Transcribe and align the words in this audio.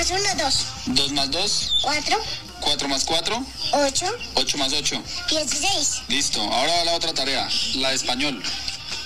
Más 0.00 0.10
uno, 0.10 0.34
dos. 0.42 0.66
Dos 0.86 1.12
más 1.12 1.30
dos. 1.30 1.74
Cuatro, 1.82 2.18
Cuatro 2.60 2.88
más 2.88 3.04
cuatro. 3.04 3.44
ocho, 3.72 4.06
Ocho 4.34 4.56
más 4.58 4.72
ocho. 4.72 5.02
dieciséis. 5.28 6.02
Listo. 6.08 6.40
Ahora 6.40 6.74
va 6.78 6.84
la 6.84 6.92
otra 6.94 7.12
tarea. 7.12 7.46
La 7.74 7.90
de 7.90 7.96
español. 7.96 8.42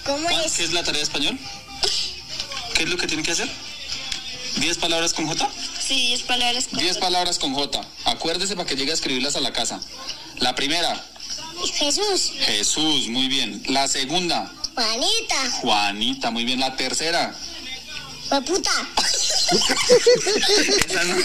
¿Cómo 0.05 0.23
¿Cuál- 0.29 0.45
es? 0.45 0.53
¿Qué 0.53 0.65
es 0.65 0.73
la 0.73 0.83
tarea 0.85 0.99
de 0.99 1.05
español? 1.05 1.39
¿Qué 2.75 2.85
es 2.85 2.89
lo 2.89 2.97
que 2.97 3.07
tiene 3.09 3.23
que 3.25 3.33
hacer? 3.33 3.51
¿Diez 4.57 4.79
palabras 4.79 5.15
con 5.15 5.27
J? 5.27 5.49
Sí, 5.85 5.95
diez 6.09 6.23
palabras. 6.23 6.67
con- 6.69 6.79
Diez 6.79 6.97
palabras 6.99 7.39
con 7.41 7.55
J. 7.55 7.81
Acuérdese 8.05 8.55
para 8.55 8.69
que 8.69 8.77
llegue 8.77 8.93
a 8.93 8.95
escribirlas 8.95 9.35
a 9.35 9.41
la 9.41 9.53
casa. 9.53 9.81
La 10.39 10.55
primera, 10.55 11.05
Jesús, 11.75 12.33
Jesús, 12.39 13.09
muy 13.09 13.27
bien. 13.29 13.63
La 13.69 13.89
segunda, 13.89 14.51
Juanita, 14.75 15.51
Juanita, 15.61 16.31
muy 16.31 16.45
bien. 16.45 16.61
La 16.61 16.77
tercera, 16.77 17.35
puta. 18.45 18.71
esa 20.89 21.05
no, 21.05 21.17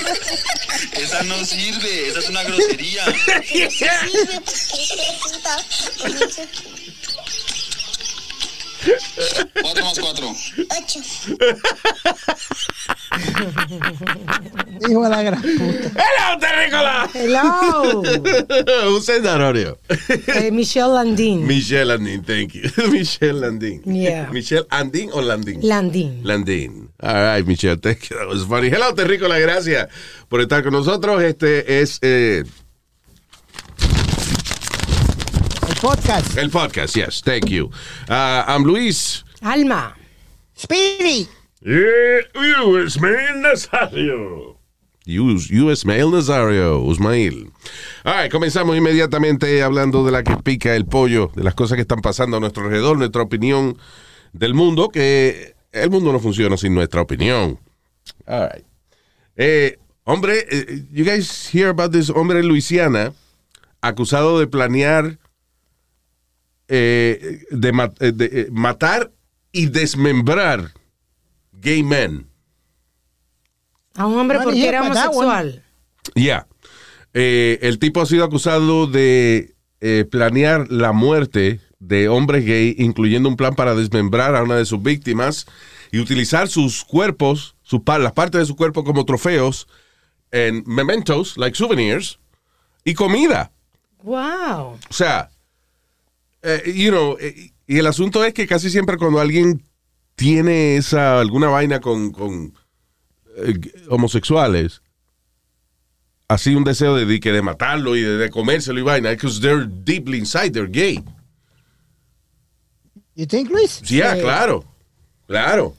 esa 0.94 1.24
no 1.24 1.46
sirve, 1.46 2.10
esa 2.10 2.20
es 2.20 2.30
una 2.30 2.44
grosería. 2.44 3.06
puta. 5.24 5.66
Cuatro 9.62 9.84
más 9.84 10.00
cuatro. 10.00 10.34
Ocho. 10.82 11.00
Hijo 14.90 15.04
de 15.04 15.10
la 15.10 15.24
gran 15.24 15.42
puta. 15.42 15.92
Hello, 15.96 16.40
Terrícola. 16.40 17.10
Hello, 17.14 18.02
Who 18.92 19.02
said 19.02 19.24
that 19.24 19.42
audio? 19.42 19.78
Eh, 20.28 20.52
Michelle 20.52 20.94
Landin. 20.94 21.46
Michelle 21.46 21.86
Landin, 21.88 22.24
thank 22.24 22.54
you. 22.54 22.70
Michelle 22.92 23.40
Landin. 23.42 23.82
Yeah. 23.84 24.30
Michelle 24.32 24.66
Andin 24.70 25.10
o 25.12 25.22
Landin? 25.22 25.60
Landin. 25.62 26.22
Landin. 26.24 26.90
All 27.02 27.14
right, 27.14 27.46
Michelle, 27.46 27.78
thank 27.78 28.10
you. 28.10 28.18
That 28.18 28.28
was 28.28 28.46
funny. 28.46 28.70
Hello, 28.70 28.94
Terrícola, 28.94 29.38
gracias 29.40 29.90
por 30.30 30.40
estar 30.42 30.64
con 30.64 30.72
nosotros. 30.74 31.22
Este 31.22 31.82
es 31.82 32.00
eh, 32.02 32.44
El 35.68 35.69
podcast. 35.80 36.38
el 36.38 36.50
podcast, 36.50 36.96
yes, 36.96 37.22
thank 37.22 37.50
you. 37.50 37.72
Uh, 38.10 38.44
I'm 38.48 38.64
Luis. 38.64 39.24
Alma. 39.42 39.96
Speedy. 40.56 41.28
US 41.62 43.00
Mail 43.00 43.42
Nazario. 43.42 44.58
US, 45.08 45.50
US 45.52 45.86
Mail 45.86 46.12
Nazario, 46.12 46.82
Usmail. 46.82 47.52
All 48.04 48.14
right, 48.14 48.32
comenzamos 48.32 48.78
inmediatamente 48.78 49.64
hablando 49.64 50.06
de 50.06 50.12
la 50.12 50.24
que 50.24 50.36
pica 50.38 50.76
el 50.76 50.86
pollo, 50.86 51.32
de 51.36 51.44
las 51.44 51.56
cosas 51.56 51.76
que 51.76 51.82
están 51.82 52.02
pasando 52.02 52.38
a 52.38 52.40
nuestro 52.40 52.66
alrededor, 52.66 52.98
nuestra 52.98 53.22
opinión 53.22 53.78
del 54.34 54.54
mundo, 54.54 54.90
que 54.90 55.56
el 55.72 55.90
mundo 55.90 56.12
no 56.12 56.20
funciona 56.20 56.58
sin 56.58 56.74
nuestra 56.74 57.02
opinión. 57.02 57.58
All 58.28 58.50
right. 58.54 58.66
Eh, 59.38 59.78
hombre, 60.04 60.46
eh, 60.52 60.84
you 60.92 61.06
guys 61.06 61.50
hear 61.54 61.70
about 61.70 61.92
this 61.92 62.10
hombre 62.10 62.40
en 62.40 62.48
Luisiana 62.48 63.14
acusado 63.82 64.40
de 64.40 64.48
planear 64.48 65.18
eh, 66.70 67.42
de, 67.52 67.90
eh, 68.00 68.12
de, 68.12 68.26
eh, 68.26 68.48
matar 68.52 69.12
y 69.52 69.66
desmembrar 69.66 70.72
gay 71.52 71.84
men. 71.84 72.28
A 73.96 74.06
un 74.06 74.18
hombre 74.18 74.40
porque 74.44 74.68
era 74.68 74.84
homosexual. 74.84 75.64
Ya. 76.16 76.48
Eh, 77.14 77.60
el 77.64 77.80
tipo 77.80 78.02
ha 78.02 78.06
sido 78.06 78.24
acusado 78.24 78.88
de 78.88 79.56
eh, 79.82 80.06
planear 80.10 80.72
la 80.72 80.92
muerte 80.94 81.60
de 81.80 82.08
hombres 82.08 82.46
gay, 82.46 82.76
incluyendo 82.78 83.28
un 83.28 83.36
plan 83.36 83.56
para 83.56 83.74
desmembrar 83.74 84.36
a 84.36 84.44
una 84.44 84.56
de 84.56 84.66
sus 84.66 84.82
víctimas 84.82 85.48
y 85.92 86.00
utilizar 86.00 86.48
sus 86.48 86.84
cuerpos, 86.84 87.56
sus 87.64 87.82
las 87.86 88.14
partes 88.14 88.40
de 88.40 88.46
su 88.46 88.56
cuerpo 88.56 88.84
como 88.84 89.06
trofeos 89.06 89.68
en 90.32 90.64
mementos, 90.68 91.38
like 91.38 91.58
souvenirs, 91.58 92.20
y 92.84 92.94
comida. 92.94 93.52
Wow. 94.04 94.78
O 94.90 94.94
sea, 94.94 95.32
eh, 96.44 96.74
you 96.76 96.90
know, 96.90 97.18
eh, 97.20 97.52
y 97.68 97.78
el 97.78 97.88
asunto 97.88 98.24
es 98.24 98.34
que 98.34 98.48
casi 98.48 98.70
siempre 98.70 98.98
cuando 98.98 99.20
alguien 99.20 99.64
tiene 100.16 100.76
esa 100.78 101.20
alguna 101.20 101.48
vaina 101.48 101.80
con, 101.80 102.12
con 102.12 102.54
eh, 103.38 103.60
homosexuales, 103.90 104.82
así 106.28 106.56
un 106.56 106.64
deseo 106.64 106.96
de, 106.96 107.06
de 107.06 107.20
de 107.20 107.42
matarlo 107.42 107.96
y 107.96 108.02
de, 108.02 108.18
de 108.18 108.30
comérselo 108.30 108.80
y 108.80 108.84
vaina, 108.84 109.12
because 109.12 109.40
they're 109.40 109.66
deeply 109.68 110.18
inside, 110.18 110.52
they're 110.52 110.70
gay. 110.70 111.04
You 113.16 113.26
think, 113.26 113.50
Luis? 113.50 113.82
Sí, 113.84 114.02
ah, 114.02 114.16
claro, 114.20 114.64
claro. 115.28 115.76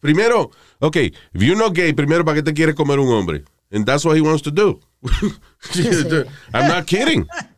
Primero, 0.00 0.50
ok, 0.78 0.96
if 0.96 1.12
you're 1.34 1.56
not 1.56 1.74
gay, 1.74 1.92
primero, 1.92 2.24
¿para 2.24 2.36
qué 2.36 2.42
te 2.42 2.54
quiere 2.54 2.74
comer 2.74 2.98
un 2.98 3.08
hombre? 3.08 3.44
And 3.70 3.84
that's 3.84 4.04
what 4.04 4.16
he 4.16 4.22
wants 4.22 4.42
to 4.42 4.50
do. 4.50 4.80
I'm 6.54 6.68
not 6.68 6.86
kidding. 6.86 7.26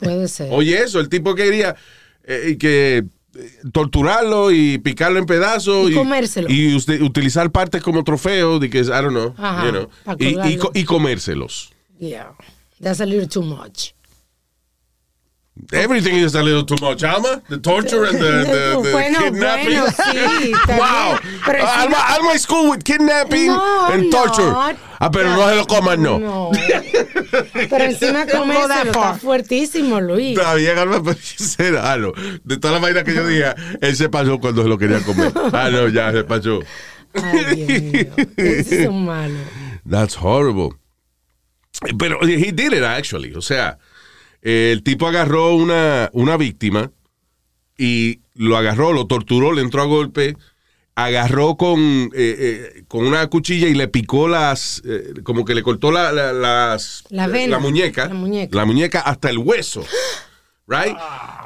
Puede 0.00 0.28
ser. 0.28 0.48
Oye, 0.52 0.82
eso, 0.82 1.00
el 1.00 1.08
tipo 1.08 1.34
quería 1.34 1.76
eh, 2.24 2.56
que 2.58 2.98
eh, 2.98 3.50
torturarlo 3.72 4.50
y 4.50 4.78
picarlo 4.78 5.18
en 5.18 5.26
pedazos 5.26 5.90
Y 5.90 5.94
comérselo. 5.94 6.48
y 6.50 6.74
usted, 6.74 7.00
utilizar 7.02 7.50
partes 7.52 7.82
como 7.82 8.02
trofeo 8.04 8.58
de 8.58 8.68
que 8.70 8.78
I 8.80 8.82
don't 8.84 9.10
know, 9.10 9.34
Ajá, 9.38 9.64
you 9.66 9.70
know, 9.70 9.88
y, 10.18 10.26
y, 10.54 10.58
y 10.80 10.84
comérselos. 10.84 11.72
Yeah. 11.98 12.32
That's 12.80 13.00
a 13.00 13.06
little 13.06 13.28
too 13.28 13.42
much. 13.42 13.92
Everything 15.72 16.14
is 16.14 16.34
a 16.34 16.42
little 16.42 16.64
too 16.64 16.76
much, 16.80 17.02
Alma. 17.04 17.42
The 17.48 17.58
torture 17.58 18.04
and 18.06 18.16
the, 18.18 18.20
the, 18.20 18.80
the 18.82 18.92
Bueno, 18.92 19.18
kidnapping. 19.18 19.76
bueno, 19.76 19.86
sí, 19.90 20.52
wow. 20.68 21.18
Pero 21.44 21.58
Ah, 21.66 21.82
encima- 21.82 21.82
Alma, 21.82 21.96
Alma 22.14 22.30
is 22.34 22.46
cool 22.46 22.70
with 22.70 22.82
kidnapping 22.84 23.48
No, 23.48 23.86
and 23.92 24.10
torture. 24.10 24.50
not. 24.52 24.76
Ah, 25.00 25.10
pero 25.10 25.30
no 25.30 25.48
se 25.48 25.56
lo 25.56 25.66
coman, 25.66 26.02
no. 26.02 26.18
No. 26.18 26.50
Pero 27.68 27.84
encima 27.84 28.26
comérselo 28.26 28.90
está 28.90 29.14
fuertísimo, 29.14 30.00
Luis. 30.00 30.38
Está 30.38 30.54
bien, 30.54 30.78
Alma, 30.78 31.02
pero 31.02 31.18
será, 31.22 31.92
ah, 31.92 31.96
no. 31.98 32.12
De 32.44 32.56
todas 32.56 32.74
las 32.74 32.82
vainas 32.82 33.04
que 33.04 33.14
yo 33.14 33.26
dije, 33.26 33.52
él 33.82 33.96
se 33.96 34.08
pasó 34.08 34.38
cuando 34.38 34.62
se 34.62 34.68
lo 34.68 34.78
quería 34.78 35.00
comer. 35.00 35.32
Ah, 35.52 35.68
no, 35.70 35.88
ya 35.88 36.10
se 36.12 36.24
pasó. 36.24 36.60
Ay, 37.12 37.54
Dios 37.66 37.82
mío. 37.82 38.26
Esos 38.36 38.84
son 38.84 39.04
malos. 39.04 39.36
That's 39.88 40.16
horrible. 40.16 40.70
Pero 41.98 42.18
he 42.22 42.50
did 42.52 42.72
it 42.72 42.82
actually. 42.82 43.34
O 43.34 43.40
sea, 43.42 43.78
el 44.42 44.82
tipo 44.82 45.06
agarró 45.06 45.54
una, 45.54 46.10
una 46.12 46.36
víctima 46.36 46.90
y 47.76 48.20
lo 48.34 48.56
agarró, 48.56 48.92
lo 48.92 49.06
torturó, 49.06 49.52
le 49.52 49.62
entró 49.62 49.82
a 49.82 49.86
golpe, 49.86 50.36
agarró 50.94 51.56
con, 51.56 51.78
eh, 51.80 52.10
eh, 52.14 52.84
con 52.88 53.06
una 53.06 53.26
cuchilla 53.28 53.68
y 53.68 53.74
le 53.74 53.88
picó 53.88 54.28
las, 54.28 54.82
eh, 54.84 55.14
como 55.22 55.44
que 55.44 55.54
le 55.54 55.62
cortó 55.62 55.90
la, 55.90 56.12
la- 56.12 56.32
las, 56.32 57.04
La 57.10 57.26
vena, 57.26 57.58
muñeca, 57.58 58.08
la 58.08 58.14
muñeca. 58.14 58.56
la 58.56 58.64
muñeca 58.64 59.00
hasta 59.00 59.30
el 59.30 59.38
hueso. 59.38 59.84
Right? 60.66 60.96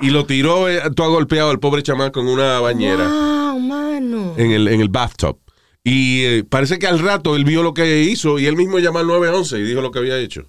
Y 0.02 0.10
lo 0.10 0.26
tiró 0.26 0.66
todo 0.94 1.10
golpeado 1.12 1.50
al 1.50 1.58
pobre 1.58 1.82
chamán 1.82 2.10
con 2.10 2.28
una 2.28 2.60
bañera 2.60 3.08
Wow, 3.08 3.58
mano. 3.58 4.34
en 4.36 4.50
el, 4.50 4.68
en 4.68 4.80
el 4.82 4.88
bathtub. 4.90 5.38
Y 5.82 6.42
parece 6.44 6.78
que 6.78 6.86
al 6.86 6.98
rato 6.98 7.34
él 7.36 7.44
vio 7.44 7.62
lo 7.62 7.72
que 7.74 8.02
hizo 8.02 8.38
y 8.38 8.46
él 8.46 8.56
mismo 8.56 8.78
llamó 8.80 8.98
al 8.98 9.06
911 9.06 9.58
y 9.58 9.62
dijo 9.62 9.80
lo 9.80 9.90
que 9.90 9.98
había 10.00 10.18
hecho. 10.18 10.46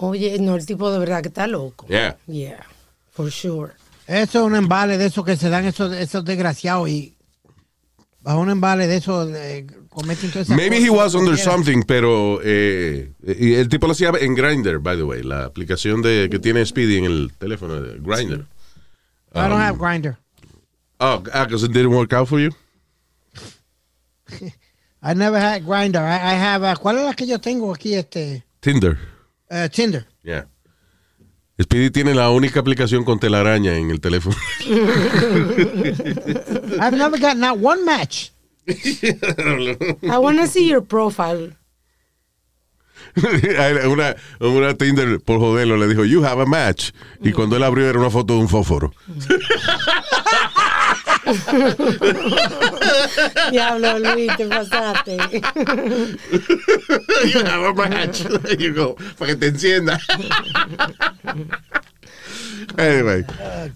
Oye, 0.00 0.38
no, 0.38 0.56
el 0.56 0.66
tipo 0.66 0.90
de 0.90 0.98
verdad 0.98 1.22
que 1.22 1.28
está 1.28 1.46
loco. 1.46 1.86
Yeah. 1.88 2.16
Yeah, 2.26 2.66
for 3.10 3.30
sure. 3.30 3.72
Eso 4.06 4.40
es 4.40 4.44
un 4.46 4.56
embale 4.56 4.96
de 4.96 5.06
esos 5.06 5.24
que 5.24 5.36
se 5.36 5.50
dan 5.50 5.66
esos, 5.66 5.92
esos 5.92 6.24
desgraciados 6.24 6.88
y 6.88 7.14
bajo 8.20 8.40
un 8.40 8.50
embale 8.50 8.86
de 8.86 8.96
esos 8.96 9.30
eh, 9.34 9.66
cometen 9.90 10.30
todas 10.30 10.46
esas 10.46 10.56
Maybe 10.56 10.78
he 10.78 10.90
was 10.90 11.14
under 11.14 11.36
something, 11.36 11.82
pero 11.82 12.40
eh, 12.42 13.12
y 13.22 13.54
el 13.54 13.68
tipo 13.68 13.86
lo 13.86 13.92
hacía 13.92 14.12
en 14.20 14.34
Grindr, 14.34 14.78
by 14.78 14.96
the 14.96 15.02
way, 15.02 15.22
la 15.22 15.44
aplicación 15.44 16.00
de 16.00 16.28
que 16.30 16.38
tiene 16.38 16.64
Speedy 16.64 16.98
en 16.98 17.04
el 17.04 17.32
teléfono 17.38 17.80
de 17.80 17.98
Grindr. 17.98 18.46
I 19.34 19.48
don't 19.48 19.60
have 19.60 19.78
grinder. 19.78 20.16
Oh, 21.00 21.18
because 21.20 21.62
it 21.62 21.72
didn't 21.72 21.92
work 21.92 22.12
out 22.12 22.28
for 22.28 22.40
you. 22.40 22.50
I 25.02 25.14
never 25.14 25.38
had 25.38 25.64
grinder. 25.64 26.00
I, 26.00 26.16
I 26.16 26.34
have, 26.34 26.64
uh, 26.64 26.74
¿cuál 26.76 26.98
es 26.98 27.04
la 27.04 27.14
que 27.14 27.26
yo 27.26 27.38
tengo 27.38 27.72
aquí? 27.72 27.94
Este, 27.94 28.44
Tinder. 28.60 28.98
Uh, 29.50 29.68
Tinder. 29.68 30.06
Yeah. 30.22 30.46
Speedy 31.60 31.90
tiene 31.90 32.14
la 32.14 32.30
única 32.30 32.60
aplicación 32.60 33.04
con 33.04 33.18
telaraña 33.18 33.74
en 33.76 33.90
el 33.90 34.00
teléfono. 34.00 34.36
I've 36.80 36.96
never 36.96 37.18
got 37.18 37.36
not 37.36 37.58
one 37.58 37.84
match. 37.84 38.30
I 38.68 40.18
want 40.18 40.38
to 40.38 40.46
see 40.46 40.68
your 40.68 40.82
profile. 40.82 41.52
una, 43.86 44.14
una 44.40 44.74
Tinder 44.74 45.20
por 45.20 45.38
joderlo 45.40 45.76
le 45.76 45.88
dijo, 45.88 46.04
you 46.04 46.24
have 46.24 46.40
a 46.40 46.46
match. 46.46 46.92
Y 47.22 47.32
cuando 47.32 47.56
él 47.56 47.64
abrió 47.64 47.88
era 47.88 47.98
una 47.98 48.10
foto 48.10 48.34
de 48.34 48.40
un 48.40 48.48
fósforo. 48.48 48.92
Diablo, 53.50 53.98
Luis, 53.98 54.30
te 54.36 54.46
pasaste. 54.46 55.16
you 57.32 57.40
have 57.44 57.64
a 57.64 57.74
match. 57.74 58.20
There 58.22 58.56
you 58.56 58.72
go. 58.74 58.96
Para 59.18 59.32
que 59.32 59.36
te 59.36 59.46
encienda. 59.48 59.98
anyway. 62.76 63.24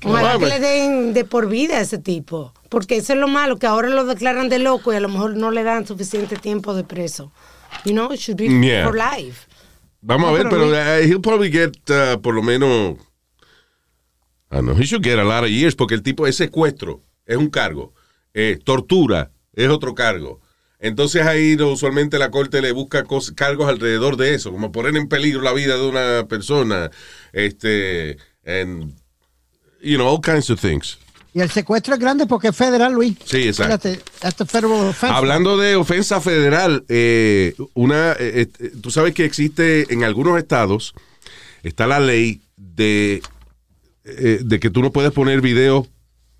Ojalá 0.04 0.32
que 0.32 0.38
Vamos. 0.38 0.48
le 0.48 0.60
den 0.60 1.14
de 1.14 1.24
por 1.24 1.48
vida 1.48 1.78
a 1.78 1.80
ese 1.80 1.98
tipo. 1.98 2.52
Porque 2.68 2.96
eso 2.96 3.12
es 3.12 3.18
lo 3.18 3.28
malo, 3.28 3.58
que 3.58 3.66
ahora 3.66 3.88
lo 3.88 4.04
declaran 4.04 4.48
de 4.48 4.58
loco 4.58 4.92
y 4.92 4.96
a 4.96 5.00
lo 5.00 5.08
mejor 5.08 5.36
no 5.36 5.50
le 5.50 5.62
dan 5.62 5.86
suficiente 5.86 6.36
tiempo 6.36 6.74
de 6.74 6.84
preso. 6.84 7.32
You 7.84 7.92
know, 7.92 8.12
it 8.12 8.20
should 8.20 8.38
be 8.38 8.48
Yeah. 8.48 8.86
for 8.86 8.96
life. 8.96 9.46
Vamos 10.00 10.30
a 10.30 10.32
ver, 10.32 10.48
pero 10.48 10.68
uh, 10.68 11.02
he'll 11.06 11.20
probably 11.20 11.50
get 11.50 11.76
uh, 11.90 12.18
por 12.20 12.34
lo 12.34 12.42
menos. 12.42 12.98
I 14.50 14.56
don't 14.56 14.66
know, 14.66 14.74
he 14.74 14.84
should 14.84 15.02
get 15.02 15.18
a 15.18 15.24
lot 15.24 15.44
of 15.44 15.50
years 15.50 15.74
porque 15.74 15.94
el 15.94 16.02
tipo 16.02 16.26
es 16.26 16.36
secuestro, 16.36 17.00
es 17.32 17.38
un 17.38 17.50
cargo. 17.50 17.92
Eh, 18.34 18.58
tortura 18.62 19.30
es 19.54 19.68
otro 19.68 19.94
cargo. 19.94 20.40
Entonces 20.78 21.24
ahí 21.26 21.54
usualmente 21.54 22.18
la 22.18 22.30
corte 22.30 22.60
le 22.60 22.72
busca 22.72 23.04
cargos 23.36 23.68
alrededor 23.68 24.16
de 24.16 24.34
eso, 24.34 24.50
como 24.50 24.72
poner 24.72 24.96
en 24.96 25.08
peligro 25.08 25.40
la 25.40 25.52
vida 25.52 25.76
de 25.76 25.86
una 25.86 26.26
persona, 26.26 26.90
este, 27.32 28.16
and, 28.44 28.92
you 29.80 29.96
know, 29.96 30.08
all 30.08 30.20
kinds 30.20 30.50
of 30.50 30.60
things. 30.60 30.98
Y 31.34 31.40
el 31.40 31.50
secuestro 31.50 31.94
es 31.94 32.00
grande 32.00 32.26
porque 32.26 32.48
es 32.48 32.56
federal, 32.56 32.92
Luis. 32.92 33.16
Sí, 33.24 33.48
exacto. 33.48 33.88
Fíjate, 33.88 34.44
federal 34.44 34.72
offense. 34.72 35.14
Hablando 35.14 35.56
de 35.56 35.76
ofensa 35.76 36.20
federal, 36.20 36.84
eh, 36.88 37.54
una, 37.74 38.12
eh, 38.18 38.48
eh, 38.58 38.72
tú 38.82 38.90
sabes 38.90 39.14
que 39.14 39.24
existe 39.24 39.92
en 39.94 40.04
algunos 40.04 40.36
estados, 40.36 40.94
está 41.62 41.86
la 41.86 42.00
ley 42.00 42.42
de, 42.56 43.22
eh, 44.04 44.40
de 44.42 44.60
que 44.60 44.68
tú 44.68 44.82
no 44.82 44.92
puedes 44.92 45.12
poner 45.12 45.40
videos 45.40 45.88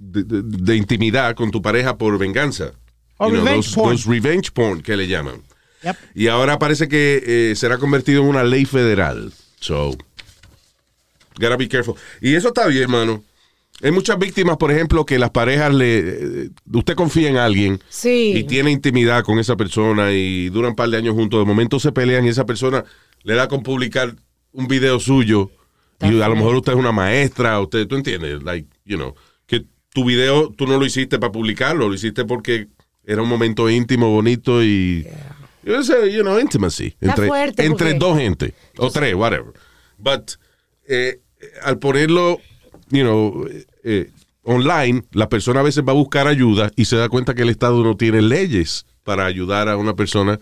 de, 0.04 0.24
de- 0.24 0.42
de 0.42 0.76
intimidad 0.76 1.34
con 1.36 1.50
tu 1.50 1.62
pareja 1.62 1.96
por 1.96 2.18
venganza. 2.18 2.72
O 3.18 3.28
You 3.28 3.34
know, 3.36 3.44
revenge 3.44 3.66
those- 3.68 3.74
porn. 3.74 3.90
those 3.96 4.08
revenge 4.10 4.50
porn 4.52 4.82
que 4.82 4.96
le 4.96 5.06
llaman. 5.06 5.42
Yep. 5.84 5.96
Y 6.14 6.26
ahora 6.28 6.58
parece 6.58 6.88
que 6.88 7.22
eh, 7.24 7.56
será 7.56 7.78
convertido 7.78 8.22
en 8.22 8.28
una 8.28 8.42
ley 8.44 8.64
federal. 8.64 9.32
So, 9.60 9.96
gotta 11.38 11.56
be 11.56 11.68
careful. 11.68 11.94
Y 12.20 12.34
eso 12.34 12.48
está 12.48 12.66
bien, 12.66 12.90
mano. 12.90 13.22
Hay 13.82 13.90
muchas 13.90 14.16
víctimas, 14.18 14.56
por 14.58 14.70
ejemplo, 14.70 15.04
que 15.04 15.18
las 15.18 15.30
parejas 15.30 15.74
le. 15.74 15.98
eh, 15.98 16.50
Usted 16.72 16.94
confía 16.94 17.28
en 17.30 17.36
alguien 17.36 17.80
Sí. 17.88 18.32
y 18.36 18.44
tiene 18.44 18.70
intimidad 18.70 19.24
con 19.24 19.38
esa 19.38 19.56
persona 19.56 20.12
y 20.12 20.50
duran 20.50 20.70
un 20.70 20.76
par 20.76 20.88
de 20.88 20.98
años 20.98 21.14
juntos. 21.14 21.40
De 21.40 21.46
momento 21.46 21.80
se 21.80 21.90
pelean 21.90 22.24
y 22.26 22.28
esa 22.28 22.46
persona 22.46 22.84
le 23.22 23.34
da 23.34 23.48
con 23.48 23.62
publicar 23.62 24.14
un 24.52 24.68
video 24.68 25.00
suyo. 25.00 25.50
Y 26.00 26.20
a 26.20 26.28
lo 26.28 26.34
mejor 26.34 26.56
usted 26.56 26.72
es 26.72 26.78
una 26.78 26.90
maestra, 26.92 27.60
usted, 27.60 27.86
tú 27.86 27.94
entiendes, 27.94 28.42
like, 28.42 28.68
you 28.84 28.96
know, 28.96 29.14
tu 29.92 30.04
video 30.04 30.50
tú 30.50 30.66
no 30.66 30.78
lo 30.78 30.84
hiciste 30.86 31.18
para 31.18 31.32
publicarlo, 31.32 31.88
lo 31.88 31.94
hiciste 31.94 32.24
porque 32.24 32.68
era 33.04 33.22
un 33.22 33.28
momento 33.28 33.68
íntimo, 33.68 34.10
bonito 34.10 34.62
y. 34.62 35.06
Sé, 35.82 36.12
you 36.12 36.22
know, 36.22 36.38
intimacy. 36.40 36.86
Está 37.00 37.06
Entre, 37.10 37.26
fuerte 37.28 37.64
entre 37.64 37.86
porque- 37.94 37.98
dos 37.98 38.18
gente. 38.18 38.54
O 38.78 38.90
tres, 38.90 39.14
whatever. 39.14 39.52
But 39.98 40.32
eh, 40.88 41.20
al 41.62 41.78
ponerlo, 41.78 42.40
you 42.90 43.02
know, 43.02 43.46
eh, 43.84 44.10
online, 44.42 45.04
la 45.12 45.28
persona 45.28 45.60
a 45.60 45.62
veces 45.62 45.84
va 45.86 45.92
a 45.92 45.94
buscar 45.94 46.26
ayuda 46.26 46.72
y 46.74 46.86
se 46.86 46.96
da 46.96 47.08
cuenta 47.08 47.34
que 47.34 47.42
el 47.42 47.48
Estado 47.50 47.82
no 47.84 47.96
tiene 47.96 48.22
leyes 48.22 48.86
para 49.04 49.24
ayudar 49.26 49.68
a 49.68 49.76
una 49.76 49.94
persona 49.94 50.40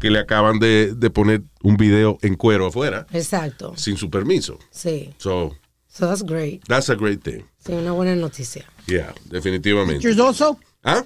que 0.00 0.10
le 0.10 0.18
acaban 0.18 0.58
de, 0.58 0.92
de 0.94 1.08
poner 1.10 1.42
un 1.62 1.76
video 1.76 2.18
en 2.22 2.34
cuero 2.34 2.66
afuera 2.66 3.06
Exacto. 3.12 3.72
sin 3.76 3.96
su 3.96 4.10
permiso. 4.10 4.58
Sí. 4.70 5.10
So, 5.18 5.56
So 5.98 6.06
that's 6.06 6.22
great. 6.22 6.62
that's 6.68 6.88
a 6.90 6.94
great 6.94 7.22
thing. 7.22 7.42
Sí, 7.58 7.72
una 7.72 7.90
buena 7.90 8.14
noticia. 8.14 8.64
Yeah, 8.86 9.12
definitivamente. 9.28 9.94
Pictures 10.00 10.20
also. 10.20 10.58
¿Ah? 10.84 11.04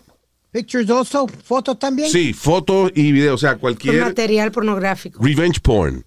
Pictures 0.50 0.90
also. 0.90 1.26
Fotos 1.26 1.78
también. 1.78 2.10
Sí, 2.10 2.34
fotos 2.34 2.92
y 2.94 3.10
videos, 3.10 3.36
o 3.36 3.38
sea, 3.38 3.52
Con 3.52 3.60
cualquier 3.60 4.02
material 4.02 4.52
pornográfico. 4.52 5.22
revenge 5.24 5.60
porn, 5.60 6.04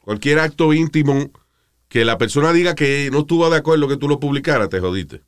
cualquier 0.00 0.38
acto 0.38 0.74
íntimo 0.74 1.30
que 1.88 2.04
la 2.04 2.18
persona 2.18 2.52
diga 2.52 2.74
que 2.74 3.08
no 3.10 3.20
estuvo 3.20 3.48
de 3.48 3.56
acuerdo 3.56 3.88
que 3.88 3.96
tú 3.96 4.06
lo 4.06 4.20
publicaras, 4.20 4.68
te 4.68 4.80
jodiste. 4.80 5.22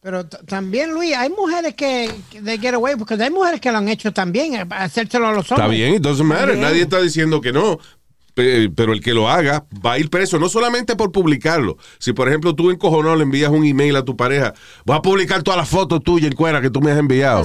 Pero 0.00 0.26
también, 0.26 0.92
Luis, 0.92 1.14
hay 1.14 1.30
mujeres 1.30 1.74
que, 1.74 2.10
que 2.28 2.42
they 2.42 2.58
get 2.58 2.74
away, 2.74 2.96
porque 2.96 3.14
hay 3.14 3.30
mujeres 3.30 3.60
que 3.60 3.70
lo 3.70 3.78
han 3.78 3.88
hecho 3.88 4.12
también, 4.12 4.66
hacérselo 4.72 5.28
a 5.28 5.32
los 5.32 5.50
hombres. 5.52 5.66
Está 5.66 5.68
bien, 5.68 5.94
it 5.94 6.02
doesn't 6.02 6.26
matter. 6.26 6.56
Bien. 6.56 6.60
Nadie 6.60 6.82
está 6.82 7.00
diciendo 7.00 7.40
que 7.40 7.52
no. 7.52 7.78
Pe- 8.34 8.70
Pero 8.70 8.92
el 8.92 9.00
que 9.02 9.12
lo 9.12 9.28
haga 9.28 9.66
va 9.84 9.92
a 9.92 9.98
ir 9.98 10.08
preso, 10.08 10.38
no 10.38 10.48
solamente 10.48 10.96
por 10.96 11.12
publicarlo. 11.12 11.76
Si, 11.98 12.12
por 12.12 12.28
ejemplo, 12.28 12.54
tú 12.54 12.70
encojonado 12.70 13.16
le 13.16 13.24
envías 13.24 13.50
un 13.50 13.64
email 13.64 13.96
a 13.96 14.04
tu 14.04 14.16
pareja, 14.16 14.54
voy 14.86 14.96
a 14.96 15.02
publicar 15.02 15.42
todas 15.42 15.58
las 15.58 15.68
fotos 15.68 16.02
tuyas 16.02 16.30
en 16.30 16.36
cuera 16.36 16.60
que 16.62 16.70
tú 16.70 16.80
me 16.80 16.90
has 16.92 16.98
enviado. 16.98 17.40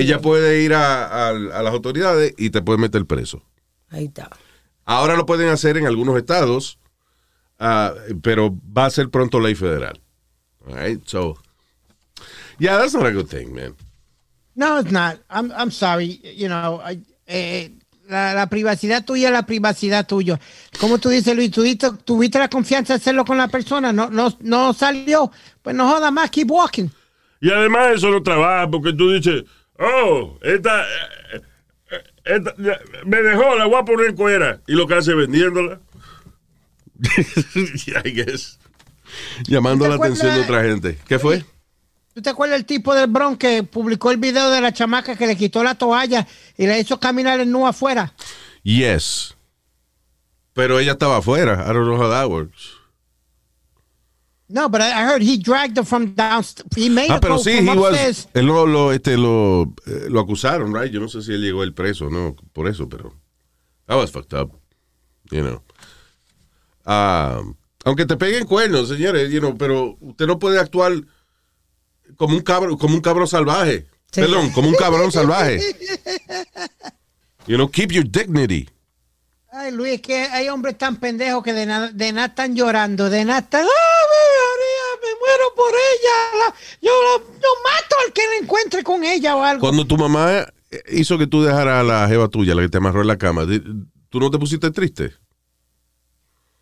Ella 0.00 0.20
puede 0.20 0.62
ir 0.62 0.74
a, 0.74 1.04
a- 1.06 1.28
a 1.30 1.62
las 1.62 1.72
autoridades 1.72 2.34
y 2.36 2.50
te 2.50 2.62
puede 2.62 2.78
meter 2.78 3.06
preso. 3.06 3.42
Ahí 3.90 4.06
está. 4.06 4.28
Ahora 4.84 5.14
lo 5.16 5.24
pueden 5.24 5.48
hacer 5.48 5.76
en 5.76 5.86
algunos 5.86 6.16
estados, 6.16 6.78
ah, 7.58 7.92
pero 8.22 8.54
va 8.76 8.86
a 8.86 8.90
ser 8.90 9.08
pronto 9.10 9.38
ley 9.40 9.54
federal. 9.54 10.00
All 10.66 10.74
right, 10.74 11.00
so. 11.06 11.36
Yeah, 12.58 12.78
that's 12.78 12.94
not 12.94 13.06
a 13.06 13.10
good 13.12 13.26
thing, 13.28 13.52
man. 13.54 13.74
No, 14.56 14.78
it's 14.78 14.90
not. 14.92 15.18
I'm, 15.30 15.52
I'm 15.56 15.70
sorry. 15.70 16.20
You 16.36 16.48
know, 16.48 16.80
I- 16.84 17.00
eh, 17.26 17.70
la, 18.08 18.34
la 18.34 18.48
privacidad 18.48 19.04
tuya 19.04 19.28
es 19.28 19.32
la 19.32 19.46
privacidad 19.46 20.06
tuya. 20.06 20.38
Como 20.78 20.98
tú 20.98 21.08
dices, 21.08 21.34
Luis, 21.34 21.50
¿tuviste, 21.50 21.88
tuviste 22.04 22.38
la 22.38 22.48
confianza 22.48 22.94
de 22.94 22.98
hacerlo 22.98 23.24
con 23.24 23.38
la 23.38 23.48
persona, 23.48 23.92
no, 23.92 24.10
no, 24.10 24.36
no 24.40 24.72
salió. 24.72 25.30
Pues 25.62 25.74
no 25.74 25.88
joda 25.88 26.10
más, 26.10 26.30
keep 26.30 26.50
walking. 26.50 26.88
Y 27.40 27.50
además 27.50 27.94
eso 27.94 28.10
no 28.10 28.22
trabaja 28.22 28.70
porque 28.70 28.92
tú 28.92 29.12
dices, 29.12 29.44
oh, 29.78 30.38
esta, 30.42 30.82
eh, 30.82 31.42
eh, 31.90 32.02
esta 32.24 32.54
ya, 32.58 32.78
me 33.04 33.22
dejó, 33.22 33.54
la 33.56 33.66
voy 33.66 33.76
a 33.76 33.84
poner 33.84 34.06
en 34.10 34.16
cuera. 34.16 34.60
Y 34.66 34.74
lo 34.74 34.86
que 34.86 34.94
hace 34.94 35.12
es 35.12 35.16
vendiéndola. 35.16 35.80
I 38.04 38.10
guess. 38.10 38.58
Llamando 39.46 39.84
¿Te 39.84 39.90
la 39.90 39.96
atención 39.96 40.34
de 40.34 40.40
otra 40.42 40.62
gente. 40.62 40.98
¿Qué 41.06 41.18
fue? 41.18 41.44
¿Tú 42.14 42.22
te 42.22 42.30
acuerdas 42.30 42.58
del 42.58 42.64
tipo 42.64 42.94
del 42.94 43.08
Bronx 43.08 43.38
que 43.38 43.64
publicó 43.64 44.12
el 44.12 44.18
video 44.18 44.48
de 44.50 44.60
la 44.60 44.72
chamaca 44.72 45.16
que 45.16 45.26
le 45.26 45.36
quitó 45.36 45.64
la 45.64 45.74
toalla 45.74 46.26
y 46.56 46.66
le 46.66 46.78
hizo 46.78 47.00
caminar 47.00 47.40
en 47.40 47.50
nu 47.50 47.66
afuera? 47.66 48.14
Yes. 48.62 49.34
Pero 50.52 50.78
ella 50.78 50.92
estaba 50.92 51.16
afuera. 51.16 51.64
I 51.68 51.72
don't 51.72 51.86
know 51.86 52.00
how 52.00 52.08
that 52.08 52.30
works. 52.30 52.76
No, 54.48 54.68
but 54.68 54.80
I 54.80 54.92
I 54.92 55.04
heard 55.06 55.22
he 55.22 55.36
dragged 55.38 55.76
her 55.76 55.84
from 55.84 56.14
downstairs. 56.14 56.68
He 56.76 56.88
made 56.88 57.10
Ah, 57.10 57.18
pero 57.18 57.36
go 57.38 57.42
sí, 57.42 57.50
he 57.50 57.76
was, 57.76 58.28
él 58.34 58.46
lo, 58.46 58.64
lo, 58.66 58.92
este, 58.92 59.16
lo, 59.16 59.74
eh, 59.84 60.06
lo 60.08 60.20
acusaron, 60.20 60.72
right? 60.72 60.92
Yo 60.92 61.00
no 61.00 61.08
sé 61.08 61.22
si 61.22 61.32
él 61.32 61.40
llegó 61.40 61.64
el 61.64 61.74
preso, 61.74 62.08
no, 62.10 62.36
por 62.52 62.68
eso, 62.68 62.88
pero 62.88 63.12
that 63.86 63.96
was 63.96 64.12
fucked 64.12 64.34
up, 64.38 64.52
you 65.32 65.42
know. 65.42 65.62
Ah, 66.84 67.40
aunque 67.84 68.06
te 68.06 68.16
peguen 68.16 68.46
cuernos, 68.46 68.88
señores, 68.88 69.32
you 69.32 69.40
know, 69.40 69.56
pero 69.56 69.96
usted 70.00 70.26
no 70.26 70.38
puede 70.38 70.60
actuar 70.60 70.92
como 72.16 72.34
un 72.36 72.42
cabrón, 72.42 72.76
como 72.78 72.94
un 72.94 73.00
cabrón 73.00 73.26
salvaje. 73.28 73.86
Sí. 74.12 74.20
Perdón, 74.20 74.50
como 74.50 74.68
un 74.68 74.74
cabrón 74.74 75.10
salvaje. 75.12 75.60
You 77.46 77.56
know, 77.56 77.68
keep 77.70 77.92
your 77.92 78.04
dignity. 78.10 78.70
Ay, 79.52 79.70
Luis, 79.70 80.00
que 80.00 80.16
hay 80.16 80.48
hombres 80.48 80.78
tan 80.78 80.96
pendejos 80.96 81.44
que 81.44 81.52
de 81.52 81.66
nada, 81.66 81.90
de 81.92 82.10
nada 82.12 82.28
están 82.28 82.56
llorando, 82.56 83.10
de 83.10 83.24
nada 83.24 83.40
están, 83.40 83.62
¡ah, 83.64 83.68
María, 83.68 85.00
me 85.02 85.18
muero 85.20 85.44
por 85.54 85.70
ella! 85.70 86.38
la- 86.38 86.54
yo 86.80 86.90
la- 86.90 87.24
yo 87.34 87.48
mato 87.62 87.96
al 88.06 88.12
que 88.12 88.22
la 88.26 88.36
encuentre 88.42 88.82
con 88.82 89.04
ella 89.04 89.36
o 89.36 89.42
algo. 89.44 89.60
Cuando 89.60 89.86
tu 89.86 89.96
mamá 89.96 90.46
hizo 90.90 91.18
que 91.18 91.26
tú 91.26 91.42
dejaras 91.44 91.80
a 91.80 91.82
la 91.82 92.08
jeva 92.08 92.28
tuya, 92.28 92.54
la 92.54 92.62
que 92.62 92.68
te 92.70 92.78
amarró 92.78 93.02
en 93.02 93.08
la 93.08 93.18
cama, 93.18 93.44
¿tú 94.08 94.18
no 94.20 94.30
te 94.30 94.38
pusiste 94.38 94.70
triste? 94.70 95.12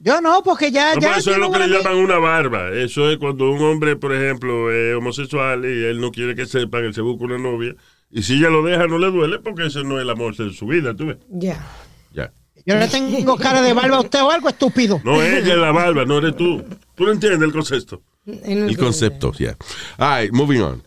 Yo 0.04 0.20
no, 0.20 0.42
porque 0.42 0.72
ya, 0.72 0.96
No, 0.96 1.00
ya 1.00 1.16
eso 1.16 1.30
es 1.30 1.38
lo 1.38 1.52
que 1.52 1.60
le 1.60 1.68
llaman 1.68 1.96
una 1.96 2.18
barba. 2.18 2.70
Eso 2.70 3.08
es 3.08 3.18
cuando 3.18 3.50
un 3.52 3.62
hombre, 3.62 3.94
por 3.94 4.12
ejemplo, 4.12 4.72
es 4.72 4.96
homosexual 4.96 5.64
y 5.64 5.84
él 5.84 6.00
no 6.00 6.10
quiere 6.10 6.34
que 6.34 6.44
sepan, 6.46 6.84
él 6.84 6.92
se 6.92 7.02
busca 7.02 7.24
una 7.24 7.38
novia. 7.38 7.76
Y 8.10 8.22
si 8.22 8.34
ella 8.34 8.50
lo 8.50 8.64
deja, 8.64 8.88
no 8.88 8.98
le 8.98 9.12
duele 9.12 9.38
porque 9.38 9.66
ese 9.66 9.84
no 9.84 9.98
es 9.98 10.02
el 10.02 10.10
amor 10.10 10.34
de 10.36 10.52
su 10.52 10.66
vida, 10.66 10.94
¿tú 10.96 11.06
ves? 11.06 11.18
Ya. 11.30 11.64
Ya. 12.12 12.32
Yo 12.66 12.74
le 12.76 12.88
tengo 12.88 13.36
cara 13.36 13.62
de 13.62 13.72
barba 13.72 13.98
a 13.98 14.00
usted 14.00 14.20
o 14.22 14.30
algo 14.32 14.48
estúpido. 14.48 15.00
No 15.04 15.22
ella 15.22 15.52
es 15.52 15.58
la 15.58 15.70
barba, 15.70 16.04
no 16.04 16.18
eres 16.18 16.36
tú. 16.36 16.64
¿Tú 16.96 17.04
no 17.04 17.12
entiendes 17.12 17.40
el 17.42 17.52
concepto? 17.52 18.02
No 18.24 18.34
El 18.44 18.76
concepto, 18.76 19.32
yeah. 19.34 19.56
All 19.98 20.20
right, 20.22 20.32
moving 20.32 20.62
on. 20.62 20.82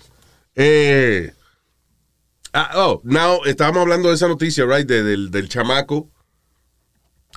Eh, 0.56 1.32
ah, 2.54 2.72
oh, 2.76 3.02
now, 3.06 3.40
estábamos 3.46 3.82
hablando 3.82 4.10
de 4.10 4.16
esa 4.16 4.28
noticia, 4.28 4.66
right, 4.66 4.88
de- 4.88 5.04
del, 5.04 5.32
del 5.32 5.48
chamaco 5.48 6.10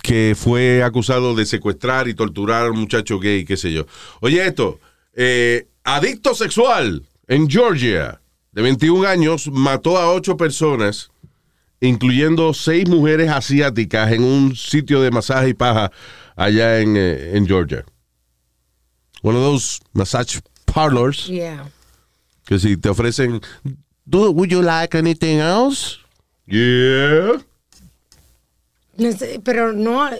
que 0.02 0.35
fue 0.37 0.83
acusado 0.83 1.35
de 1.35 1.45
secuestrar 1.47 2.09
y 2.09 2.14
torturar 2.14 2.67
a 2.67 2.71
un 2.71 2.78
muchacho 2.81 3.19
gay, 3.19 3.45
qué 3.45 3.57
sé 3.57 3.73
yo. 3.73 3.87
Oye 4.21 4.47
esto, 4.47 4.81
eh, 5.14 5.67
adicto 5.85 6.35
sexual 6.35 7.02
en 7.26 7.49
Georgia, 7.49 8.21
de 8.52 8.62
21 8.62 9.07
años, 9.07 9.49
mató 9.52 9.99
a 9.99 10.11
ocho 10.12 10.37
personas, 10.37 11.11
incluyendo 11.81 12.55
seis 12.55 12.88
mujeres 12.88 13.31
asiáticas 13.31 14.11
en 14.12 14.23
un 14.25 14.57
sitio 14.57 15.00
de 15.00 15.11
masaje 15.11 15.50
y 15.50 15.55
paja 15.55 15.93
allá 16.37 16.81
en, 16.81 16.97
eh, 16.97 17.37
en 17.37 17.47
Georgia. 17.47 17.85
One 19.23 19.37
of 19.37 19.43
those 19.43 19.81
massage 19.93 20.40
parlors 20.64 21.26
Yeah. 21.26 21.69
que 22.47 22.59
si 22.59 22.76
te 22.76 22.88
ofrecen, 22.88 23.40
"Do- 24.05 24.31
would 24.31 24.49
you 24.50 24.62
like 24.62 24.97
anything 24.97 25.38
else? 25.38 25.99
Yeah. 26.47 27.40
Pero 29.45 29.73
no, 29.73 30.11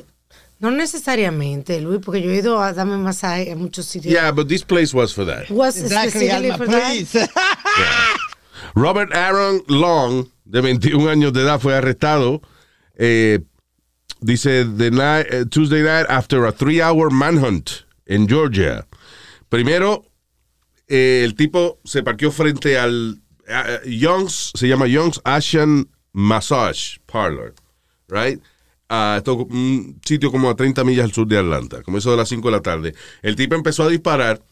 no 0.61 0.71
necesariamente, 0.71 1.81
Luis, 1.81 2.01
porque 2.05 2.23
yo 2.23 2.31
he 2.31 2.37
ido 2.37 2.61
a 2.61 2.73
darme 2.73 2.97
masaje 2.97 3.51
en 3.51 3.59
muchos 3.59 3.87
sitios. 3.87 4.13
Yeah, 4.13 4.31
but 4.33 4.49
this 4.49 4.63
place 4.63 4.95
was 4.95 5.13
for 5.13 5.25
that. 5.27 5.51
Was 5.51 5.77
Exactly, 5.77 6.29
specifically 6.29 6.53
for 6.57 6.67
that? 6.67 7.29
Robert 8.75 9.15
Aaron 9.15 9.63
Long, 9.69 10.29
de 10.45 10.61
21 10.61 11.09
años 11.09 11.33
de 11.33 11.43
edad, 11.43 11.61
fue 11.61 11.75
arrestado. 11.75 12.43
eh, 12.99 13.39
dice, 14.21 14.65
the 14.65 14.91
night, 14.91 15.27
eh, 15.31 15.45
Tuesday 15.49 15.83
night 15.83 16.07
after 16.09 16.45
a 16.45 16.53
three-hour 16.53 17.11
manhunt 17.11 17.85
en 18.07 18.27
Georgia. 18.27 18.87
Primero, 19.51 20.05
eh, 20.89 21.23
el 21.25 21.35
tipo 21.35 21.79
se 21.85 22.03
parqueó 22.03 22.33
frente 22.33 22.77
al 22.79 23.21
Young's, 23.87 24.53
se 24.55 24.67
llama 24.69 24.87
Young's 24.87 25.21
Asian 25.25 25.89
Massage 26.13 26.99
Parlor, 27.07 27.55
right? 28.09 28.41
Ah, 28.89 29.17
esto 29.19 29.33
es 29.33 29.39
un 29.55 30.01
sitio 30.05 30.31
como 30.31 30.49
a 30.49 30.57
30 30.57 30.83
millas 30.85 31.05
al 31.05 31.13
sur 31.13 31.27
de 31.27 31.39
Atlanta, 31.39 31.83
como 31.83 31.99
eso 31.99 32.11
de 32.11 32.17
las 32.17 32.29
5 32.29 32.49
de 32.49 32.53
la 32.53 32.63
tarde. 32.63 32.95
El 33.23 33.37
tipo 33.37 33.55
empezó 33.55 33.83
a 33.85 33.89
disparar, 33.89 34.43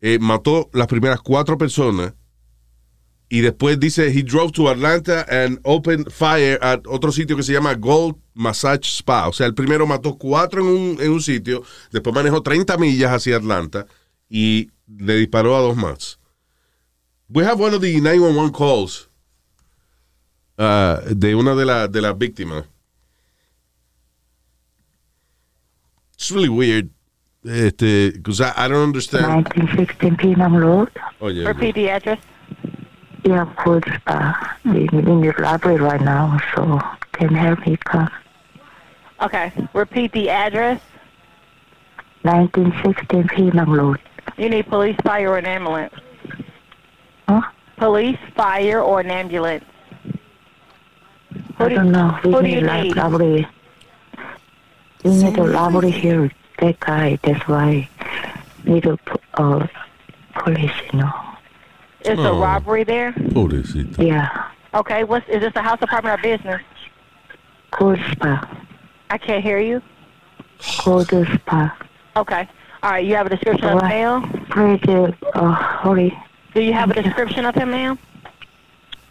eh, 0.00 0.18
mató 0.18 0.70
las 0.72 0.86
primeras 0.86 1.20
cuatro 1.20 1.58
personas 1.58 2.14
y 3.28 3.40
después 3.40 3.78
dice 3.80 4.06
he 4.08 4.22
drove 4.22 4.52
to 4.52 4.68
Atlanta 4.70 5.26
and 5.28 5.58
opened 5.64 6.10
fire 6.10 6.58
at 6.62 6.80
otro 6.86 7.10
sitio 7.12 7.36
que 7.36 7.42
se 7.42 7.52
llama 7.52 7.74
Gold 7.74 8.16
Massage 8.34 8.84
Spa. 8.88 9.28
O 9.28 9.32
sea, 9.32 9.46
el 9.46 9.54
primero 9.54 9.86
mató 9.86 10.16
cuatro 10.16 10.62
en 10.62 10.66
un, 10.68 10.96
en 11.00 11.10
un 11.12 11.20
sitio, 11.22 11.62
después 11.92 12.14
manejó 12.14 12.42
30 12.42 12.76
millas 12.78 13.12
hacia 13.12 13.36
Atlanta 13.36 13.86
y 14.30 14.70
le 14.86 15.16
disparó 15.16 15.56
a 15.56 15.60
dos 15.60 15.76
más. 15.76 16.18
We 17.28 17.44
have 17.44 17.62
one 17.62 17.74
of 17.76 17.82
the 17.82 18.00
911 18.00 18.52
calls 18.52 19.08
uh, 20.58 21.14
de 21.14 21.34
una 21.34 21.54
de, 21.54 21.64
la- 21.64 21.88
de 21.88 22.00
las 22.00 22.16
víctimas. 22.16 22.64
It's 26.24 26.30
really 26.30 26.48
weird. 26.48 26.88
Este, 27.46 28.10
because 28.14 28.40
I, 28.40 28.54
I 28.56 28.66
don't 28.66 28.82
understand. 28.82 29.26
1916 29.26 30.16
Penang 30.16 30.54
Road. 30.54 30.90
Oye, 31.20 31.44
Repeat 31.44 31.74
the 31.74 31.90
address. 31.90 32.18
Yeah, 33.26 33.44
good. 33.62 33.84
Uh, 34.06 34.32
in, 34.64 34.88
in 34.88 35.20
the 35.20 35.34
library 35.38 35.82
right 35.82 36.00
now, 36.00 36.38
so 36.56 36.80
can 37.12 37.34
help 37.34 37.66
me 37.66 37.76
come? 37.84 38.08
Okay. 39.20 39.52
Repeat 39.74 40.12
the 40.12 40.30
address. 40.30 40.80
1916 42.22 43.28
Penang 43.28 43.68
Road. 43.68 44.00
You 44.38 44.48
need 44.48 44.66
police, 44.66 44.96
fire, 45.04 45.28
or 45.28 45.36
an 45.36 45.44
ambulance. 45.44 45.92
Huh? 47.28 47.42
Police, 47.76 48.18
fire, 48.34 48.80
or 48.80 49.00
an 49.00 49.10
ambulance. 49.10 49.66
I 51.58 51.68
don't 51.68 51.92
know. 51.92 52.18
We 52.24 52.32
who 52.32 52.40
do 52.40 52.48
you 52.48 52.60
need? 52.62 52.96
library. 52.96 53.46
We 55.04 55.10
need 55.22 55.38
a 55.38 55.44
library 55.44 55.90
here. 55.90 56.30
That 56.60 56.80
guy. 56.80 57.18
That's 57.22 57.46
why 57.48 57.88
need 58.64 58.86
a 58.86 58.96
p- 58.96 59.12
uh, 59.34 59.66
police. 60.38 60.72
You 60.92 61.00
know. 61.00 61.12
Is 62.04 62.18
Oh. 62.18 62.36
a 62.36 62.40
robbery 62.40 62.84
there? 62.84 63.12
pobrecita. 63.12 63.98
Yeah. 64.06 64.44
Okay. 64.74 65.04
What's 65.04 65.28
is 65.28 65.40
this 65.40 65.52
a 65.56 65.62
house 65.62 65.78
apartment 65.82 66.18
or 66.18 66.22
business? 66.22 66.60
Cold 67.70 67.98
spa. 68.12 68.48
I 69.10 69.18
can't 69.18 69.42
hear 69.42 69.58
you. 69.58 69.82
Cold 70.78 71.08
spa. 71.08 71.76
Okay. 72.16 72.48
All 72.82 72.90
right. 72.92 73.04
You 73.04 73.14
have 73.16 73.26
a 73.26 73.30
description 73.30 73.64
of 73.68 73.70
the 73.70 73.76
What? 73.76 73.88
male. 73.88 74.20
Pretty. 74.48 75.14
Uh, 75.34 75.52
hurry. 75.52 76.16
Do 76.54 76.62
you 76.62 76.72
have 76.72 76.90
a 76.90 77.02
description 77.02 77.44
of 77.44 77.54
him, 77.54 77.70
ma'am? 77.72 77.98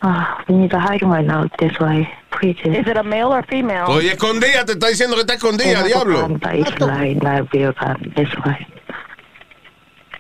Uh, 0.01 0.41
we 0.47 0.55
need 0.55 0.71
to 0.71 0.79
hide 0.79 1.01
him 1.01 1.09
right 1.11 1.25
now. 1.25 1.47
That's 1.59 1.79
why. 1.79 2.11
Pretty. 2.33 2.69
Is 2.69 2.87
it 2.87 2.97
a 2.97 3.03
male 3.03 3.31
or 3.31 3.43
female? 3.43 3.85
Oye, 3.89 4.11
escondida, 4.11 4.65
te 4.65 4.73
está 4.73 4.87
diciendo 4.87 5.15
que 5.15 5.21
está 5.21 5.35
escondida, 5.35 5.83
diablo. 5.83 6.27
But 6.39 6.55
it's 6.55 6.79
like 6.79 7.21
not 7.21 7.53
real 7.53 7.73
gun. 7.73 8.11
That's 8.15 8.33
why. 8.43 8.67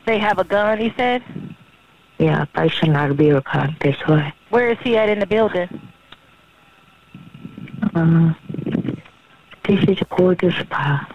They 0.05 0.19
have 0.19 0.37
a 0.37 0.43
gun. 0.43 0.77
He 0.77 0.93
said. 0.95 1.23
Yeah, 2.19 2.45
but 2.53 2.67
it's 2.67 2.83
not 2.83 3.17
real 3.17 3.41
gun. 3.41 3.75
That's 3.81 3.99
why. 4.07 4.31
Where 4.49 4.69
is 4.69 4.77
he 4.83 4.95
at 4.95 5.09
in 5.09 5.19
the 5.19 5.25
building? 5.25 5.67
Um, 7.95 8.35
this 9.67 9.83
is 9.85 9.97
a 9.99 10.15
gorgeous 10.15 10.55
spa. 10.55 11.07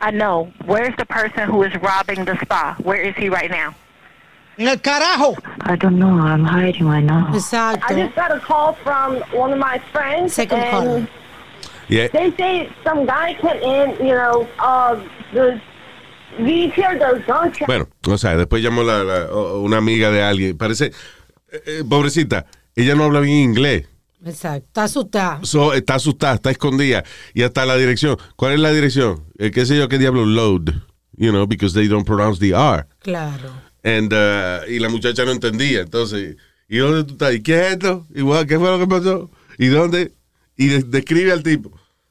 I 0.00 0.12
know. 0.12 0.52
Where's 0.64 0.94
the 0.96 1.06
person 1.06 1.48
who 1.48 1.64
is 1.64 1.74
robbing 1.82 2.24
the 2.24 2.38
spa? 2.40 2.76
Where 2.82 3.00
is 3.00 3.16
he 3.16 3.28
right 3.28 3.50
now? 3.50 3.74
En 4.58 4.68
el 4.68 4.80
carajo. 4.80 5.34
I 5.66 5.76
don't 5.76 5.96
know. 5.98 6.18
I'm 6.18 6.44
hiding 6.44 6.86
right 6.86 7.04
now. 7.04 7.28
Exacto. 7.32 7.84
I 7.88 7.94
just 7.94 8.14
got 8.16 8.30
a 8.32 8.40
call 8.40 8.74
from 8.82 9.22
one 9.32 9.52
of 9.52 9.58
my 9.58 9.80
friends, 9.92 10.34
Second 10.34 10.58
and 10.60 10.70
caller. 10.70 11.08
Yeah. 11.88 12.08
they 12.08 12.30
say 12.36 12.68
some 12.84 13.06
guy 13.06 13.34
came 13.40 13.62
in. 13.62 14.06
You 14.06 14.14
know, 14.14 14.46
uh, 14.58 14.96
the 15.32 15.60
Bueno, 17.66 17.88
o 18.06 18.18
sea, 18.18 18.36
después 18.36 18.62
llamó 18.62 18.82
la, 18.82 19.02
la- 19.02 19.26
una 19.32 19.78
amiga 19.78 20.10
de 20.10 20.22
alguien. 20.22 20.56
Parece, 20.56 20.86
eh, 21.50 21.62
eh, 21.66 21.84
pobrecita, 21.88 22.46
ella 22.76 22.94
no 22.94 23.04
habla 23.04 23.20
bien 23.20 23.38
inglés. 23.38 23.86
Exacto. 24.24 24.66
Está 24.66 24.84
asustada. 24.84 25.40
So, 25.42 25.72
está 25.72 25.94
asustada, 25.94 26.34
está 26.34 26.50
escondida. 26.50 27.02
Y 27.34 27.42
hasta 27.42 27.64
la 27.66 27.76
dirección. 27.76 28.16
¿Cuál 28.36 28.52
es 28.54 28.60
la 28.60 28.70
dirección? 28.70 29.24
Eh, 29.38 29.50
¿Qué 29.50 29.64
sé 29.66 29.76
yo 29.76 29.88
qué 29.88 29.98
diablo? 29.98 30.26
Load. 30.26 30.74
You 31.16 31.30
know, 31.30 31.46
because 31.46 31.74
they 31.74 31.88
don't 31.88 32.06
pronounce 32.06 32.38
the 32.38 32.50
R. 32.54 32.86
Claro. 33.00 33.50
And, 33.82 34.12
uh, 34.12 34.68
y 34.70 34.78
la 34.78 34.88
muchacha 34.88 35.24
no 35.24 35.30
entendía. 35.32 35.80
Entonces, 35.80 36.36
¿y 36.68 36.78
dónde 36.78 37.04
tú 37.04 37.12
estás? 37.12 37.34
¿Y 37.34 37.42
qué 37.42 37.60
es 37.66 37.72
esto? 37.72 38.06
Igual, 38.14 38.46
¿qué 38.46 38.58
fue 38.58 38.68
lo 38.70 38.78
que 38.78 38.86
pasó? 38.86 39.30
¿Y 39.56 39.68
dónde? 39.68 40.12
Y 40.56 40.66
de- 40.68 40.82
describe 40.82 41.32
al 41.32 41.42
tipo. 41.42 41.70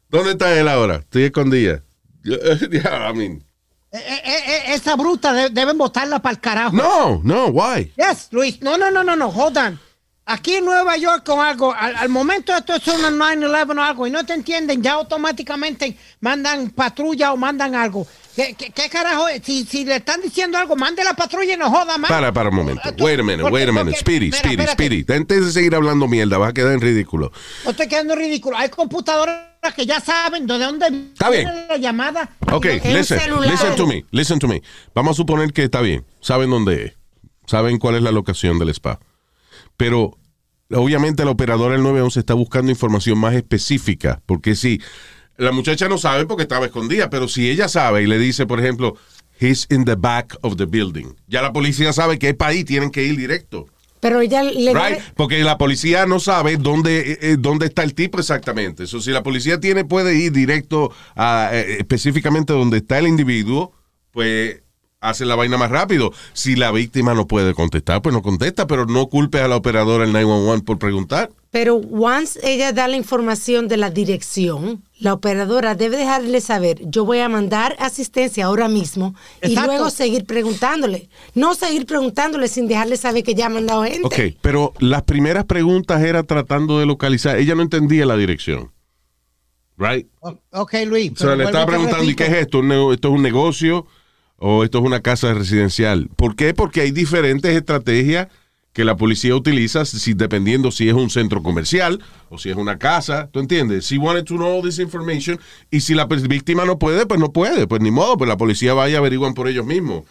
¿Dónde 0.10 0.32
está 0.32 0.58
él 0.58 0.68
ahora? 0.68 0.98
Estoy 0.98 1.24
escondida. 1.24 1.84
I 2.26 3.14
mean, 3.16 3.44
Eh, 3.92 3.98
eh, 4.00 4.22
eh, 4.26 4.62
esa 4.74 4.96
bruta 4.98 5.32
de- 5.34 5.50
deben 5.50 5.78
botarla 5.78 6.20
para 6.22 6.34
el 6.34 6.40
carajo. 6.42 6.76
no, 6.76 7.22
no, 7.24 7.48
why? 7.48 7.92
Yes, 7.98 8.28
Luis. 8.32 8.62
No, 8.62 8.78
no, 8.78 8.92
no, 8.92 9.04
no, 9.04 9.16
no. 9.16 9.30
Hold 9.30 9.58
on. 9.58 9.80
Aquí 10.29 10.55
en 10.55 10.65
Nueva 10.65 10.98
York 10.98 11.24
con 11.25 11.39
algo, 11.39 11.74
al, 11.74 11.96
al 11.96 12.10
momento 12.10 12.53
esto 12.53 12.75
es 12.75 12.86
una 12.89 13.10
9-11 13.10 13.77
o 13.77 13.81
algo 13.81 14.07
y 14.07 14.12
no 14.12 14.25
te 14.25 14.34
entienden, 14.34 14.84
ya 14.84 14.93
automáticamente 14.93 15.96
mandan 16.19 16.69
patrulla 16.72 17.31
o 17.31 17.38
mandan 17.38 17.75
algo. 17.75 18.05
¿Qué, 18.36 18.53
qué, 18.57 18.69
qué 18.72 18.89
carajo? 18.89 19.25
Si, 19.41 19.63
si 19.65 19.86
le 19.86 19.96
están 19.96 20.22
diciendo 20.22 20.57
algo, 20.57 20.75
mande 20.75 21.01
la 21.03 21.13
patrulla 21.13 21.53
y 21.53 21.57
no 21.57 21.72
joda 21.72 21.98
más. 21.98 22.10
Para, 22.10 22.34
para 22.34 22.50
un 22.50 22.55
momento. 22.55 22.93
Tú- 22.93 23.05
Wait 23.05 23.19
a 23.19 23.24
minute, 23.24 23.41
porque- 23.43 23.53
wait 23.55 23.69
a 23.69 23.72
minute. 23.72 23.98
Speedy, 23.98 24.31
Speedy. 24.34 24.67
Speedy. 24.67 25.05
Antes 25.13 25.46
de 25.46 25.51
seguir 25.53 25.74
hablando 25.74 26.07
mierda, 26.10 26.38
vas 26.38 26.50
a 26.50 26.53
quedar 26.53 26.74
en 26.74 26.81
ridículo. 26.81 27.31
No 27.63 27.72
estoy 27.72 27.88
quedando 27.88 28.13
ridículo. 28.13 28.57
Hay 28.57 28.67
computadoras 28.69 29.46
que 29.75 29.86
ya 29.86 30.01
saben 30.01 30.46
de 30.46 30.57
dónde 30.60 30.88
Está 31.13 31.29
bien. 31.29 31.46
viene 31.46 31.67
la 31.69 31.77
llamada. 31.77 32.29
Ok, 32.51 32.65
En 32.65 32.86
un 32.88 32.93
listen, 32.98 33.19
listen 33.50 33.75
to 33.77 33.88
me, 33.88 34.05
listen 34.12 34.39
to 34.39 34.48
me. 34.48 34.62
Vamos 34.93 35.12
a 35.12 35.15
suponer 35.15 35.53
que 35.53 35.63
está 35.63 35.79
bien. 35.81 36.05
Saben 36.22 36.50
dónde 36.50 36.86
es. 36.86 36.93
Saben 37.48 37.77
cuál 37.79 37.96
es 37.96 38.01
la 38.03 38.12
locación 38.12 38.60
del 38.60 38.69
spa. 38.69 39.00
Pero 39.77 40.17
obviamente 40.72 41.24
la 41.24 41.31
operadora 41.31 41.74
del 41.74 41.84
911 41.84 42.19
está 42.19 42.34
buscando 42.34 42.72
información 42.72 43.17
más 43.17 43.36
específica. 43.36 44.22
Porque 44.25 44.55
si 44.55 44.81
la 45.38 45.51
muchacha 45.51 45.88
no 45.88 45.98
sabe 45.98 46.25
porque 46.25 46.43
estaba 46.43 46.65
escondida, 46.65 47.10
pero 47.10 47.27
si 47.27 47.50
ella 47.50 47.67
sabe 47.67 48.03
y 48.03 48.07
le 48.07 48.17
dice, 48.17 48.46
por 48.46 48.60
ejemplo, 48.60 48.98
he's 49.39 49.67
in 49.69 49.86
the 49.86 49.96
back 49.96 50.36
of 50.41 50.57
the 50.57 50.65
building, 50.65 51.13
ya 51.27 51.41
la 51.41 51.53
policía 51.53 51.93
sabe 51.93 52.17
que 52.19 52.29
es 52.29 52.36
para 52.36 52.51
ahí, 52.51 52.63
tienen 52.63 52.91
que 52.91 53.03
ir 53.03 53.15
directo. 53.15 53.67
Pero 54.00 54.22
ella 54.22 54.43
le 54.43 54.74
Right? 54.74 55.00
Porque 55.15 55.43
la 55.43 55.57
policía 55.57 56.05
no 56.05 56.19
sabe 56.19 56.57
dónde, 56.57 57.00
eh, 57.00 57.19
eh, 57.22 57.36
dónde 57.39 57.65
está 57.65 57.84
el 57.84 57.96
tipo 57.96 58.19
exactamente. 58.19 58.84
Eso 58.84 59.01
si 59.01 59.12
la 59.12 59.24
policía 59.24 59.60
tiene, 59.60 59.86
puede 59.86 60.15
ir 60.15 60.31
directo 60.31 60.93
a 61.15 61.50
eh, 61.51 61.77
específicamente 61.79 62.53
donde 62.53 62.77
está 62.77 63.00
el 63.00 63.07
individuo, 63.07 63.74
pues 64.12 64.62
hace 65.00 65.25
la 65.25 65.36
vaina 65.36 65.58
más 65.58 65.70
rápido. 65.70 66.12
Si 66.34 66.56
la 66.56 66.72
víctima 66.72 67.13
no 67.13 67.27
puede 67.27 67.54
contestar, 67.54 68.01
pues 68.01 68.13
no 68.13 68.22
contesta, 68.22 68.68
pero 68.68 68.86
no 68.86 69.08
culpes 69.08 69.42
a 69.42 69.48
la 69.48 69.56
operadora 69.56 70.04
del 70.04 70.13
911 70.13 70.63
por 70.63 70.80
preguntar. 70.80 71.30
Pero 71.51 71.75
once 71.77 72.39
ella 72.44 72.74
da 72.74 72.88
la 72.88 72.98
información 72.98 73.68
de 73.68 73.77
la 73.77 73.89
dirección, 73.89 74.84
la 75.00 75.13
operadora 75.13 75.75
debe 75.75 75.98
dejarle 75.98 76.42
saber, 76.42 76.80
yo 76.86 77.06
voy 77.06 77.20
a 77.20 77.30
mandar 77.30 77.75
asistencia 77.80 78.46
ahora 78.46 78.68
mismo 78.68 79.16
y 79.42 79.56
luego 79.56 79.89
seguir 79.89 80.25
preguntándole. 80.25 81.10
No 81.36 81.54
seguir 81.56 81.86
preguntándole 81.86 82.48
sin 82.48 82.68
dejarle 82.68 82.98
saber 82.98 83.24
que 83.24 83.34
ya 83.34 83.46
ha 83.46 83.50
mandado 83.50 83.84
gente. 83.84 84.01
Ok, 84.04 84.38
pero 84.42 84.74
las 84.80 85.04
primeras 85.04 85.46
preguntas 85.46 86.01
era 86.04 86.24
tratando 86.24 86.80
de 86.80 86.86
localizar. 86.86 87.38
Ella 87.38 87.56
no 87.56 87.62
entendía 87.62 88.06
la 88.06 88.18
dirección. 88.18 88.72
Right? 89.77 90.08
O- 90.22 90.36
Ok, 90.51 90.74
Luis. 90.88 91.12
O 91.13 91.18
sea, 91.18 91.36
le 91.36 91.44
estaba 91.46 91.68
preguntando, 91.68 92.04
¿y 92.04 92.16
qué 92.16 92.25
es 92.25 92.34
esto? 92.34 92.60
¿Un 92.60 92.68
nego- 92.70 92.94
¿Esto 92.94 93.10
es 93.10 93.13
un 93.13 93.22
negocio 93.22 93.86
o 94.38 94.63
esto 94.63 94.79
es 94.79 94.84
una 94.86 95.01
casa 95.01 95.34
residencial? 95.34 96.10
¿Por 96.15 96.36
qué? 96.36 96.53
Porque 96.53 96.82
hay 96.82 96.91
diferentes 96.91 97.56
estrategias 97.56 98.27
que 98.74 98.84
la 98.86 98.96
policía 98.96 99.36
utiliza 99.36 99.86
si, 99.86 100.13
dependiendo 100.13 100.70
si 100.70 100.88
es 100.88 100.94
un 100.94 101.10
centro 101.10 101.41
comercial 101.41 102.00
o 102.29 102.38
si 102.38 102.51
es 102.51 102.56
una 102.56 102.77
casa, 102.77 103.27
¿tú 103.32 103.39
entiendes? 103.39 103.86
Si 103.88 103.98
wanted 103.98 104.24
to 104.25 104.36
know 104.36 104.58
all 104.58 104.62
this 104.63 104.77
information 104.77 105.39
y 105.72 105.79
si 105.82 105.96
la 105.96 106.06
víctima 106.06 106.63
no 106.63 106.77
puede, 106.77 107.08
pues 107.08 107.20
no 107.20 107.32
puede, 107.32 107.65
pues 107.65 107.82
ni 107.82 107.89
modo, 107.89 108.17
pues 108.17 108.27
la 108.27 108.38
policía 108.38 108.74
vaya 108.75 108.94
y 108.94 108.96
averiguan 108.98 109.34
por 109.34 109.48
ellos 109.48 109.65
mismos. 109.65 110.03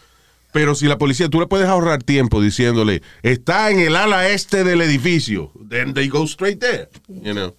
Pero 0.51 0.75
si 0.75 0.85
la 0.87 0.97
policía, 0.97 1.29
tú 1.29 1.39
le 1.39 1.47
puedes 1.47 1.67
ahorrar 1.67 2.03
tiempo 2.03 2.41
diciéndole, 2.41 3.01
está 3.23 3.69
en 3.69 3.79
el 3.79 3.95
ala 3.95 4.27
este 4.29 4.63
del 4.65 4.81
edificio, 4.81 5.51
then 5.69 5.93
they 5.93 6.09
go 6.09 6.23
straight 6.25 6.59
there, 6.59 6.89
you 7.07 7.33
know. 7.33 7.53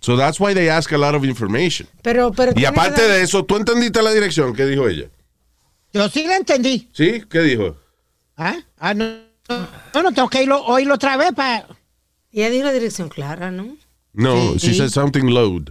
So 0.00 0.16
that's 0.16 0.38
why 0.38 0.52
they 0.52 0.68
ask 0.68 0.92
a 0.92 0.98
lot 0.98 1.14
of 1.14 1.24
information. 1.24 1.88
Pero, 2.02 2.32
pero 2.32 2.52
Y 2.56 2.64
aparte 2.64 3.00
que 3.02 3.08
dar- 3.08 3.16
de 3.18 3.22
eso, 3.22 3.44
¿tú 3.44 3.56
entendiste 3.56 4.02
la 4.02 4.12
dirección? 4.12 4.52
¿Qué 4.54 4.66
dijo 4.66 4.88
ella? 4.88 5.06
Yo 5.92 6.08
sí 6.08 6.26
la 6.26 6.36
entendí. 6.36 6.88
¿Sí? 6.92 7.22
¿Qué 7.28 7.40
dijo? 7.40 7.76
¿Ah? 8.36 8.56
Ah, 8.78 8.94
no, 8.94 9.04
no, 9.48 10.02
no, 10.02 10.12
tengo 10.12 10.28
que 10.28 10.42
irlo, 10.42 10.62
oírlo 10.64 10.94
otra 10.94 11.16
vez 11.16 11.32
para... 11.32 11.66
Ella 12.32 12.48
dijo 12.50 12.64
la 12.64 12.72
dirección 12.72 13.08
clara, 13.10 13.50
¿no? 13.50 13.76
No, 14.14 14.56
she 14.56 14.74
said 14.74 14.88
something 14.88 15.24
loud. 15.26 15.70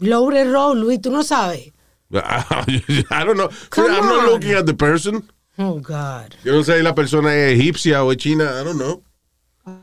Loure 0.00 0.44
Road, 0.44 0.76
Luis, 0.76 1.00
tú 1.00 1.10
no 1.10 1.22
sabes. 1.22 1.72
I 2.10 3.24
don't 3.24 3.36
know. 3.36 3.50
Come 3.70 3.90
I'm 3.90 4.06
not 4.06 4.24
on. 4.24 4.26
looking 4.26 4.52
at 4.52 4.64
the 4.64 4.74
person. 4.74 5.22
Oh, 5.58 5.80
God. 5.80 6.34
Yo 6.44 6.52
no 6.52 6.62
sé 6.62 6.76
si 6.78 6.82
la 6.82 6.94
persona 6.94 7.34
es 7.34 7.58
egipcia 7.58 8.04
o 8.04 8.12
es 8.12 8.18
china. 8.18 8.44
I 8.60 8.64
don't 8.64 8.78
know. 8.78 9.02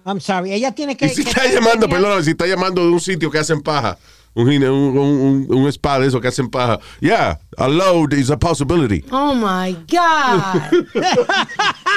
I'm 0.05 0.19
sorry. 0.19 0.51
Ella 0.53 0.71
tiene 0.73 0.95
que... 0.97 1.05
Y 1.05 1.09
si 1.09 1.23
que- 1.23 1.29
está 1.29 1.45
llamando, 1.47 1.87
perdón, 1.87 2.23
si 2.23 2.31
está 2.31 2.47
llamando 2.47 2.81
de 2.81 2.89
un 2.89 2.99
sitio 3.01 3.29
que 3.29 3.37
hacen 3.37 3.61
paja, 3.61 3.99
un, 4.35 4.47
gine- 4.47 4.69
un, 4.69 4.97
un, 4.97 5.47
un, 5.49 5.67
spa 5.71 5.99
de 5.99 6.07
eso 6.07 6.21
que 6.21 6.27
hacen 6.27 6.49
paja. 6.49 6.79
Yeah, 6.99 7.39
a 7.57 7.67
load 7.67 8.13
is 8.13 8.29
a 8.29 8.37
possibility. 8.37 9.03
Oh, 9.11 9.33
my 9.33 9.73
God. 9.89 10.71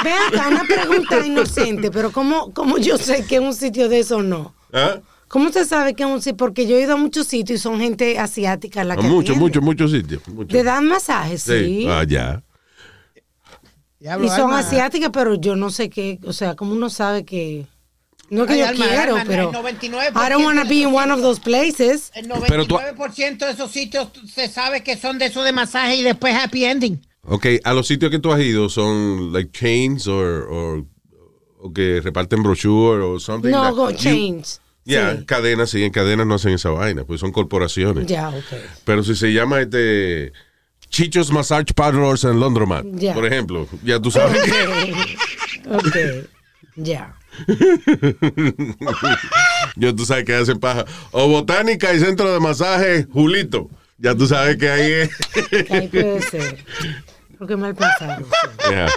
Vean 0.04 0.22
acá, 0.32 0.48
una 0.48 0.64
pregunta 0.64 1.26
inocente, 1.26 1.90
pero 1.90 2.10
¿cómo, 2.12 2.52
¿cómo 2.54 2.78
yo 2.78 2.96
sé 2.96 3.24
que 3.26 3.36
es 3.36 3.40
un 3.42 3.54
sitio 3.54 3.88
de 3.88 3.98
eso 4.00 4.18
o 4.18 4.22
no? 4.22 4.54
¿Ah? 4.72 4.98
¿Cómo 5.28 5.46
usted 5.48 5.66
sabe 5.66 5.94
que 5.94 6.04
es 6.04 6.08
un 6.08 6.22
sitio? 6.22 6.36
Porque 6.38 6.66
yo 6.66 6.76
he 6.76 6.82
ido 6.82 6.94
a 6.94 6.96
muchos 6.96 7.26
sitios 7.26 7.60
y 7.60 7.62
son 7.62 7.78
gente 7.80 8.18
asiática 8.18 8.82
la 8.84 8.94
A 8.94 8.96
que 8.96 9.02
muchos, 9.08 9.36
muchos, 9.36 9.62
muchos 9.62 9.90
sitios. 9.90 10.26
muchos. 10.28 10.48
Te 10.48 10.62
dan 10.62 10.86
masajes, 10.88 11.42
sí. 11.42 11.86
Ah, 11.88 12.04
ya. 12.08 12.42
Y 14.00 14.28
son 14.28 14.52
asiáticas, 14.52 15.10
pero 15.12 15.34
yo 15.34 15.56
no 15.56 15.70
sé 15.70 15.90
qué, 15.90 16.18
o 16.24 16.32
sea, 16.32 16.54
¿cómo 16.54 16.72
uno 16.72 16.88
sabe 16.88 17.24
que... 17.24 17.66
No 18.30 18.44
que 18.46 18.52
Ay, 18.54 18.58
yo 18.60 18.66
Alma, 18.68 18.86
quiero, 18.86 19.12
Alma, 19.16 19.24
pero... 19.26 19.50
el 19.50 19.56
99% 19.56 20.10
I 20.14 20.30
don't 20.30 20.44
want 20.44 20.60
to 20.62 20.68
be 20.68 20.82
in 20.82 20.94
one 20.94 21.10
of 21.10 21.20
those 21.22 21.40
places. 21.40 22.10
El 22.14 22.28
Pero 22.48 22.66
tú- 22.66 22.76
99% 22.76 23.38
de 23.38 23.50
esos 23.52 23.70
sitios 23.70 24.08
se 24.32 24.48
sabe 24.48 24.82
que 24.82 24.96
son 24.96 25.18
de 25.18 25.26
esos 25.26 25.44
de 25.44 25.52
masaje 25.52 25.96
y 25.96 26.02
después 26.02 26.34
happy 26.34 26.64
ending. 26.64 27.00
Ok, 27.22 27.46
a 27.64 27.72
los 27.74 27.86
sitios 27.86 28.10
que 28.10 28.18
tú 28.18 28.32
has 28.32 28.40
ido 28.40 28.68
son 28.68 29.32
like 29.32 29.50
chains 29.52 30.06
or, 30.06 30.46
or- 30.50 30.84
o 31.60 31.72
que 31.72 32.00
reparten 32.02 32.42
brochure 32.42 33.02
o 33.02 33.18
something. 33.18 33.50
No, 33.50 33.62
like- 33.64 33.76
go 33.76 33.92
chains. 33.92 34.60
Yeah, 34.84 35.16
Sí. 35.18 35.24
cadenas, 35.26 35.68
sí, 35.70 35.84
en 35.84 35.90
cadenas 35.92 36.26
no 36.26 36.36
hacen 36.36 36.52
esa 36.54 36.70
vaina, 36.70 37.04
pues 37.04 37.20
son 37.20 37.30
corporaciones. 37.32 38.06
Ya, 38.06 38.30
ok. 38.30 38.44
Pero 38.84 39.02
si 39.04 39.14
se 39.16 39.32
llama 39.34 39.60
este 39.60 40.32
Chichos 40.88 41.30
Massage 41.30 41.74
Parlors 41.74 42.24
en 42.24 42.40
Londromat, 42.40 42.86
Ya. 42.94 43.12
por 43.12 43.26
ejemplo, 43.26 43.68
ya 43.84 44.00
tú 44.00 44.10
sabes 44.10 44.40
que 44.42 45.70
Ok, 45.70 46.26
ya. 46.76 47.14
ya 49.76 49.94
tú 49.94 50.04
sabes 50.04 50.24
que 50.24 50.34
hacen 50.34 50.58
paja. 50.58 50.84
O 51.12 51.28
Botánica 51.28 51.92
y 51.94 52.00
Centro 52.00 52.32
de 52.32 52.40
Masaje 52.40 53.06
Julito, 53.12 53.70
ya 53.98 54.14
tú 54.14 54.26
sabes 54.26 54.56
que 54.56 54.68
ahí 54.68 54.92
es. 54.92 55.10
Que 55.66 55.74
ahí 55.74 55.88
puede 55.88 56.22
ser. 56.22 56.64
Porque 57.38 57.56
mal 57.56 57.74
pensado. 57.74 58.26
Yeah, 58.68 58.88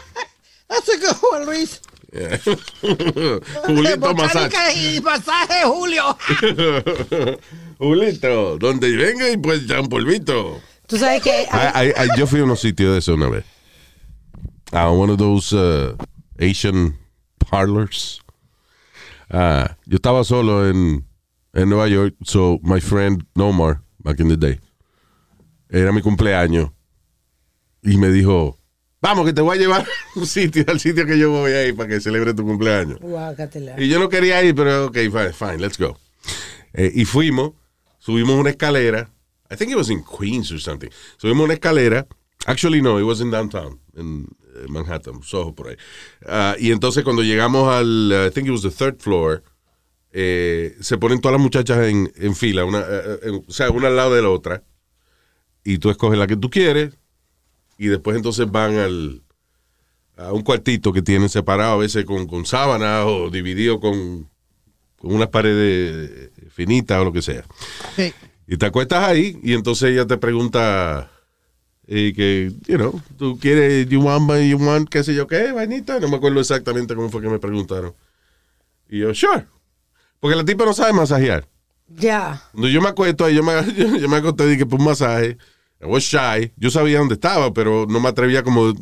a 0.70 0.76
good 0.76 1.18
one, 1.32 1.46
Luis. 1.46 1.82
yeah. 2.12 2.40
Julito. 3.66 4.14
Botánica 4.14 4.74
y 4.74 5.00
masaje, 5.02 5.64
Julio. 5.66 6.18
Julito, 7.78 8.58
donde 8.58 8.96
venga 8.96 9.30
y 9.30 9.38
pues 9.38 9.68
ya 9.68 9.80
un 9.82 9.90
polvito. 9.90 10.60
Tú 10.88 10.98
sabes 10.98 11.22
que... 11.24 11.44
I- 11.44 11.88
I- 11.88 11.94
I- 12.06 12.10
yo 12.18 12.28
fui 12.28 12.42
a 12.42 12.44
unos 12.44 12.60
sitios 12.60 12.92
de 12.94 13.00
eso 13.00 13.14
una 13.14 13.30
vez. 13.30 13.46
A 14.74 14.90
one 14.90 15.12
of 15.14 15.20
those 15.20 15.54
uh, 15.56 15.96
Asian 16.40 16.98
parlors. 17.50 18.21
Ah, 19.32 19.78
yo 19.86 19.96
estaba 19.96 20.24
solo 20.26 20.68
en, 20.70 21.06
en 21.54 21.70
Nueva 21.70 21.88
York, 21.88 22.16
so 22.24 22.60
my 22.64 22.82
friend 22.82 23.24
Nomar, 23.34 23.82
back 24.00 24.20
in 24.20 24.28
the 24.28 24.36
day, 24.36 24.60
era 25.70 25.94
mi 25.94 26.02
cumpleaños 26.02 26.72
y 27.82 27.98
me 27.98 28.10
dijo, 28.12 28.60
vamos 29.02 29.26
que 29.26 29.34
te 29.34 29.42
voy 29.42 29.58
a 29.58 29.60
llevar 29.62 29.82
a 29.82 29.88
un 30.20 30.28
sitio, 30.28 30.66
al 30.68 30.80
sitio 30.80 31.06
que 31.06 31.18
yo 31.18 31.32
voy 31.32 31.52
a 31.54 31.66
ir 31.66 31.76
para 31.76 31.90
que 31.90 32.02
celebre 32.02 32.34
tu 32.34 32.44
cumpleaños. 32.44 33.00
Guácatela. 33.00 33.82
Y 33.82 33.88
yo 33.88 34.00
no 34.00 34.10
quería 34.10 34.44
ir, 34.44 34.54
pero 34.54 34.88
ok, 34.88 34.98
fine, 34.98 35.34
fine 35.34 35.58
let's 35.58 35.78
go. 35.78 35.98
Eh, 36.74 36.92
y 36.94 37.06
fuimos, 37.06 37.54
subimos 38.00 38.38
una 38.38 38.50
escalera. 38.50 39.10
I 39.50 39.56
think 39.56 39.72
it 39.72 39.78
was 39.78 39.90
in 39.90 40.04
Queens 40.04 40.52
or 40.52 40.60
something. 40.60 40.90
Subimos 41.18 41.46
una 41.46 41.54
escalera. 41.54 42.08
Actually, 42.48 42.82
no, 42.82 42.98
it 42.98 43.04
was 43.04 43.22
in 43.22 43.30
downtown, 43.30 43.80
en 43.96 44.28
eh, 44.56 44.66
Manhattan, 44.70 45.22
Soho, 45.24 45.54
por 45.56 45.70
ahí. 45.70 45.76
Ah, 46.26 46.56
y 46.60 46.72
entonces 46.72 47.04
cuando 47.04 47.24
llegamos 47.24 47.68
al, 47.74 48.12
uh, 48.12 48.28
I 48.28 48.32
think 48.32 48.48
it 48.48 48.52
was 48.52 48.62
the 48.62 48.72
third 48.72 49.00
floor, 49.00 49.44
eh, 50.12 50.76
se 50.82 50.98
ponen 50.98 51.22
todas 51.22 51.34
las 51.34 51.42
muchachas 51.42 51.88
en, 51.88 52.12
en 52.16 52.36
fila, 52.36 52.66
una, 52.66 52.80
eh, 52.82 53.20
en- 53.24 53.46
o 53.48 53.52
sea, 53.52 53.70
una 53.72 53.88
al 53.88 53.96
lado 53.96 54.14
de 54.16 54.22
la 54.22 54.30
otra. 54.30 54.64
Y 55.64 55.78
tú 55.78 55.90
escoges 55.90 56.18
la 56.18 56.28
que 56.28 56.36
tú 56.38 56.50
quieres. 56.50 56.98
Y 57.78 57.88
después 57.88 58.16
entonces 58.16 58.50
van 58.52 58.78
al, 58.78 59.24
a 60.18 60.34
un 60.34 60.42
cuartito 60.44 60.92
que 60.94 61.02
tienen 61.02 61.30
separado 61.30 61.74
a 61.74 61.78
veces 61.78 62.06
con, 62.06 62.28
con 62.28 62.46
sábanas 62.46 63.06
o 63.08 63.30
dividido 63.30 63.80
con, 63.80 64.30
con 64.98 65.14
unas 65.16 65.30
paredes 65.30 66.30
finitas 66.52 67.00
o 67.02 67.06
lo 67.06 67.14
que 67.14 67.22
sea. 67.24 67.44
Sí. 67.96 68.14
Y 68.48 68.58
te 68.58 68.66
acuestas 68.68 69.04
ahí 69.08 69.40
y 69.42 69.54
entonces 69.54 69.92
ella 69.92 70.06
te 70.06 70.18
pregunta 70.18 71.10
eh, 71.88 72.14
que, 72.16 72.52
you 72.68 72.78
know, 72.78 73.02
tú 73.18 73.38
quieres, 73.40 73.88
you 73.90 74.02
want, 74.02 74.30
you 74.44 74.58
want, 74.58 74.90
qué 74.90 75.04
sé 75.04 75.14
yo 75.14 75.28
qué, 75.28 75.52
vainita. 75.52 76.00
No 76.00 76.08
me 76.08 76.18
acuerdo 76.18 76.40
exactamente 76.40 76.96
cómo 76.96 77.10
fue 77.10 77.22
que 77.22 77.30
me 77.30 77.40
preguntaron. 77.40 77.94
Y 78.90 79.00
yo, 79.00 79.14
sure. 79.14 79.46
Porque 80.20 80.36
la 80.36 80.46
tipa 80.46 80.66
no 80.66 80.74
sabe 80.74 80.94
masajear. 80.94 81.48
Ya. 81.88 82.42
Cuando 82.52 82.70
yo 82.70 82.82
me 82.82 82.90
acuesto 82.90 83.26
ahí, 83.26 83.36
yo 83.36 83.44
me, 83.44 83.54
yo, 83.76 83.98
yo 83.98 84.08
me 84.10 84.18
acosté 84.18 84.46
y 84.46 84.50
dije, 84.52 84.66
por 84.66 84.80
un 84.80 84.86
masaje. 84.86 85.38
I 85.82 85.86
was 85.86 86.04
shy. 86.04 86.52
Yo 86.58 86.70
sabía 86.70 87.00
dónde 87.00 87.16
estaba, 87.16 87.52
pero 87.54 87.86
no 87.90 88.00
me 88.00 88.10
atrevía 88.10 88.44
como 88.44 88.68
a 88.70 88.74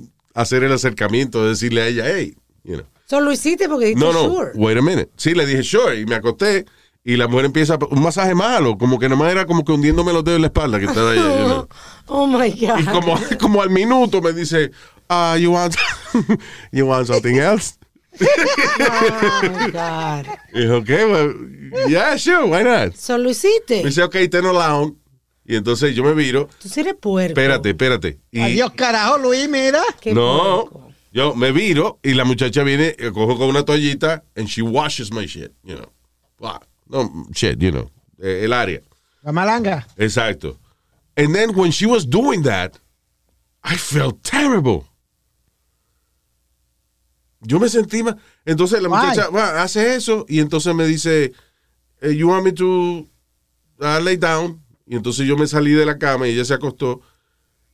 hacer 0.41 0.63
el 0.63 0.71
acercamiento, 0.71 1.43
de 1.43 1.49
decirle 1.49 1.81
a 1.81 1.88
ella, 1.88 2.03
hey, 2.05 2.35
you 2.63 2.75
know. 2.75 2.85
Solo 3.05 3.31
hiciste 3.31 3.67
porque 3.67 3.88
dijiste 3.88 4.05
No, 4.05 4.13
no, 4.13 4.29
sure. 4.35 4.51
wait 4.53 4.77
a 4.77 4.81
minute. 4.81 5.09
Sí, 5.15 5.33
le 5.33 5.45
dije 5.47 5.63
sure 5.63 5.99
y 5.99 6.05
me 6.05 6.15
acosté 6.15 6.65
y 7.03 7.15
la 7.17 7.27
mujer 7.27 7.45
empieza 7.45 7.77
un 7.89 8.01
masaje 8.01 8.35
malo, 8.35 8.77
como 8.77 8.99
que 8.99 9.07
nomás 9.09 9.31
era 9.31 9.45
como 9.45 9.63
que 9.63 9.71
hundiéndome 9.71 10.13
los 10.13 10.23
dedos 10.23 10.38
en 10.38 10.41
la 10.41 10.47
espalda 10.47 10.79
que 10.79 10.85
estaba 10.85 11.12
ahí. 11.12 11.17
you 11.19 11.45
know. 11.45 11.67
Oh 12.07 12.25
my 12.27 12.49
God. 12.49 12.79
Y 12.79 12.85
como, 12.85 13.19
como 13.39 13.62
al 13.62 13.69
minuto 13.69 14.21
me 14.21 14.33
dice, 14.33 14.71
ah, 15.09 15.38
you 15.38 15.51
want, 15.53 15.75
you 16.71 16.85
want 16.88 17.05
something 17.07 17.35
else? 17.35 17.75
Oh 18.19 19.41
my 19.43 19.71
God. 19.71 20.25
Y 20.53 20.59
dije, 20.62 20.71
okay, 20.73 21.05
well, 21.05 21.33
yeah, 21.88 22.17
sure, 22.17 22.45
why 22.45 22.63
not? 22.63 22.95
Solo 22.95 23.29
hiciste. 23.29 23.77
Me 23.83 23.89
dice, 23.89 24.03
okay, 24.03 24.27
ten 24.27 24.45
alone. 24.45 24.95
Y 25.45 25.55
entonces 25.55 25.95
yo 25.95 26.03
me 26.03 26.13
viro, 26.13 26.47
Tú 26.62 26.67
eres 26.79 26.93
puerco. 26.95 27.29
espérate, 27.29 27.69
espérate. 27.69 28.19
Y, 28.31 28.39
Adiós, 28.41 28.71
carajo, 28.75 29.17
Luis, 29.17 29.49
mira. 29.49 29.81
Qué 29.99 30.13
no, 30.13 30.67
puerco. 30.69 30.91
yo 31.12 31.33
me 31.35 31.51
viro 31.51 31.99
y 32.03 32.13
la 32.13 32.23
muchacha 32.23 32.63
viene, 32.63 32.95
eh, 32.99 33.12
cojo 33.12 33.38
con 33.38 33.49
una 33.49 33.63
toallita 33.65 34.23
and 34.35 34.47
she 34.47 34.62
washes 34.62 35.12
my 35.12 35.25
shit, 35.25 35.51
you 35.63 35.75
know. 35.75 35.91
Wow. 36.39 36.59
No, 36.89 37.28
shit, 37.34 37.60
you 37.62 37.71
know, 37.71 37.89
eh, 38.21 38.43
el 38.43 38.52
área. 38.54 38.82
La 39.23 39.32
malanga. 39.32 39.86
Exacto. 39.97 40.58
And 41.15 41.36
then 41.36 41.54
when 41.56 41.71
she 41.71 41.86
was 41.86 42.06
doing 42.06 42.41
that, 42.43 42.80
I 43.63 43.75
felt 43.75 44.23
terrible. 44.23 44.86
Yo 47.41 47.60
me 47.60 47.67
sentí 47.67 48.04
mal. 48.04 48.17
Entonces 48.45 48.82
la 48.82 48.89
Why? 48.89 49.08
muchacha 49.08 49.30
va, 49.30 49.62
hace 49.62 49.95
eso 49.95 50.25
y 50.28 50.39
entonces 50.39 50.73
me 50.75 50.86
dice, 50.86 51.34
eh, 52.02 52.13
you 52.15 52.28
want 52.28 52.43
me 52.43 52.52
to 52.52 53.08
uh, 53.82 53.99
lay 54.02 54.17
down? 54.17 54.62
Y 54.86 54.95
entonces 54.95 55.28
yo 55.28 55.38
me 55.38 55.45
salí 55.45 55.71
de 55.71 55.86
la 55.86 55.97
cama 55.97 56.28
y 56.28 56.32
ella 56.32 56.45
se 56.45 56.54
acostó 56.54 57.02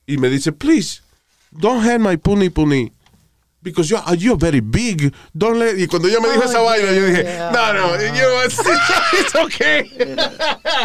y 0.05 0.17
me 0.17 0.29
dice, 0.29 0.51
please, 0.51 1.01
don't 1.51 1.83
hand 1.83 2.03
my 2.03 2.17
puni 2.17 2.49
puni. 2.49 2.91
Because 3.65 3.89
you're, 3.89 3.99
uh, 3.99 4.13
you're 4.13 4.37
very 4.37 4.59
big. 4.59 5.11
Don't 5.35 5.57
let... 5.57 5.75
Y 5.75 5.87
cuando 5.87 6.07
ella 6.07 6.19
me 6.21 6.29
dijo 6.29 6.43
Oh, 6.43 6.49
esa 6.49 6.59
vaina, 6.59 6.91
yo 6.91 7.01
dije, 7.07 7.23
yeah. 7.23 7.51
no, 7.51 7.73
no, 7.73 7.95
you 7.99 8.11
know, 8.11 8.41
it's, 8.45 8.59
it's 9.13 9.35
okay. 9.35 9.89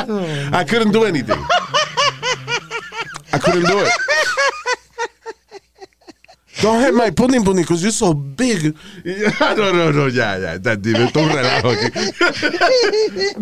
Mm. 0.08 0.54
I 0.54 0.64
couldn't 0.64 0.90
do 0.90 1.04
anything. 1.04 1.38
I 3.34 3.38
couldn't 3.38 3.66
do 3.66 3.80
it. 3.80 3.92
Don't 6.62 6.80
have 6.80 6.94
my 6.94 7.10
pudding 7.10 7.44
pudding 7.44 7.64
because 7.64 7.82
you're 7.82 7.92
so 7.92 8.14
big. 8.14 8.74
No, 9.04 9.72
no, 9.72 9.90
no, 9.90 10.06
ya, 10.06 10.36
ya. 10.36 10.54
Está, 10.54 10.72
esto 10.72 10.88
es 10.88 11.16
un 11.16 11.28
relajo 11.28 11.70
aquí. 11.70 11.90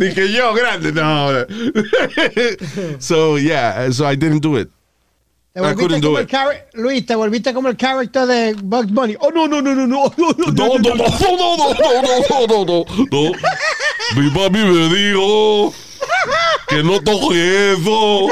Que 0.14 0.32
yo, 0.32 0.52
grande, 0.52 0.90
no. 0.92 1.46
so, 2.98 3.36
yeah, 3.36 3.88
so 3.92 4.04
I 4.04 4.16
didn't 4.16 4.40
do 4.40 4.56
it. 4.56 4.68
Te 5.58 5.64
volviste 5.74 6.00
como 6.00 6.18
el 6.18 6.28
Luis, 6.74 7.06
te 7.06 7.14
volviste 7.16 7.54
como 7.54 7.68
el 7.68 7.76
character 7.76 8.26
de 8.26 8.54
Bugs 8.62 8.92
Bunny. 8.92 9.16
Oh, 9.18 9.30
no, 9.32 9.48
no, 9.48 9.60
no, 9.60 9.74
no, 9.74 9.86
no. 9.86 10.12
No, 10.16 10.32
no, 10.38 10.52
No, 10.52 10.78
no, 10.78 10.78
no, 10.78 10.94
no, 10.94 11.04
no, 11.36 11.56
no, 11.56 12.06
no, 12.28 12.46
no, 12.46 12.64
no, 12.64 12.84
no. 13.10 13.32
Mi 14.16 14.30
papi 14.30 14.58
me 14.58 14.88
dijo 14.94 15.74
que 16.68 16.82
no 16.84 17.00
toque 17.00 17.72
eso. 17.72 18.28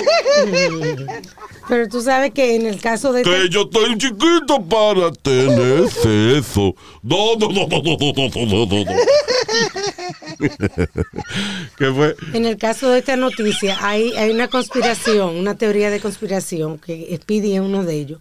Pero 1.68 1.88
tú 1.88 2.00
sabes 2.00 2.32
que 2.32 2.54
en 2.54 2.66
el 2.66 2.80
caso 2.80 3.12
de... 3.12 3.22
Que 3.22 3.36
este... 3.36 3.48
yo 3.48 3.62
estoy 3.62 3.98
chiquito 3.98 4.62
para 4.68 5.10
tener 5.12 5.88
sexo. 5.90 6.74
No, 7.02 7.36
no, 7.36 7.48
no, 7.48 7.66
no, 7.66 7.82
no, 7.82 7.96
no, 7.96 8.66
no, 8.66 8.84
no, 8.84 9.02
¿Qué 11.78 11.92
fue? 11.92 12.16
En 12.34 12.46
el 12.46 12.56
caso 12.56 12.90
de 12.90 13.00
esta 13.00 13.16
noticia 13.16 13.78
hay, 13.80 14.12
hay 14.16 14.30
una 14.30 14.48
conspiración, 14.48 15.36
una 15.36 15.56
teoría 15.56 15.90
de 15.90 16.00
conspiración 16.00 16.78
que 16.78 17.14
expide 17.14 17.60
uno 17.60 17.84
de 17.84 17.94
ellos, 17.94 18.20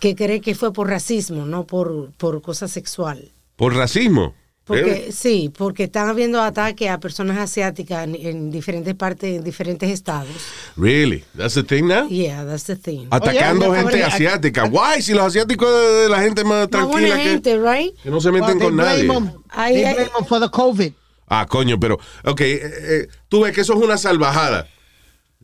que 0.00 0.14
cree 0.14 0.40
que 0.40 0.54
fue 0.54 0.72
por 0.72 0.88
racismo, 0.88 1.44
no 1.44 1.66
por, 1.66 2.12
por 2.12 2.40
cosa 2.42 2.68
sexual. 2.68 3.32
¿Por 3.56 3.74
racismo? 3.74 4.34
Porque 4.68 5.10
sí, 5.12 5.50
porque 5.56 5.84
están 5.84 6.08
habiendo 6.08 6.40
ataques 6.40 6.88
a 6.90 7.00
personas 7.00 7.38
asiáticas 7.38 8.04
en, 8.04 8.14
en 8.14 8.50
diferentes 8.50 8.94
partes, 8.94 9.36
en 9.38 9.42
diferentes 9.42 9.90
estados. 9.90 10.28
Really? 10.76 11.24
That's 11.36 11.54
the 11.54 11.64
thing 11.64 11.86
now? 11.88 12.06
Yeah, 12.08 12.44
that's 12.44 12.64
the 12.64 12.76
thing. 12.76 13.06
Atacando 13.10 13.70
Oh, 13.70 13.72
yeah, 13.74 13.82
gente 13.82 14.04
asiática. 14.04 14.64
Why? 14.66 15.02
Si 15.02 15.14
los 15.14 15.24
asiáticos 15.24 15.68
es 16.04 16.10
la 16.10 16.20
gente 16.20 16.44
más 16.44 16.68
tranquila 16.68 17.00
buena 17.00 17.16
que, 17.16 17.22
gente, 17.22 17.58
right? 17.58 17.94
que 18.02 18.10
no 18.10 18.20
se 18.20 18.30
meten 18.30 18.58
Well, 18.58 18.66
con 18.66 18.76
nadie. 18.76 19.04
'em- 19.06 19.32
Ay, 19.48 19.74
they 19.74 19.84
ay. 19.86 19.94
blame 19.94 20.26
for 20.28 20.40
the 20.40 20.50
COVID. 20.50 20.92
Ah, 21.26 21.46
coño, 21.48 21.78
pero, 21.80 21.98
ok, 22.24 22.40
eh, 22.40 22.60
eh, 22.62 23.08
tú 23.28 23.40
ves 23.40 23.52
que 23.54 23.62
eso 23.62 23.74
es 23.74 23.82
una 23.82 23.96
salvajada. 23.98 24.68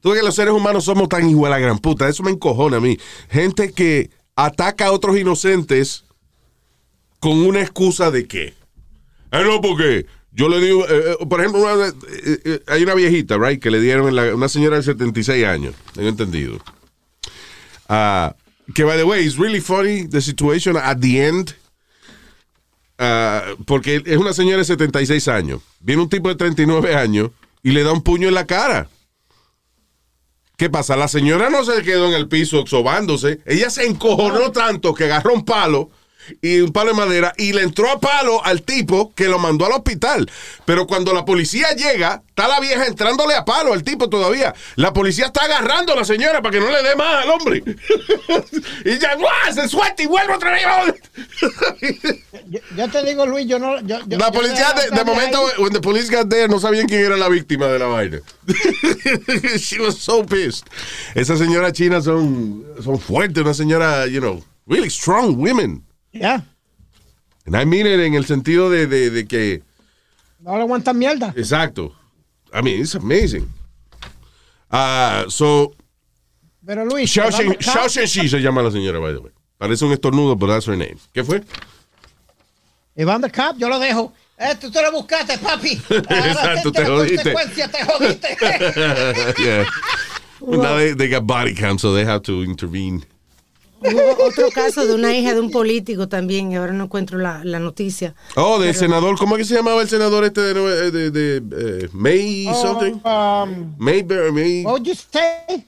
Tú 0.01 0.11
ves 0.11 0.21
que 0.21 0.27
los 0.27 0.35
seres 0.35 0.53
humanos 0.53 0.85
somos 0.85 1.09
tan 1.09 1.29
igual 1.29 1.53
a 1.53 1.57
la 1.57 1.61
gran 1.63 1.79
puta. 1.79 2.09
Eso 2.09 2.23
me 2.23 2.31
encojona 2.31 2.77
a 2.77 2.81
mí. 2.81 2.99
Gente 3.31 3.73
que 3.73 4.11
ataca 4.37 4.87
a 4.87 4.93
otros 4.93 5.17
inocentes 5.19 6.05
con 7.21 7.39
una 7.39 7.61
excusa 7.63 8.11
de 8.11 8.27
qué. 8.27 8.55
Ah, 9.35 9.43
no, 9.43 9.61
porque 9.61 10.07
yo 10.31 10.49
le 10.49 10.61
digo, 10.61 10.87
eh, 10.89 11.17
eh, 11.21 11.27
por 11.29 11.41
ejemplo, 11.41 11.61
una- 11.63 11.89
eh, 11.89 12.63
hay 12.69 12.85
una 12.85 12.95
viejita, 12.95 13.37
right, 13.37 13.61
que 13.61 13.71
le 13.71 13.81
dieron, 13.81 14.07
en 14.09 14.15
la- 14.15 14.35
una 14.35 14.49
señora 14.49 14.77
de 14.77 14.83
76 14.85 15.45
años, 15.45 15.75
tengo 15.93 16.09
entendido. 16.09 16.59
Ah, 17.89 18.37
que, 18.75 18.85
by 18.85 18.97
the 18.97 19.05
way, 19.05 19.25
it's 19.27 19.37
really 19.37 19.61
funny 19.61 20.07
the 20.07 20.21
situation 20.21 20.77
at 20.77 20.99
the 21.01 21.27
end. 21.27 21.51
Ah, 22.99 23.43
porque 23.67 24.03
es 24.07 24.17
una 24.19 24.33
señora 24.33 24.59
de 24.59 24.65
76 24.65 25.27
años. 25.27 25.61
Viene 25.81 26.03
un 26.03 26.09
tipo 26.09 26.29
de 26.29 26.37
39 26.37 26.95
años 26.95 27.31
y 27.63 27.73
le 27.73 27.83
da 27.83 27.93
un 27.93 28.03
puño 28.03 28.29
en 28.29 28.35
la 28.35 28.47
cara. 28.47 28.89
¿Qué 30.57 30.71
pasa? 30.71 30.95
La 30.97 31.09
señora 31.09 31.51
no 31.51 31.65
se 31.65 31.83
quedó 31.83 32.07
en 32.07 32.15
el 32.15 32.29
piso 32.29 32.65
sobándose. 32.67 33.41
Ella 33.47 33.69
se 33.71 33.85
encojonó 33.87 34.53
tanto 34.53 34.95
que 34.95 35.05
agarró 35.05 35.35
un 35.35 35.45
palo 35.45 35.91
y 36.41 36.61
un 36.61 36.73
palo 36.73 36.91
de 36.91 36.97
madera 36.97 37.33
y 37.37 37.53
le 37.53 37.63
entró 37.63 37.91
a 37.91 38.01
palo 38.01 38.45
al 38.45 38.63
tipo 38.63 39.13
que 39.15 39.29
lo 39.29 39.39
mandó 39.39 39.67
al 39.67 39.73
hospital. 39.73 40.31
Pero 40.65 40.87
cuando 40.87 41.13
la 41.13 41.25
policía 41.25 41.69
llega, 41.75 42.23
está 42.29 42.49
la 42.49 42.61
vieja 42.61 42.87
entrándole 42.87 43.35
a 43.35 43.45
palo 43.45 43.73
al 43.73 43.83
tipo 43.85 44.09
todavía. 44.09 44.55
La 44.77 44.93
policía 44.93 45.27
está 45.27 45.45
agarrando 45.45 45.93
a 45.93 45.97
la 45.97 46.05
señora 46.05 46.43
para 46.43 46.53
que 46.53 46.61
no 46.61 46.71
le 46.71 46.83
dé 46.83 46.97
más 46.97 47.25
al 47.25 47.31
hombre. 47.31 47.63
y 48.85 48.99
ya 48.99 49.15
¡guau! 49.17 49.53
se 49.55 49.69
suelta 49.69 50.03
y 50.03 50.07
vuelve 50.07 50.35
otra 50.35 50.53
vez. 50.53 50.63
Yo, 52.49 52.61
yo 52.77 52.89
te 52.91 53.05
digo, 53.05 53.27
Luis, 53.27 53.47
yo 53.47 53.59
no. 53.59 53.81
Yo, 53.81 53.99
yo- 54.07 54.19
La 54.19 54.31
policía, 54.31 54.73
de, 54.73 54.95
de 54.97 55.05
momento, 55.05 55.41
when 55.59 55.73
the 55.73 55.81
police 55.81 56.11
got 56.11 56.29
there, 56.29 56.49
no 56.49 56.59
sabían 56.59 56.87
quién 56.87 57.05
era 57.05 57.17
la 57.17 57.29
víctima 57.29 57.67
de 57.69 57.79
la 57.79 57.87
vaina. 57.87 58.21
She 59.59 59.81
was 59.81 59.99
so 59.99 60.25
pissed. 60.25 60.67
Esas 61.15 61.39
señoras 61.39 61.73
chinas 61.73 62.05
son, 62.05 62.65
son 62.83 62.99
fuertes, 62.99 63.43
una 63.43 63.55
señora, 63.55 64.07
you 64.07 64.21
know, 64.21 64.43
really 64.67 64.91
strong 64.91 65.37
women. 65.39 65.85
Ya, 66.15 66.43
And 67.47 67.57
I 67.57 67.65
mean 67.65 67.87
it 67.87 68.01
en 68.01 68.15
el 68.15 68.25
sentido 68.25 68.71
de, 68.71 68.87
de, 68.87 69.11
de 69.11 69.27
que, 69.27 69.63
no 70.41 70.57
le 70.57 70.63
aguantan 70.63 70.97
mierda. 70.97 71.33
exacto. 71.37 71.93
I 72.53 72.63
mean, 72.63 72.81
it's 72.81 72.95
amazing. 72.95 73.51
Ah, 74.71 75.25
so, 75.29 75.73
Pero 76.65 76.85
Luis, 76.85 77.11
Xiao 77.11 77.31
te 77.31 77.37
Shen- 77.37 77.49
vamos- 77.49 77.65
Xiao 77.65 77.89
Shenxi 77.89 78.29
se 78.29 78.39
llama 78.41 78.63
la 78.63 78.71
señora, 78.71 78.99
by 79.01 79.13
the 79.13 79.19
way. 79.21 79.33
Parece 79.59 79.85
un 79.85 79.93
estornudo, 79.93 80.37
but 80.39 80.47
that's 80.49 80.67
her 80.67 80.77
name. 80.77 80.97
¿Qué 81.13 81.25
fue? 81.25 81.43
Iván 82.97 83.21
the 83.21 83.31
Cop, 83.31 83.57
yo 83.59 83.69
lo 83.69 83.79
dejo. 83.79 84.13
Eh, 84.39 84.55
tú 84.61 84.71
te 84.71 84.81
lo 84.83 84.93
buscaste, 84.93 85.37
papi. 85.39 85.73
Exacto, 85.91 86.73
te 86.73 86.85
jodiste. 86.85 87.35
te 87.69 87.85
jodiste. 87.85 88.37
yeah. 89.43 89.65
Now 90.41 90.77
they, 90.77 90.93
they 90.95 91.09
got 91.09 91.27
body 91.27 91.55
cam, 91.55 91.79
so 91.79 91.93
they 91.95 92.05
have 92.05 92.23
to 92.23 92.43
intervene. 92.43 93.05
Hubo 93.85 94.25
otro 94.25 94.49
caso 94.51 94.87
de 94.87 94.95
una 94.95 95.15
hija 95.15 95.35
de 95.35 95.41
un 95.41 95.51
político 95.51 96.09
también, 96.09 96.51
y 96.53 96.57
ahora 96.57 96.73
no 96.73 96.85
encuentro 96.85 97.19
la, 97.19 97.43
la 97.45 97.59
noticia. 97.59 98.15
Oh, 98.35 98.59
del 98.59 98.75
senador, 98.75 99.17
¿cómo 99.19 99.37
es 99.37 99.43
que 99.43 99.45
se 99.49 99.55
llamaba 99.57 99.83
el 99.83 99.89
senador 99.89 100.25
este 100.25 100.41
de, 100.41 101.11
de, 101.11 101.37
eh, 101.37 101.89
May 101.93 102.47
something? 102.63 102.95
Um, 103.05 103.75
May, 103.79 104.03
Bear- 104.03 104.33
May, 104.33 104.65
what 104.65 104.73
would 104.81 104.87
you 104.87 104.95
say? 104.95 105.67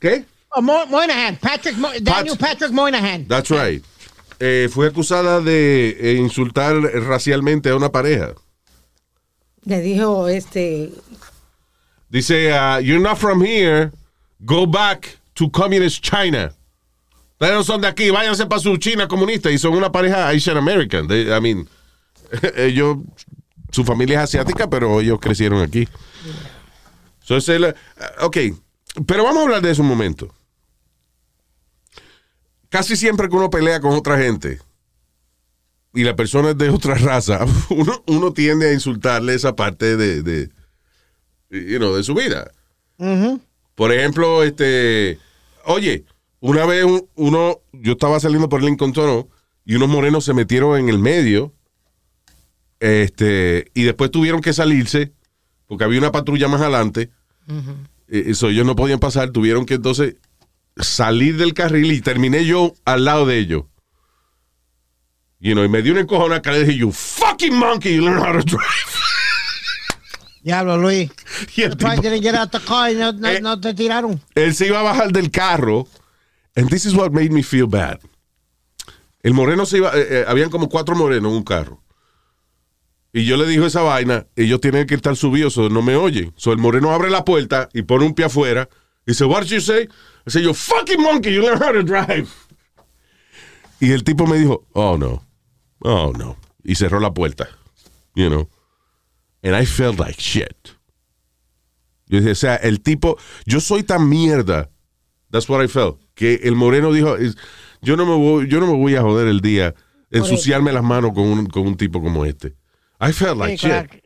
¿qué? 0.00 0.24
Oh, 0.50 0.62
Mo- 0.62 0.86
Moynihan, 0.86 1.36
Patrick, 1.36 1.76
Mo- 1.76 1.90
Daniel 2.00 2.36
Patrick 2.36 2.72
Moynihan. 2.72 3.26
That's 3.28 3.50
right. 3.50 3.84
Eh, 4.40 4.68
fue 4.72 4.86
acusada 4.88 5.40
de 5.40 5.90
eh, 6.00 6.14
insultar 6.16 6.74
racialmente 6.80 7.68
a 7.68 7.76
una 7.76 7.90
pareja. 7.92 8.32
Le 9.64 9.80
dijo, 9.82 10.28
este, 10.28 10.90
Dice, 12.08 12.50
uh, 12.52 12.78
you're 12.80 12.98
not 13.02 13.18
from 13.18 13.42
here, 13.44 13.92
go 14.44 14.66
back 14.66 15.18
to 15.34 15.48
communist 15.50 16.02
China. 16.02 16.52
Ustedes 17.40 17.54
no 17.54 17.64
son 17.64 17.80
de 17.80 17.86
aquí, 17.88 18.10
váyanse 18.10 18.44
para 18.44 18.60
su 18.60 18.76
China 18.76 19.08
comunista 19.08 19.50
y 19.50 19.56
son 19.56 19.72
una 19.74 19.90
pareja 19.90 20.28
Asian 20.28 20.58
American. 20.58 21.08
They- 21.08 21.32
I 21.34 21.40
mean, 21.40 21.66
ellos, 22.56 22.98
su 23.72 23.82
familia 23.82 24.18
es 24.18 24.24
asiática, 24.24 24.68
pero 24.68 25.00
ellos 25.00 25.18
crecieron 25.20 25.62
aquí. 25.62 25.88
So, 27.22 27.38
ese 27.38 27.54
es 27.54 27.60
la- 27.62 27.74
ok, 28.20 28.36
pero 29.06 29.24
vamos 29.24 29.38
a 29.40 29.42
hablar 29.44 29.62
de 29.62 29.70
eso 29.70 29.80
un 29.80 29.88
momento. 29.88 30.34
Casi 32.68 32.94
siempre 32.94 33.28
que 33.30 33.36
uno 33.36 33.48
pelea 33.48 33.80
con 33.80 33.92
otra 33.94 34.18
gente 34.18 34.60
y 35.94 36.04
la 36.04 36.14
persona 36.14 36.50
es 36.50 36.58
de 36.58 36.68
otra 36.68 36.94
raza, 36.94 37.44
uno, 37.70 38.02
uno 38.06 38.32
tiende 38.34 38.68
a 38.68 38.72
insultarle 38.74 39.34
esa 39.34 39.56
parte 39.56 39.96
de, 39.96 40.22
de, 40.22 40.50
you 41.50 41.78
know, 41.78 41.94
de 41.96 42.02
su 42.02 42.14
vida. 42.14 42.50
Por 43.74 43.92
ejemplo, 43.94 44.42
este, 44.44 45.18
oye, 45.64 46.04
una 46.40 46.66
vez 46.66 46.84
un- 46.84 47.06
uno, 47.16 47.60
yo 47.72 47.92
estaba 47.92 48.18
saliendo 48.20 48.48
por 48.48 48.62
Lincoln 48.62 48.92
Tunnel 48.92 49.26
y 49.64 49.74
unos 49.76 49.88
morenos 49.88 50.24
se 50.24 50.34
metieron 50.34 50.78
en 50.78 50.88
el 50.88 50.98
medio, 50.98 51.52
este, 52.80 53.70
y 53.74 53.82
después 53.84 54.10
tuvieron 54.10 54.40
que 54.40 54.52
salirse 54.52 55.12
porque 55.66 55.84
había 55.84 55.98
una 55.98 56.12
patrulla 56.12 56.48
más 56.48 56.60
adelante. 56.60 57.10
Y- 58.08 58.30
y 58.30 58.34
so, 58.34 58.48
ellos 58.48 58.66
no 58.66 58.74
podían 58.76 58.98
pasar, 58.98 59.30
tuvieron 59.30 59.66
que 59.66 59.74
entonces 59.74 60.16
salir 60.76 61.36
del 61.36 61.52
carril 61.54 61.92
y 61.92 62.00
terminé 62.00 62.44
yo 62.44 62.72
al 62.84 63.04
lado 63.04 63.26
de 63.26 63.38
ellos. 63.38 63.64
You 65.40 65.52
know, 65.52 65.64
y 65.64 65.68
me 65.68 65.82
dio 65.82 65.92
una 65.92 66.02
encojona 66.02 66.42
que 66.42 66.50
le 66.50 66.64
dije, 66.64 66.78
you 66.78 66.92
fucking 66.92 67.54
monkey, 67.56 67.96
you 67.96 68.02
learn 68.02 68.18
how 68.18 68.32
to 68.32 68.42
drive. 68.44 68.60
Diablo, 70.42 70.76
Luis. 70.78 71.10
Y 71.56 71.62
el 71.62 71.76
tipo- 71.76 71.94
to 71.94 72.20
get 72.20 72.34
out 72.34 72.50
the 72.50 72.60
car 72.60 72.90
y 72.92 72.96
no, 72.96 73.12
no- 73.12 73.28
Eh. 73.28 73.40
no 73.40 73.60
te 73.60 73.72
tiraron. 73.74 74.20
él 74.34 74.54
se 74.54 74.66
iba 74.66 74.80
a 74.80 74.82
bajar 74.82 75.12
del 75.12 75.30
carro. 75.30 75.86
And 76.56 76.68
this 76.68 76.84
is 76.84 76.94
what 76.94 77.12
made 77.12 77.30
me 77.30 77.42
feel 77.42 77.66
bad. 77.66 78.00
El 79.22 79.34
moreno 79.34 79.66
se 79.66 79.78
iba, 79.78 79.90
eh, 79.94 80.06
eh, 80.10 80.24
habían 80.26 80.50
como 80.50 80.68
cuatro 80.68 80.94
morenos 80.94 81.30
en 81.30 81.36
un 81.36 81.44
carro. 81.44 81.82
Y 83.12 83.24
yo 83.24 83.36
le 83.36 83.46
digo 83.46 83.66
esa 83.66 83.82
vaina, 83.82 84.26
ellos 84.36 84.60
tienen 84.60 84.86
que 84.86 84.94
estar 84.94 85.16
subidos, 85.16 85.54
so 85.54 85.68
no 85.68 85.82
me 85.82 85.96
oyen. 85.96 86.32
So 86.36 86.52
el 86.52 86.58
moreno 86.58 86.92
abre 86.92 87.10
la 87.10 87.24
puerta 87.24 87.68
y 87.72 87.82
pone 87.82 88.06
un 88.06 88.14
pie 88.14 88.26
afuera. 88.26 88.68
Y 89.06 89.12
dice, 89.12 89.24
what 89.24 89.42
did 89.42 89.50
you 89.50 89.60
say? 89.60 89.88
I 90.26 90.30
say, 90.30 90.42
you 90.42 90.54
fucking 90.54 91.02
monkey, 91.02 91.32
you 91.32 91.42
learn 91.42 91.60
how 91.60 91.72
to 91.72 91.82
drive. 91.82 92.28
Y 93.80 93.92
el 93.92 94.04
tipo 94.04 94.26
me 94.26 94.38
dijo, 94.38 94.66
oh 94.74 94.96
no, 94.96 95.24
oh 95.80 96.12
no. 96.16 96.36
Y 96.62 96.74
cerró 96.74 97.00
la 97.00 97.12
puerta. 97.12 97.48
You 98.14 98.28
know. 98.28 98.48
And 99.42 99.56
I 99.56 99.64
felt 99.64 99.98
like 99.98 100.20
shit. 100.20 100.76
Yo 102.08 102.20
dije, 102.20 102.32
o 102.32 102.34
sea, 102.34 102.56
el 102.56 102.80
tipo, 102.80 103.16
yo 103.46 103.60
soy 103.60 103.82
tan 103.82 104.08
mierda. 104.08 104.68
That's 105.30 105.48
what 105.48 105.62
I 105.64 105.68
felt. 105.68 105.98
Que 106.20 106.34
el 106.42 106.54
moreno 106.54 106.92
dijo, 106.92 107.16
yo 107.80 107.96
no 107.96 108.04
me 108.04 108.14
voy, 108.14 108.46
yo 108.46 108.60
no 108.60 108.66
me 108.66 108.76
voy 108.76 108.94
a 108.94 109.00
joder 109.00 109.26
el 109.26 109.40
día, 109.40 109.74
ensuciarme 110.10 110.70
las 110.70 110.84
manos 110.84 111.12
con 111.14 111.24
un, 111.24 111.46
con 111.46 111.66
un 111.66 111.78
tipo 111.78 112.02
como 112.02 112.26
este. 112.26 112.48
I 113.00 113.10
felt 113.10 113.38
like 113.38 113.56
Sí, 113.56 113.66
claro. 113.66 113.88
shit. 113.90 114.04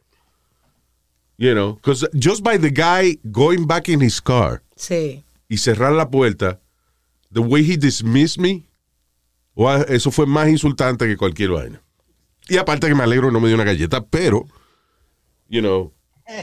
You 1.39 1.55
know, 1.55 1.75
because 1.75 2.07
just 2.15 2.45
by 2.45 2.57
the 2.57 2.71
guy 2.71 3.19
going 3.33 3.67
back 3.67 3.89
in 3.89 4.01
his 4.01 4.21
car 4.21 4.63
sí. 4.77 5.25
y 5.49 5.57
cerrar 5.57 5.93
la 5.93 6.09
puerta, 6.09 6.61
the 7.33 7.41
way 7.41 7.65
he 7.65 7.77
dismissed 7.77 8.39
me, 8.39 8.63
eso 9.89 10.13
fue 10.13 10.27
más 10.27 10.49
insultante 10.49 11.09
que 11.09 11.17
cualquier 11.17 11.51
vaina. 11.51 11.83
Y 12.49 12.59
aparte 12.59 12.87
que 12.87 12.95
me 12.95 13.03
alegro 13.03 13.33
no 13.33 13.41
me 13.41 13.49
dio 13.49 13.57
una 13.57 13.65
galleta, 13.65 14.05
pero, 14.07 14.47
you 15.49 15.61
know, 15.61 15.93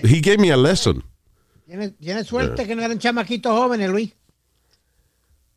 he 0.03 0.19
gave 0.19 0.38
me 0.38 0.51
a 0.51 0.57
lesson. 0.57 1.01
Tienes, 1.65 1.97
tienes 1.97 2.27
suerte 2.27 2.67
que 2.67 2.75
no 2.75 2.81
eran 2.84 2.99
chamaquitos 2.99 3.57
jóvenes, 3.57 3.89
Luis. 3.89 4.13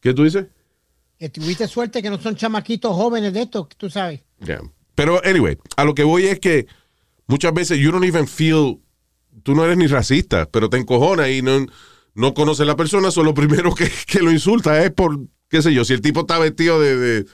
¿Qué 0.04 0.12
tú 0.12 0.24
dices? 0.24 0.48
Que 1.18 1.30
tuviste 1.30 1.66
suerte 1.66 2.02
que 2.02 2.10
no 2.10 2.20
son 2.20 2.36
chamaquitos 2.36 2.94
jóvenes 2.94 3.32
de 3.32 3.40
estos, 3.40 3.68
tú 3.78 3.88
sabes. 3.88 4.20
Yeah. 4.44 4.60
Pero, 4.94 5.22
anyway, 5.24 5.56
a 5.78 5.84
lo 5.84 5.94
que 5.94 6.04
voy 6.04 6.26
es 6.26 6.38
que 6.40 6.66
muchas 7.26 7.54
veces 7.54 7.78
you 7.78 7.90
don't 7.90 8.04
even 8.04 8.28
feel, 8.28 8.80
tú 9.42 9.54
no 9.54 9.64
eres 9.64 9.78
ni 9.78 9.86
racista, 9.86 10.46
pero 10.50 10.68
te 10.68 10.76
encojona 10.76 11.30
y 11.30 11.40
no, 11.40 11.64
no 12.14 12.34
conoces 12.34 12.60
a 12.60 12.66
la 12.66 12.76
persona, 12.76 13.10
so 13.10 13.22
lo 13.22 13.32
primero 13.32 13.74
que, 13.74 13.90
que 14.06 14.20
lo 14.20 14.30
insulta 14.30 14.84
es 14.84 14.90
por, 14.90 15.18
qué 15.48 15.62
sé 15.62 15.72
yo, 15.72 15.86
si 15.86 15.94
el 15.94 16.02
tipo 16.02 16.20
está 16.20 16.38
vestido 16.38 16.78
de, 16.78 16.96
de, 16.98 17.26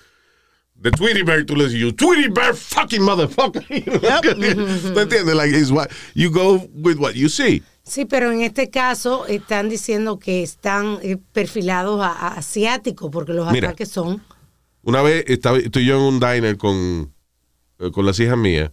de 0.80 0.90
Tweety 0.90 1.22
Bear, 1.22 1.44
tú 1.44 1.54
le 1.56 1.64
dices, 1.64 1.78
you 1.78 1.92
Tweety 1.92 2.28
Bear 2.28 2.54
fucking 2.54 3.02
motherfucker. 3.02 3.62
¿Te 3.68 5.00
entiendes? 5.02 5.34
Like, 5.34 5.54
it's 5.56 5.70
what, 5.70 5.88
you 6.14 6.30
go 6.30 6.68
with 6.74 6.96
what 6.98 7.12
you 7.14 7.28
see. 7.28 7.62
Sí, 7.82 8.04
pero 8.04 8.30
en 8.32 8.40
este 8.42 8.70
caso 8.70 9.26
están 9.26 9.68
diciendo 9.68 10.18
que 10.18 10.42
están 10.42 10.98
eh, 11.02 11.16
perfilados 11.32 12.00
a, 12.02 12.08
a 12.12 12.28
asiáticos 12.38 13.10
porque 13.10 13.32
los 13.32 13.50
Mira. 13.52 13.68
ataques 13.68 13.88
son. 13.90 14.22
Una 14.82 15.02
vez 15.02 15.24
estaba, 15.28 15.58
estoy 15.58 15.84
yo 15.84 15.96
en 15.96 16.02
un 16.14 16.20
diner 16.20 16.56
con, 16.56 17.12
eh, 17.78 17.90
con 17.90 18.06
las 18.06 18.18
hijas 18.20 18.38
mías 18.38 18.70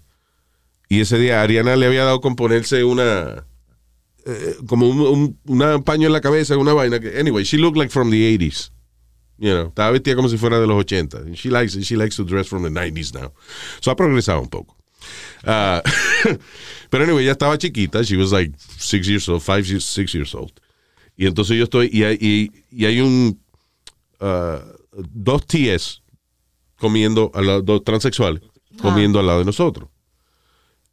y 0.88 1.02
ese 1.02 1.17
día 1.17 1.41
Ariana 1.41 1.76
le 1.76 1.86
había 1.88 2.04
dado 2.06 2.22
con 2.22 2.36
ponerse 2.38 2.84
una 2.86 3.46
eh, 4.26 4.56
como 4.67 4.88
un, 4.88 5.02
un- 5.02 5.39
una 5.46 5.80
paño 5.82 6.08
en 6.08 6.13
la 6.13 6.22
cabeza, 6.22 6.56
una 6.58 6.74
vaina 6.74 7.00
que 7.00 7.20
anyway, 7.20 7.43
she 7.43 7.58
looked 7.58 7.78
like 7.78 7.91
from 7.91 8.10
the 8.12 8.17
80s. 8.38 8.72
You 9.39 9.54
know, 9.54 9.67
estaba 9.67 9.91
vestida 9.91 10.15
como 10.15 10.30
si 10.30 10.38
fuera 10.38 10.60
de 10.60 10.65
los 10.65 10.78
80. 10.80 11.17
And 11.17 11.36
she 11.36 11.50
likes 11.50 11.78
she 11.84 11.95
likes 11.95 12.15
to 12.15 12.23
dress 12.23 12.47
from 12.47 12.63
the 12.63 12.69
90s 12.69 13.13
now. 13.13 13.32
So 13.82 13.91
ha 13.91 13.95
progresado 13.95 14.41
un 14.41 14.50
poco. 14.50 14.76
Ah, 15.45 15.82
pero 16.89 17.04
anyway, 17.04 17.23
ella 17.23 17.34
estaba 17.34 17.58
chiquita, 17.58 18.04
she 18.04 18.17
was 18.17 18.32
like 18.32 18.52
six 18.78 19.08
years 19.08 19.30
old, 19.30 19.41
five 19.41 19.65
years, 19.67 19.86
six 19.86 20.13
years 20.13 20.34
old. 20.34 20.52
Y 21.15 21.26
entonces 21.26 21.58
yo 21.58 21.63
estoy, 21.63 21.89
y 21.91 22.04
hay, 22.04 22.17
y, 22.19 22.52
y 22.71 22.86
hay 22.86 23.02
un, 23.02 23.39
ah, 24.19 24.62
dos 24.91 25.45
tías 25.45 26.02
comiendo, 26.80 27.32
al 27.34 27.47
lado, 27.47 27.62
dos 27.62 27.84
transexuales, 27.84 28.41
comiendo 28.82 29.19
al 29.19 29.28
lado 29.28 29.39
de 29.39 29.45
nosotros. 29.45 29.89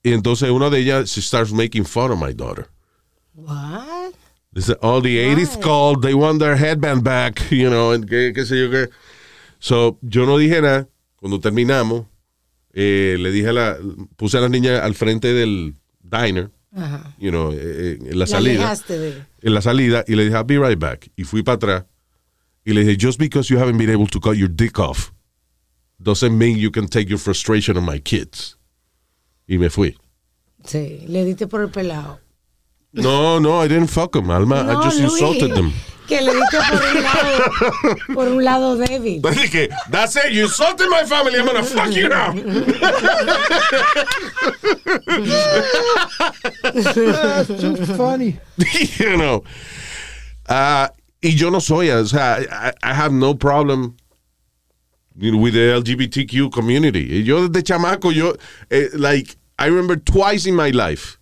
Y 0.02 0.12
entonces 0.12 0.50
una 0.50 0.70
de 0.70 0.80
ellas, 0.80 1.10
she 1.10 1.20
starts 1.20 1.52
making 1.52 1.84
fun 1.84 2.10
of 2.10 2.18
my 2.18 2.32
daughter. 2.32 2.68
What? 3.34 3.93
All 4.82 5.00
the 5.02 5.16
80s 5.18 5.60
called, 5.60 6.02
they 6.02 6.14
want 6.14 6.38
their 6.38 6.56
headband 6.56 7.02
back, 7.02 7.40
you 7.50 7.68
know, 7.68 7.92
and 7.92 8.06
qué, 8.08 8.32
qué 8.32 8.44
sé 8.44 8.56
yo 8.60 8.70
qué. 8.70 8.88
So, 9.58 9.98
yo 10.02 10.26
no 10.26 10.36
dije 10.38 10.60
nada. 10.62 10.88
Cuando 11.16 11.40
terminamos, 11.40 12.06
eh, 12.72 13.16
le 13.18 13.30
dije 13.32 13.48
a 13.48 13.52
la, 13.52 13.76
puse 14.16 14.36
a 14.38 14.40
las 14.40 14.50
niñas 14.50 14.80
al 14.82 14.94
frente 14.94 15.32
del 15.32 15.74
diner, 16.02 16.50
Ajá. 16.76 17.14
you 17.18 17.30
know, 17.30 17.50
eh, 17.52 17.56
eh, 17.60 17.98
en 18.00 18.10
la 18.18 18.24
La 18.24 18.26
salida. 18.26 18.74
de- 18.88 19.22
En 19.42 19.54
la 19.54 19.60
salida, 19.62 20.04
y 20.06 20.14
le 20.14 20.24
dije, 20.24 20.36
I'll 20.36 20.44
be 20.44 20.58
right 20.58 20.78
back. 20.78 21.10
Y 21.16 21.24
fui 21.24 21.42
para 21.42 21.56
atrás. 21.56 21.84
Y 22.64 22.72
le 22.74 22.82
dije, 22.84 22.96
just 22.98 23.18
because 23.18 23.48
you 23.52 23.58
haven't 23.58 23.76
been 23.78 23.90
able 23.90 24.06
to 24.06 24.20
cut 24.20 24.36
your 24.36 24.48
dick 24.48 24.78
off, 24.78 25.12
doesn't 25.98 26.36
mean 26.36 26.58
you 26.58 26.70
can 26.70 26.86
take 26.86 27.08
your 27.08 27.18
frustration 27.18 27.76
on 27.76 27.84
my 27.84 27.98
kids. 27.98 28.56
Y 29.48 29.58
me 29.58 29.68
fui. 29.68 29.96
Sí, 30.64 31.04
le 31.08 31.24
diste 31.24 31.46
por 31.46 31.60
el 31.62 31.70
pelado. 31.70 32.20
No, 32.94 33.38
no, 33.40 33.60
I 33.60 33.68
didn't 33.68 33.88
fuck 33.88 34.12
them, 34.12 34.30
Alma. 34.30 34.56
I 34.56 34.84
just 34.84 35.00
Luis, 35.00 35.12
insulted 35.12 35.54
them. 35.54 35.72
Que 36.06 36.20
le 36.20 36.32
diste 36.34 36.58
por 36.68 36.84
un 36.84 37.02
lado, 37.02 37.96
por 38.14 38.28
un 38.28 38.44
lado 38.44 38.76
débil. 38.76 39.22
Dije, 39.22 39.68
that's 39.90 40.16
it, 40.16 40.32
you 40.32 40.44
insulted 40.44 40.88
my 40.90 41.04
family, 41.04 41.38
I'm 41.38 41.46
gonna 41.46 41.62
fuck 41.62 41.92
you 41.94 42.08
now. 42.08 42.32
That's 46.62 47.60
too 47.60 47.76
funny. 47.96 48.38
you 48.98 49.16
know. 49.16 49.44
Ah, 50.48 50.90
y 51.22 51.30
yo 51.30 51.50
no 51.50 51.58
soy, 51.58 51.90
o 51.90 52.04
sea, 52.04 52.44
I, 52.50 52.72
I 52.82 52.92
have 52.92 53.12
no 53.12 53.34
problem 53.34 53.96
you 55.16 55.32
know, 55.32 55.38
with 55.38 55.54
the 55.54 55.80
LGBTQ 55.82 56.52
community. 56.52 57.20
Y 57.20 57.22
yo 57.22 57.48
desde 57.48 57.62
chamaco, 57.62 58.12
yo, 58.14 58.34
eh, 58.70 58.88
like, 58.94 59.36
I 59.58 59.66
remember 59.66 59.96
twice 59.96 60.46
in 60.46 60.54
my 60.54 60.70
life, 60.70 61.18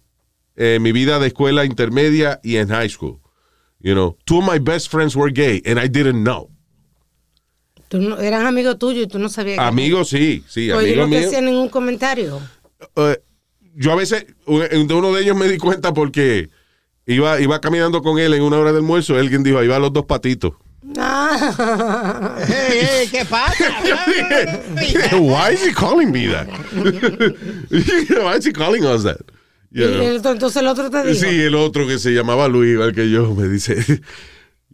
eh, 0.65 0.79
mi 0.81 0.93
vida 0.93 1.19
de 1.19 1.27
escuela 1.27 1.65
intermedia 1.65 2.39
y 2.45 2.57
en 2.57 2.69
high 2.69 2.89
school. 2.89 3.19
You 3.81 3.95
know, 3.95 4.17
two 4.25 4.39
of 4.39 4.45
my 4.45 4.59
best 4.61 4.89
friends 4.91 5.17
were 5.17 5.33
gay 5.33 5.61
and 5.67 5.79
I 5.81 5.89
didn't 5.89 6.23
know. 6.23 6.51
Tú 7.89 7.99
no, 7.99 8.19
eran 8.21 8.47
amigos 8.47 8.79
tuyos 8.79 9.05
y 9.05 9.07
tú 9.09 9.19
no 9.19 9.29
sabías 9.29 9.59
que- 9.59 9.65
Amigos, 9.65 10.09
sí, 10.09 10.45
sí, 10.49 10.71
Oye, 10.71 10.93
amigos 10.93 10.97
no 11.09 11.11
te 11.11 11.19
míos. 11.19 11.27
hacían 11.27 11.45
ningún 11.47 11.69
comentario. 11.69 12.41
Eh, 12.97 13.19
yo 13.75 13.93
a 13.93 13.97
veces, 13.97 14.25
de 14.47 14.95
uno 14.95 15.13
de 15.13 15.23
ellos 15.23 15.37
me 15.37 15.49
di 15.49 15.59
cuenta 15.59 15.93
porque 15.93 16.49
iba, 17.07 17.41
iba 17.41 17.61
caminando 17.61 18.01
con 18.03 18.19
él 18.21 18.33
en 18.35 18.43
una 18.43 18.59
hora 18.59 18.71
de 18.73 18.79
almuerzo. 18.79 19.17
Alguien 19.17 19.43
dijo, 19.43 19.59
ahí 19.59 19.67
va 19.67 19.79
los 19.81 19.93
dos 19.93 20.05
patitos. 20.07 20.53
Ah. 20.97 22.37
Hey, 22.47 22.81
hey, 22.83 23.09
¿Qué 23.11 23.25
pasa? 23.25 23.65
Why 25.19 25.53
is 25.55 25.63
he 25.67 25.73
calling 25.73 26.11
me 26.13 26.27
that? 26.29 26.47
Why 28.25 28.37
is 28.37 28.45
he 28.47 28.53
calling 28.53 28.85
us 28.85 29.03
that? 29.05 29.21
You 29.73 29.85
Y 29.85 29.93
know? 29.93 30.03
el- 30.03 30.27
entonces 30.27 30.57
el 30.63 30.69
otro 30.69 30.91
te 30.91 31.03
dijo. 31.03 31.19
Sí, 31.19 31.41
el 31.41 31.55
otro 31.55 31.87
que 31.87 31.99
se 31.99 32.11
llamaba 32.13 32.47
Luis, 32.49 32.73
igual 32.75 32.95
que 32.95 33.09
yo, 33.11 33.35
me 33.35 33.49
dice, 33.49 33.77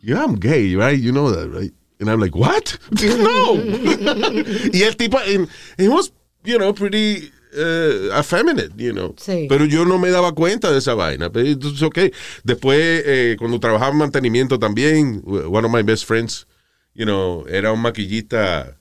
yeah, 0.02 0.22
I'm 0.24 0.36
gay, 0.38 0.74
right? 0.74 1.00
You 1.00 1.12
know 1.12 1.30
that, 1.32 1.48
right? 1.48 1.72
And 2.00 2.08
I'm 2.10 2.20
like, 2.20 2.36
what? 2.36 2.78
no. 2.90 3.54
y 4.72 4.82
el 4.82 4.96
tipo, 4.96 5.18
and 5.18 5.48
he 5.76 5.88
was, 5.88 6.12
you 6.44 6.58
know, 6.58 6.72
pretty 6.72 7.30
uh, 7.56 8.18
effeminate, 8.18 8.72
you 8.76 8.92
know. 8.92 9.14
Sí. 9.18 9.46
Pero 9.48 9.64
yo 9.66 9.84
no 9.84 9.98
me 9.98 10.10
daba 10.10 10.32
cuenta 10.34 10.70
de 10.72 10.78
esa 10.78 10.94
vaina. 10.94 11.30
Pero 11.30 11.46
entonces, 11.48 11.82
ok. 11.82 11.98
Después, 12.44 13.02
eh, 13.06 13.36
cuando 13.38 13.58
trabajaba 13.60 13.92
en 13.92 13.98
mantenimiento 13.98 14.58
también, 14.58 15.22
one 15.24 15.64
of 15.66 15.72
my 15.72 15.82
best 15.82 16.04
friends, 16.06 16.46
you 16.94 17.04
know, 17.04 17.44
era 17.48 17.72
un 17.72 17.80
maquillista 17.80 18.76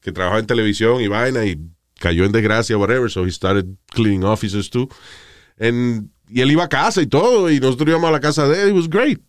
que 0.00 0.12
trabajaba 0.12 0.40
en 0.40 0.46
televisión 0.46 1.00
y 1.00 1.08
vaina 1.08 1.44
y 1.44 1.58
cayó 1.98 2.24
en 2.24 2.32
desgracia, 2.32 2.76
whatever, 2.78 3.10
so 3.10 3.24
he 3.24 3.30
started 3.30 3.66
cleaning 3.92 4.24
offices 4.24 4.70
too. 4.70 4.88
And, 5.60 6.08
y 6.28 6.40
él 6.40 6.50
iba 6.50 6.64
a 6.64 6.68
casa 6.68 7.02
y 7.02 7.06
todo, 7.06 7.50
y 7.50 7.60
nosotros 7.60 7.88
íbamos 7.88 8.08
a 8.08 8.12
la 8.12 8.20
casa 8.20 8.48
de 8.48 8.62
él, 8.62 8.68
it 8.70 8.74
was 8.74 8.88
great. 8.88 9.20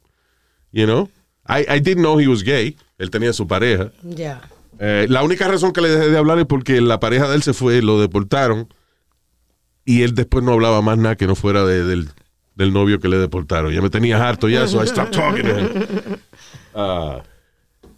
You 0.71 0.85
know? 0.85 1.09
I, 1.47 1.65
I 1.67 1.79
didn't 1.79 2.01
know 2.01 2.17
he 2.19 2.27
was 2.27 2.43
gay. 2.43 2.77
Él 2.97 3.09
tenía 3.09 3.33
su 3.33 3.45
pareja. 3.47 3.91
Ya. 4.03 4.41
Eh, 4.79 5.05
la 5.09 5.21
única 5.23 5.47
razón 5.47 5.73
que 5.73 5.81
le 5.81 5.89
dejé 5.89 6.09
de 6.09 6.17
hablar 6.17 6.39
es 6.39 6.45
porque 6.45 6.79
la 6.81 6.99
pareja 6.99 7.27
de 7.27 7.35
él 7.35 7.43
se 7.43 7.53
fue, 7.53 7.81
lo 7.81 7.99
deportaron, 7.99 8.67
y 9.85 10.03
él 10.03 10.13
después 10.15 10.43
no 10.43 10.53
hablaba 10.53 10.81
más 10.81 10.97
nada 10.97 11.15
que 11.17 11.27
no 11.27 11.35
fuera 11.35 11.65
de- 11.65 11.83
del, 11.83 12.09
del 12.55 12.71
novio 12.73 12.99
que 12.99 13.09
le 13.09 13.17
deportaron. 13.17 13.73
Ya 13.73 13.81
me 13.81 13.89
tenía 13.89 14.25
harto 14.27 14.47
ya, 14.47 14.67
so 14.67 14.81
I 14.83 14.87
stopped 14.87 15.13
talking 15.13 15.43
to 15.43 15.59
him. 15.59 15.69
Ah, 16.73 17.21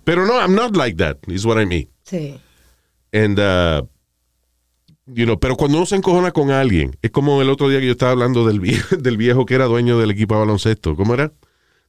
pero 0.04 0.26
no, 0.26 0.34
I'm 0.42 0.56
not 0.56 0.76
like 0.76 0.98
that, 0.98 1.18
is 1.28 1.46
what 1.46 1.62
I 1.62 1.66
mean. 1.68 1.88
Sí. 2.04 2.40
And, 3.14 3.38
uh, 3.40 3.84
you 5.06 5.26
know, 5.26 5.40
pero 5.40 5.56
cuando 5.56 5.78
uno 5.78 5.86
se 5.86 5.96
encojona 5.96 6.32
con 6.32 6.52
alguien, 6.52 6.98
es 7.02 7.12
como 7.12 7.42
el 7.42 7.50
otro 7.50 7.70
día 7.70 7.80
que 7.80 7.86
yo 7.88 7.92
estaba 7.94 8.12
hablando 8.12 8.46
del 8.46 8.60
viejo, 8.60 8.96
del 9.00 9.18
viejo 9.18 9.46
que 9.46 9.56
era 9.56 9.66
dueño 9.66 9.98
del 10.00 10.12
equipo 10.12 10.36
de 10.36 10.42
baloncesto. 10.42 10.96
¿Cómo 10.96 11.14
era? 11.14 11.32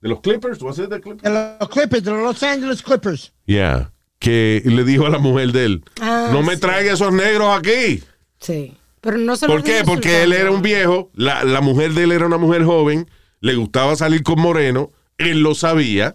¿De 0.01 0.09
los 0.09 0.21
Clippers? 0.21 0.61
¿Was 0.63 0.79
it 0.79 0.89
the 0.91 1.01
Clippers? 1.01 1.23
De 1.23 1.57
los 1.61 1.69
Clippers, 1.69 2.05
de 2.05 2.11
los 2.11 2.23
Los 2.23 2.43
Angeles 2.43 2.83
Clippers. 2.83 3.33
Yeah. 3.47 3.91
Que 4.19 4.63
le 4.65 4.85
dijo 4.85 5.07
a 5.07 5.11
la 5.11 5.19
mujer 5.19 5.53
de 5.53 5.65
él, 5.67 5.85
Ah, 6.01 6.29
no 6.33 6.43
me 6.43 6.55
sí. 6.55 6.61
traiga 6.61 6.93
esos 6.93 7.13
negros 7.13 7.57
aquí. 7.59 8.03
Sí. 8.41 8.75
Pero 9.01 9.19
no 9.19 9.37
se 9.37 9.47
¿Por 9.47 9.63
qué? 9.63 9.83
Porque 9.85 10.23
él 10.23 10.33
era 10.33 10.51
un 10.51 10.63
viejo, 10.63 11.11
la, 11.15 11.45
la 11.45 11.61
mujer 11.61 11.93
de 11.93 12.05
él 12.05 12.13
era 12.13 12.25
una 12.27 12.39
mujer 12.39 12.65
joven, 12.65 13.07
le 13.41 13.55
gustaba 13.55 13.97
salir 13.97 14.23
con 14.23 14.41
moreno, 14.41 14.93
él 15.19 15.41
lo 15.41 15.55
sabía, 15.55 16.15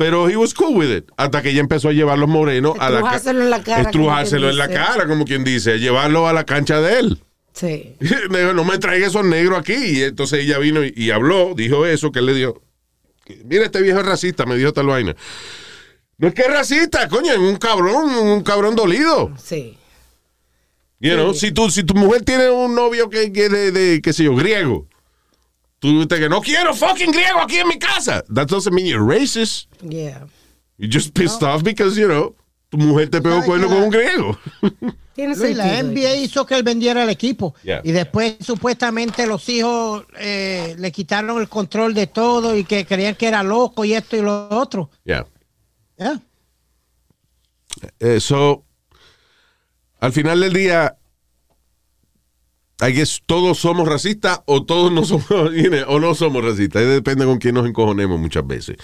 pero 0.00 0.30
he 0.30 0.34
was 0.34 0.54
cool 0.54 0.74
with 0.78 0.90
it. 0.90 1.10
Hasta 1.18 1.42
que 1.42 1.50
ella 1.50 1.60
empezó 1.60 1.90
a 1.90 1.92
llevar 1.92 2.18
los 2.18 2.26
morenos 2.26 2.74
a 2.78 2.88
la 2.88 3.02
ca- 3.02 3.16
Estrujárselo 3.16 3.42
en 3.42 3.50
la 3.50 3.62
cara, 3.62 3.82
Estrujárselo 3.82 4.48
en 4.48 4.56
la 4.56 4.68
cara, 4.70 5.06
como 5.06 5.26
quien 5.26 5.44
dice, 5.44 5.78
llevarlo 5.78 6.26
a 6.26 6.32
la 6.32 6.44
cancha 6.46 6.80
de 6.80 7.00
él. 7.00 7.22
Sí. 7.52 7.96
Me 8.30 8.38
dijo, 8.40 8.54
no 8.54 8.64
me 8.64 8.78
traiga 8.78 9.08
esos 9.08 9.26
negros 9.26 9.58
aquí. 9.58 9.74
Y 9.74 10.02
entonces 10.04 10.42
ella 10.44 10.56
vino 10.56 10.82
y, 10.82 10.94
y 10.96 11.10
habló, 11.10 11.52
dijo 11.54 11.84
eso, 11.84 12.12
que 12.12 12.20
él 12.20 12.26
le 12.26 12.32
dio. 12.32 12.62
Mira, 13.44 13.66
este 13.66 13.82
viejo 13.82 14.00
es 14.00 14.06
racista, 14.06 14.46
me 14.46 14.56
dijo 14.56 14.72
tal 14.72 14.86
vaina. 14.86 15.14
No 16.16 16.28
es 16.28 16.32
que 16.34 16.42
es 16.42 16.50
racista, 16.50 17.06
coño, 17.10 17.32
es 17.32 17.38
un 17.38 17.56
cabrón, 17.56 18.08
un 18.10 18.42
cabrón 18.42 18.74
dolido. 18.76 19.32
Sí. 19.36 19.76
You 20.98 21.12
know, 21.12 21.34
si, 21.34 21.52
tu, 21.52 21.68
si 21.68 21.84
tu 21.84 21.92
mujer 21.92 22.22
tiene 22.22 22.48
un 22.48 22.74
novio 22.74 23.10
que, 23.10 23.30
que 23.34 23.50
de, 23.50 23.70
de, 23.70 24.00
qué 24.00 24.14
sé 24.14 24.24
yo, 24.24 24.34
griego, 24.34 24.86
tú 25.80 26.02
dices 26.02 26.20
que 26.20 26.28
no 26.28 26.40
quiero 26.40 26.74
fucking 26.74 27.10
griego 27.10 27.40
aquí 27.40 27.56
en 27.56 27.68
mi 27.68 27.78
casa. 27.78 28.22
That 28.32 28.46
doesn't 28.46 28.72
mean 28.72 28.86
you're 28.86 29.04
racist. 29.04 29.66
Yeah. 29.82 30.26
You're 30.78 30.92
just 30.92 31.12
pissed 31.14 31.42
off 31.42 31.64
because, 31.64 31.98
you 31.98 32.06
know, 32.06 32.36
tu 32.68 32.78
mujer 32.78 33.10
te 33.10 33.20
pegó 33.20 33.40
¿Sabes 33.40 33.46
cuerno 33.46 33.68
con 33.68 33.82
un 33.82 33.90
griego. 33.90 34.38
Tiene 35.14 35.36
Luis, 35.36 35.56
la. 35.56 35.82
NBA 35.82 36.16
hizo 36.16 36.46
que 36.46 36.54
él 36.54 36.62
vendiera 36.62 37.02
el 37.02 37.10
equipo. 37.10 37.54
Yeah. 37.62 37.80
Y 37.82 37.92
después 37.92 38.36
supuestamente 38.40 39.26
los 39.26 39.48
hijos 39.48 40.04
eh, 40.18 40.76
le 40.78 40.92
quitaron 40.92 41.40
el 41.40 41.48
control 41.48 41.92
de 41.94 42.06
todo 42.06 42.56
y 42.56 42.64
que 42.64 42.86
creían 42.86 43.16
que 43.16 43.26
era 43.26 43.42
loco 43.42 43.84
y 43.84 43.94
esto 43.94 44.16
y 44.16 44.22
lo 44.22 44.48
otro. 44.50 44.90
Yeah. 45.04 45.26
Yeah. 45.98 46.20
Eh, 47.98 48.20
so, 48.20 48.64
al 49.98 50.12
final 50.12 50.40
del 50.40 50.52
día, 50.52 50.96
I 52.80 52.92
guess 52.92 53.22
todos 53.26 53.58
somos 53.58 53.86
racistas 53.86 54.40
o 54.46 54.64
todos 54.64 54.90
no 54.90 55.04
somos, 55.04 55.26
o 55.30 56.00
no 56.00 56.14
somos 56.14 56.44
racistas. 56.44 56.86
Depende 56.86 57.24
con 57.24 57.38
quién 57.38 57.54
nos 57.54 57.66
encojonemos 57.66 58.18
muchas 58.18 58.46
veces. 58.46 58.76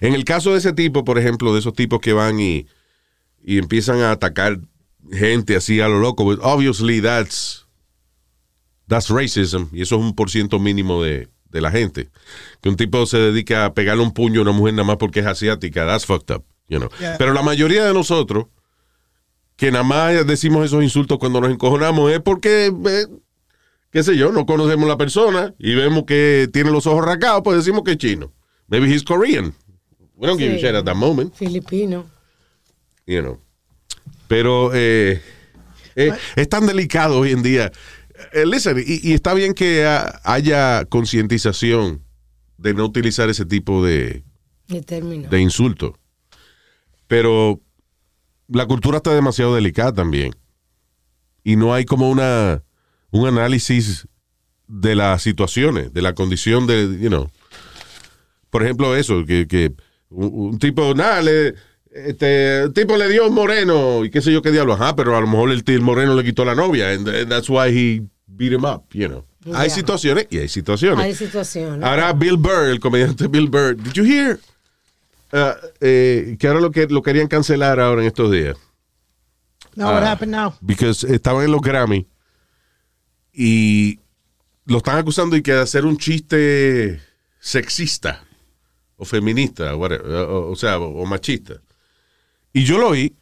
En 0.00 0.14
el 0.14 0.24
caso 0.24 0.52
de 0.52 0.58
ese 0.58 0.72
tipo, 0.72 1.04
por 1.04 1.18
ejemplo, 1.18 1.52
de 1.52 1.60
esos 1.60 1.74
tipos 1.74 2.00
que 2.00 2.12
van 2.12 2.40
y, 2.40 2.66
y 3.42 3.58
empiezan 3.58 4.00
a 4.00 4.10
atacar 4.10 4.58
gente 5.12 5.56
así 5.56 5.80
a 5.80 5.88
lo 5.88 6.00
loco, 6.00 6.24
pues, 6.24 6.38
obviously 6.42 7.00
that's, 7.00 7.66
that's 8.88 9.10
racism. 9.10 9.64
Y 9.72 9.82
eso 9.82 9.96
es 9.96 10.02
un 10.02 10.14
por 10.14 10.30
ciento 10.30 10.58
mínimo 10.58 11.02
de, 11.02 11.28
de 11.50 11.60
la 11.60 11.70
gente. 11.70 12.10
Que 12.60 12.68
un 12.68 12.76
tipo 12.76 13.06
se 13.06 13.18
dedica 13.18 13.64
a 13.64 13.74
pegarle 13.74 14.02
un 14.02 14.12
puño 14.12 14.40
a 14.40 14.42
una 14.42 14.52
mujer 14.52 14.74
nada 14.74 14.84
más 14.84 14.96
porque 14.96 15.20
es 15.20 15.26
asiática. 15.26 15.86
That's 15.86 16.04
fucked 16.04 16.34
up. 16.34 16.44
You 16.68 16.78
know. 16.78 16.90
Yeah. 16.98 17.16
Pero 17.18 17.32
la 17.32 17.42
mayoría 17.42 17.84
de 17.84 17.94
nosotros, 17.94 18.46
que 19.56 19.70
nada 19.70 19.84
más 19.84 20.26
decimos 20.26 20.64
esos 20.64 20.82
insultos 20.82 21.18
cuando 21.18 21.40
nos 21.40 21.50
encojonamos, 21.50 22.10
es 22.10 22.20
porque, 22.20 22.66
eh, 22.66 23.06
qué 23.94 24.02
sé 24.02 24.16
yo, 24.16 24.32
no 24.32 24.44
conocemos 24.44 24.88
la 24.88 24.96
persona 24.98 25.54
y 25.56 25.74
vemos 25.76 26.02
que 26.04 26.48
tiene 26.52 26.72
los 26.72 26.84
ojos 26.88 27.04
rasgados, 27.04 27.42
pues 27.44 27.56
decimos 27.58 27.84
que 27.84 27.92
es 27.92 27.96
chino. 27.98 28.32
Maybe 28.66 28.92
he's 28.92 29.04
Korean. 29.04 29.54
We 30.16 30.26
don't 30.26 30.36
give 30.40 30.52
a 30.52 30.56
Sí. 30.58 30.62
shit 30.66 30.74
at 30.74 30.84
that 30.84 30.96
moment, 30.96 31.32
Filipino. 31.34 32.04
you 33.06 33.20
know. 33.20 33.40
Pero 34.26 34.72
eh, 34.74 35.22
eh, 35.94 36.12
es 36.34 36.48
tan 36.48 36.66
delicado 36.66 37.20
hoy 37.20 37.30
en 37.30 37.42
día. 37.44 37.70
Eh, 38.32 38.44
listen, 38.46 38.82
y, 38.84 39.08
y 39.08 39.12
está 39.12 39.32
bien 39.32 39.54
que 39.54 39.86
haya 40.24 40.84
concientización 40.86 42.02
de 42.58 42.74
no 42.74 42.84
utilizar 42.86 43.28
ese 43.30 43.44
tipo 43.46 43.84
de, 43.84 44.24
De 44.66 44.80
de 45.30 45.40
insultos. 45.40 45.92
Pero 47.06 47.60
la 48.48 48.66
cultura 48.66 48.96
está 48.96 49.14
demasiado 49.14 49.54
delicada 49.54 49.92
también. 49.92 50.34
Y 51.44 51.54
no 51.56 51.74
hay 51.74 51.84
como 51.84 52.10
una 52.10 52.62
un 53.14 53.26
análisis 53.28 54.08
de 54.66 54.94
las 54.96 55.22
situaciones, 55.22 55.92
de 55.92 56.02
la 56.02 56.14
condición 56.14 56.66
de, 56.66 56.98
you 57.00 57.08
know. 57.08 57.30
Por 58.50 58.62
ejemplo, 58.64 58.96
eso, 58.96 59.24
que, 59.24 59.46
que 59.46 59.72
un, 60.10 60.30
un 60.52 60.58
tipo, 60.58 60.94
nada, 60.94 61.22
le, 61.22 61.54
este, 61.92 62.64
un 62.66 62.72
tipo 62.74 62.96
le 62.96 63.08
dio 63.08 63.28
un 63.28 63.34
moreno 63.34 64.04
y 64.04 64.10
qué 64.10 64.20
sé 64.20 64.32
yo 64.32 64.42
qué 64.42 64.50
diablo, 64.50 64.74
ajá, 64.74 64.96
pero 64.96 65.16
a 65.16 65.20
lo 65.20 65.26
mejor 65.28 65.50
el, 65.52 65.62
el 65.64 65.80
moreno 65.80 66.14
le 66.16 66.24
quitó 66.24 66.44
la 66.44 66.54
novia, 66.56 66.90
and, 66.90 67.08
and 67.08 67.28
that's 67.28 67.48
why 67.48 67.68
he 67.70 68.02
beat 68.26 68.52
him 68.52 68.64
up, 68.64 68.82
you 68.92 69.06
know. 69.08 69.24
Hay 69.54 69.68
Ya. 69.68 69.74
situaciones 69.74 70.26
y 70.30 70.38
hay 70.38 70.48
situaciones. 70.48 71.04
Hay 71.04 71.14
situaciones. 71.14 71.84
Ahora 71.84 72.12
Bill 72.14 72.36
Burr, 72.38 72.68
el 72.70 72.80
comediante 72.80 73.28
Bill 73.28 73.48
Burr, 73.48 73.76
did 73.76 73.92
you 73.92 74.04
hear 74.04 74.40
uh, 75.34 75.52
eh, 75.80 76.36
que 76.38 76.48
ahora 76.48 76.60
lo 76.60 76.70
que 76.70 76.86
lo 76.86 77.02
querían 77.02 77.28
cancelar 77.28 77.78
ahora 77.78 78.00
en 78.00 78.08
estos 78.08 78.30
días? 78.32 78.56
No, 79.76 79.86
what 79.86 80.02
Ah. 80.02 80.12
happened 80.12 80.32
now? 80.34 80.54
Because 80.62 81.04
estaban 81.04 81.44
en 81.44 81.52
los 81.52 81.60
Grammy 81.60 82.06
y 83.34 83.98
lo 84.66 84.78
están 84.78 84.98
acusando 84.98 85.36
de 85.36 85.42
que 85.42 85.52
de 85.52 85.60
hacer 85.60 85.84
un 85.84 85.96
chiste 85.96 87.00
sexista 87.40 88.24
o 88.96 89.04
feminista, 89.04 89.74
whatever, 89.76 90.06
o, 90.06 90.50
o 90.50 90.56
sea, 90.56 90.78
o, 90.78 91.02
o 91.02 91.06
machista. 91.06 91.60
Y 92.52 92.64
yo 92.64 92.78
lo 92.78 92.90
oí, 92.90 93.14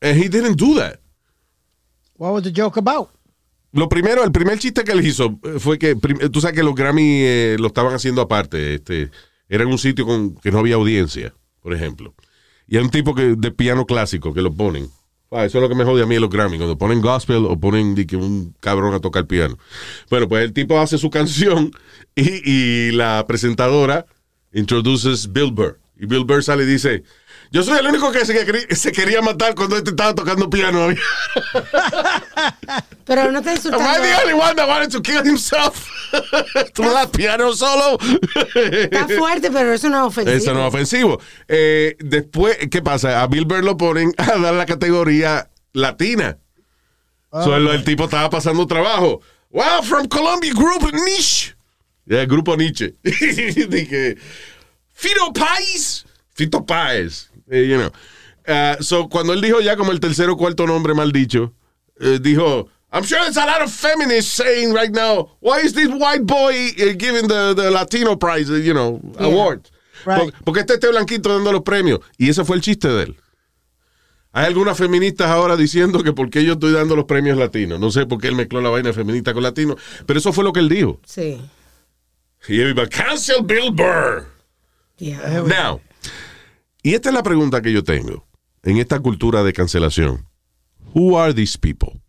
and 0.00 0.18
he 0.18 0.28
didn't 0.28 0.56
do 0.56 0.76
that. 0.76 0.98
What 2.16 2.32
was 2.32 2.42
the 2.42 2.52
joke 2.52 2.78
about? 2.78 3.10
Lo 3.72 3.88
primero, 3.90 4.24
el 4.24 4.32
primer 4.32 4.58
chiste 4.58 4.84
que 4.84 4.92
él 4.92 5.06
hizo 5.06 5.38
eh, 5.44 5.58
fue 5.58 5.78
que, 5.78 5.94
tú 5.94 6.40
sabes 6.40 6.56
que 6.56 6.62
los 6.62 6.74
Grammy 6.74 7.20
eh, 7.22 7.56
lo 7.58 7.66
estaban 7.66 7.94
haciendo 7.94 8.22
aparte, 8.22 8.76
este, 8.76 9.10
era 9.48 9.64
en 9.64 9.68
un 9.68 9.78
sitio 9.78 10.06
con, 10.06 10.34
que 10.36 10.50
no 10.50 10.60
había 10.60 10.76
audiencia, 10.76 11.34
por 11.60 11.74
ejemplo. 11.74 12.14
Y 12.66 12.78
hay 12.78 12.82
un 12.82 12.90
tipo 12.90 13.14
que, 13.14 13.34
de 13.36 13.50
piano 13.50 13.84
clásico 13.84 14.32
que 14.32 14.40
lo 14.40 14.52
ponen. 14.52 14.88
Ah, 15.30 15.44
eso 15.44 15.58
es 15.58 15.62
lo 15.62 15.68
que 15.68 15.74
me 15.74 15.84
jode 15.84 16.02
a 16.02 16.06
mí 16.06 16.14
en 16.14 16.20
los 16.20 16.30
Grammy, 16.30 16.56
cuando 16.56 16.78
ponen 16.78 17.00
gospel 17.00 17.46
o 17.46 17.58
ponen 17.58 17.94
di 17.94 18.06
que 18.06 18.16
un 18.16 18.54
cabrón 18.60 18.94
a 18.94 19.00
tocar 19.00 19.26
piano. 19.26 19.58
Bueno, 20.08 20.28
pues 20.28 20.44
el 20.44 20.52
tipo 20.52 20.78
hace 20.78 20.98
su 20.98 21.10
canción 21.10 21.72
y, 22.14 22.48
y 22.48 22.92
la 22.92 23.24
presentadora 23.26 24.06
introduces 24.52 25.32
Bill 25.32 25.50
Burr. 25.52 25.78
Y 25.98 26.06
Bill 26.06 26.24
Burr 26.24 26.44
sale 26.44 26.62
y 26.62 26.66
dice, 26.66 27.02
yo 27.56 27.62
soy 27.62 27.78
el 27.78 27.86
único 27.86 28.12
que 28.12 28.24
se, 28.26 28.44
quería- 28.44 28.66
se 28.76 28.92
quería 28.92 29.22
matar 29.22 29.54
cuando 29.54 29.76
este 29.78 29.90
estaba 29.90 30.14
tocando 30.14 30.50
piano. 30.50 30.88
Pero 33.04 33.32
no 33.32 33.40
te 33.42 33.50
Am 33.50 33.56
insultando. 33.56 33.84
I 33.88 34.00
the 34.02 34.14
only 34.22 34.34
one 34.34 34.54
that 34.56 34.68
wanted 34.68 34.90
to 34.90 35.00
kill 35.00 35.22
himself? 35.24 35.88
¿Tú 36.74 36.82
me 36.82 36.90
das 36.90 37.06
piano 37.10 37.52
solo? 37.54 37.98
Está 38.54 39.08
fuerte, 39.08 39.50
pero 39.50 39.72
eso 39.72 39.88
no 39.88 39.98
es 39.98 40.06
ofensivo. 40.08 40.36
Eso 40.36 40.54
no 40.54 40.60
es 40.62 40.68
ofensivo. 40.74 41.20
Eh, 41.48 41.96
después, 42.00 42.56
¿qué 42.70 42.82
pasa? 42.82 43.22
A 43.22 43.26
Bill 43.26 43.44
Burr 43.44 43.64
lo 43.64 43.76
ponen 43.76 44.12
a 44.18 44.36
dar 44.38 44.54
la 44.54 44.66
categoría 44.66 45.48
latina. 45.72 46.38
So, 47.32 47.56
el, 47.56 47.66
el 47.68 47.84
tipo 47.84 48.04
estaba 48.04 48.30
pasando 48.30 48.66
trabajo. 48.66 49.20
Wow, 49.50 49.82
from 49.82 50.08
Colombia, 50.08 50.52
Group 50.54 50.92
Niche. 50.92 51.54
Ya, 52.06 52.20
el 52.20 52.26
grupo 52.28 52.56
Nietzsche. 52.56 52.94
Dije, 53.02 54.16
Fito 54.94 55.32
Páez. 55.32 56.04
Fito 56.34 56.64
Páez. 56.64 57.30
Eh, 57.50 57.66
you 57.68 57.76
know. 57.78 57.90
Uh, 58.48 58.80
so, 58.82 59.08
cuando 59.08 59.32
él 59.32 59.40
dijo 59.40 59.60
ya 59.60 59.76
como 59.76 59.92
el 59.92 59.98
tercer 60.00 60.28
o 60.30 60.36
cuarto 60.36 60.66
nombre 60.66 60.94
mal 60.94 61.10
dicho, 61.12 61.52
eh, 62.00 62.18
dijo, 62.20 62.68
I'm 62.92 63.02
sure 63.04 63.20
there's 63.22 63.36
a 63.36 63.44
lot 63.46 63.62
of 63.62 63.70
feminists 63.72 64.30
saying 64.32 64.72
right 64.72 64.90
now, 64.92 65.36
why 65.40 65.58
is 65.64 65.72
this 65.72 65.88
white 65.88 66.24
boy 66.24 66.52
eh, 66.78 66.94
giving 66.96 67.26
the, 67.28 67.54
the 67.56 67.70
Latino 67.70 68.16
prize, 68.16 68.48
eh, 68.50 68.62
you 68.62 68.72
know, 68.72 69.00
Yeah. 69.18 69.26
award? 69.26 69.68
Right. 70.04 70.18
Por- 70.32 70.32
porque 70.44 70.60
este 70.60 70.74
este 70.74 70.88
blanquito 70.88 71.28
dando 71.34 71.50
los 71.52 71.62
premios. 71.62 72.00
Y 72.18 72.28
ese 72.28 72.44
fue 72.44 72.56
el 72.56 72.62
chiste 72.62 72.86
de 72.88 73.02
él. 73.04 73.16
Hay 74.32 74.44
algunas 74.46 74.76
feministas 74.76 75.28
ahora 75.28 75.56
diciendo 75.56 76.02
que 76.04 76.12
por 76.12 76.28
qué 76.30 76.44
yo 76.44 76.52
estoy 76.52 76.72
dando 76.72 76.94
los 76.94 77.06
premios 77.06 77.38
latinos. 77.38 77.80
No 77.80 77.90
sé 77.90 78.06
por 78.06 78.20
qué 78.20 78.28
él 78.28 78.34
mezcló 78.36 78.60
la 78.60 78.68
vaina 78.70 78.92
feminista 78.92 79.32
con 79.32 79.42
latino, 79.42 79.76
pero 80.04 80.18
eso 80.18 80.32
fue 80.32 80.44
lo 80.44 80.52
que 80.52 80.60
él 80.60 80.68
dijo. 80.68 81.00
Sí. 81.06 81.40
Y 82.46 82.60
él 82.60 82.70
iba, 82.70 82.86
cancel 82.86 83.42
Bill 83.44 83.72
Burr. 83.72 84.26
Yeah. 84.98 85.42
Now, 85.42 85.80
y 86.86 86.94
esta 86.94 87.08
es 87.08 87.14
la 87.16 87.24
pregunta 87.24 87.62
que 87.62 87.72
yo 87.72 87.82
tengo 87.82 88.28
en 88.62 88.76
esta 88.76 89.00
cultura 89.00 89.42
de 89.42 89.52
cancelación. 89.52 90.24
Who 90.94 91.18
are 91.18 91.34
these 91.34 91.58
people? 91.58 92.00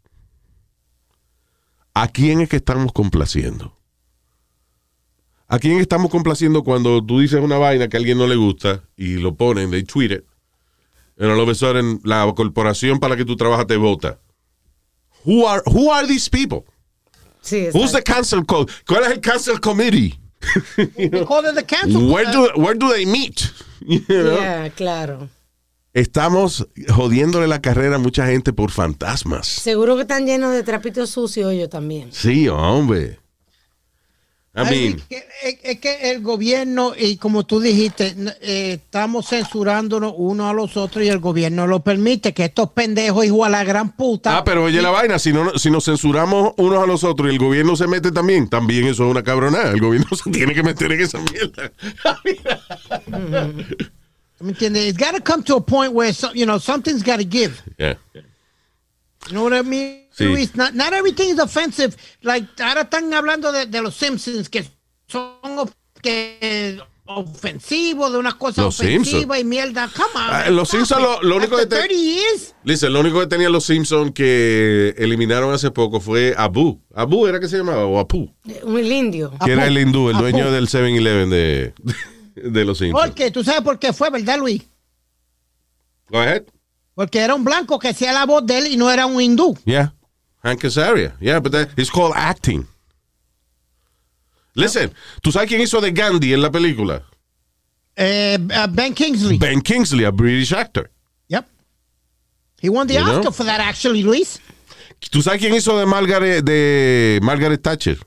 ¿A 1.96 2.08
quién 2.10 2.42
es 2.42 2.50
que 2.50 2.58
estamos 2.58 2.94
complaciendo? 2.94 3.76
¿A 5.48 5.58
quién 5.58 5.80
estamos 5.80 6.12
complaciendo 6.12 6.64
cuando 6.64 7.04
tú 7.04 7.22
dices 7.22 7.42
una 7.42 7.58
vaina 7.58 7.88
que 7.88 7.98
a 7.98 8.00
alguien 8.00 8.20
no 8.20 8.28
le 8.28 8.36
gusta 8.36 8.84
y 8.96 9.16
lo 9.16 9.34
ponen, 9.34 9.72
they 9.72 9.82
tweet 9.82 10.12
it, 10.12 10.24
and 11.18 11.32
all 11.32 11.40
of 11.40 11.50
a 11.50 11.56
sudden 11.56 12.00
la 12.04 12.32
corporación 12.36 13.00
para 13.00 13.16
la 13.16 13.18
que 13.18 13.26
tú 13.26 13.36
trabajas 13.36 13.66
te 13.66 13.78
vota? 13.78 14.20
Who 15.26 15.48
are, 15.48 15.64
who 15.66 15.92
are 15.92 16.06
these 16.06 16.30
people? 16.30 16.66
Sí, 17.42 17.70
Who's 17.74 17.94
the 17.94 18.04
cancel 18.04 18.46
code? 18.46 18.72
¿Cuál 18.86 19.06
es 19.06 19.12
el 19.14 19.22
cancel 19.22 19.60
committee? 19.60 20.20
They 20.96 21.26
call 21.26 21.48
it 21.48 21.56
the 21.56 21.66
cancel. 21.66 22.12
Where 22.12 22.32
do, 22.32 22.52
where 22.62 22.76
do 22.76 22.94
they 22.94 23.06
meet? 23.06 23.52
You 24.10 24.24
know? 24.24 24.38
Yeah, 24.38 24.70
claro. 24.76 25.30
Estamos 25.94 26.68
jodiéndole 26.90 27.48
la 27.48 27.62
carrera 27.62 27.96
a 27.96 28.00
mucha 28.00 28.28
gente 28.28 28.52
por 28.52 28.70
fantasmas. 28.70 29.48
Seguro 29.48 29.96
que 29.96 30.02
están 30.02 30.26
llenos 30.26 30.52
de 30.52 30.62
trapitos 30.62 31.10
sucios 31.10 31.54
ellos 31.54 31.70
también. 31.70 32.10
Sí, 32.12 32.50
hombre. 32.50 33.18
I 34.58 34.62
Ay, 34.62 34.80
mean, 34.88 34.98
es, 34.98 35.04
que, 35.06 35.18
es- 35.44 35.58
es 35.62 35.80
que 35.80 36.10
el 36.12 36.22
gobierno, 36.24 36.94
y 36.98 37.18
como 37.18 37.46
tú 37.46 37.60
dijiste, 37.60 38.16
eh, 38.42 38.80
estamos 38.84 39.28
censurándonos 39.30 40.14
unos 40.18 40.50
a 40.50 40.54
los 40.54 40.76
otros 40.78 41.06
y 41.06 41.10
el 41.10 41.20
gobierno 41.20 41.68
lo 41.68 41.82
permite, 41.84 42.34
que 42.34 42.46
estos 42.46 42.72
pendejos, 42.72 43.24
hijo 43.24 43.46
a 43.46 43.50
la 43.50 43.64
gran 43.64 43.96
puta. 43.96 44.36
ah, 44.36 44.44
pero 44.44 44.64
oye 44.64 44.82
la 44.82 44.90
vaina, 44.90 45.20
si, 45.20 45.32
no, 45.32 45.56
si 45.60 45.70
nos 45.70 45.86
censuramos 45.86 46.54
unos 46.58 46.82
a 46.82 46.88
los 46.88 47.04
otros 47.04 47.30
y 47.30 47.34
el 47.36 47.40
gobierno 47.40 47.76
se 47.76 47.86
mete 47.86 48.12
también, 48.12 48.50
también 48.50 48.88
eso 48.88 49.06
es 49.06 49.12
una 49.12 49.24
cabronada. 49.24 49.70
El 49.72 49.80
gobierno 49.80 50.08
se 50.24 50.32
tiene 50.32 50.56
que 50.56 50.64
meter 50.64 50.92
en 50.92 51.02
esa 51.02 51.20
mierda. 51.20 51.72
¿Me 54.40 54.50
entiendes? 54.50 54.86
It's 54.88 54.98
got 54.98 55.16
to 55.16 55.22
come 55.22 55.44
to 55.44 55.56
a 55.58 55.62
point 55.62 55.94
where, 55.94 56.12
you 56.34 56.46
know, 56.46 56.58
something's 56.60 57.04
got 57.04 57.18
to 57.18 57.26
give. 57.26 57.62
Yeah. 57.78 57.96
You 59.28 59.34
know 59.34 59.44
what 59.44 59.54
I 59.54 59.62
mean? 59.62 60.07
Sí. 60.18 60.26
Luis? 60.26 60.56
Not, 60.56 60.74
not 60.74 60.94
everything 60.94 61.28
is 61.30 61.40
offensive. 61.40 61.96
Like, 62.22 62.48
ahora 62.64 62.82
están 62.82 63.14
hablando 63.14 63.52
de, 63.52 63.66
de 63.68 63.82
los 63.82 63.96
Simpsons, 63.96 64.50
que 64.50 64.66
son 65.08 65.32
que, 66.02 66.80
ofensivos, 67.06 68.12
de 68.12 68.18
unas 68.18 68.36
cosas 68.36 68.66
Los 68.66 68.80
ofensivas 68.80 69.08
Simpsons. 69.10 69.40
y 69.40 69.44
mierda. 69.44 69.90
Come 69.96 70.10
on. 70.16 70.22
Ah, 70.34 70.50
los 70.50 70.68
stop 70.68 70.80
Simpsons, 70.80 71.02
lo- 71.02 71.22
lo 71.24 71.36
único 71.38 71.56
After 71.56 71.70
que 71.70 71.76
te- 71.76 71.88
30 71.88 71.94
years. 72.04 72.56
Listen, 72.64 72.94
lo 72.94 73.00
único 73.00 73.20
que 73.20 73.28
tenían 73.28 73.52
los 73.52 73.66
Simpsons 73.66 74.12
que 74.14 74.96
eliminaron 74.98 75.54
hace 75.54 75.72
poco 75.72 76.00
fue 76.02 76.34
Abu. 76.38 76.82
Abu 76.96 77.28
era 77.28 77.40
que 77.40 77.48
se 77.48 77.58
llamaba, 77.58 77.86
o 77.86 78.00
Apu. 78.00 78.34
Eh, 78.48 78.60
Un 78.64 78.84
indio. 78.86 79.32
Que 79.46 79.52
era 79.54 79.68
el 79.68 79.78
hindú, 79.78 80.10
el 80.10 80.16
Apu. 80.16 80.24
dueño 80.24 80.52
del 80.52 80.68
7-Eleven 80.68 81.30
de, 81.30 81.74
de 82.36 82.66
los 82.66 82.80
Simpsons. 82.80 83.06
Porque 83.08 83.30
tú 83.32 83.44
sabes 83.44 83.62
por 83.62 83.78
qué 83.80 83.94
fue, 83.94 84.10
¿verdad, 84.10 84.40
Luis? 84.40 84.64
Go 86.10 86.20
ahead. 86.20 86.44
Porque 86.96 87.20
era 87.20 87.36
un 87.36 87.44
blanco 87.44 87.78
que 87.80 87.90
hacía 87.90 88.12
la 88.12 88.26
voz 88.26 88.46
de 88.46 88.58
él 88.58 88.68
y 88.68 88.78
no 88.78 88.90
era 88.90 89.06
un 89.06 89.22
hindú. 89.22 89.56
Yeah. 89.66 89.94
Hank 90.48 90.62
Azaria. 90.64 91.14
Yeah, 91.20 91.40
but 91.42 91.52
that, 91.52 91.70
it's 91.78 91.90
called 91.90 92.14
acting. 92.16 92.66
Listen, 94.56 94.92
¿tú 95.22 95.32
sabes 95.32 95.48
quién 95.50 95.62
hizo 95.62 95.80
de 95.82 95.92
Gandhi 95.92 96.34
en 96.34 96.42
la 96.42 96.50
película? 96.50 97.04
Eh, 97.96 98.38
uh, 98.40 98.68
ben 98.68 98.94
Kingsley. 98.94 99.38
Ben 99.38 99.62
Kingsley, 99.62 100.06
a 100.06 100.12
British 100.12 100.52
actor. 100.54 100.90
Yep. 101.28 101.46
He 102.62 102.70
won 102.70 102.88
the 102.88 102.94
You 102.96 103.04
know? 103.04 103.20
Oscar 103.20 103.32
for 103.34 103.44
that, 103.46 103.60
actually, 103.60 104.04
Luis. 104.04 104.40
¿Tú 105.12 105.22
sabes 105.22 105.40
quién 105.40 105.54
hizo 105.54 105.78
de 105.78 105.86
Margaret, 105.86 106.44
de 106.44 107.20
Margaret 107.22 107.62
Thatcher? 107.62 107.98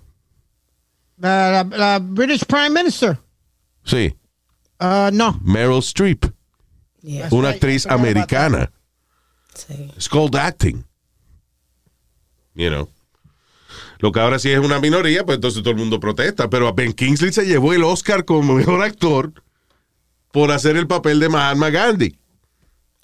La, 1.18 1.50
la- 1.62 1.76
la 1.76 1.98
British 2.00 2.44
Prime 2.46 2.70
Minister. 2.72 3.18
Sí, 3.84 4.14
Uh, 4.80 5.10
no. 5.12 5.38
Meryl 5.44 5.82
Streep, 5.82 6.24
Yeah. 7.02 7.28
una 7.32 7.50
actriz 7.50 7.84
I 7.84 7.90
americana. 7.90 8.72
Sí. 9.54 9.92
It's 9.94 10.08
called 10.08 10.34
acting. 10.34 10.84
You 12.54 12.68
know. 12.68 12.88
Lo 13.98 14.12
que 14.12 14.20
ahora 14.20 14.38
sí 14.38 14.50
es 14.50 14.58
una 14.58 14.80
minoría, 14.80 15.24
pues 15.24 15.36
entonces 15.36 15.62
todo 15.62 15.72
el 15.72 15.78
mundo 15.78 16.00
protesta. 16.00 16.48
Pero 16.48 16.68
a 16.68 16.72
Ben 16.72 16.92
Kingsley 16.92 17.32
se 17.32 17.44
llevó 17.44 17.72
el 17.72 17.84
Oscar 17.84 18.24
como 18.24 18.54
mejor 18.54 18.82
actor 18.82 19.32
por 20.32 20.50
hacer 20.50 20.76
el 20.76 20.86
papel 20.86 21.20
de 21.20 21.28
Mahatma 21.28 21.70
Gandhi. 21.70 22.16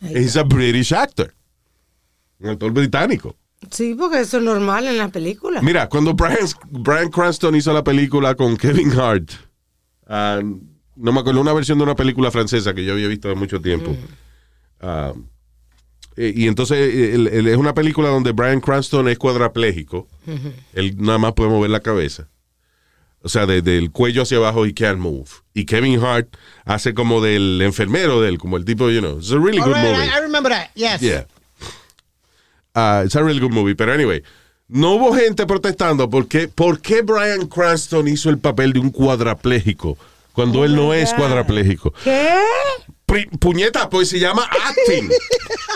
He's 0.01 0.37
a 0.37 0.43
British 0.43 0.93
actor. 0.93 1.35
Un 2.39 2.51
actor 2.51 2.71
británico. 2.73 3.37
Sí, 3.71 3.95
porque 3.95 4.21
eso 4.21 4.39
es 4.39 4.43
normal 4.43 4.87
en 4.87 4.99
las 4.99 5.11
películas. 5.11 5.63
Mira, 5.63 5.89
cuando 5.89 6.15
Brian, 6.15 6.47
Brian 6.71 7.11
Cranston 7.11 7.57
hizo 7.57 7.73
la 7.73 7.83
película 7.83 8.35
con 8.35 8.57
Kevin 8.57 8.93
Hart, 8.93 9.31
ah, 10.07 10.41
no 10.95 11.13
me 11.13 11.21
acuerdo, 11.21 11.41
una 11.41 11.53
versión 11.53 11.79
de 11.79 11.85
una 11.85 11.95
película 11.95 12.31
francesa 12.31 12.75
que 12.75 12.85
yo 12.85 12.93
había 12.93 13.09
visto 13.09 13.29
hace 13.29 13.39
mucho 13.39 13.61
tiempo. 13.61 13.97
Ah, 14.81 15.13
eh, 16.17 16.33
y 16.35 16.47
entonces 16.49 16.79
eh, 16.79 17.15
el- 17.15 17.27
el- 17.29 17.47
es 17.49 17.57
una 17.57 17.75
película 17.75 18.09
donde 18.09 18.33
Brian 18.33 18.61
Cranston 18.61 19.09
es 19.09 19.19
cuadraplégico. 19.19 20.09
Él 20.73 20.95
nada 20.99 21.19
más 21.19 21.33
puede 21.35 21.51
mover 21.51 21.71
la 21.71 21.81
cabeza. 21.81 22.29
O 23.23 23.29
sea, 23.29 23.45
de- 23.47 23.61
del 23.63 23.91
cuello 23.91 24.23
hacia 24.23 24.37
abajo, 24.39 24.65
he 24.67 24.73
can't 24.75 24.99
move. 24.99 25.29
Y 25.53 25.65
Kevin 25.65 25.99
Hart 26.05 26.29
hace 26.65 26.95
como 26.95 27.21
del 27.21 27.61
enfermero 27.63 28.21
de 28.21 28.29
él, 28.29 28.39
como 28.39 28.57
el 28.57 28.65
tipo, 28.65 28.89
you 28.91 29.01
know, 29.01 29.19
it's 29.19 29.33
a 29.33 29.39
really 29.39 29.59
All 29.59 29.65
good 29.67 29.75
right, 29.75 29.85
movie. 29.85 30.05
I, 30.07 30.19
I 30.19 30.21
remember 30.21 30.53
that. 30.53 30.69
Yes. 30.75 31.01
Yeah. 31.01 31.27
Ah, 32.75 33.03
it's 33.05 33.17
a 33.17 33.23
really 33.23 33.41
good 33.41 33.53
movie. 33.53 33.75
Pero 33.75 33.93
anyway, 33.93 34.23
no 34.69 34.95
hubo 34.95 35.15
gente 35.15 35.47
protestando 35.47 36.09
porque 36.11 36.49
¿por 36.49 36.81
qué 36.81 37.03
Brian 37.03 37.47
Cranston 37.49 38.07
hizo 38.09 38.31
el 38.31 38.39
papel 38.39 38.73
de 38.73 38.81
un 38.81 38.91
cuadrapléjico 38.91 39.97
cuando 40.33 40.65
él 40.65 40.77
no 40.77 40.93
es 40.93 41.13
cuadrapléjico? 41.15 41.93
¿Qué? 42.05 42.37
Puñeta, 43.39 43.89
pues 43.89 44.09
se 44.09 44.19
llama 44.19 44.45
acting. 44.65 45.09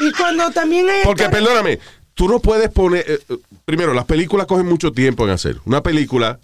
Y 0.03 0.13
cuando 0.13 0.51
también 0.51 0.89
hay 0.89 1.03
Porque 1.05 1.25
actores- 1.25 1.31
perdóname, 1.45 1.79
tú 2.15 2.27
no 2.27 2.41
puedes 2.41 2.71
poner 2.71 3.05
eh, 3.07 3.19
eh, 3.29 3.37
primero, 3.67 3.93
las 3.93 4.07
películas 4.07 4.47
cogen 4.47 4.67
mucho 4.67 4.93
tiempo 4.93 5.25
en 5.25 5.31
hacer. 5.31 5.61
Una 5.67 5.83
película 5.83 6.41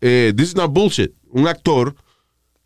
eh, 0.00 0.32
this 0.36 0.50
is 0.50 0.54
not 0.56 0.72
bullshit. 0.72 1.12
Un 1.30 1.48
actor 1.48 1.94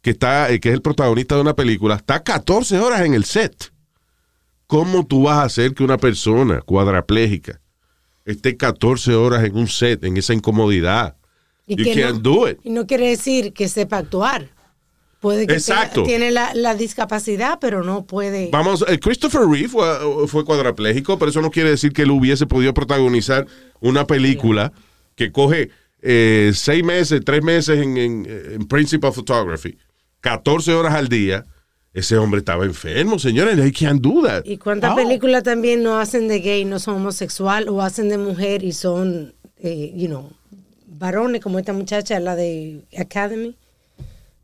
que 0.03 0.11
está 0.11 0.51
eh, 0.51 0.61
que 0.61 0.69
es 0.69 0.75
el 0.75 0.83
protagonista 0.83 1.35
de 1.35 1.41
una 1.41 1.55
película 1.55 1.95
está 1.95 2.23
14 2.23 2.79
horas 2.79 3.01
en 3.03 3.15
el 3.15 3.25
set. 3.25 3.73
¿Cómo 4.67 5.07
tú 5.07 5.23
vas 5.23 5.39
a 5.39 5.43
hacer 5.45 5.75
que 5.75 5.83
una 5.83 5.97
persona 5.97 6.61
cuadraplégica 6.61 7.61
esté 8.27 8.57
14 8.57 9.15
horas 9.15 9.45
en 9.45 9.57
un 9.57 9.69
set, 9.69 10.05
en 10.05 10.17
esa 10.17 10.35
incomodidad? 10.35 11.17
y 11.67 11.77
you 11.77 11.85
que 11.85 11.95
can't 12.03 12.17
no, 12.17 12.21
do 12.21 12.49
it. 12.51 12.59
Y 12.65 12.71
no 12.71 12.87
quiere 12.87 13.09
decir 13.09 13.53
que 13.55 13.69
sepa 13.69 13.99
actuar. 13.99 14.49
Puede 15.23 15.47
que 15.47 15.55
Exacto. 15.55 16.03
tenga- 16.03 16.07
tiene 16.09 16.31
la, 16.33 16.53
la 16.53 16.75
discapacidad, 16.75 17.59
pero 17.61 17.83
no 17.83 18.05
puede. 18.05 18.51
Vamos, 18.53 18.85
eh, 18.89 18.99
Christopher 18.99 19.43
Reeve 19.49 19.69
fue, 19.69 20.27
fue 20.29 20.45
cuadrapléjico, 20.45 21.19
pero 21.19 21.31
eso 21.31 21.41
no 21.41 21.51
quiere 21.51 21.71
decir 21.71 21.93
que 21.95 22.03
él 22.03 22.11
hubiese 22.11 22.45
podido 22.47 22.75
protagonizar 22.75 23.47
una 23.81 24.05
película 24.07 24.73
que 25.15 25.33
coge 25.33 25.71
eh, 26.03 26.51
seis 26.55 26.85
meses, 26.85 27.21
tres 27.25 27.43
meses 27.43 27.81
en, 27.81 27.97
en, 27.97 28.27
en 28.29 28.67
Principal 28.69 29.13
Photography, 29.15 29.79
14 30.21 30.75
horas 30.75 30.95
al 30.95 31.09
día. 31.09 31.47
Ese 31.95 32.17
hombre 32.17 32.39
estaba 32.41 32.65
enfermo, 32.65 33.19
señores. 33.19 33.55
Can't 33.79 34.01
do 34.01 34.23
that. 34.27 34.45
¿Y 34.47 34.57
cuántas 34.57 34.93
Oh. 34.93 34.97
películas 34.97 35.43
también 35.43 35.83
no 35.83 35.99
hacen 35.99 36.27
de 36.27 36.41
gay, 36.41 36.65
no 36.65 36.79
son 36.79 36.97
homosexual, 36.97 37.69
o 37.69 37.81
hacen 37.83 38.09
de 38.09 38.19
mujer 38.19 38.65
y 38.65 38.73
son, 38.73 39.35
eh, 39.59 39.93
you 39.95 40.07
know, 40.09 40.31
varones, 40.87 41.43
como 41.43 41.59
esta 41.59 41.73
muchacha, 41.75 42.19
la 42.19 42.35
de 42.35 42.81
Academy, 42.99 43.57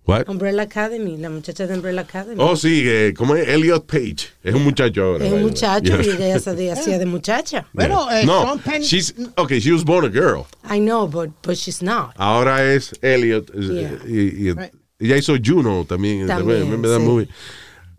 What? 0.09 0.27
Umbrella 0.27 0.63
Academy, 0.63 1.19
la 1.19 1.29
muchacha 1.29 1.67
de 1.67 1.75
Umbrella 1.75 2.01
Academy. 2.01 2.37
Oh, 2.39 2.57
sí, 2.57 2.83
eh, 2.87 3.13
¿cómo 3.15 3.37
es? 3.37 3.47
Elliot 3.47 3.85
Page. 3.87 4.31
Es 4.43 4.55
un 4.55 4.65
muchacho 4.65 5.03
ahora. 5.03 5.27
es 5.27 5.33
un 5.35 5.43
muchacho 5.43 6.01
y 6.01 6.09
ella 6.23 6.39
se 6.39 6.55
de- 6.55 6.73
hacía 6.73 6.99
de 6.99 7.05
muchacha. 7.05 7.67
Bueno, 7.75 8.11
eh, 8.11 8.25
no, 8.25 8.43
Sean 8.43 8.59
Penn- 8.61 8.83
she's, 8.83 9.15
okay, 9.37 9.61
she 9.61 9.71
was 9.71 9.85
born 9.85 10.07
a 10.07 10.09
girl. 10.09 10.47
I 10.65 10.79
know, 10.79 11.07
but, 11.07 11.29
but 11.43 11.57
she's 11.57 11.83
not. 11.83 12.13
Ahora 12.17 12.65
es 12.73 12.95
Elliot. 13.03 13.51
es- 13.55 13.67
Yeah. 13.69 13.99
Y, 14.07 14.49
y- 14.49 14.53
Right. 14.55 14.73
ella 14.99 15.17
hizo 15.19 15.37
Juno 15.45 15.85
también. 15.85 16.27
También, 16.27 16.61
remember 16.61 16.91
that 16.91 17.01
sí. 17.01 17.05
movie? 17.07 17.29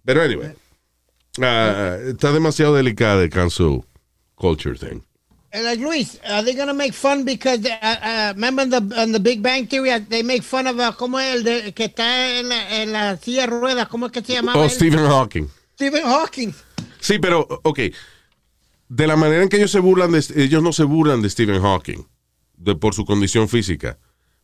Pero 0.04 0.24
anyway, 0.24 0.54
ah, 1.44 1.96
está 2.08 2.32
demasiado 2.32 2.74
delicada 2.74 3.22
el 3.22 3.30
cancel 3.30 3.84
culture 4.34 4.76
thing. 4.76 5.02
Uh, 5.52 5.64
like 5.64 5.80
Luis, 5.80 6.20
are 6.30 6.44
they 6.44 6.54
gonna 6.54 6.74
make 6.74 6.94
fun 6.94 7.24
because 7.24 7.66
uh, 7.66 7.70
uh, 7.82 8.34
remember 8.36 8.62
in 8.62 8.70
the 8.70 9.02
in 9.02 9.12
the 9.12 9.20
Big 9.20 9.42
Bang 9.42 9.66
Theory 9.66 9.92
uh, 9.92 10.00
they 10.08 10.22
make 10.22 10.44
fun 10.44 10.68
of 10.68 10.78
uh, 10.80 10.92
cómo 10.92 11.20
el 11.20 11.44
de, 11.44 11.72
que 11.74 11.86
está 11.86 12.40
en 12.40 12.50
la, 12.50 12.82
en 12.82 12.92
la 12.92 13.18
silla 13.18 13.42
de 13.42 13.48
ruedas, 13.48 13.88
cómo 13.88 14.06
es 14.06 14.12
que 14.12 14.22
se 14.22 14.34
llamaba? 14.34 14.60
Oh? 14.60 14.70
Stephen 14.70 15.06
Hawking. 15.08 15.50
Stephen 15.74 16.04
Hawking. 16.04 16.54
Sí, 17.00 17.18
pero, 17.20 17.48
ok. 17.64 17.80
De 18.90 19.08
la 19.08 19.16
manera 19.16 19.42
en 19.42 19.50
que 19.50 19.58
ellos 19.58 19.72
se 19.72 19.80
burlan, 19.80 20.12
de, 20.12 20.24
ellos 20.36 20.62
no 20.62 20.72
se 20.72 20.84
burlan 20.84 21.22
de 21.22 21.30
Stephen 21.30 21.62
Hawking 21.62 22.06
de, 22.58 22.76
por 22.76 22.94
su 22.94 23.06
condición 23.06 23.50
física. 23.50 23.98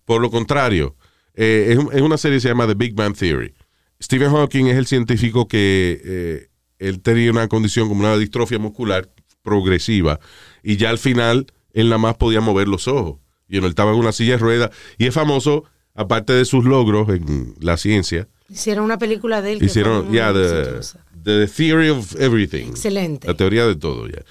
Por 0.06 0.22
lo 0.22 0.32
contrario, 0.32 0.96
eh, 1.36 1.76
es, 1.78 1.96
es 1.96 2.02
una 2.02 2.18
serie 2.18 2.38
que 2.38 2.42
se 2.42 2.48
llama 2.48 2.68
The 2.68 2.76
Big 2.76 2.96
Bang 2.96 3.16
Theory. 3.16 3.54
Stephen 4.02 4.32
Hawking 4.32 4.68
es 4.68 4.78
el 4.78 4.88
científico 4.88 5.48
que 5.48 6.02
eh, 6.04 6.50
él 6.80 7.02
tenía 7.02 7.32
una 7.32 7.48
condición 7.48 7.88
como 7.88 8.02
una 8.02 8.18
distrofia 8.18 8.60
muscular 8.60 9.10
progresiva 9.42 10.20
y 10.66 10.78
ya 10.78 10.90
al 10.90 10.98
final 10.98 11.46
él 11.74 11.88
nada 11.90 12.00
más 12.00 12.16
podía 12.18 12.42
mover 12.42 12.68
los 12.68 12.88
ojos. 12.88 13.20
Y 13.48 13.58
él 13.58 13.66
estaba 13.66 13.92
en 13.92 13.98
una 14.00 14.12
silla 14.12 14.34
de 14.34 14.38
ruedas 14.40 14.72
y 14.98 15.06
es 15.06 15.14
famoso, 15.14 15.64
aparte 15.94 16.34
de 16.34 16.44
sus 16.46 16.66
logros 16.66 17.08
en 17.10 17.54
la 17.60 17.78
ciencia, 17.78 18.28
Hicieron 18.50 18.86
una 18.86 18.98
película 18.98 19.42
de 19.42 19.54
él. 19.54 19.64
hicieron, 19.64 20.12
ya, 20.12 20.32
the, 20.34 21.48
Theory 21.48 21.90
of 21.90 22.16
Everything. 22.20 22.68
Excelente. 22.70 23.28
La 23.28 23.34
teoría 23.36 23.66
de 23.66 23.76
todo, 23.76 24.08
ya. 24.08 24.22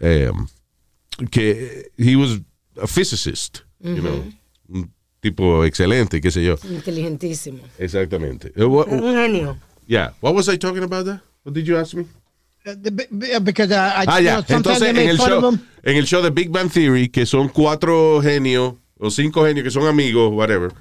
Eh, 0.00 0.30
que 1.30 1.90
he 1.96 2.14
was 2.16 2.40
a 2.80 2.86
physicist, 2.86 3.58
you 3.80 3.96
know, 4.00 4.24
un 4.68 4.92
tipo 5.20 5.64
excelente, 5.64 6.20
qué 6.20 6.30
sé 6.30 6.44
yo. 6.44 6.56
Inteligentísimo. 6.70 7.58
Exactamente. 7.78 8.52
Eh, 8.54 8.64
what- 8.64 8.86
Un 8.88 9.14
genio. 9.14 9.58
yeah. 9.86 10.14
What 10.20 10.34
was 10.34 10.48
I 10.48 10.56
talking 10.58 10.82
about 10.84 11.06
that? 11.06 11.20
What 11.44 11.54
did 11.54 11.64
you 11.66 11.76
ask 11.76 11.94
me? 11.94 12.04
Because 13.42 13.70
uh, 13.70 13.74
I, 13.74 14.04
Ah, 14.06 14.18
you 14.18 14.24
ya. 14.24 14.42
know, 14.42 14.56
Entonces, 14.56 14.80
they 14.80 14.90
en 14.90 14.96
make 14.96 15.08
el, 15.10 15.16
fun 15.18 15.32
of 15.32 15.40
show, 15.42 15.50
them. 15.50 15.60
en 15.84 15.96
el 15.96 16.04
show 16.06 16.22
de 16.22 16.30
Big 16.30 16.50
Bang 16.50 16.70
Theory, 16.70 17.08
que 17.08 17.26
son 17.26 17.48
cuatro 17.48 18.20
genios, 18.22 18.74
o 18.98 19.10
cinco 19.10 19.44
genios 19.44 19.64
que 19.64 19.70
son 19.70 19.86
amigos, 19.86 20.32
whatever. 20.32 20.72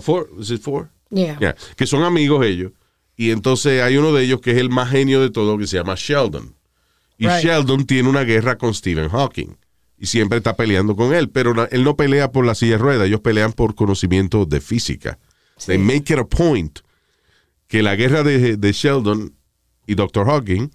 Four, 0.00 0.28
is 0.38 0.50
it 0.50 0.62
four? 0.62 0.88
Yeah. 1.10 1.36
Yeah, 1.40 1.54
que 1.76 1.86
son 1.86 2.02
amigos 2.02 2.44
ellos. 2.44 2.72
Y 3.16 3.30
entonces 3.30 3.82
hay 3.82 3.96
uno 3.96 4.12
de 4.12 4.24
ellos 4.24 4.40
que 4.40 4.52
es 4.52 4.58
el 4.58 4.70
más 4.70 4.90
genio 4.90 5.20
de 5.20 5.30
todo, 5.30 5.56
que 5.58 5.66
se 5.66 5.76
llama 5.76 5.94
Sheldon. 5.96 6.54
Y 7.18 7.26
Right. 7.28 7.44
Sheldon 7.44 7.84
tiene 7.86 8.08
una 8.08 8.24
guerra 8.24 8.56
con 8.58 8.74
Stephen 8.74 9.08
Hawking. 9.08 9.56
Y 9.98 10.06
siempre 10.06 10.38
está 10.38 10.56
peleando 10.56 10.96
con 10.96 11.14
él. 11.14 11.30
Pero 11.30 11.54
él 11.70 11.84
no 11.84 11.96
pelea 11.96 12.32
por 12.32 12.44
la 12.44 12.54
silla 12.56 12.72
de 12.72 12.78
ruedas, 12.78 13.06
ellos 13.06 13.20
pelean 13.20 13.52
por 13.52 13.74
conocimiento 13.76 14.44
de 14.46 14.60
física. 14.60 15.18
They 15.66 15.78
make 15.78 16.12
it 16.12 16.18
a 16.18 16.24
point 16.24 16.80
que 17.68 17.82
la 17.82 17.94
guerra 17.94 18.24
de, 18.24 18.56
de 18.56 18.72
Sheldon 18.72 19.32
y 19.86 19.94
Dr. 19.94 20.26
Hawking 20.26 20.70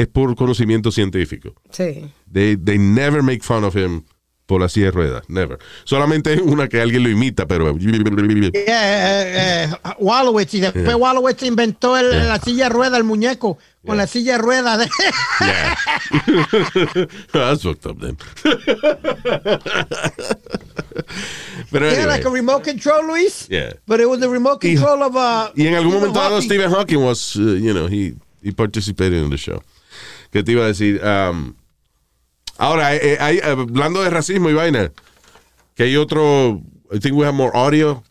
es 0.00 0.06
por 0.06 0.34
conocimiento 0.36 0.92
científico. 0.92 1.54
Sí. 1.70 2.08
They, 2.32 2.56
they 2.56 2.78
never 2.78 3.20
make 3.22 3.42
fun 3.42 3.64
of 3.64 3.74
him 3.74 4.04
por 4.46 4.60
la 4.60 4.68
silla 4.68 4.86
de 4.86 4.92
ruedas. 4.92 5.22
Never. 5.28 5.58
Solamente 5.84 6.40
una 6.40 6.68
que 6.68 6.80
alguien 6.80 7.02
lo 7.02 7.08
imita, 7.10 7.46
pero. 7.46 7.76
Yeah, 7.76 8.02
eh, 8.54 9.64
eh, 9.64 9.68
Wallowitz, 9.98 10.54
y 10.54 10.60
después 10.60 10.94
Wallowitz 10.94 11.42
inventó 11.42 11.96
el- 11.98 12.28
la 12.28 12.38
silla 12.38 12.64
de 12.64 12.70
rueda, 12.70 12.96
el 12.96 13.04
muñeco, 13.04 13.58
con 13.84 13.96
la 13.96 14.06
silla 14.06 14.32
de 14.32 14.38
rueda. 14.38 14.78
De 14.78 14.88
Yeah. 15.40 15.76
That's 17.32 17.62
fucked 17.62 17.86
up 17.86 18.00
then. 18.00 18.16
Pero 21.70 21.86
yeah, 21.86 21.92
anyway. 21.96 22.06
like 22.06 22.24
a 22.24 22.30
remote 22.30 22.64
control, 22.64 23.06
Luis. 23.06 23.46
Yeah. 23.50 23.72
But 23.86 24.00
it 24.00 24.08
was 24.08 24.20
the 24.20 24.28
remote 24.28 24.58
Y- 24.62 24.74
control 24.76 25.02
of 25.02 25.16
uh, 25.16 25.50
Y 25.56 25.66
en 25.66 25.74
algún 25.74 25.92
Stephen 25.92 26.12
momento. 26.14 26.40
Stephen 26.40 26.70
Hawking 26.70 27.04
was, 27.04 27.36
uh, 27.36 27.40
you 27.60 27.74
know, 27.74 27.86
he, 27.88 28.14
he 28.42 28.52
participated 28.52 29.22
in 29.22 29.30
the 29.30 29.36
show. 29.36 29.62
¿Qué 30.30 30.42
te 30.42 30.52
iba 30.52 30.64
a 30.64 30.68
decir? 30.68 31.00
Ahora, 32.56 32.94
eh, 32.94 33.00
eh, 33.14 33.16
hay- 33.20 33.40
hablando 33.40 34.02
de 34.02 34.10
racismo 34.10 34.50
y 34.50 34.54
vaina, 34.54 34.92
que 35.74 35.84
hay 35.84 35.96
otro, 35.96 36.60
I 36.92 36.98
think 36.98 37.14
we 37.16 37.24
have 37.26 37.36
more 37.36 37.52
audio. 37.54 38.02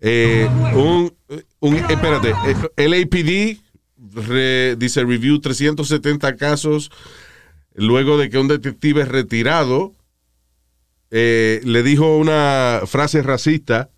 Eh, 0.00 0.48
un, 0.74 1.14
un, 1.60 1.76
espérate, 1.76 2.34
eh, 2.76 2.88
LAPD 2.88 3.60
re- 4.26 4.74
dice 4.76 5.04
review 5.04 5.38
370 5.40 6.36
casos 6.36 6.90
luego 7.74 8.18
de 8.18 8.28
que 8.28 8.38
un 8.38 8.48
detective 8.48 9.04
retirado 9.04 9.92
eh, 11.12 11.60
le 11.64 11.82
dijo 11.84 12.16
una 12.16 12.80
frase 12.86 13.22
racista 13.22 13.90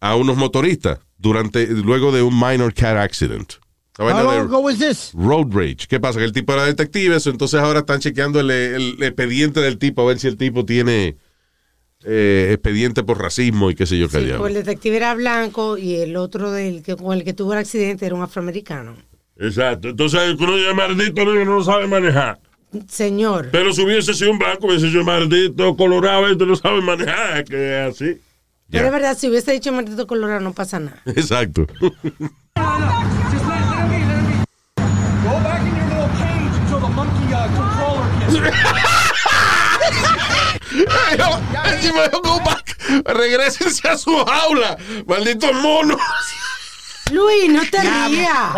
a 0.00 0.14
unos 0.14 0.36
motoristas 0.36 1.00
durante 1.18 1.66
luego 1.66 2.12
de 2.12 2.22
un 2.22 2.38
minor 2.38 2.72
car 2.72 2.96
accident. 2.98 3.54
La 3.98 4.04
vaina 4.06 4.22
How 4.24 4.30
de 4.32 4.38
long 4.38 4.46
ago 4.48 4.58
was 4.60 4.78
this? 4.78 5.12
Road 5.14 5.52
Rage. 5.52 5.86
¿Qué 5.88 6.00
pasa? 6.00 6.18
Que 6.18 6.24
el 6.24 6.32
tipo 6.32 6.52
era 6.52 6.64
detective, 6.64 7.14
eso, 7.16 7.30
entonces 7.30 7.60
ahora 7.60 7.80
están 7.80 8.00
chequeando 8.00 8.40
el, 8.40 8.50
el 8.50 9.02
expediente 9.02 9.60
del 9.60 9.78
tipo 9.78 10.02
a 10.02 10.06
ver 10.06 10.18
si 10.18 10.26
el 10.26 10.36
tipo 10.36 10.64
tiene 10.64 11.16
eh, 12.04 12.50
expediente 12.52 13.02
por 13.04 13.18
racismo 13.20 13.70
y 13.70 13.74
qué 13.76 13.86
sé 13.86 13.96
yo 13.98 14.08
qué 14.08 14.18
Sí, 14.18 14.24
diablo. 14.24 14.42
pues 14.42 14.54
el 14.56 14.64
detective 14.64 14.96
era 14.96 15.14
blanco 15.14 15.78
y 15.78 15.94
el 15.96 16.16
otro 16.16 16.50
del 16.50 16.82
que, 16.82 16.96
con 16.96 17.16
el 17.16 17.24
que 17.24 17.32
tuvo 17.34 17.52
el 17.52 17.60
accidente 17.60 18.04
era 18.04 18.14
un 18.16 18.22
afroamericano. 18.22 18.96
Exacto. 19.38 19.88
Entonces, 19.88 20.34
uno 20.38 20.56
dice, 20.56 20.74
maldito 20.74 21.24
negro 21.24 21.44
no 21.44 21.62
sabe 21.64 21.86
manejar. 21.86 22.40
Señor. 22.88 23.50
Pero 23.52 23.72
si 23.72 23.82
hubiese 23.82 24.12
sido 24.14 24.32
un 24.32 24.38
blanco, 24.38 24.66
hubiese 24.66 24.90
sido 24.90 25.04
maldito 25.04 25.76
colorado, 25.76 26.26
este 26.28 26.44
no 26.44 26.56
sabe 26.56 26.80
manejar, 26.80 27.44
que 27.44 27.86
es 27.86 27.94
así. 27.94 28.20
Pero 28.70 28.86
es 28.86 28.92
verdad, 28.92 29.16
si 29.16 29.28
hubiese 29.28 29.52
dicho 29.52 29.70
maldito 29.72 30.06
colorado 30.08 30.40
no 30.40 30.52
pasa 30.52 30.80
nada. 30.80 31.00
Exacto. 31.06 31.66
Regrésense 43.06 43.88
a 43.88 43.96
su 43.96 44.24
jaula, 44.24 44.76
maldito 45.06 45.52
mono. 45.52 45.96
Luis, 47.10 47.48
no 47.50 47.62
te 47.70 47.80
rías. 47.80 48.54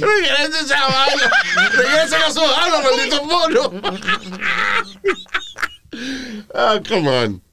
Regrésense 0.00 0.74
a 0.74 0.78
jaula. 0.78 1.30
Regresen 1.72 2.22
a 2.22 2.30
su 2.30 2.40
jaula, 2.40 2.80
maldito 2.82 3.24
mono. 3.24 3.72
Ah, 6.54 6.78
come 6.86 7.08
on. 7.08 7.47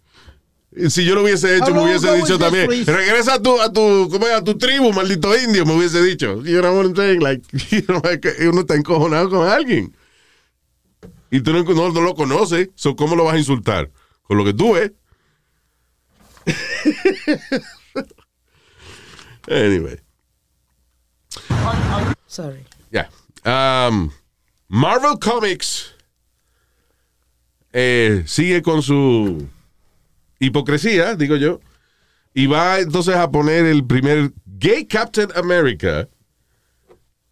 Si 0.89 1.05
yo 1.05 1.15
lo 1.15 1.23
hubiese 1.23 1.55
hecho, 1.55 1.73
me 1.73 1.83
hubiese 1.83 2.13
dicho 2.15 2.37
también. 2.37 2.67
Regresa 2.85 3.35
a 3.35 3.41
tu, 3.41 3.61
a 3.61 3.71
tu, 3.71 4.09
¿cómo 4.11 4.25
a 4.27 4.43
tu 4.43 4.57
tribu, 4.57 4.91
maldito 4.91 5.37
indio, 5.37 5.65
me 5.65 5.73
hubiese 5.75 6.01
dicho. 6.03 6.41
You 6.45 6.59
know 6.61 6.75
what 6.75 6.85
I'm 6.85 6.95
saying? 6.95 7.21
Like, 7.21 7.47
you 7.71 7.81
know, 7.83 8.01
uno 8.49 8.61
está 8.61 8.75
encojonado 8.75 9.29
con 9.29 9.47
alguien. 9.47 9.95
Y 11.31 11.41
tú 11.41 11.53
no, 11.53 11.63
no- 11.63 11.91
no 11.91 12.01
lo 12.01 12.13
conoces. 12.15 12.69
So, 12.75 12.95
¿Cómo 12.95 13.15
lo 13.15 13.23
vas 13.25 13.35
a 13.35 13.37
insultar? 13.37 13.89
Con 14.23 14.37
lo 14.37 14.43
que 14.43 14.53
tú 14.53 14.73
ves. 14.73 14.91
anyway. 19.47 19.99
Sorry. 22.27 22.65
Ya. 22.91 23.09
Um, 23.45 24.11
Marvel 24.67 25.17
Comics 25.19 25.93
eh, 27.73 28.23
sigue 28.25 28.61
con 28.61 28.81
su 28.81 29.47
hipocresía, 30.39 31.15
digo 31.15 31.35
yo, 31.35 31.59
y 32.33 32.47
va 32.47 32.79
entonces 32.79 33.15
a 33.15 33.29
poner 33.31 33.65
el 33.65 33.85
primer 33.85 34.31
gay 34.45 34.85
Captain 34.85 35.29
America 35.35 36.07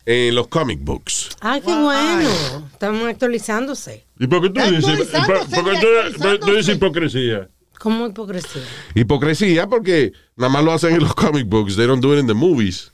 en 0.05 0.35
los 0.35 0.47
comic 0.47 0.79
books. 0.81 1.29
Ah, 1.41 1.59
qué 1.63 1.73
bueno. 1.73 2.29
Estamos 2.71 3.07
actualizándose. 3.07 4.05
¿Y 4.19 4.27
por 4.27 4.41
qué 4.41 4.49
tú 4.49 4.59
dices, 4.75 5.09
por, 5.25 5.49
por 5.49 5.71
qué 5.79 6.13
tú- 6.19 6.39
tú 6.45 6.55
dices 6.55 6.75
hipocresía? 6.75 7.49
¿Cómo 7.79 8.07
hipocresía? 8.07 8.61
Hipocresía 8.95 9.67
porque 9.67 10.13
nada 10.35 10.49
más 10.51 10.63
lo 10.63 10.71
hacen 10.73 10.93
en 10.95 11.01
los 11.03 11.15
comic 11.15 11.47
books, 11.47 11.75
they 11.75 11.85
don't 11.87 12.01
do 12.01 12.13
it 12.13 12.19
in 12.21 12.27
the 12.27 12.33
movies. 12.33 12.91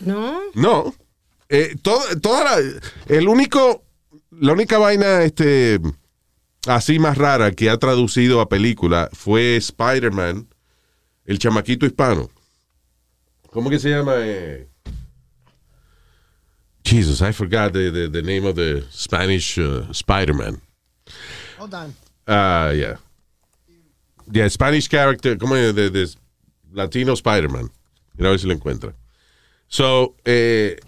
¿No? 0.00 0.40
No. 0.54 0.94
Eh, 1.48 1.74
todo- 1.82 2.04
toda 2.20 2.44
la, 2.44 2.56
el 3.08 3.26
único, 3.28 3.82
la 4.30 4.52
única 4.52 4.78
vaina 4.78 5.22
este, 5.24 5.80
así 6.66 6.98
más 6.98 7.16
rara 7.18 7.52
que 7.52 7.70
ha 7.70 7.78
traducido 7.78 8.40
a 8.40 8.48
película 8.48 9.08
fue 9.12 9.56
Spider-Man, 9.56 10.48
el 11.24 11.38
chamaquito 11.38 11.86
hispano. 11.86 12.30
¿Cómo 13.50 13.70
que 13.70 13.78
se 13.78 13.90
llama? 13.90 14.14
Eh, 14.18 14.68
Jesus, 16.84 17.20
I 17.20 17.32
forgot 17.32 17.72
the, 17.72 17.90
the, 17.90 18.08
the 18.08 18.22
name 18.22 18.46
of 18.46 18.54
the 18.56 18.82
Spanish 18.90 19.58
uh, 19.58 19.86
Spider-Man. 19.92 20.60
Hold 21.58 21.74
on. 21.74 21.94
Ah, 22.26 22.70
yeah. 22.72 22.96
Yeah, 24.30 24.48
Spanish 24.48 24.88
character, 24.88 25.36
¿cómo 25.38 25.56
es? 25.56 25.74
De, 25.74 25.90
de 25.90 26.08
Latino 26.72 27.12
Spider-Man. 27.14 27.70
Mira 28.16 28.28
a 28.28 28.30
ver 28.32 28.40
si 28.40 28.46
lo 28.46 28.52
encuentra. 28.54 28.94
So, 29.68 30.16
eh, 30.24 30.78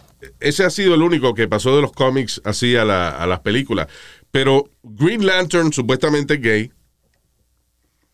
ese 0.41 0.65
ha 0.65 0.71
sido 0.71 0.95
el 0.95 1.03
único 1.03 1.35
que 1.35 1.49
pasó 1.49 1.75
de 1.77 1.83
los 1.83 1.93
cómics 1.93 2.41
así 2.45 2.77
a, 2.77 2.85
la- 2.85 3.11
a 3.11 3.27
las 3.27 3.41
películas. 3.41 3.89
Pero 4.31 4.71
Green 4.83 5.27
Lantern, 5.27 5.73
supuestamente 5.73 6.37
gay, 6.37 6.71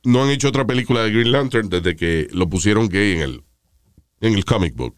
no 0.04 0.22
han 0.22 0.30
hecho 0.30 0.48
otra 0.48 0.66
película 0.66 1.02
de 1.02 1.10
Green 1.10 1.32
Lantern 1.32 1.68
desde 1.68 1.96
que 1.96 2.28
lo 2.32 2.48
pusieron 2.48 2.88
gay 2.88 3.12
en 3.12 3.20
el, 3.20 3.42
en 4.20 4.34
el 4.34 4.44
comic 4.44 4.74
book. 4.74 4.94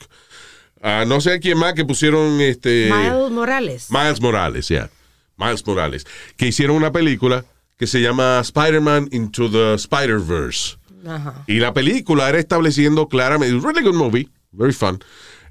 Ah, 0.82 1.04
no 1.06 1.20
sé 1.20 1.32
a 1.32 1.40
quién 1.40 1.58
más 1.58 1.74
que 1.74 1.84
pusieron 1.84 2.40
este. 2.40 2.90
Miles 2.92 3.30
Morales. 3.32 3.86
Miles 3.90 4.20
Morales, 4.20 4.68
ya. 4.68 4.90
Miles 5.36 5.66
Morales. 5.66 6.06
Que 6.36 6.46
hicieron 6.48 6.76
una 6.76 6.92
película 6.92 7.44
que 7.76 7.86
se 7.86 8.00
llama 8.00 8.40
Spider-Man 8.40 9.08
Into 9.12 9.50
the 9.50 9.74
Spider-Verse. 9.74 10.76
Ajá. 11.06 11.44
Y 11.46 11.58
la 11.58 11.72
película 11.72 12.28
era 12.28 12.38
estableciendo 12.38 13.08
claramente, 13.08 13.54
it's 13.54 13.64
a 13.64 13.68
really 13.68 13.82
good 13.84 13.94
movie, 13.96 14.28
very 14.52 14.72
fun. 14.72 14.98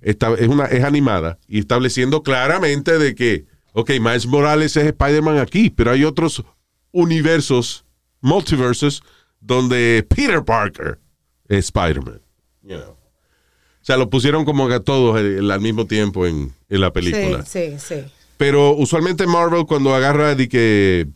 Esta- 0.01 0.33
es, 0.35 0.47
una, 0.47 0.65
es 0.65 0.83
animada 0.83 1.39
y 1.47 1.59
estableciendo 1.59 2.21
claramente 2.21 2.97
de 2.99 3.15
que, 3.15 3.45
ok, 3.73 3.91
Miles 3.99 4.25
Morales 4.27 4.75
es 4.77 4.85
Spider-Man 4.85 5.37
aquí, 5.37 5.69
pero 5.69 5.91
hay 5.91 6.03
otros 6.03 6.43
universos, 6.91 7.85
multiversos, 8.21 9.03
donde 9.39 10.05
Peter 10.07 10.43
Parker 10.43 10.99
es 11.47 11.65
Spider-Man. 11.65 12.21
You 12.63 12.77
know. 12.77 12.91
O 12.91 13.85
sea, 13.87 13.97
lo 13.97 14.09
pusieron 14.09 14.43
como 14.43 14.67
que 14.67 14.73
a 14.73 14.79
todos 14.81 15.15
al 15.15 15.61
mismo 15.61 15.85
tiempo 15.85 16.25
en, 16.25 16.53
en 16.67 16.81
la 16.81 16.91
película. 16.91 17.45
Sí, 17.45 17.77
sí, 17.77 17.95
sí. 17.95 18.05
Pero 18.37 18.75
usualmente 18.75 19.25
Marvel 19.25 19.65
cuando 19.65 19.95
agarra 19.95 20.35
de 20.35 20.49
que, 20.49 21.07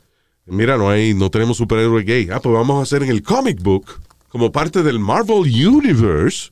mira, 0.45 0.77
no 0.77 0.89
hay, 0.89 1.13
no 1.13 1.29
tenemos 1.29 1.57
superhéroe 1.57 2.03
gay. 2.03 2.29
Ah, 2.31 2.39
pues 2.39 2.53
vamos 2.53 2.79
a 2.79 2.83
hacer 2.83 3.03
en 3.03 3.09
el 3.09 3.21
comic 3.21 3.61
book, 3.61 3.99
como 4.29 4.51
parte 4.51 4.83
del 4.83 4.99
Marvel 4.99 5.41
Universe, 5.41 6.49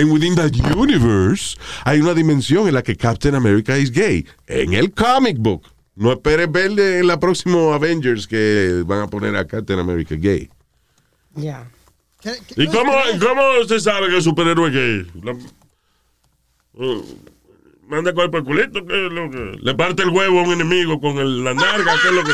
en 0.00 0.10
within 0.10 0.34
that 0.36 0.52
universe, 0.76 1.56
hay 1.84 2.00
una 2.00 2.14
dimensión 2.14 2.68
en 2.68 2.74
la 2.74 2.82
que 2.82 2.96
Captain 2.96 3.34
America 3.34 3.76
es 3.76 3.90
gay. 3.90 4.26
En 4.46 4.72
el 4.74 4.92
comic 4.92 5.36
book. 5.38 5.62
No 5.96 6.12
esperes 6.12 6.50
ver 6.50 6.78
en 6.78 7.06
la 7.06 7.18
próxima 7.18 7.74
Avengers 7.74 8.26
que 8.26 8.82
van 8.86 9.00
a 9.02 9.06
poner 9.08 9.34
a 9.36 9.44
Captain 9.46 9.78
America 9.80 10.14
gay. 10.14 10.48
Ya. 11.34 11.68
¿Y 12.56 12.66
cómo, 12.66 12.92
cómo 13.20 13.42
se 13.66 13.80
sabe 13.80 14.08
que 14.08 14.16
el 14.16 14.22
superhéroe 14.22 14.68
es 14.68 14.74
gay? 14.74 15.06
La- 15.22 15.36
Uh, 16.80 17.02
manda 17.88 18.12
cuerpo 18.14 18.36
al 18.36 18.44
culito, 18.44 18.86
¿qué 18.86 19.06
es 19.06 19.12
lo 19.12 19.28
que? 19.32 19.58
Le 19.60 19.74
parte 19.74 20.04
el 20.04 20.10
huevo 20.10 20.38
a 20.38 20.42
un 20.44 20.52
enemigo 20.52 21.00
con 21.00 21.18
el- 21.18 21.42
la 21.42 21.52
narga, 21.54 21.92
¿qué 22.00 22.08
es 22.08 22.14
lo 22.14 22.22
que? 22.22 22.32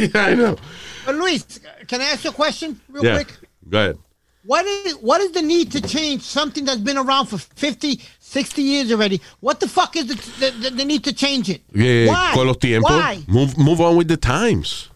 I 0.14 0.34
know. 0.36 0.56
But 1.06 1.14
Luis, 1.16 1.60
can 1.86 2.00
I 2.00 2.04
ask 2.04 2.24
you 2.24 2.30
a 2.30 2.32
question 2.32 2.80
real 2.88 3.04
Yeah. 3.04 3.14
quick? 3.14 3.36
Go 3.68 3.78
ahead. 3.78 3.98
What 4.44 4.64
is 4.64 4.94
what 4.96 5.20
is 5.20 5.32
the 5.32 5.42
need 5.42 5.70
to 5.72 5.82
change 5.82 6.22
something 6.22 6.64
that's 6.64 6.80
been 6.80 6.96
around 6.96 7.26
for 7.26 7.36
50, 7.36 8.00
60 8.20 8.62
years 8.62 8.90
already? 8.90 9.20
What 9.40 9.60
the 9.60 9.68
fuck 9.68 9.96
is 9.96 10.06
the, 10.06 10.14
the, 10.50 10.70
the, 10.70 10.84
need 10.84 11.04
to 11.04 11.12
change 11.12 11.50
it? 11.50 11.60
Yeah, 11.74 12.08
Why? 12.08 12.32
Con 12.34 12.46
los 12.46 12.56
tiempos, 12.56 12.84
Why? 12.90 13.22
move, 13.28 13.58
move 13.58 13.80
on 13.82 13.96
with 13.96 14.08
the 14.08 14.16
times. 14.16 14.88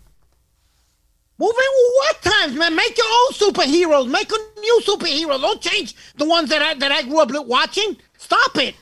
Move 1.37 1.49
Moving 1.53 1.73
with 1.77 1.93
what 1.99 2.23
times, 2.23 2.55
man? 2.55 2.75
Make 2.75 2.97
your 2.97 3.07
own 3.07 3.33
superheroes. 3.33 4.09
Make 4.11 4.31
a 4.33 4.61
new 4.61 4.81
superhero. 4.87 5.39
Don't 5.41 5.61
change 5.61 5.95
the 6.17 6.25
ones 6.25 6.49
that 6.49 6.63
I 6.63 6.75
that 6.75 6.93
I 6.93 7.03
grew 7.03 7.19
up 7.21 7.31
watching. 7.47 7.97
Stop 8.17 8.57
it. 8.57 8.75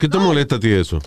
¿Qué 0.00 0.08
te 0.08 0.18
molesta 0.18 0.56
a 0.56 0.58
ti 0.58 0.72
eso? 0.72 1.00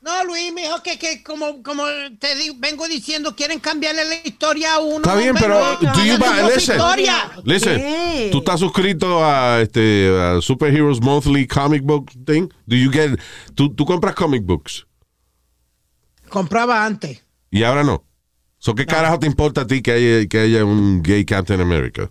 No, 0.00 0.24
Luis, 0.24 0.52
mijo, 0.54 0.80
que, 0.84 0.96
que 0.96 1.24
como, 1.24 1.60
como 1.62 1.82
te 2.20 2.34
di- 2.36 2.56
vengo 2.56 2.86
diciendo, 2.86 3.34
quieren 3.34 3.58
cambiarle 3.58 4.04
la 4.04 4.14
historia 4.24 4.74
a 4.74 4.78
uno. 4.78 4.98
Está 4.98 5.16
bien, 5.16 5.34
pero 5.34 5.58
no, 5.58 5.92
do 5.92 6.04
you 6.04 6.16
buy- 6.18 6.54
listen, 6.54 6.76
historia. 6.76 7.30
listen, 7.44 8.30
tú 8.30 8.38
estás 8.38 8.60
suscrito 8.60 9.24
a 9.24 9.60
este 9.60 10.08
a 10.16 10.40
Superheroes 10.40 11.00
Monthly 11.00 11.48
Comic 11.48 11.82
Book 11.82 12.12
Thing. 12.24 12.48
Do 12.66 12.76
you 12.76 12.92
get 12.92 13.18
tú, 13.56 13.74
tú 13.74 13.84
compras 13.84 14.14
comic 14.14 14.44
books 14.44 14.86
Compraba 16.28 16.84
antes. 16.84 17.24
y 17.50 17.62
ahora 17.64 17.82
no. 17.82 18.04
So, 18.60 18.74
¿Qué 18.74 18.86
carajo 18.86 19.18
te 19.18 19.26
importa 19.26 19.62
a 19.62 19.66
ti 19.66 19.82
que 19.82 19.92
haya, 19.92 20.26
que 20.28 20.38
haya 20.40 20.64
un 20.64 21.02
gay 21.02 21.24
Captain 21.24 21.60
America? 21.60 22.10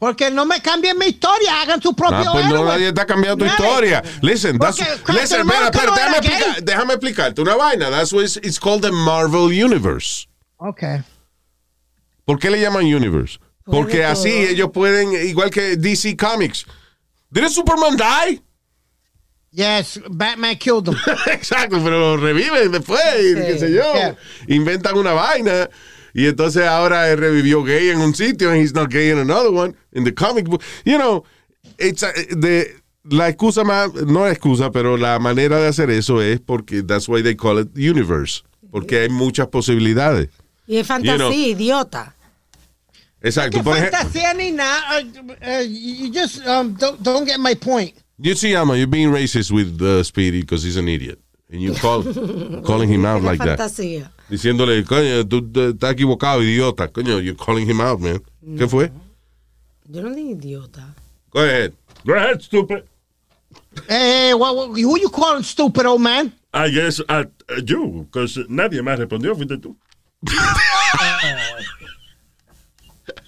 Porque 0.00 0.30
no 0.30 0.46
me 0.46 0.60
cambien 0.62 0.96
mi 0.98 1.06
historia, 1.08 1.60
hagan 1.60 1.80
su 1.82 1.94
propio 1.94 2.16
Ah, 2.30 2.32
pues 2.32 2.46
no, 2.46 2.54
héroe. 2.56 2.64
nadie 2.68 2.88
está 2.88 3.04
cambiando 3.06 3.44
tu 3.44 3.50
historia. 3.50 4.02
Listen, 4.22 4.58
that's, 4.58 4.78
listen, 5.08 5.40
espera, 5.42 5.70
no 5.70 5.94
déjame, 5.94 6.16
explicar- 6.16 6.62
déjame 6.64 6.94
explicarte 6.94 7.40
una 7.42 7.54
vaina. 7.54 7.90
That's 7.90 8.10
why 8.12 8.22
it's, 8.24 8.36
it's 8.38 8.58
called 8.58 8.80
the 8.82 8.90
Marvel 8.92 9.48
Universe. 9.52 10.26
Okay. 10.56 11.02
¿Por 12.24 12.38
qué 12.38 12.50
le 12.50 12.58
llaman 12.60 12.84
Universe? 12.86 13.38
Porque 13.66 14.02
así 14.04 14.30
ellos 14.30 14.70
pueden, 14.72 15.12
igual 15.28 15.50
que 15.50 15.76
DC 15.76 16.16
Comics. 16.16 16.64
¿Did 17.30 17.48
Superman 17.48 17.96
die? 17.96 18.40
Yes, 19.52 20.00
Batman 20.08 20.56
killed 20.56 20.88
him. 20.88 20.96
Exacto, 21.26 21.78
pero 21.84 21.98
lo 21.98 22.16
reviven 22.16 22.72
después, 22.72 23.00
y 23.20 23.34
qué 23.34 23.58
sé 23.58 23.70
yo. 23.72 23.92
Yeah. 23.94 24.16
Inventan 24.48 24.96
una 24.96 25.12
vaina. 25.12 25.68
Y 26.14 26.26
entonces 26.26 26.64
ahora 26.64 27.10
él 27.10 27.18
revivió 27.18 27.62
gay 27.62 27.90
en 27.90 28.00
un 28.00 28.14
sitio 28.14 28.50
and 28.50 28.60
he's 28.60 28.74
not 28.74 28.90
gay 28.90 29.10
in 29.10 29.18
another 29.18 29.50
one. 29.50 29.74
In 29.92 30.04
the 30.04 30.12
comic 30.12 30.48
book. 30.48 30.62
You 30.84 30.98
know, 30.98 31.24
it's 31.78 32.02
a- 32.02 32.12
de, 32.36 32.76
la 33.04 33.28
excusa 33.28 33.64
más, 33.64 33.92
no 33.94 34.24
la 34.24 34.32
excusa, 34.32 34.70
pero 34.70 34.96
la 34.96 35.18
manera 35.18 35.58
de 35.58 35.68
hacer 35.68 35.90
eso 35.90 36.20
es 36.20 36.40
porque 36.40 36.82
that's 36.82 37.08
why 37.08 37.22
they 37.22 37.34
call 37.34 37.58
it 37.58 37.68
universe. 37.76 38.42
Porque 38.70 39.00
hay 39.00 39.08
muchas 39.08 39.48
posibilidades. 39.48 40.28
Y 40.66 40.76
es 40.76 40.86
fantasía, 40.86 41.16
You 41.16 41.18
know. 41.18 41.32
idiota. 41.32 42.14
Exacto. 43.22 43.58
¿Qué 43.58 43.64
Por 43.64 43.76
ejemplo, 43.76 43.98
fantasía 43.98 44.34
ni 44.34 44.50
nada? 44.52 45.00
Uh, 45.00 45.32
uh, 45.44 45.62
you 45.62 46.10
just 46.12 46.46
um, 46.46 46.74
don't, 46.74 47.02
don't 47.02 47.26
get 47.26 47.38
my 47.38 47.54
point. 47.54 47.92
you 48.18 48.34
see, 48.34 48.54
Alma, 48.54 48.76
you're 48.76 48.86
being 48.86 49.10
racist 49.10 49.50
with 49.50 49.80
uh, 49.82 50.02
Speedy 50.02 50.40
because 50.42 50.62
he's 50.62 50.76
an 50.76 50.88
idiot. 50.88 51.18
And 51.50 51.60
you 51.60 51.74
call, 51.74 52.02
calling 52.64 52.88
him 52.88 53.04
out 53.04 53.18
Es 53.18 53.24
like 53.24 53.38
that. 53.40 53.58
Diciéndole, 54.30 54.84
coño, 54.84 55.26
tú 55.26 55.50
estás 55.70 55.92
equivocado, 55.92 56.42
idiota. 56.42 56.88
Coño, 56.88 57.18
you're 57.18 57.36
calling 57.36 57.68
him 57.68 57.80
out, 57.80 57.98
man. 58.00 58.22
¿Qué 58.56 58.68
fue? 58.68 58.92
Yo 59.88 60.02
no 60.02 60.14
digo 60.14 60.30
idiota. 60.30 60.94
Go 61.32 61.40
ahead. 61.40 61.72
Go 62.04 62.14
ahead, 62.14 62.40
stupid. 62.40 62.84
Hey, 63.88 64.32
what, 64.34 64.54
what, 64.56 64.68
who 64.68 64.98
you 65.00 65.08
calling 65.08 65.42
stupid, 65.42 65.84
old 65.84 66.00
man? 66.00 66.32
I 66.54 66.70
guess 66.70 67.00
at 67.08 67.30
uh, 67.48 67.60
you, 67.66 68.06
because 68.10 68.38
nadie 68.48 68.82
más 68.82 68.98
respondió, 68.98 69.34
fuiste 69.34 69.58
tú. 69.58 69.76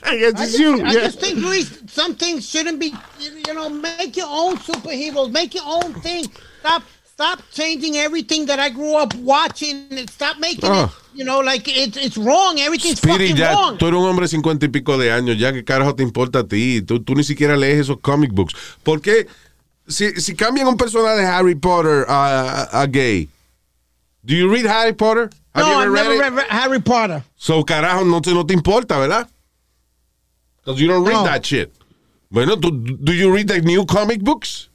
I 0.05 0.17
guess 0.17 0.35
I 0.35 0.43
it's 0.43 0.53
just, 0.53 0.59
you. 0.59 0.83
I 0.83 0.93
yeah. 0.93 0.93
just 0.93 1.21
think, 1.21 1.37
Luis, 1.39 1.83
some 1.87 2.15
things 2.15 2.49
shouldn't 2.49 2.79
be, 2.79 2.95
you 3.21 3.55
know, 3.55 3.69
make 3.69 4.17
your 4.17 4.29
own 4.29 4.57
superheroes, 4.57 5.33
make 5.33 5.55
your 5.55 5.65
own 5.67 5.95
thing. 5.95 6.27
Stop, 6.61 6.83
stop 7.23 7.41
changing 7.53 7.97
everything 7.97 8.47
that 8.47 8.59
I 8.59 8.68
grew 8.70 8.97
up 8.97 9.14
watching 9.14 9.87
and 9.91 10.11
stop 10.11 10.39
making 10.39 10.68
Ah. 10.70 10.87
it, 10.87 11.18
you 11.18 11.25
know, 11.25 11.41
like 11.41 11.68
it's 11.68 11.97
it's 11.97 12.16
wrong. 12.16 12.59
Everything's 12.59 12.99
Speedy, 12.99 13.29
fucking 13.29 13.37
ya, 13.37 13.53
wrong. 13.53 13.79
tú 13.79 13.87
eres 13.87 13.99
un 14.01 14.07
hombre 14.09 14.25
de 14.25 14.29
cincuenta 14.29 14.66
y 14.66 14.68
pico 14.70 14.99
de 14.99 15.12
años, 15.12 15.39
ya 15.39 15.53
que 15.53 15.62
carajo 15.64 15.95
te 15.95 16.03
importa 16.03 16.41
a 16.41 16.45
ti. 16.45 16.83
Tú, 16.83 17.01
tú 17.03 17.14
ni 17.14 17.23
siquiera 17.25 17.57
lees 17.57 17.81
esos 17.81 17.99
comic 18.01 18.33
books. 18.33 18.55
¿Por 18.83 19.01
qué? 19.01 19.27
Si, 19.87 20.12
si 20.20 20.35
cambian 20.35 20.66
un 20.68 20.77
personaje 20.77 21.20
de 21.20 21.27
Harry 21.27 21.55
Potter 21.55 22.07
a, 22.09 22.68
a- 22.73 22.83
a 22.83 22.87
gay, 22.87 23.29
do 24.25 24.35
you 24.35 24.49
read 24.51 24.66
Harry 24.66 24.93
Potter? 24.93 25.31
Have 25.55 25.66
no, 25.66 25.79
I've 25.79 25.87
ever 25.89 25.93
never 25.93 26.18
read 26.18 26.33
it? 26.33 26.37
read 26.37 26.47
Harry 26.51 26.81
Potter. 26.81 27.23
So, 27.37 27.62
carajo, 27.64 28.05
no 28.05 28.20
te, 28.20 28.33
no 28.33 28.45
te 28.47 28.55
importa, 28.55 28.99
¿verdad? 28.99 29.29
Because 30.64 30.81
you 30.81 30.89
don't 30.89 31.05
read 31.05 31.14
No. 31.14 31.25
that 31.25 31.45
shit. 31.45 31.73
Bueno, 32.31 32.57
do, 32.57 32.70
do 32.70 33.12
you 33.12 33.31
read 33.33 33.49
the 33.49 33.61
new 33.61 33.85
comic 33.85 34.23
books? 34.23 34.68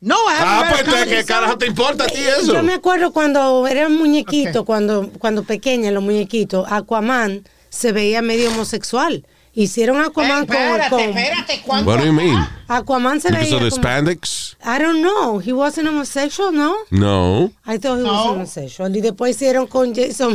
No, 0.00 0.14
I 0.14 0.34
Ah, 0.38 0.66
pues, 0.70 0.82
comics. 0.84 1.06
¿qué 1.06 1.24
carajo 1.24 1.56
te 1.58 1.66
importa 1.66 2.04
a 2.04 2.06
ti 2.06 2.20
eso? 2.20 2.52
Yo 2.54 2.62
me 2.62 2.74
acuerdo 2.74 3.12
cuando 3.12 3.66
era 3.66 3.88
muñequito, 3.88 4.64
cuando, 4.64 5.10
cuando 5.18 5.42
pequeña, 5.42 5.90
los 5.90 6.02
muñequitos, 6.02 6.70
Aquaman 6.70 7.44
se 7.70 7.92
veía 7.92 8.20
medio 8.22 8.50
homosexual. 8.50 9.26
Hicieron 9.54 10.02
Aquaman 10.02 10.42
Eh, 10.42 10.46
espérate, 10.50 10.90
con, 10.90 10.98
con- 11.00 11.18
espérate, 11.18 11.62
¿cuánto? 11.64 11.90
What 11.90 11.98
do 12.00 12.04
you 12.04 12.12
mean? 12.12 12.46
Aquaman 12.68 13.20
se 13.22 13.28
Because 13.30 13.44
veía 13.46 13.56
of 13.56 13.62
the 13.64 13.70
como- 13.70 13.82
spandex? 13.82 14.56
I 14.62 14.78
don't 14.82 15.00
know. 15.00 15.40
He 15.40 15.52
wasn't 15.54 15.88
homosexual, 15.88 16.52
no? 16.52 16.74
No. 16.90 17.50
I 17.66 17.78
thought 17.78 17.98
he 18.00 18.02
was 18.04 18.26
homosexual. 18.26 18.94
Y 18.94 19.00
después 19.00 19.34
hicieron 19.34 19.66
con 19.66 19.94
Jason 19.94 20.34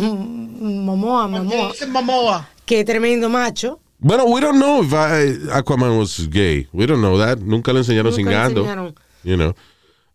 Momoa, 0.86 1.28
Momoa. 1.28 1.70
Jason 1.70 1.92
Momoa. 1.92 2.50
Que 2.66 2.84
tremendo 2.84 3.30
macho. 3.30 3.80
Bueno, 4.00 4.24
we 4.26 4.42
don't 4.42 4.58
know 4.58 4.82
if 4.84 4.92
I- 4.92 5.52
Aquaman 5.56 6.00
was 6.00 6.28
gay. 6.32 6.68
We 6.74 6.88
don't 6.88 7.00
know 7.02 7.20
that. 7.20 7.38
Nunca 7.38 7.72
le 7.74 7.80
enseñaron 7.82 8.12
Nunca 8.12 8.24
le 8.24 8.32
cingando. 8.32 8.62
enseñaron. 8.62 8.96
You 9.24 9.38
know. 9.38 9.54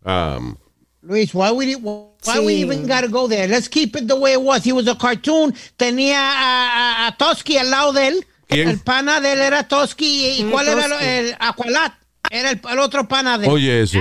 Um, 0.04 0.56
Luis, 1.02 1.32
why 1.34 1.52
we 1.52 1.74
why 1.76 2.40
we 2.40 2.54
Sí. 2.54 2.60
even 2.60 2.86
gotta 2.86 3.08
go 3.08 3.28
there? 3.28 3.46
Let's 3.48 3.68
keep 3.68 3.94
it 3.96 4.08
the 4.08 4.16
way 4.16 4.32
it 4.32 4.42
was. 4.42 4.64
He 4.64 4.72
was 4.72 4.88
a 4.88 4.94
cartoon. 4.96 5.52
Tenía 5.78 6.14
a, 6.18 7.04
a, 7.04 7.06
a 7.08 7.16
Toski 7.16 7.56
al 7.58 7.70
lado 7.70 7.92
de 7.92 8.08
él. 8.08 8.24
¿Quién? 8.48 8.68
El 8.68 8.78
pana 8.80 9.20
de 9.20 9.32
él 9.32 9.40
era 9.40 9.62
Toski. 9.68 10.38
¿Y 10.38 10.44
Mm, 10.44 10.50
cuál 10.50 10.68
era 10.68 10.88
Toski. 10.88 11.04
el, 11.04 11.26
el 11.28 11.36
Aqualat? 11.40 11.92
Era 12.30 12.50
el, 12.50 12.60
el 12.70 12.78
otro 12.80 13.06
pana 13.06 13.38
de 13.38 13.46
él. 13.46 13.52
oye, 13.52 13.82
eso. 13.82 14.00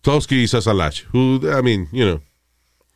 Tosky 0.00 0.42
y 0.42 0.48
Sasalash. 0.48 1.02
Who, 1.12 1.40
I 1.56 1.62
mean, 1.62 1.88
you 1.92 2.04
know. 2.04 2.20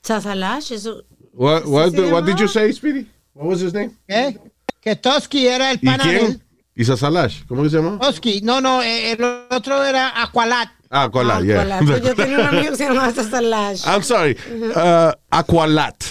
Chazalash, 0.03 0.70
eso. 0.72 1.03
What, 1.32 1.66
what, 1.66 1.93
what 2.11 2.24
did 2.26 2.38
you 2.38 2.49
say, 2.49 2.72
Speedy? 2.72 3.07
What 3.34 3.47
was 3.47 3.61
his 3.61 3.72
name? 3.72 3.97
¿Qué? 4.09 4.38
Que 4.80 4.95
Toski 4.97 5.47
era 5.47 5.70
el 5.72 5.78
¿Y 5.80 5.86
pana 5.86 6.05
de 6.05 6.16
él. 6.20 6.41
¿Y 6.81 6.85
Sasalash? 6.87 7.43
¿Cómo 7.47 7.62
que 7.62 7.68
se 7.68 7.76
llama? 7.76 7.99
Toski. 7.99 8.41
No, 8.41 8.59
no, 8.62 8.83
eh, 8.83 9.12
el 9.12 9.22
otro 9.51 9.85
era 9.85 10.22
Aqualat. 10.22 10.70
Ah, 10.89 11.03
Aqualat, 11.05 11.43
yeah. 11.45 11.61
Aqualad. 11.61 11.85
Pues 11.85 12.03
yo 12.03 12.14
tenía 12.14 12.39
un 12.39 12.47
amigo 12.47 12.70
que 12.70 12.76
se 12.76 12.85
llamaba 12.89 13.12
Chazalash. 13.12 13.85
I'm 13.87 14.03
sorry. 14.03 14.35
Uh, 14.51 15.12
Aqualat. 15.31 16.03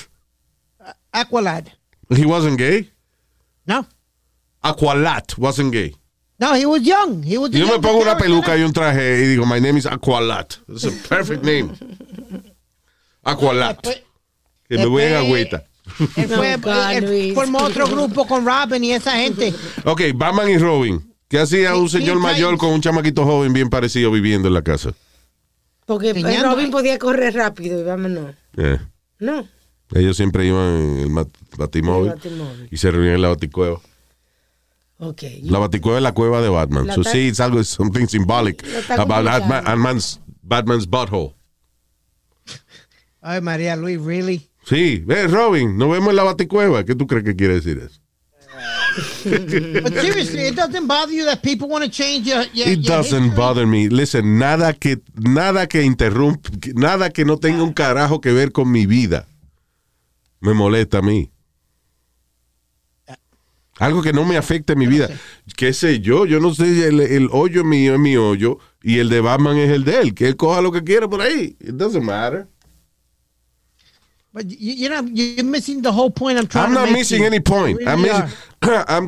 Aqualat. 1.11 1.69
He 2.15 2.23
wasn't 2.23 2.59
gay? 2.59 2.87
No. 3.65 3.83
Aqualat 4.63 5.35
wasn't 5.39 5.71
gay. 5.73 5.95
No, 6.39 6.53
he 6.53 6.67
was 6.67 6.83
young. 6.83 7.23
He 7.23 7.39
was 7.39 7.49
a 7.49 7.57
Yo 7.57 7.65
me 7.65 7.71
young 7.71 7.81
pongo 7.81 8.01
una 8.03 8.15
peluca 8.15 8.55
y 8.55 8.61
un 8.61 8.71
traje 8.71 9.23
y 9.23 9.25
digo, 9.27 9.47
my 9.47 9.59
name 9.59 9.77
is 9.79 9.87
Aqualat. 9.87 10.55
It's 10.69 10.83
a 10.85 10.91
perfect 11.09 11.43
name. 11.43 11.71
Aqualat. 13.25 13.81
Después- 13.81 14.03
Que 14.69 14.77
me 14.77 14.85
voy 14.85 15.01
en 15.01 15.15
agüita. 15.15 15.63
Él 16.15 16.27
fue, 16.27 16.57
No, 16.57 16.89
él 16.89 17.31
formó 17.35 17.59
otro 17.59 17.87
grupo 17.87 18.25
con 18.27 18.45
Robin 18.45 18.83
y 18.83 18.93
esa 18.93 19.13
gente. 19.17 19.53
Ok, 19.85 20.01
Batman 20.15 20.49
y 20.49 20.57
Robin. 20.57 21.13
¿Qué 21.27 21.39
hacía 21.39 21.75
un 21.75 21.89
señor 21.89 22.19
mayor 22.19 22.57
con 22.57 22.69
un 22.69 22.81
chamaquito 22.81 23.23
joven 23.23 23.53
bien 23.53 23.69
parecido 23.69 24.11
viviendo 24.11 24.47
en 24.47 24.53
la 24.53 24.63
casa? 24.63 24.93
Porque. 25.85 26.13
Robin 26.43 26.71
podía 26.71 26.97
correr 26.97 27.33
rápido 27.35 27.79
y 27.79 27.83
vámonos. 27.83 28.35
Eh, 28.57 28.79
No. 29.19 29.47
Ellos 29.93 30.15
siempre 30.17 30.45
iban 30.45 30.75
en 30.75 30.99
el 30.99 31.25
batimóvil 31.57 32.11
El 32.11 32.15
batimóvil. 32.17 32.67
y 32.69 32.77
se 32.77 32.91
reunían 32.91 33.15
en 33.15 33.21
la 33.23 33.29
baticueva. 33.29 33.79
Ok. 34.99 35.23
La 35.43 35.57
baticueva 35.59 35.97
es 35.97 36.03
la 36.03 36.11
cueva 36.13 36.41
de 36.41 36.49
Batman. 36.49 36.93
So 36.93 37.03
sí, 37.03 37.27
it's 37.29 37.39
algo, 37.39 37.63
something 37.63 38.05
symbolic 38.07 38.63
about 38.89 39.25
Batman's, 39.25 40.19
Batman's 40.43 40.87
butthole. 40.87 41.33
Ay, 43.21 43.41
María 43.41 43.75
Luis, 43.75 43.99
really? 43.99 44.48
Sí, 44.69 45.01
ve, 45.03 45.25
Robin, 45.27 45.75
nos 45.77 45.89
vemos 45.89 46.11
en 46.11 46.15
la 46.15 46.23
baticueva. 46.23 46.85
¿Qué 46.85 46.93
tú 46.93 47.07
crees 47.07 47.23
que 47.23 47.35
quiere 47.35 47.55
decir 47.55 47.79
eso? 47.79 47.99
But 49.25 49.93
seriously, 49.99 50.47
it 50.47 50.55
doesn't 50.55 50.85
bother 50.87 51.11
you 51.11 51.25
that 51.25 51.41
people 51.41 51.67
want 51.67 51.83
to 51.83 51.89
change 51.89 52.27
your, 52.27 52.43
your, 52.53 52.67
It 52.67 52.79
your 52.81 52.97
doesn't 52.97 53.23
history? 53.23 53.35
bother 53.37 53.65
me. 53.65 53.89
Listen, 53.89 54.37
nada 54.37 54.73
que, 54.73 54.99
nada 55.15 55.67
que 55.67 55.81
interrumpa, 55.83 56.49
nada 56.75 57.09
que 57.09 57.25
no 57.25 57.37
tenga 57.37 57.63
un 57.63 57.73
carajo 57.73 58.21
que 58.21 58.31
ver 58.31 58.51
con 58.51 58.71
mi 58.71 58.85
vida 58.85 59.27
me 60.41 60.53
molesta 60.53 60.99
a 60.99 61.01
mí. 61.01 61.31
Algo 63.79 64.01
que 64.01 64.11
no 64.11 64.25
me 64.25 64.35
afecte 64.37 64.75
mi 64.75 64.87
vida. 64.87 65.09
¿Qué 65.55 65.71
sé 65.73 66.01
yo? 66.01 66.25
Yo 66.25 66.39
no 66.41 66.53
sé, 66.53 66.87
el, 66.87 66.99
el 66.99 67.29
hoyo 67.31 67.63
mío 67.63 67.93
es 67.93 67.99
mi 67.99 68.17
hoyo 68.17 68.59
y 68.83 68.99
el 68.99 69.07
de 69.09 69.21
Batman 69.21 69.57
es 69.57 69.71
el 69.71 69.85
de 69.85 70.01
él. 70.01 70.13
Que 70.13 70.27
él 70.27 70.35
coja 70.35 70.61
lo 70.61 70.71
que 70.71 70.83
quiera 70.83 71.07
por 71.07 71.21
ahí. 71.21 71.55
It 71.61 71.75
doesn't 71.75 72.03
matter. 72.03 72.47
But 74.31 74.45
you, 74.47 74.73
you 74.73 74.89
know, 74.89 75.01
you're 75.11 75.43
missing 75.43 75.81
the 75.81 75.91
whole 75.91 76.11
point 76.11 76.37
I'm 76.37 76.47
trying 76.47 76.65
I'm 76.67 76.73
to 76.73 76.79
not 76.81 76.85
make 76.89 76.99
missing 76.99 77.19
here. 77.19 77.27
any 77.27 77.39
point. 77.39 77.79
You 77.81 77.87
I'm 77.87 78.03
really 78.03 78.21
missing- 78.21 78.37
I'm- 78.87 79.07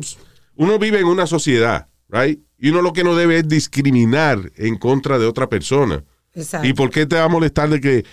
uno 0.56 0.78
vive 0.78 0.98
en 1.00 1.06
una 1.06 1.26
sociedad, 1.26 1.86
right? 2.08 2.38
Y 2.58 2.70
uno 2.70 2.82
lo 2.82 2.92
que 2.92 3.04
no 3.04 3.14
debe 3.16 3.38
es 3.38 3.48
discriminar 3.48 4.50
en 4.56 4.76
contra 4.78 5.18
de 5.18 5.26
otra 5.26 5.48
persona. 5.48 6.04
Exacto. 6.34 6.66
¿Y 6.66 6.72
por 6.74 6.90
qué 6.90 7.06
te 7.06 7.16
va 7.16 7.24
a 7.24 7.28
molestar 7.28 7.68
de 7.70 7.80
que... 7.80 8.04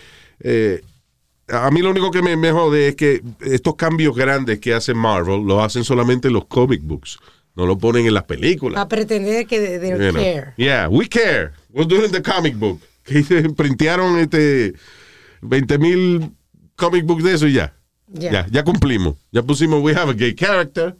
eh, 0.41 0.81
a 1.51 1.71
mí 1.71 1.81
lo 1.81 1.89
único 1.89 2.11
que 2.11 2.21
me, 2.21 2.35
me 2.37 2.51
jode 2.51 2.89
es 2.89 2.95
que 2.95 3.23
estos 3.41 3.75
cambios 3.75 4.15
grandes 4.15 4.59
que 4.59 4.73
hace 4.75 4.93
Marvel 4.93 5.41
los 5.45 5.63
hacen 5.63 5.83
solamente 5.83 6.27
en 6.27 6.35
los 6.35 6.45
comic 6.45 6.81
books. 6.83 7.17
No 7.55 7.65
lo 7.65 7.75
ponen 7.77 8.05
en 8.05 8.13
las 8.13 8.23
películas. 8.25 8.79
A 8.79 8.87
pretender 8.87 9.47
que 9.47 9.59
de, 9.59 9.79
de 9.79 9.89
You 9.89 9.97
know. 10.11 10.13
care. 10.21 10.53
Yeah, 10.57 10.87
we 10.89 11.07
care. 11.07 11.51
We're 11.73 11.87
doing 11.87 12.11
the 12.11 12.21
comic 12.21 12.55
book. 12.55 12.79
Que 13.03 13.23
printearon 13.55 14.19
este 14.19 14.75
20 15.41 15.77
mil 15.79 16.31
comic 16.79 17.05
books 17.05 17.23
de 17.23 17.33
eso 17.33 17.47
y 17.47 17.53
ya. 17.53 17.75
Ya. 18.07 18.31
Ya, 18.31 18.47
ya 18.49 18.63
cumplimos. 18.63 19.15
Ya 19.31 19.43
pusimos 19.43 19.83
we 19.83 19.93
have 19.93 20.09
a 20.09 20.13
gay 20.13 20.33
character. 20.33 20.95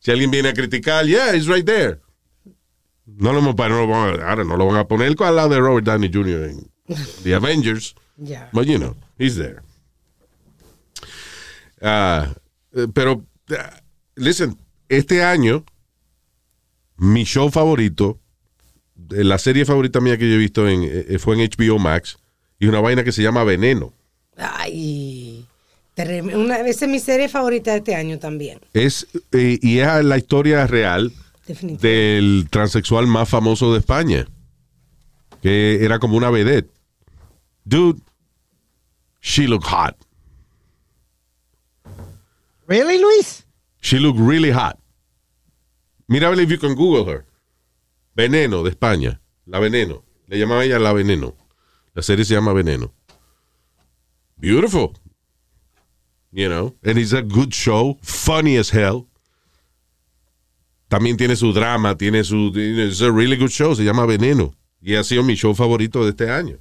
Si 0.00 0.10
alguien 0.10 0.30
viene 0.32 0.48
a 0.48 0.52
criticar, 0.54 1.06
yeah, 1.06 1.34
it's 1.36 1.46
right 1.46 1.64
there. 1.64 2.00
No 3.06 3.32
lo, 3.32 3.38
hemos- 3.40 3.54
no 3.56 3.68
lo 3.68 3.86
van 3.86 4.20
a, 4.20 4.28
ahora 4.30 4.42
no 4.44 4.56
lo 4.56 4.66
van 4.66 4.76
a 4.78 4.84
poner 4.88 5.14
al 5.22 5.36
lado 5.36 5.50
de 5.50 5.58
Robert 5.60 5.84
Downey 5.86 6.10
Jr. 6.12 6.50
en 6.50 6.70
The 7.22 7.34
Avengers. 7.34 7.94
Ya. 8.16 8.48
But 8.52 8.66
you 8.66 8.78
know, 8.78 8.96
he's 9.18 9.36
there. 9.36 9.60
Eh, 11.80 12.26
pero, 12.94 13.24
ah, 13.58 13.80
listen, 14.16 14.56
este 14.88 15.22
año, 15.22 15.64
mi 16.96 17.24
show 17.24 17.50
favorito, 17.50 18.18
la 19.10 19.38
serie 19.38 19.64
favorita 19.64 20.00
mía 20.00 20.16
que 20.18 20.28
yo 20.28 20.34
he 20.34 20.38
visto 20.38 20.68
en, 20.68 20.82
eh, 20.84 21.18
fue 21.18 21.34
en 21.34 21.40
HBO 21.50 21.78
Max, 21.78 22.18
y 22.58 22.66
una 22.66 22.80
vaina 22.80 23.04
que 23.04 23.12
se 23.12 23.22
llama 23.22 23.44
Veneno. 23.44 23.92
Ay. 24.42 25.46
Una, 26.34 26.60
esa 26.60 26.86
es 26.86 26.90
mi 26.90 26.98
serie 26.98 27.28
favorita 27.28 27.72
de 27.72 27.78
este 27.78 27.94
año 27.94 28.18
también. 28.18 28.60
Es, 28.72 29.06
eh, 29.32 29.58
y 29.60 29.78
es 29.78 30.04
la 30.04 30.16
historia 30.16 30.66
real 30.66 31.12
del 31.46 32.46
transexual 32.50 33.06
más 33.06 33.28
famoso 33.28 33.72
de 33.72 33.80
España. 33.80 34.26
que 35.42 35.84
era 35.84 35.98
como 35.98 36.16
una 36.16 36.30
vedette. 36.30 36.70
Dude, 37.64 38.00
she 39.20 39.46
looked 39.46 39.66
hot. 39.66 39.96
Really, 42.66 42.98
Luis? 42.98 43.44
She 43.80 43.98
looked 43.98 44.20
really 44.20 44.52
hot. 44.52 44.78
Mira 46.08 46.32
if 46.40 46.48
you 46.48 46.58
can 46.58 46.74
Google 46.74 47.04
her. 47.04 47.24
Veneno 48.16 48.62
de 48.62 48.70
España. 48.70 49.20
La 49.46 49.58
Veneno. 49.58 50.04
Le 50.28 50.38
llamaba 50.38 50.64
ella 50.64 50.78
La 50.78 50.92
Veneno. 50.92 51.34
La 51.94 52.02
serie 52.02 52.24
se 52.24 52.34
llama 52.34 52.52
Veneno. 52.52 52.92
Beautiful. 54.42 54.94
You 56.32 56.48
know, 56.48 56.74
and 56.82 56.98
it's 56.98 57.12
a 57.12 57.22
good 57.22 57.54
show. 57.54 57.98
Funny 58.02 58.56
as 58.56 58.70
hell. 58.70 59.06
También 60.90 61.16
tiene 61.16 61.36
su 61.36 61.52
drama, 61.52 61.94
tiene 61.94 62.24
su. 62.24 62.50
It's 62.54 63.00
a 63.02 63.10
really 63.12 63.36
good 63.36 63.50
show. 63.52 63.74
Se 63.74 63.84
llama 63.84 64.04
Veneno. 64.06 64.52
Y 64.82 64.94
ha 64.96 65.04
sido 65.04 65.22
mi 65.22 65.36
show 65.36 65.54
favorito 65.54 66.02
de 66.04 66.10
este 66.10 66.28
año. 66.28 66.58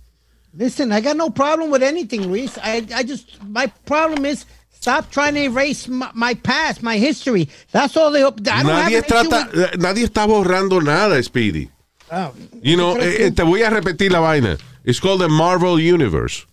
Listen, 0.53 0.91
I 0.91 1.01
got 1.01 1.15
no 1.17 1.29
problem 1.31 1.71
with 1.71 1.81
anything, 1.81 2.27
Luis. 2.27 2.57
I, 2.61 2.85
I 2.93 3.03
just, 3.03 3.41
my 3.47 3.67
problem 3.85 4.25
is 4.25 4.45
stop 4.69 5.09
trying 5.09 5.33
to 5.35 5.41
erase 5.43 5.87
my, 5.87 6.11
my 6.13 6.33
past, 6.35 6.83
my 6.83 6.97
history. 6.97 7.49
That's 7.71 7.95
all 7.97 8.11
they. 8.11 8.19
Have 8.21 8.35
Nadie, 8.35 9.01
trata, 9.01 9.47
with- 9.51 9.73
eh, 9.73 9.77
nadie 9.77 10.03
está 10.05 10.27
borrando 10.27 10.81
nada, 10.83 11.21
Speedy. 11.23 11.69
Oh, 12.11 12.33
You 12.61 12.75
know, 12.75 12.95
eh, 12.97 13.27
eh, 13.27 13.31
te 13.31 13.41
voy 13.43 13.63
a 13.63 13.69
repetir 13.69 14.11
la 14.11 14.19
vaina. 14.19 14.57
It's 14.83 14.99
called 14.99 15.21
the 15.21 15.29
Marvel 15.29 15.79
Universe. 15.79 16.45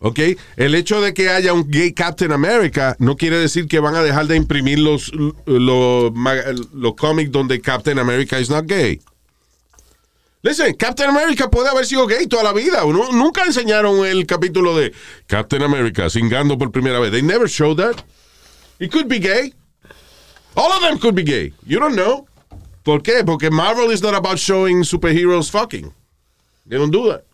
¿Ok? 0.00 0.18
El 0.56 0.74
hecho 0.74 1.00
de 1.00 1.12
que 1.12 1.28
haya 1.28 1.52
un 1.52 1.70
gay 1.70 1.92
Captain 1.92 2.32
America 2.32 2.96
no 2.98 3.16
quiere 3.16 3.36
decir 3.38 3.66
que 3.68 3.80
van 3.80 3.94
a 3.94 4.02
dejar 4.02 4.26
de 4.26 4.36
imprimir 4.36 4.78
los, 4.78 5.12
los, 5.46 6.12
los 6.72 6.94
cómics 6.96 7.30
donde 7.30 7.60
Captain 7.60 7.98
America 7.98 8.38
is 8.40 8.48
not 8.48 8.66
gay. 8.66 9.00
Listen, 10.42 10.74
Captain 10.74 11.08
America 11.08 11.48
puede 11.50 11.68
haber 11.70 11.86
sido 11.86 12.06
gay 12.06 12.26
toda 12.26 12.42
la 12.42 12.52
vida. 12.52 12.82
Nu- 12.84 13.12
Nunca 13.12 13.44
enseñaron 13.44 14.04
el 14.04 14.26
capítulo 14.26 14.76
de 14.76 14.92
Captain 15.26 15.62
America 15.62 16.10
singando 16.10 16.58
por 16.58 16.70
primera 16.70 16.98
vez. 17.00 17.10
They 17.10 17.22
never 17.22 17.48
showed 17.48 17.76
that. 17.78 18.02
He 18.78 18.88
could 18.88 19.08
be 19.08 19.18
gay. 19.18 19.54
All 20.54 20.70
of 20.70 20.82
them 20.82 20.98
could 20.98 21.14
be 21.14 21.24
gay. 21.24 21.52
You 21.66 21.78
don't 21.80 21.94
know. 21.94 22.26
¿Por 22.84 23.02
qué? 23.02 23.24
Porque 23.24 23.50
Marvel 23.50 23.90
is 23.90 24.02
not 24.02 24.14
about 24.14 24.38
showing 24.38 24.82
superheroes 24.82 25.50
fucking. 25.50 25.92
They 26.66 26.76
don't 26.76 26.90
do 26.90 27.08
that. 27.10 27.24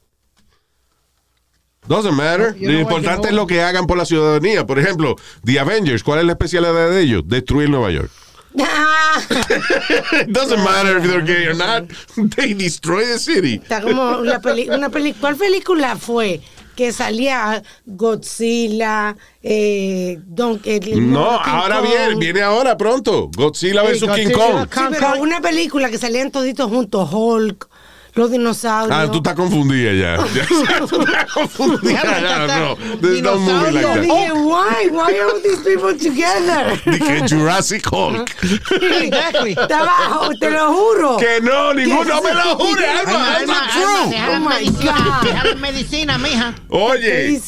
Doesn't 1.90 2.14
matter. 2.14 2.54
You 2.56 2.68
lo 2.68 2.72
know 2.72 2.80
importante 2.82 3.28
es 3.28 3.34
lo 3.34 3.46
que 3.46 3.60
hagan 3.62 3.86
por 3.86 3.98
la 3.98 4.04
ciudadanía. 4.06 4.64
Por 4.64 4.78
ejemplo, 4.78 5.16
The 5.44 5.58
Avengers, 5.60 6.02
¿cuál 6.04 6.20
es 6.20 6.24
la 6.24 6.32
especialidad 6.32 6.88
de 6.90 7.02
ellos? 7.02 7.24
Destruir 7.26 7.68
Nueva 7.68 7.90
York. 7.90 8.10
It 8.54 10.28
doesn't 10.28 10.62
matter 10.64 10.98
if 10.98 11.04
they're 11.04 11.20
gay 11.24 11.46
or 11.46 11.54
not. 11.56 11.84
They 12.36 12.54
destroy 12.54 13.04
the 13.06 13.18
city. 13.18 13.56
Está 13.62 13.80
como 13.80 14.22
la 14.22 14.40
peli 14.40 14.68
una 14.68 14.88
peli 14.88 15.12
¿Cuál 15.14 15.36
película 15.36 15.96
fue? 15.96 16.40
Que 16.76 16.92
salía 16.92 17.62
Godzilla, 17.86 19.16
eh, 19.42 20.18
Don, 20.26 20.60
el- 20.64 21.10
No, 21.12 21.38
King 21.42 21.50
ahora 21.50 21.80
Kong. 21.80 21.88
viene, 21.88 22.14
viene 22.16 22.42
ahora 22.42 22.76
pronto. 22.76 23.30
Godzilla 23.36 23.82
vs. 23.82 24.04
King 24.14 24.30
Kong. 24.32 24.66
Sí, 24.72 24.80
pero 24.90 25.20
una 25.20 25.40
película 25.40 25.90
que 25.90 25.98
salían 25.98 26.30
toditos 26.30 26.70
juntos, 26.70 27.08
Hulk, 27.12 27.68
los 28.14 28.30
dinosaurios. 28.30 28.98
Ah, 28.98 29.10
tú 29.10 29.18
estás 29.18 29.34
confundida 29.34 29.92
ya. 29.92 30.16
Ya, 30.34 30.46
tú 30.86 31.00
estás 31.02 31.32
confundida. 31.32 32.02
ya, 32.02 32.58
no. 32.58 32.76
There's 33.00 33.22
no 33.22 33.38
movie 33.38 33.72
like 33.72 33.86
that. 33.86 34.00
dije, 34.00 34.32
why? 34.32 34.88
Why 34.90 35.18
are 35.18 35.40
these 35.42 35.60
people 35.62 35.96
together? 35.96 36.80
Dije 36.84 37.28
Jurassic 37.28 37.86
Hulk. 37.90 38.30
Exactly. 38.42 39.52
Estaba, 39.52 40.28
te 40.38 40.50
lo 40.50 40.72
juro. 40.72 41.16
Que 41.16 41.40
no, 41.40 41.72
ninguno, 41.74 42.04
no 42.04 42.22
me 42.22 42.34
lo 42.34 42.56
jure, 42.56 42.86
Alma. 42.86 43.36
Alma, 43.36 43.68
true. 43.72 44.10
deja 44.10 44.28
la 44.28 44.40
Oh 44.40 44.48
medicina, 44.48 45.20
deja 45.22 45.44
la 45.44 45.54
medicina, 45.54 46.18
mija. 46.18 46.54
Oye, 46.68 47.40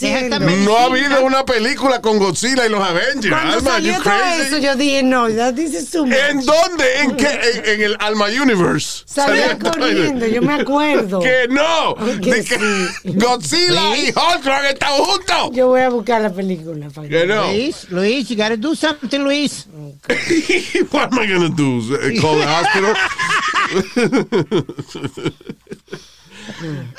no 0.64 0.76
ha 0.76 0.84
habido 0.84 1.24
una 1.24 1.44
película 1.44 2.00
con 2.00 2.18
Godzilla 2.18 2.66
y 2.66 2.68
los 2.68 2.82
Avengers. 2.82 3.34
Cuando 3.34 3.58
Alma, 3.58 3.70
salió 3.70 3.94
todo 3.94 4.02
crazy? 4.04 4.42
eso, 4.42 4.58
yo 4.58 4.76
dije, 4.76 5.02
no, 5.02 5.28
that 5.34 5.54
this 5.54 5.74
is 5.74 5.90
too 5.90 6.06
much. 6.06 6.16
¿En 6.30 6.44
dónde? 6.44 7.00
¿En 7.00 7.16
qué? 7.16 7.40
En, 7.54 7.66
en 7.66 7.80
el 7.82 7.96
Alma 8.00 8.26
Universe. 8.26 9.02
Salía 9.06 9.58
corriendo, 9.58 10.26
yo 10.26 10.42
me 10.42 10.51
acuerdo. 10.60 11.20
Que 11.22 11.46
no. 11.48 11.94
Que 11.94 12.04
De 12.04 12.20
que 12.20 12.42
sí. 12.42 13.14
Godzilla 13.14 13.96
y 13.96 14.10
Hulk 14.10 14.46
estado 14.72 15.04
juntos. 15.04 15.50
Yo 15.52 15.68
voy 15.68 15.80
a 15.80 15.88
buscar 15.88 16.20
la 16.22 16.30
película. 16.32 16.88
para 16.90 17.08
Que 17.08 17.26
no. 17.26 17.48
Luis, 17.48 17.90
Luis, 17.90 18.28
you 18.28 18.36
gotta 18.36 18.56
do 18.56 18.74
something, 18.74 19.20
Luis. 19.20 19.66
What 20.90 21.12
am 21.12 21.18
I 21.18 21.26
going 21.26 21.50
to 21.50 21.56
do? 21.56 21.78
Uh, 21.94 21.98
Call 22.20 22.36
the 22.36 22.46
hospital? 22.46 22.94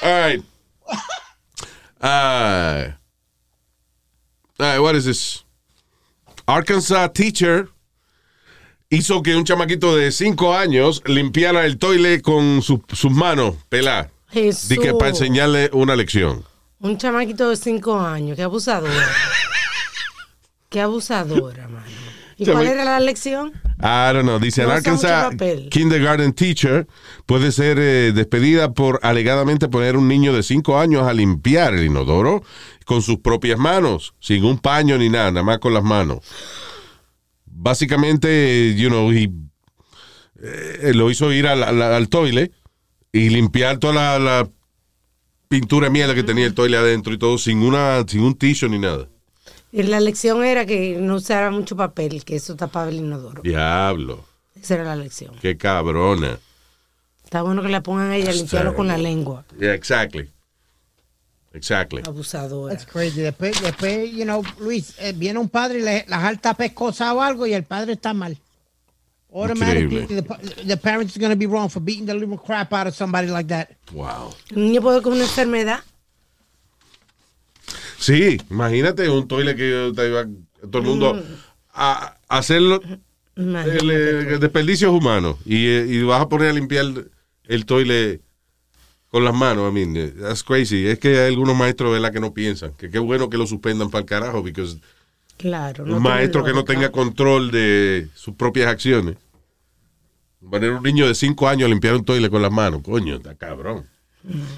All 0.01 0.19
right. 0.19 0.41
Uh, 2.01 2.91
all 4.59 4.65
right, 4.65 4.79
what 4.79 4.95
is 4.95 5.05
this? 5.05 5.43
Arkansas 6.47 7.07
teacher 7.07 7.69
hizo 8.95 9.21
que 9.23 9.35
un 9.35 9.43
chamaquito 9.43 9.95
de 9.95 10.11
5 10.11 10.53
años 10.55 11.01
limpiara 11.05 11.65
el 11.65 11.77
toile 11.77 12.21
con 12.21 12.61
su- 12.61 12.83
sus 12.91 13.11
manos 13.11 13.55
peladas. 13.69 14.07
Jesús. 14.29 14.77
Que 14.79 14.93
para 14.93 15.09
enseñarle 15.09 15.69
una 15.73 15.95
lección. 15.95 16.43
Un 16.79 16.97
chamaquito 16.97 17.49
de 17.49 17.55
5 17.55 17.99
años, 17.99 18.35
qué 18.35 18.43
abusadora. 18.43 18.93
qué 20.69 20.81
abusadora, 20.81 21.67
mano. 21.67 21.85
¿Y 22.35 22.45
cuál 22.45 22.67
era 22.67 22.83
la 22.83 22.99
lección? 22.99 23.51
I 23.79 24.11
don't 24.13 24.23
know. 24.23 24.39
Dice, 24.39 24.63
No 24.63 24.69
usa 24.69 24.77
Arkansas, 24.77 25.35
kindergarten 25.69 26.33
teacher 26.33 26.87
puede 27.25 27.51
ser 27.51 27.77
eh, 27.79 28.11
despedida 28.13 28.73
por 28.73 28.99
alegadamente 29.03 29.67
poner 29.69 29.95
un 29.97 30.07
niño 30.07 30.33
de 30.33 30.41
5 30.41 30.79
años 30.79 31.07
a 31.07 31.13
limpiar 31.13 31.73
el 31.75 31.85
inodoro 31.85 32.43
con 32.85 33.01
sus 33.01 33.19
propias 33.19 33.59
manos, 33.59 34.13
sin 34.19 34.43
un 34.45 34.57
paño 34.57 34.97
ni 34.97 35.09
nada, 35.09 35.31
nada 35.31 35.43
más 35.43 35.59
con 35.59 35.73
las 35.73 35.83
manos. 35.83 36.19
Básicamente, 37.63 38.75
you 38.75 38.89
know, 38.89 39.09
he, 39.11 39.31
eh, 40.41 40.91
lo 40.93 41.09
hizo 41.09 41.31
ir 41.31 41.47
al, 41.47 41.63
al, 41.63 41.81
al 41.81 42.09
toile 42.09 42.51
y 43.13 43.29
limpiar 43.29 43.77
toda 43.77 43.93
la, 43.93 44.19
la 44.19 44.49
pintura 45.47 45.89
mierda 45.89 46.13
que 46.13 46.23
tenía 46.23 46.45
el 46.45 46.53
toile 46.53 46.75
adentro 46.75 47.13
y 47.13 47.17
todo 47.17 47.37
sin, 47.37 47.59
una, 47.59 48.03
sin 48.05 48.19
un 48.21 48.35
tissue 48.35 48.67
ni 48.67 48.79
nada. 48.79 49.07
Y 49.71 49.83
la 49.83 50.01
lección 50.01 50.43
era 50.43 50.65
que 50.65 50.97
no 50.99 51.15
usara 51.15 51.51
mucho 51.51 51.77
papel, 51.77 52.25
que 52.25 52.35
eso 52.35 52.55
tapaba 52.57 52.89
el 52.89 52.97
inodoro. 52.97 53.41
Diablo, 53.41 54.25
Esa 54.61 54.73
era 54.75 54.83
la 54.83 54.97
lección. 54.97 55.33
qué 55.41 55.55
cabrona. 55.55 56.37
Está 57.23 57.43
bueno 57.43 57.61
que 57.61 57.69
la 57.69 57.81
pongan 57.81 58.11
a 58.11 58.17
ella 58.17 58.31
a 58.31 58.33
limpiarlo 58.33 58.75
con 58.75 58.87
la 58.87 58.97
lengua. 58.97 59.45
Yeah, 59.57 59.73
exactly. 59.73 60.29
Exactly. 61.53 62.01
Abusadora. 62.03 62.73
That's 62.73 62.85
crazy. 62.85 63.21
Después, 63.21 63.61
después, 63.61 64.11
you 64.11 64.25
know, 64.25 64.43
Luis, 64.59 64.95
eh, 64.97 65.13
viene 65.15 65.39
un 65.39 65.49
padre 65.49 65.79
y 65.79 65.81
le, 65.83 66.05
la 66.07 66.19
jalta 66.19 66.55
pescosa 66.55 67.13
o 67.13 67.21
algo 67.21 67.45
y 67.45 67.53
el 67.53 67.63
padre 67.63 67.93
está 67.93 68.13
mal. 68.13 68.37
Automatically, 69.31 70.05
the, 70.05 70.21
the 70.67 70.77
parents 70.77 71.13
is 71.13 71.19
going 71.19 71.31
to 71.31 71.35
be 71.35 71.47
wrong 71.47 71.67
for 71.69 71.79
beating 71.79 72.05
the 72.05 72.13
little 72.13 72.37
crap 72.37 72.71
out 72.73 72.87
of 72.87 72.95
somebody 72.95 73.27
like 73.27 73.47
that. 73.47 73.69
Wow. 73.91 74.31
Un 74.55 74.65
niño 74.65 74.81
puede 74.81 75.01
con 75.01 75.13
una 75.13 75.23
enfermedad. 75.23 75.79
Sí, 77.97 78.39
imagínate 78.49 79.09
un 79.09 79.27
toile 79.27 79.55
que 79.55 79.91
te 79.95 80.07
iba 80.07 80.25
todo 80.69 80.79
el 80.79 80.87
mundo 80.87 81.23
a, 81.73 82.17
a 82.27 82.37
hacer 82.37 82.61
desperdicios 83.35 84.91
humanos 84.91 85.37
y, 85.45 85.67
eh, 85.67 85.85
y 85.87 86.03
vas 86.03 86.21
a 86.21 86.29
poner 86.29 86.49
a 86.49 86.53
limpiar 86.53 86.85
el, 86.85 87.11
el 87.45 87.65
toile 87.65 88.21
con 89.13 89.23
las 89.23 89.35
manos. 89.35 89.69
I 89.69 89.71
mean, 89.71 90.15
that's 90.19 90.41
crazy. 90.43 90.87
Es 90.87 90.97
que 90.97 91.19
hay 91.19 91.27
algunos 91.31 91.55
maestros, 91.55 91.91
¿verdad?, 91.91 92.11
que 92.11 92.19
no 92.19 92.33
piensan. 92.33 92.73
Que 92.73 92.89
qué 92.89 92.97
bueno 92.97 93.29
que 93.29 93.37
lo 93.37 93.45
suspendan 93.45 93.91
para 93.91 93.99
el 93.99 94.05
carajo, 94.07 94.41
porque 94.41 94.65
Claro. 95.37 95.85
no 95.85 95.97
un 95.97 96.01
maestro 96.03 96.43
que 96.43 96.51
no 96.51 96.65
tenga 96.65 96.89
control 96.91 97.51
de 97.51 98.07
sus 98.15 98.33
propias 98.33 98.65
acciones. 98.67 99.17
Poner 100.49 100.71
un 100.71 100.81
niño 100.81 101.07
de 101.07 101.13
5 101.13 101.47
años 101.47 101.67
a 101.67 101.69
limpiar 101.69 101.93
un 101.93 102.03
toile 102.03 102.27
con 102.31 102.41
las 102.41 102.51
manos, 102.51 102.81
coño, 102.81 103.17
está 103.17 103.35
cabrón. 103.35 103.85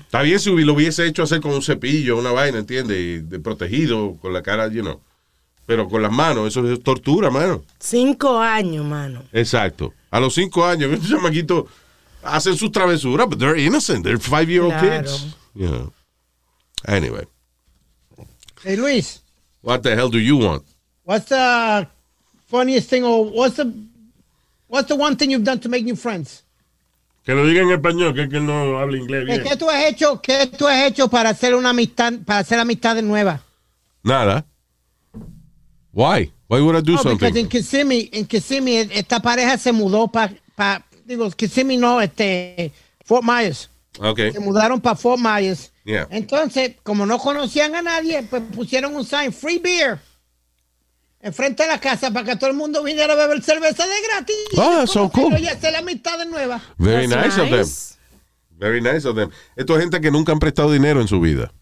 Está 0.05 0.21
bien 0.21 0.39
si 0.39 0.49
lo 0.63 0.73
hubiese 0.73 1.05
hecho 1.05 1.23
hacer 1.23 1.41
con 1.41 1.51
un 1.51 1.61
cepillo, 1.61 2.17
una 2.17 2.31
vaina, 2.31 2.59
¿entiendes? 2.59 2.97
Y 2.97 3.19
de 3.19 3.39
protegido, 3.41 4.15
con 4.21 4.31
la 4.31 4.41
cara, 4.41 4.69
you 4.69 4.83
know. 4.83 5.01
Pero 5.65 5.89
con 5.89 6.01
las 6.01 6.13
manos, 6.13 6.47
eso 6.47 6.65
es 6.71 6.81
tortura, 6.81 7.29
mano. 7.29 7.61
Cinco 7.77 8.39
años, 8.39 8.85
mano. 8.85 9.21
Exacto. 9.33 9.93
A 10.11 10.21
los 10.21 10.33
5 10.33 10.65
años, 10.65 10.91
estos 10.93 11.09
chamaquitos 11.09 11.65
hacen 12.25 12.55
sus 12.57 12.69
travesuras, 12.71 13.29
but 13.29 13.39
they're 13.39 13.55
innocent. 13.55 14.03
They're 14.03 14.17
five-year-old 14.19 14.73
Claro. 14.73 15.01
kids. 15.03 15.35
You 15.53 15.69
know. 15.69 15.93
Anyway, 16.87 17.25
Hey, 18.63 18.75
Luis, 18.75 19.21
what 19.61 19.81
the 19.83 19.95
hell 19.95 20.09
do 20.09 20.19
you 20.19 20.37
want? 20.37 20.63
what's 21.03 21.29
the 21.29 21.87
funniest 22.47 22.89
thing 22.89 23.03
or 23.03 23.23
what's 23.25 23.55
the 23.57 23.71
what's 24.67 24.87
the 24.87 24.95
one 24.95 25.15
thing 25.15 25.29
you've 25.31 25.43
done 25.43 25.59
to 25.59 25.69
make 25.69 25.83
new 25.85 25.95
friends? 25.95 26.43
Que 27.25 27.33
lo 27.33 27.43
diga 27.45 27.61
en 27.61 27.69
español, 27.71 28.13
que 28.13 28.27
que 28.29 28.39
no 28.39 28.77
habla 28.77 28.97
inglés 28.97 29.25
¿Qué, 29.25 29.33
bien. 29.37 29.43
qué 29.43 29.55
tú 29.57 29.67
has 29.69 29.83
hecho? 29.85 30.21
¿Qué 30.21 30.45
tú 30.47 30.67
has 30.67 30.83
hecho 30.91 31.07
para 31.07 31.29
hacer 31.29 31.55
una 31.55 31.69
amistad, 31.71 32.13
para 32.25 32.39
hacer 32.39 32.59
amistades 32.59 33.03
nuevas? 33.03 33.41
Nada. 34.03 34.45
Why? 35.91 36.31
Why 36.47 36.61
would 36.61 36.75
I 36.75 36.81
do 36.81 36.93
No, 36.93 37.01
something? 37.01 37.35
en 37.35 37.49
Kissimmee, 37.49 38.09
en 38.13 38.25
Kissimmee, 38.27 38.87
esta 38.91 39.19
pareja 39.19 39.57
se 39.57 39.71
mudó 39.71 40.07
para, 40.07 40.84
digo, 41.05 41.29
Kissimmee 41.31 41.77
no, 41.77 42.01
este, 42.01 42.71
Fort 43.05 43.23
Myers. 43.23 43.69
Ok. 43.99 44.19
Se 44.33 44.39
mudaron 44.39 44.81
para 44.81 44.95
Fort 44.95 45.21
Myers. 45.21 45.71
Yeah. 45.85 46.07
Entonces, 46.09 46.75
como 46.83 47.05
no 47.05 47.19
conocían 47.19 47.75
a 47.75 47.81
nadie, 47.81 48.23
pues 48.23 48.41
pusieron 48.53 48.95
un 48.95 49.05
sign, 49.05 49.31
free 49.31 49.59
beer, 49.59 49.99
enfrente 51.21 51.63
de 51.63 51.69
la 51.69 51.79
casa 51.79 52.11
para 52.11 52.25
que 52.25 52.35
todo 52.35 52.49
el 52.49 52.55
mundo 52.55 52.83
viniera 52.83 53.13
a 53.13 53.15
beber 53.15 53.41
cerveza 53.43 53.85
de 53.85 53.93
gratis. 54.07 54.35
Ah, 54.57 54.77
that's 54.79 54.91
so 54.91 55.09
cool. 55.09 55.39
Y 55.39 55.47
hacer 55.47 55.71
la 55.71 55.79
amistad 55.79 56.17
de 56.17 56.25
nueva. 56.25 56.61
Very 56.77 57.07
That's 57.07 57.37
nice, 57.37 57.41
of 57.41 57.49
them. 57.49 57.67
Very 58.57 58.81
nice 58.81 59.07
of 59.07 59.15
them. 59.15 59.29
Esto 59.55 59.75
es 59.75 59.81
gente 59.81 60.01
que 60.01 60.11
nunca 60.11 60.31
han 60.31 60.39
prestado 60.39 60.71
dinero 60.71 61.01
en 61.01 61.07
su 61.07 61.21
vida. 61.21 61.53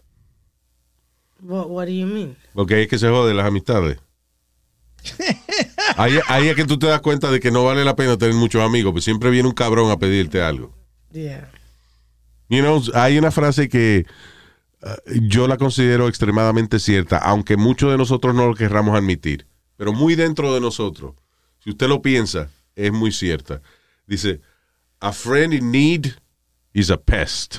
What, 1.42 1.68
what 1.68 1.86
do 1.86 1.92
you 1.92 2.08
mean? 2.08 2.38
Porque 2.54 2.82
es 2.82 2.88
que 2.88 2.98
se 2.98 3.10
jode 3.10 3.34
las 3.34 3.46
amistades. 3.46 3.98
Ahí, 5.98 6.20
ahí 6.28 6.48
es 6.48 6.56
que 6.56 6.66
tú 6.66 6.78
te 6.78 6.88
das 6.88 7.02
cuenta 7.02 7.32
de 7.32 7.40
que 7.40 7.52
no 7.52 7.64
vale 7.64 7.84
la 7.84 7.96
pena 7.96 8.18
tener 8.18 8.36
muchos 8.36 8.62
amigos, 8.62 8.92
pues 8.94 9.04
siempre 9.04 9.30
viene 9.30 9.48
un 9.48 9.54
cabrón 9.54 9.92
a 9.92 9.98
pedirte 9.98 10.42
algo. 10.42 10.74
Yeah. 11.12 11.50
You 12.50 12.62
know, 12.62 12.82
hay 12.94 13.18
una 13.18 13.32
frase 13.32 13.70
que 13.70 14.06
uh, 14.82 14.88
yo 15.28 15.48
la 15.48 15.58
considero 15.58 16.08
extremadamente 16.08 16.80
cierta, 16.80 17.18
aunque 17.18 17.58
muchos 17.58 17.92
de 17.92 17.98
nosotros 17.98 18.36
no 18.36 18.48
lo 18.48 18.56
querramos 18.56 18.96
admitir, 18.96 19.46
pero 19.78 19.94
muy 19.94 20.16
dentro 20.16 20.54
de 20.54 20.62
nosotros, 20.62 21.16
si 21.64 21.70
usted 21.70 21.88
lo 21.88 22.02
piensa, 22.02 22.50
es 22.76 22.92
muy 22.92 23.12
cierta. 23.12 23.62
Dice, 24.06 24.42
a 25.00 25.12
friend 25.12 25.54
in 25.54 25.72
need 25.72 26.08
is 26.74 26.90
a 26.90 26.98
pest. 26.98 27.58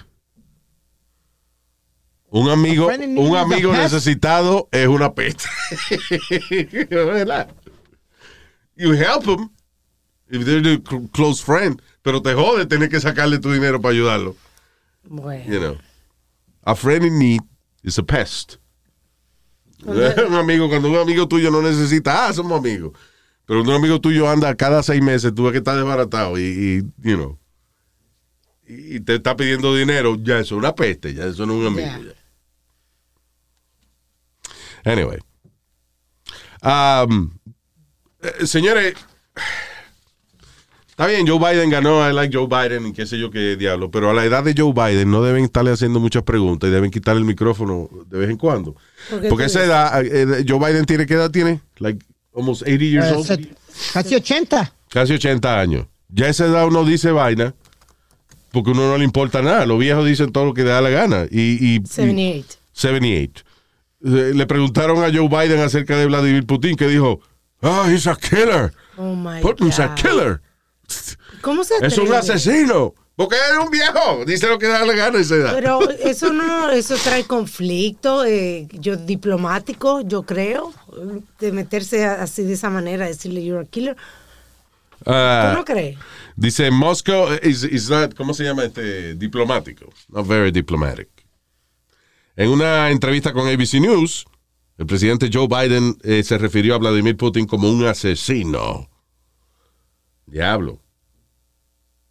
Un 2.28 2.50
amigo, 2.50 2.88
un 2.88 3.36
amigo 3.36 3.72
necesitado 3.72 4.68
es 4.72 4.88
una 4.88 5.14
peste. 5.14 5.44
¿Verdad? 6.90 7.48
You 8.76 8.92
help 8.92 9.24
him 9.24 9.50
if 10.28 10.44
they're 10.44 10.58
a 10.58 10.80
cl- 10.80 11.08
close 11.12 11.40
friend, 11.40 11.80
pero 12.02 12.20
te 12.20 12.34
jode 12.34 12.66
tener 12.66 12.88
que 12.88 13.00
sacarle 13.00 13.38
tu 13.38 13.52
dinero 13.52 13.80
para 13.80 13.94
ayudarlo. 13.94 14.36
Bueno. 15.04 15.44
You 15.44 15.60
know, 15.60 15.78
a 16.64 16.74
friend 16.74 17.04
in 17.04 17.18
need 17.18 17.42
is 17.82 17.98
a 17.98 18.02
pest. 18.02 18.58
un 19.86 20.34
amigo, 20.34 20.68
cuando 20.68 20.88
un 20.88 20.96
amigo 20.96 21.28
tuyo 21.28 21.50
no 21.50 21.60
necesita, 21.60 22.26
ah, 22.26 22.32
somos 22.32 22.58
amigos. 22.58 22.92
Pero 23.46 23.60
un 23.60 23.70
amigo 23.70 24.00
tuyo 24.00 24.28
anda 24.28 24.54
cada 24.54 24.82
seis 24.82 25.02
meses, 25.02 25.34
tú 25.34 25.44
ves 25.44 25.52
que 25.52 25.58
está 25.58 25.76
desbaratado 25.76 26.38
y, 26.38 26.42
y, 26.42 26.82
you 27.06 27.16
know, 27.16 27.38
y 28.66 29.00
te 29.00 29.16
está 29.16 29.36
pidiendo 29.36 29.74
dinero, 29.76 30.16
ya 30.16 30.38
eso 30.38 30.54
es 30.54 30.58
una 30.58 30.74
peste, 30.74 31.12
ya 31.12 31.26
eso 31.26 31.44
no 31.44 31.52
es 31.54 31.60
un 31.60 31.66
amigo. 31.66 32.02
Yeah. 32.02 32.14
Anyway. 34.84 35.18
Um, 36.62 37.38
eh, 38.40 38.46
señores, 38.46 38.94
Está 40.90 41.08
bien, 41.08 41.26
Joe 41.26 41.40
Biden 41.40 41.70
ganó, 41.70 42.08
I 42.08 42.12
like 42.12 42.36
Joe 42.36 42.46
Biden 42.46 42.86
y 42.86 42.92
qué 42.92 43.04
sé 43.04 43.18
yo 43.18 43.28
qué 43.28 43.56
diablo, 43.56 43.90
pero 43.90 44.10
a 44.10 44.14
la 44.14 44.24
edad 44.24 44.44
de 44.44 44.54
Joe 44.56 44.72
Biden 44.72 45.10
no 45.10 45.22
deben 45.24 45.42
estarle 45.42 45.72
haciendo 45.72 45.98
muchas 45.98 46.22
preguntas 46.22 46.68
y 46.68 46.72
deben 46.72 46.92
quitarle 46.92 47.18
el 47.18 47.26
micrófono 47.26 47.88
de 48.08 48.16
vez 48.18 48.30
en 48.30 48.36
cuando. 48.36 48.76
¿Por 49.10 49.20
qué 49.20 49.28
Porque 49.28 49.44
esa 49.46 49.64
edad, 49.64 50.04
eh, 50.04 50.44
Joe 50.48 50.60
Biden 50.60 50.84
tiene, 50.84 51.04
¿qué 51.06 51.14
edad 51.14 51.32
tiene? 51.32 51.60
Like 51.78 51.98
almost 52.32 52.62
80 52.62 52.84
years 52.84 53.06
Eh, 53.08 53.14
old. 53.16 53.56
casi 53.92 54.14
80. 54.14 54.72
Casi 54.88 55.14
80 55.14 55.58
años. 55.60 55.86
Ya 56.10 56.26
a 56.26 56.28
esa 56.28 56.46
edad 56.46 56.64
uno 56.68 56.84
dice 56.84 57.10
vaina 57.10 57.54
porque 58.52 58.70
uno 58.70 58.88
no 58.88 58.96
le 58.96 59.02
importa 59.02 59.42
nada. 59.42 59.66
Los 59.66 59.80
viejos 59.80 60.06
dicen 60.06 60.30
todo 60.30 60.44
lo 60.44 60.54
que 60.54 60.62
le 60.62 60.70
da 60.70 60.80
la 60.80 60.90
gana. 60.90 61.26
Y, 61.28 61.40
y- 61.40 61.74
y- 61.78 61.86
78. 61.86 62.54
78. 62.72 63.44
Eh, 64.04 64.32
Le 64.32 64.46
preguntaron 64.46 64.98
a 65.02 65.12
Joe 65.12 65.26
Biden 65.28 65.58
acerca 65.58 65.96
de 65.96 66.06
Vladimir 66.06 66.46
Putin 66.46 66.76
que 66.76 66.86
dijo, 66.86 67.20
ah, 67.62 67.86
he's 67.88 68.06
a 68.06 68.16
killer. 68.16 68.72
Oh 68.96 69.14
my 69.14 69.40
Putin's 69.40 69.78
a 69.80 69.88
God. 69.88 69.96
killer. 69.96 70.40
¿Cómo 71.40 71.64
se 71.64 71.74
Es 71.82 71.98
un 71.98 72.04
atreve? 72.12 72.16
asesino. 72.18 72.94
Porque 73.16 73.36
es 73.36 73.56
un 73.64 73.70
viejo. 73.70 74.24
Dice 74.24 74.48
lo 74.48 74.58
que 74.58 74.66
da 74.66 74.84
la 74.84 74.92
gana 74.92 75.18
a 75.18 75.20
esa 75.20 75.36
edad. 75.36 75.52
Pero 75.54 75.88
eso 75.90 76.32
no, 76.32 76.70
eso 76.70 76.96
trae 76.96 77.24
conflicto, 77.24 78.24
eh, 78.24 78.66
yo 78.72 78.96
diplomático, 78.96 80.00
yo 80.00 80.24
creo, 80.24 80.72
de 81.38 81.52
meterse 81.52 82.04
a- 82.04 82.22
así 82.22 82.42
de 82.42 82.54
esa 82.54 82.70
manera, 82.70 83.06
decirle 83.06 83.44
you're 83.44 83.62
a 83.64 83.70
killer. 83.70 83.96
Ah, 85.06 85.50
¿Tú 85.52 85.58
no 85.58 85.64
crees? 85.64 85.96
Dice 86.34 86.70
Moscow 86.72 87.28
is, 87.42 87.62
is 87.62 87.88
not, 87.88 88.14
¿cómo 88.14 88.34
se 88.34 88.42
llama 88.44 88.64
este? 88.64 89.14
Diplomático. 89.14 89.92
Not 90.08 90.26
very 90.26 90.50
diplomatic. 90.50 91.08
En 92.36 92.48
una 92.48 92.90
entrevista 92.90 93.32
con 93.32 93.46
ABC 93.46 93.74
News, 93.74 94.24
el 94.78 94.86
presidente 94.86 95.30
Joe 95.32 95.46
Biden 95.48 95.96
eh, 96.02 96.22
se 96.22 96.36
refirió 96.38 96.74
a 96.74 96.78
Vladimir 96.78 97.16
Putin 97.16 97.46
como 97.46 97.70
un 97.70 97.84
asesino. 97.84 98.88
Diablo. 100.26 100.80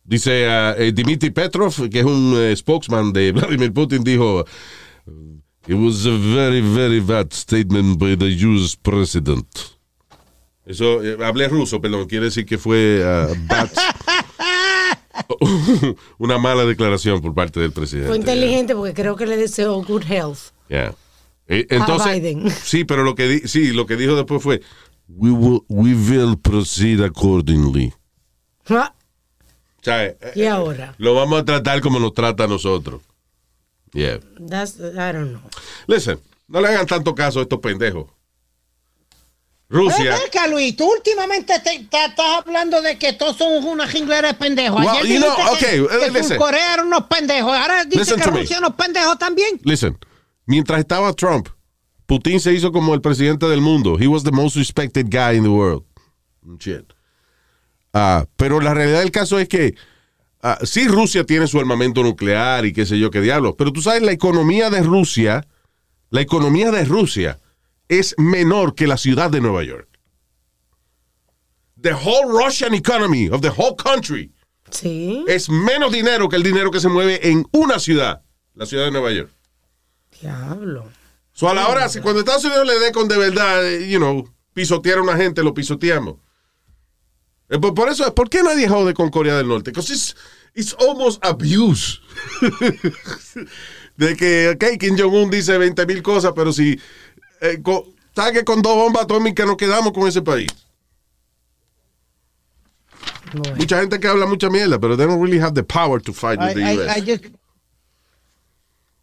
Dice 0.06 0.46
eh, 0.46 0.92
Dmitry 0.92 1.32
Petrov, 1.32 1.90
que 1.90 2.00
es 2.00 2.06
un 2.06 2.34
eh, 2.38 2.56
spokesman 2.56 3.14
de 3.14 3.32
Vladimir 3.34 3.74
Putin, 3.74 4.04
dijo: 4.04 4.46
It 5.68 5.76
was 5.76 6.06
a 6.06 6.12
very, 6.12 6.62
very 6.62 7.00
bad 7.00 7.32
statement 7.32 7.98
by 7.98 8.16
the 8.18 8.28
US 8.46 8.76
president. 8.76 9.48
Eso, 10.66 11.00
hablé 11.26 11.50
ruso, 11.50 11.82
perdón, 11.82 12.08
quiere 12.08 12.26
decir 12.26 12.46
que 12.46 12.58
fue 12.58 13.02
ah, 13.04 13.28
bad- 13.48 13.72
una 16.18 16.38
mala 16.38 16.66
declaración 16.66 17.22
por 17.22 17.34
parte 17.34 17.60
del 17.60 17.72
presidente. 17.72 18.08
Fue 18.08 18.18
inteligente 18.18 18.76
porque 18.76 18.94
creo 18.94 19.16
que 19.16 19.26
le 19.26 19.38
deseó 19.38 19.82
good 19.84 20.04
health. 20.10 20.52
Yeah. 20.70 20.96
Eh, 21.48 21.68
entonces, 21.70 22.14
Biden. 22.14 22.50
sí, 22.64 22.86
pero 22.86 23.04
lo 23.04 23.16
que 23.16 23.28
di- 23.28 23.48
sí, 23.48 23.72
lo 23.74 23.86
que 23.86 23.96
dijo 23.98 24.16
después 24.16 24.42
fue 24.42 24.62
we 25.08 25.30
will, 25.32 25.62
we 25.68 25.94
will 25.94 26.38
proceed 26.38 27.02
accordingly. 27.02 27.94
Ah, 28.70 28.94
O 29.80 29.84
sea, 29.84 30.06
eh, 30.06 30.18
Y 30.36 30.44
ahora, 30.46 30.96
lo 30.98 31.14
vamos 31.14 31.42
a 31.42 31.46
tratar 31.46 31.82
como 31.82 32.00
nos 32.00 32.14
trata 32.14 32.46
a 32.46 32.48
nosotros. 32.48 33.02
Yeah. 33.92 34.20
that's, 34.50 34.80
I 34.80 35.12
don't 35.14 35.30
know. 35.32 35.42
Listen, 35.88 36.20
no 36.48 36.62
le 36.62 36.70
hagan 36.70 36.88
tanto 36.88 37.14
caso 37.14 37.40
a 37.40 37.44
estos 37.44 37.60
pendejos. 37.60 38.08
Rusia. 39.70 40.16
acá, 40.16 40.48
Luis, 40.48 40.76
tú 40.76 40.86
últimamente 40.92 41.60
te, 41.60 41.80
te- 41.90 42.06
estás 42.06 42.26
hablando 42.46 42.82
de 42.82 42.98
que 43.00 43.14
todos 43.14 43.38
son 43.38 43.64
una 43.66 43.88
jinglera 43.88 44.28
de 44.30 44.34
pendejos. 44.36 44.80
Well, 44.80 44.90
Ayer 44.90 45.16
you 45.16 45.20
know, 45.20 45.34
okay, 45.54 45.72
que, 45.78 45.82
uh, 45.82 45.88
que 45.88 46.12
listen. 46.12 46.38
Corea 46.38 46.74
eran 46.76 46.88
unos 46.88 47.06
pendejos. 47.08 47.52
Ahora 47.52 47.84
dice 47.86 47.98
Listen 48.00 48.18
que 48.20 48.24
to 48.26 48.32
me. 48.32 48.40
Rusia 48.42 48.60
unos 48.60 48.76
pendejos 48.76 49.18
también. 49.18 49.60
Listen, 49.64 49.98
mientras 50.46 50.80
estaba 50.80 51.14
Trump, 51.14 51.50
Putin 52.06 52.40
se 52.40 52.54
hizo 52.54 52.72
como 52.72 52.94
el 52.94 53.02
presidente 53.02 53.48
del 53.48 53.62
mundo. 53.62 53.98
He 54.00 54.08
was 54.08 54.24
the 54.24 54.32
most 54.32 54.56
respected 54.56 55.08
guy 55.10 55.38
in 55.38 55.44
the 55.44 55.50
world. 55.50 55.84
Shit. 56.60 56.94
Ah, 57.94 58.26
pero 58.36 58.60
la 58.60 58.74
realidad 58.74 59.00
del 59.00 59.12
caso 59.12 59.40
es 59.40 59.48
que 59.48 59.76
ah, 60.42 60.60
sí 60.64 60.88
Rusia 60.88 61.26
tiene 61.26 61.48
su 61.48 61.60
armamento 61.60 62.04
nuclear 62.04 62.66
y 62.66 62.74
qué 62.74 62.86
sé 62.86 63.00
yo 63.00 63.12
qué 63.12 63.22
diablos, 63.22 63.56
pero 63.58 63.72
tú 63.72 63.82
sabes 63.82 64.02
la 64.02 64.12
economía 64.12 64.70
de 64.70 64.82
Rusia, 64.82 65.48
la 66.10 66.22
economía 66.22 66.72
de 66.72 66.86
Rusia 66.86 67.40
es 67.88 68.16
menor 68.18 68.76
que 68.76 68.88
la 68.88 68.98
ciudad 68.98 69.30
de 69.30 69.42
Nueva 69.42 69.64
York. 69.64 69.88
The 71.82 71.94
whole 71.94 72.32
Russian 72.32 72.74
economy 72.74 73.30
of 73.30 73.42
the 73.42 73.50
whole 73.50 73.76
country 73.76 74.34
Sí, 74.74 75.24
es 75.28 75.50
menos 75.50 75.92
dinero 75.92 76.30
que 76.30 76.36
el 76.36 76.44
dinero 76.44 76.72
que 76.72 76.80
se 76.80 76.90
mueve 76.90 77.30
en 77.30 77.46
una 77.52 77.78
ciudad, 77.78 78.24
la 78.56 78.66
ciudad 78.66 78.86
de 78.86 78.92
Nueva 78.92 79.12
York. 79.12 79.32
Diablo. 80.24 80.90
So, 81.34 81.50
a 81.50 81.54
la 81.54 81.68
hora, 81.68 81.90
si 81.90 82.00
cuando 82.00 82.20
Estados 82.20 82.46
Unidos 82.46 82.66
le 82.68 82.80
dé 82.80 82.92
con 82.92 83.08
de 83.08 83.18
verdad, 83.18 83.66
eh, 83.66 83.90
you 83.90 83.98
know, 84.00 84.30
pisotear 84.54 85.00
a 85.00 85.02
una 85.02 85.18
gente, 85.18 85.42
lo 85.44 85.54
pisoteamos. 85.54 86.16
Eh, 87.50 87.60
Por, 87.60 87.74
por 87.74 87.90
eso, 87.90 88.14
¿por 88.16 88.30
qué 88.30 88.42
nadie 88.44 88.68
jode 88.68 88.94
con 88.94 89.10
Corea 89.10 89.36
del 89.38 89.48
Norte? 89.48 89.72
Because 89.72 89.92
it's, 89.92 90.16
it's 90.54 90.76
almost 90.80 91.24
abuse. 91.26 92.00
de 93.98 94.16
que, 94.16 94.50
ok, 94.50 94.78
Kim 94.80 94.96
Jong-un 94.98 95.30
dice 95.30 95.58
20 95.58 95.86
mil 95.86 96.02
cosas, 96.02 96.34
pero 96.36 96.52
si, 96.54 96.80
eh, 97.42 97.60
co- 97.64 97.88
¿sabes 98.16 98.34
que 98.34 98.44
con 98.44 98.62
dos 98.62 98.76
bombas 98.76 99.04
atómicas 99.04 99.46
nos 99.46 99.58
quedamos 99.58 99.92
con 99.92 100.08
ese 100.08 100.22
país? 100.22 100.48
Mucha 103.58 103.80
gente 103.80 104.00
que 104.00 104.08
habla 104.08 104.26
mucha 104.28 104.50
mierda, 104.50 104.80
pero 104.80 104.96
they 104.96 105.08
don't 105.08 105.20
really 105.22 105.40
have 105.40 105.54
the 105.56 105.64
power 105.64 106.00
to 106.02 106.14
fight 106.14 106.40
with 106.40 106.54
the 106.54 106.62
I- 106.64 106.78
US. 106.78 106.98
I 106.98 107.02
just- 107.02 107.26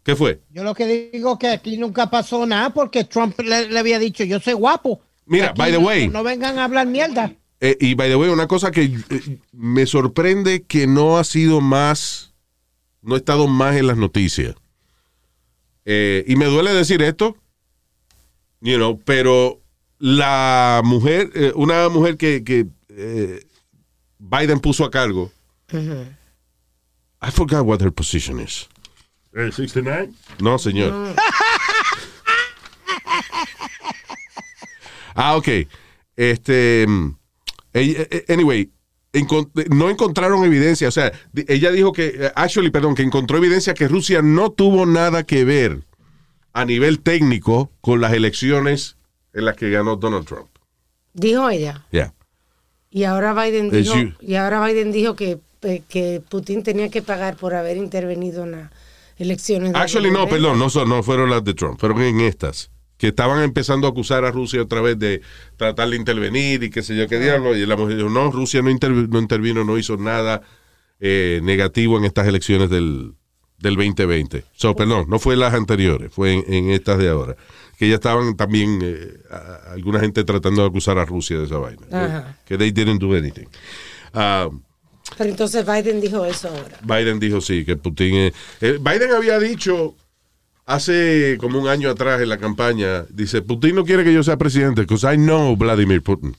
¿Qué 0.03 0.15
fue? 0.15 0.41
yo 0.49 0.63
lo 0.63 0.73
que 0.73 1.09
digo 1.13 1.37
que 1.37 1.47
aquí 1.49 1.77
nunca 1.77 2.09
pasó 2.09 2.45
nada 2.45 2.71
porque 2.73 3.03
Trump 3.03 3.39
le, 3.39 3.69
le 3.69 3.79
había 3.79 3.99
dicho, 3.99 4.23
yo 4.23 4.39
soy 4.39 4.53
guapo. 4.53 5.01
Mira, 5.25 5.53
by 5.55 5.71
the 5.71 5.79
no- 5.79 5.85
way. 5.85 6.07
No, 6.07 6.23
vengan 6.23 6.57
a 6.57 6.63
hablar 6.65 6.87
mierda. 6.87 7.33
Eh, 7.59 7.77
y 7.79 7.93
by 7.93 8.09
the 8.09 8.15
way, 8.15 8.29
una 8.29 8.47
cosa 8.47 8.71
que 8.71 8.85
eh, 8.85 9.37
me 9.51 9.85
sorprende 9.85 10.63
que 10.63 10.87
no 10.87 11.19
ha 11.19 11.23
sido 11.23 11.61
más, 11.61 12.33
no 13.03 13.13
ha 13.13 13.17
estado 13.19 13.47
más 13.47 13.75
en 13.75 13.85
las 13.85 13.97
noticias. 13.97 14.55
Eh, 15.85 16.25
y 16.27 16.35
me 16.35 16.45
duele 16.45 16.73
decir 16.73 17.01
esto, 17.03 17.37
you 18.61 18.77
know, 18.77 18.99
pero 19.05 19.61
la 19.99 20.81
mujer, 20.83 21.31
una 21.55 21.87
mujer 21.89 22.17
que, 22.17 22.43
que 22.43 22.65
Biden 24.17 24.59
puso 24.59 24.83
a 24.83 24.89
cargo. 24.91 25.31
I 25.71 27.29
forgot 27.31 27.63
what 27.65 27.81
her 27.81 27.91
position 27.91 28.39
is. 28.39 28.67
Eh, 29.33 29.49
69. 29.51 30.09
No, 30.39 30.57
señor. 30.59 31.15
ah, 35.15 35.35
ok. 35.35 35.47
Este, 36.15 36.85
mm, 36.87 37.15
ella- 37.73 38.07
eh, 38.11 38.25
anyway, 38.29 38.69
no 39.69 39.89
encontraron 39.89 40.43
evidencia. 40.45 40.87
O 40.87 40.91
sea, 40.91 41.11
ella 41.47 41.71
dijo 41.71 41.91
que, 41.93 42.07
eh, 42.07 42.31
actually, 42.35 42.71
perdón, 42.71 42.95
que 42.95 43.03
encontró 43.03 43.37
evidencia 43.37 43.73
que 43.73 43.87
Rusia 43.87 44.21
no 44.21 44.51
tuvo 44.51 44.85
nada 44.85 45.23
que 45.23 45.43
ver 45.43 45.83
a 46.53 46.65
nivel 46.65 46.99
técnico 47.01 47.71
con 47.81 48.01
las 48.01 48.13
elecciones 48.13 48.97
en 49.33 49.45
las 49.45 49.55
que 49.55 49.69
ganó 49.69 49.95
Donald 49.95 50.25
Trump. 50.25 50.49
Dijo 51.13 51.49
ella. 51.49 51.85
Yeah. 51.91 52.13
Y 52.89 53.03
ahora 53.05 53.33
Biden 53.33 53.69
dijo, 53.69 53.95
you. 53.95 54.13
y 54.21 54.35
ahora 54.35 54.65
Biden 54.65 54.91
dijo 54.91 55.15
que, 55.15 55.39
eh, 55.61 55.81
que 55.87 56.21
Putin 56.29 56.63
tenía 56.63 56.89
que 56.89 57.01
pagar 57.01 57.37
por 57.37 57.53
haber 57.53 57.77
intervenido 57.77 58.43
en 58.43 58.51
las 58.51 58.71
elecciones. 59.21 59.71
de 59.73 59.79
Actually, 59.79 60.09
no, 60.11 60.19
2020. 60.19 60.35
perdón, 60.35 60.59
no, 60.59 60.69
son- 60.69 60.89
no 60.89 61.03
fueron 61.03 61.29
las 61.29 61.43
de 61.43 61.53
Trump, 61.53 61.79
fueron 61.79 62.01
en 62.01 62.19
estas. 62.21 62.71
Que 62.97 63.07
estaban 63.07 63.41
empezando 63.43 63.87
a 63.87 63.89
acusar 63.89 64.25
a 64.25 64.31
Rusia 64.31 64.61
otra 64.61 64.79
vez 64.81 64.99
de 64.99 65.21
tratar 65.57 65.89
de 65.89 65.95
intervenir 65.95 66.61
y 66.63 66.69
qué 66.69 66.83
sé 66.83 66.95
yo 66.95 67.07
qué 67.07 67.19
diablo. 67.19 67.55
Y 67.57 67.65
la 67.65 67.75
mujer 67.75 67.97
dijo, 67.97 68.09
no, 68.09 68.29
Rusia 68.31 68.61
no, 68.61 68.69
interv- 68.69 69.07
no 69.09 69.19
intervino, 69.19 69.63
no 69.63 69.77
hizo 69.79 69.97
nada 69.97 70.41
eh, 70.99 71.39
negativo 71.43 71.97
en 71.97 72.05
estas 72.05 72.27
elecciones 72.27 72.69
del, 72.69 73.13
del 73.57 73.75
2020. 73.75 74.43
So, 74.53 74.75
perdón, 74.75 75.05
no 75.09 75.17
fue 75.17 75.35
las 75.35 75.53
anteriores, 75.55 76.13
fue 76.13 76.33
en, 76.33 76.43
en 76.53 76.69
estas 76.69 76.99
de 76.99 77.09
ahora. 77.09 77.35
Que 77.79 77.89
ya 77.89 77.95
estaban 77.95 78.37
también 78.37 78.79
eh, 78.83 79.13
a- 79.31 79.71
alguna 79.73 79.99
gente 79.99 80.23
tratando 80.23 80.61
de 80.61 80.67
acusar 80.67 80.99
a 80.99 81.05
Rusia 81.05 81.39
de 81.39 81.45
esa 81.45 81.57
vaina. 81.57 81.87
Ajá. 81.91 82.37
Que 82.45 82.55
they 82.59 82.69
didn't 82.71 83.01
do 83.01 83.15
anything. 83.15 83.47
Ah, 84.13 84.47
Pero 85.17 85.29
entonces 85.29 85.65
Biden 85.65 86.01
dijo 86.01 86.25
eso 86.25 86.47
ahora. 86.49 86.79
Biden 86.83 87.19
dijo 87.19 87.41
sí, 87.41 87.65
que 87.65 87.75
Putin... 87.75 88.15
es- 88.15 88.33
eh, 88.61 88.77
Biden 88.79 89.11
había 89.11 89.39
dicho 89.39 89.95
hace 90.65 91.37
como 91.39 91.59
un 91.59 91.67
año 91.67 91.89
atrás 91.89 92.21
en 92.21 92.29
la 92.29 92.37
campaña, 92.37 93.03
dice, 93.09 93.41
Putin 93.41 93.75
no 93.75 93.83
quiere 93.85 94.03
que 94.03 94.13
yo 94.13 94.23
sea 94.23 94.37
presidente, 94.37 94.81
because 94.81 95.05
I 95.11 95.17
know 95.17 95.55
Vladimir 95.57 96.01
Putin. 96.01 96.35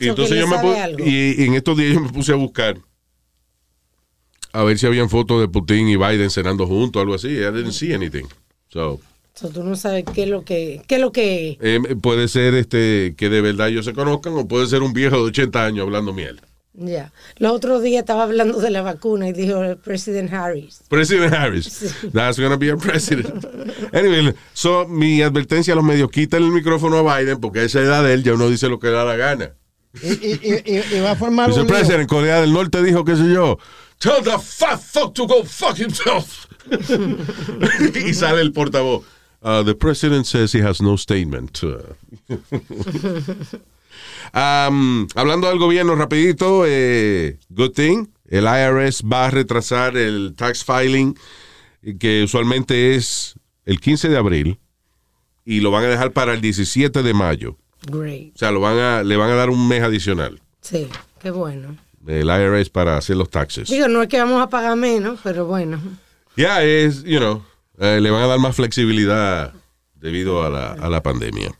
Y 0.00 0.04
So, 0.04 0.10
entonces 0.10 0.38
yo 0.38 0.48
me 0.48 0.56
y, 1.04 1.42
y 1.42 1.46
en 1.46 1.54
estos 1.54 1.76
días 1.76 1.94
yo 1.94 2.00
me 2.00 2.08
puse 2.10 2.32
a 2.32 2.36
buscar 2.36 2.76
a 4.52 4.62
ver 4.62 4.78
si 4.78 4.86
habían 4.86 5.08
fotos 5.10 5.40
de 5.40 5.48
Putin 5.48 5.88
y 5.88 5.96
Biden 5.96 6.30
cenando 6.30 6.66
juntos, 6.66 7.00
algo 7.00 7.14
así. 7.14 7.28
I 7.28 7.50
didn't 7.52 7.72
see 7.72 7.92
anything. 7.92 8.24
So, 8.68 9.00
So, 9.34 9.48
tú 9.48 9.64
no 9.64 9.74
sabes 9.74 10.04
qué 10.14 10.22
es 10.24 10.28
lo 10.28 10.44
que, 10.44 10.80
qué 10.86 10.94
es 10.94 11.00
lo 11.00 11.10
que 11.10 11.58
eh, 11.60 11.80
puede 12.00 12.28
ser 12.28 12.54
este 12.54 13.14
que 13.16 13.28
de 13.28 13.40
verdad 13.40 13.68
ellos 13.68 13.84
se 13.84 13.92
conozcan 13.92 14.32
o 14.34 14.46
puede 14.46 14.68
ser 14.68 14.82
un 14.82 14.92
viejo 14.92 15.16
de 15.16 15.22
80 15.22 15.64
años 15.66 15.82
hablando 15.84 16.12
mierda. 16.12 16.42
Ya. 16.74 17.12
Los 17.38 17.52
otros 17.52 17.82
días 17.82 18.00
estaba 18.00 18.24
hablando 18.24 18.58
de 18.60 18.70
la 18.70 18.82
vacuna 18.82 19.28
y 19.28 19.32
dijo 19.32 19.62
el 19.62 19.76
presidente 19.76 20.34
Harris. 20.34 20.80
President 20.88 21.32
Harris. 21.32 21.94
That's 22.12 22.38
gonna 22.38 22.56
be 22.56 22.70
a 22.70 22.76
president. 22.76 23.44
Anyway, 23.92 24.34
so, 24.52 24.86
mi 24.88 25.22
advertencia 25.22 25.72
a 25.72 25.76
los 25.76 25.84
medios, 25.84 26.10
quiten 26.10 26.42
el 26.42 26.50
micrófono 26.50 27.08
a 27.08 27.18
Biden 27.18 27.40
porque 27.40 27.60
a 27.60 27.64
esa 27.64 27.80
edad 27.80 28.02
de 28.04 28.14
él 28.14 28.22
ya 28.24 28.34
uno 28.34 28.48
dice 28.48 28.68
lo 28.68 28.78
que 28.78 28.88
da 28.88 29.04
la 29.04 29.16
gana. 29.16 29.52
Y, 30.02 30.08
y- 30.08 30.40
y- 30.42 30.76
y- 30.76 30.96
y 30.96 31.00
va 31.00 31.12
a 31.12 31.16
formar 31.16 31.50
un 31.52 31.66
presidente, 31.68 32.06
Corea 32.08 32.40
del 32.40 32.52
Norte 32.52 32.82
dijo, 32.82 33.04
qué 33.04 33.14
sé 33.14 33.32
yo, 33.32 33.58
tell 34.00 34.22
the 34.24 34.36
fat 34.42 34.80
fuck 34.80 35.14
to 35.14 35.26
go 35.26 35.44
fuck 35.44 35.78
himself. 35.78 36.46
y 38.04 38.12
sale 38.14 38.40
el 38.40 38.52
portavoz. 38.52 39.04
Uh, 39.42 39.62
the 39.62 39.74
president 39.74 40.24
says 40.26 40.52
he 40.54 40.62
has 40.62 40.80
no 40.80 40.96
statement. 40.96 41.60
Um, 44.34 45.06
hablando 45.14 45.48
del 45.48 45.58
gobierno 45.58 45.94
rapidito, 45.94 46.64
eh, 46.66 47.38
good 47.50 47.70
thing, 47.72 48.06
el 48.28 48.44
IRS 48.44 49.02
va 49.08 49.26
a 49.26 49.30
retrasar 49.30 49.96
el 49.96 50.34
tax 50.36 50.64
filing 50.64 51.16
que 52.00 52.22
usualmente 52.24 52.94
es 52.96 53.34
el 53.64 53.78
15 53.80 54.08
de 54.08 54.16
abril 54.16 54.58
y 55.44 55.60
lo 55.60 55.70
van 55.70 55.84
a 55.84 55.88
dejar 55.88 56.12
para 56.12 56.32
el 56.34 56.40
17 56.40 57.02
de 57.02 57.14
mayo. 57.14 57.56
Great. 57.86 58.34
O 58.34 58.38
sea, 58.38 58.50
lo 58.50 58.60
van 58.60 58.78
a, 58.78 59.02
le 59.02 59.16
van 59.16 59.30
a 59.30 59.34
dar 59.34 59.50
un 59.50 59.68
mes 59.68 59.82
adicional 59.82 60.40
Sí, 60.62 60.88
qué 61.20 61.30
bueno. 61.30 61.76
el 62.06 62.26
IRS 62.28 62.70
para 62.70 62.96
hacer 62.96 63.16
los 63.16 63.28
taxes. 63.30 63.68
Digo, 63.68 63.86
no 63.88 64.02
es 64.02 64.08
que 64.08 64.18
vamos 64.18 64.42
a 64.42 64.48
pagar 64.48 64.76
menos, 64.76 65.20
pero 65.22 65.44
bueno. 65.44 65.78
Ya 66.36 66.64
es, 66.64 67.04
you 67.04 67.18
know, 67.18 67.44
eh, 67.78 68.00
le 68.00 68.10
van 68.10 68.22
a 68.22 68.26
dar 68.26 68.38
más 68.38 68.56
flexibilidad 68.56 69.52
debido 69.94 70.42
a 70.42 70.48
la, 70.50 70.72
a 70.72 70.88
la 70.88 71.02
pandemia. 71.02 71.52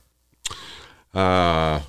Ah, 1.12 1.80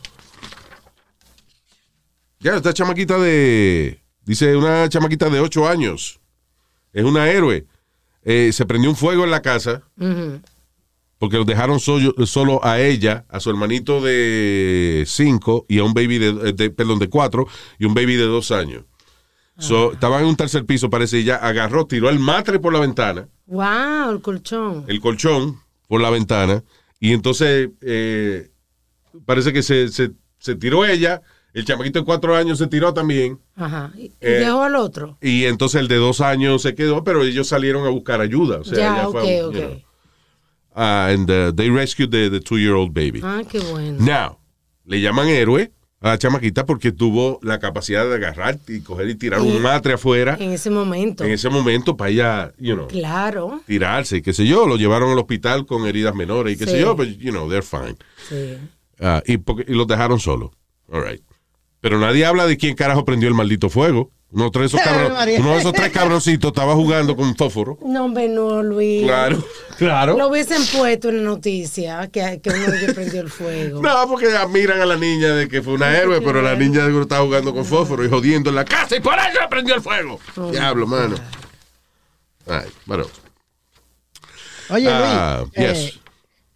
ya, 2.46 2.56
esta 2.58 2.74
chamaquita 2.74 3.18
de, 3.18 4.02
dice 4.24 4.56
una 4.56 4.88
chamaquita 4.88 5.30
de 5.30 5.40
8 5.40 5.68
años, 5.68 6.20
es 6.94 7.04
una 7.04 7.30
héroe. 7.30 7.66
Eh, 8.24 8.52
se 8.54 8.66
prendió 8.66 8.90
un 8.90 8.96
fuego 8.96 9.24
en 9.24 9.32
la 9.32 9.42
casa 9.42 9.84
porque 11.18 11.38
los 11.38 11.46
dejaron 11.46 11.80
solo, 11.80 12.14
solo 12.26 12.64
a 12.64 12.80
ella, 12.80 13.26
a 13.30 13.40
su 13.40 13.50
hermanito 13.50 14.02
de 14.02 15.04
5 15.08 15.66
y 15.70 15.80
a 15.80 15.84
un 15.84 15.94
baby 15.94 16.18
de, 16.20 16.54
de- 16.54 16.70
perdón, 16.72 17.00
de 17.00 17.10
4 17.10 17.48
y 17.80 17.86
un 17.86 17.94
baby 17.94 18.16
de 18.16 18.24
2 18.26 18.52
años. 18.52 18.84
So, 19.58 19.94
estaban 19.94 20.22
en 20.22 20.28
un 20.28 20.36
tercer 20.36 20.66
piso, 20.66 20.90
parece, 20.90 21.18
y 21.18 21.22
ella 21.22 21.38
agarró, 21.38 21.86
tiró 21.88 22.10
el 22.10 22.20
matre 22.20 22.60
por 22.60 22.74
la 22.74 22.80
ventana 22.82 23.28
Wow, 23.48 24.12
el 24.12 24.22
colchón. 24.22 24.84
el 24.88 25.00
colchón 25.00 25.62
por 25.88 26.02
la 26.02 26.10
ventana 26.10 26.62
y 27.00 27.14
entonces 27.14 27.70
eh, 27.82 28.50
parece 29.26 29.54
que 29.54 29.64
se, 29.64 29.88
se- 29.90 30.12
se 30.40 30.56
tiró 30.56 30.86
ella, 30.86 31.22
el 31.56 31.66
chamaquito 31.66 32.00
de 32.00 32.06
cuatro 32.06 32.36
años 32.36 32.58
se 32.60 32.68
tiró 32.68 32.94
también 32.94 33.40
Ajá. 33.56 33.92
Y 33.98 34.02
y 34.04 34.12
Eh, 34.22 34.30
dejó 34.46 34.62
al 34.64 34.76
otro. 34.76 35.18
y 35.22 35.46
entonces 35.46 35.82
el 35.82 35.88
de 35.88 35.96
dos 35.96 36.22
años 36.22 36.62
se 36.62 36.76
quedó, 36.76 37.04
pero 37.04 37.24
ellos 37.24 37.48
salieron 37.48 37.86
a 37.86 37.90
buscar 37.90 38.22
ayuda. 38.22 38.60
O 38.60 38.64
sea, 38.64 38.78
ya, 38.78 38.94
ella 39.00 39.08
ok, 39.08 39.12
fue 39.14 39.38
you 39.38 39.52
know. 39.52 39.82
Ah, 40.76 41.08
and 41.10 41.30
uh, 41.32 41.54
they 41.54 41.70
rescued 41.70 42.12
the, 42.12 42.30
the 42.30 42.40
two-year-old 42.42 42.94
baby. 42.94 43.22
Ah, 43.24 43.42
qué 43.50 43.60
bueno. 43.60 43.98
Now, 44.00 44.38
le 44.86 45.00
llaman 45.00 45.30
héroe 45.30 45.72
a 46.02 46.10
la 46.10 46.18
chamaquita 46.18 46.66
porque 46.66 46.92
tuvo 46.92 47.40
la 47.42 47.60
capacidad 47.60 48.06
de 48.08 48.16
agarrar 48.16 48.60
y 48.68 48.82
coger 48.82 49.10
y 49.10 49.16
tirar 49.16 49.40
Y- 49.40 49.44
un 49.48 49.62
matre 49.62 49.94
afuera 49.94 50.36
En 50.40 50.52
ese 50.52 50.70
momento. 50.70 51.24
en 51.24 51.32
ese 51.32 51.50
momento 51.50 51.96
para 51.96 52.10
ella, 52.12 52.54
you 52.60 52.76
know, 52.76 52.88
Claro. 52.90 53.62
tirarse, 53.66 54.22
qué 54.22 54.34
sé 54.34 54.46
yo, 54.46 54.68
lo 54.68 54.76
llevaron 54.76 55.12
al 55.12 55.18
hospital 55.18 55.66
con 55.66 55.88
heridas 55.88 56.14
menores 56.14 56.56
y 56.56 56.58
qué 56.58 56.66
Sí. 56.66 56.72
sé 56.72 56.82
yo, 56.82 56.96
pero, 56.98 57.10
you 57.10 57.32
know, 57.32 57.48
they're 57.50 57.64
fine. 57.66 57.96
Sí. 58.28 58.58
Ah, 59.00 59.24
y, 59.26 59.38
porque- 59.38 59.66
y 59.72 59.74
los 59.74 59.88
dejaron 59.88 60.20
solos. 60.20 60.52
All 60.92 61.04
right. 61.04 61.22
Pero 61.86 62.00
nadie 62.00 62.26
habla 62.26 62.48
de 62.48 62.58
quién 62.58 62.74
carajo 62.76 63.06
prendió 63.06 63.30
el 63.30 63.36
maldito 63.36 63.70
fuego. 63.70 64.10
Uno 64.32 64.50
de 64.50 64.66
esos, 64.66 64.80
cabros- 64.84 65.12
uno 65.38 65.52
de 65.54 65.60
esos 65.60 65.72
tres 65.72 65.92
cabroncitos 65.92 66.50
estaba 66.50 66.74
jugando 66.74 67.16
con 67.16 67.36
fósforo. 67.36 67.78
No, 67.86 68.06
hombre, 68.06 68.28
no, 68.28 68.64
Luis. 68.64 69.04
Claro, 69.04 69.46
claro. 69.78 70.18
Lo 70.18 70.30
hubiesen 70.30 70.66
puesto 70.76 71.10
en 71.10 71.18
la 71.18 71.24
noticia 71.30 72.10
que, 72.12 72.42
que 72.42 72.50
uno 72.50 72.72
de 72.72 72.80
ellos 72.80 72.96
prendió 72.96 73.22
el 73.22 73.30
fuego. 73.30 73.82
No, 73.84 74.08
porque 74.10 74.36
admiran 74.36 74.82
a 74.82 74.86
la 74.88 74.96
niña 74.96 75.36
de 75.36 75.48
que 75.48 75.62
fue 75.62 75.74
una 75.74 75.96
héroe, 75.96 76.22
pero 76.22 76.42
la 76.42 76.56
niña 76.56 76.84
seguro 76.86 77.04
estaba 77.04 77.24
jugando 77.24 77.54
con 77.54 77.64
fósforo 77.64 78.04
y 78.04 78.10
jodiendo 78.10 78.50
en 78.50 78.56
la 78.56 78.66
casa 78.66 78.96
y 78.96 79.00
por 79.00 79.14
eso 79.20 79.38
prendió 79.48 79.76
el 79.76 79.82
fuego. 79.82 80.20
Oh, 80.38 80.50
Diablo, 80.50 80.88
mano. 80.88 81.16
Ay, 82.48 82.68
bueno. 82.88 83.06
Oye, 84.70 84.88
Ah, 84.90 85.44
Luis, 85.44 85.52
eh, 85.54 85.74
yes. 85.74 86.00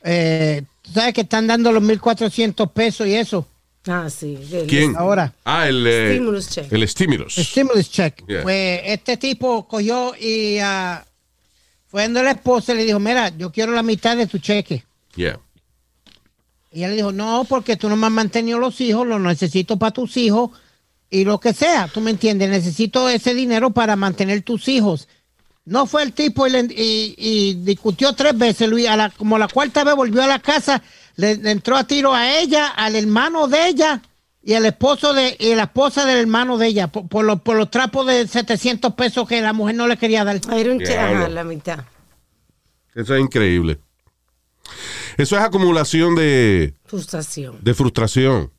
eh, 0.03 0.63
tú 0.81 0.91
sabes 0.91 1.13
que 1.13 1.21
están 1.21 1.45
dando 1.45 1.71
los 1.71 1.83
1.400 1.83 2.71
pesos 2.73 3.05
y 3.05 3.13
eso. 3.13 3.45
Ah, 3.87 4.09
sí. 4.09 4.37
¿Quién? 4.67 4.95
Ahora. 4.97 5.33
Ah, 5.45 5.67
el, 5.67 5.85
eh, 5.87 6.11
Stimulus 6.15 6.49
check. 6.49 6.71
el 6.73 6.87
stimulus. 6.87 7.37
El 7.37 7.45
stimulus 7.45 7.89
check. 7.89 8.23
Yeah. 8.27 8.43
Pues 8.43 8.81
este 8.85 9.17
tipo 9.17 9.67
cogió 9.67 10.13
y 10.19 10.57
ah, 10.59 11.05
fue 11.87 12.03
donde 12.03 12.21
la 12.23 12.31
esposa 12.31 12.73
y 12.73 12.77
le 12.77 12.85
dijo, 12.85 12.99
mira, 12.99 13.29
yo 13.37 13.51
quiero 13.51 13.71
la 13.71 13.81
mitad 13.83 14.15
de 14.17 14.27
tu 14.27 14.37
cheque. 14.37 14.83
Yeah. 15.15 15.39
Y 16.71 16.79
ella 16.79 16.89
le 16.89 16.95
dijo, 16.97 17.11
no, 17.11 17.45
porque 17.49 17.77
tú 17.77 17.89
no 17.89 17.95
me 17.95 18.05
has 18.07 18.11
mantenido 18.13 18.59
los 18.59 18.79
hijos, 18.81 19.07
lo 19.07 19.17
necesito 19.17 19.77
para 19.77 19.91
tus 19.91 20.15
hijos 20.17 20.51
y 21.09 21.23
lo 21.23 21.39
que 21.39 21.53
sea, 21.53 21.87
tú 21.91 21.99
me 22.01 22.11
entiendes, 22.11 22.49
necesito 22.49 23.09
ese 23.09 23.33
dinero 23.33 23.71
para 23.71 23.95
mantener 23.95 24.43
tus 24.43 24.67
hijos. 24.67 25.07
No 25.65 25.87
fue 25.87 26.03
el 26.03 26.13
tipo 26.13 26.45
y, 26.45 26.51
le- 26.51 26.67
y- 26.75 27.15
y 27.17 27.53
discutió 27.55 28.13
tres 28.13 28.37
veces, 28.37 28.69
Luis, 28.69 28.87
a 28.87 28.95
la, 28.95 29.09
como 29.09 29.37
la 29.39 29.47
cuarta 29.47 29.83
vez 29.83 29.95
volvió 29.95 30.21
a 30.21 30.27
la 30.27 30.39
casa, 30.39 30.83
le, 31.19 31.35
le 31.35 31.51
entró 31.51 31.75
a 31.75 31.83
tiro 31.83 32.13
a 32.13 32.39
ella, 32.39 32.67
al 32.67 32.95
hermano 32.95 33.47
de 33.47 33.67
ella 33.67 34.01
y 34.41 34.53
al 34.53 34.65
esposo 34.65 35.13
de 35.13 35.35
y 35.37 35.53
la 35.53 35.63
esposa 35.63 36.05
del 36.05 36.17
hermano 36.17 36.57
de 36.57 36.67
ella 36.67 36.87
por, 36.87 37.09
por 37.09 37.25
los, 37.25 37.41
por 37.41 37.57
los 37.57 37.69
trapos 37.69 38.07
de 38.07 38.25
700 38.25 38.93
pesos 38.93 39.27
que 39.27 39.41
la 39.41 39.51
mujer 39.51 39.75
no 39.75 39.87
le 39.87 39.97
quería 39.97 40.23
dar. 40.23 40.39
Era 40.51 40.71
un 40.71 40.81
ajá, 40.81 41.27
la 41.27 41.43
mitad. 41.43 41.83
Eso 42.95 43.15
es 43.15 43.21
increíble. 43.21 43.79
Eso 45.17 45.35
es 45.35 45.43
acumulación 45.43 46.15
de, 46.15 46.73
Frustración. 46.85 47.57
de 47.61 47.73
frustración. 47.73 48.51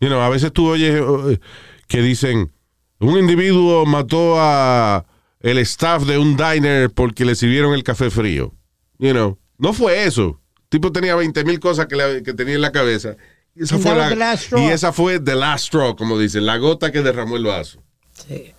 You 0.00 0.08
know, 0.08 0.20
a 0.20 0.28
veces 0.28 0.52
tú 0.52 0.68
oyes 0.68 1.00
eh, 1.00 1.40
que 1.86 2.02
dicen, 2.02 2.52
un 3.00 3.18
individuo 3.18 3.86
mató 3.86 4.34
a 4.38 5.06
el 5.40 5.58
staff 5.58 6.02
de 6.02 6.18
un 6.18 6.36
diner 6.36 6.90
porque 6.90 7.24
le 7.24 7.34
sirvieron 7.34 7.72
el 7.72 7.82
café 7.84 8.10
frío. 8.10 8.54
You 8.98 9.12
know, 9.12 9.38
no 9.56 9.72
fue 9.72 10.04
eso. 10.04 10.40
El 10.68 10.80
tipo 10.80 10.92
tenía 10.92 11.16
20 11.16 11.44
mil 11.44 11.58
cosas 11.60 11.86
que, 11.86 11.96
le- 11.96 12.22
que 12.22 12.34
tenía 12.34 12.54
en 12.56 12.60
la 12.60 12.72
cabeza. 12.72 13.16
Y 13.54 13.62
esa, 13.64 13.78
fue 13.78 13.92
la, 13.94 14.00
was 14.02 14.08
the 14.10 14.16
last 14.16 14.42
straw. 14.44 14.60
y 14.62 14.66
esa 14.70 14.92
fue 14.92 15.18
the 15.18 15.34
last 15.34 15.64
straw, 15.64 15.96
como 15.96 16.18
dicen, 16.18 16.44
la 16.44 16.58
gota 16.58 16.92
que 16.92 17.02
derramó 17.02 17.36
el 17.36 17.44
vaso. 17.44 17.82
Sí. 18.12 18.52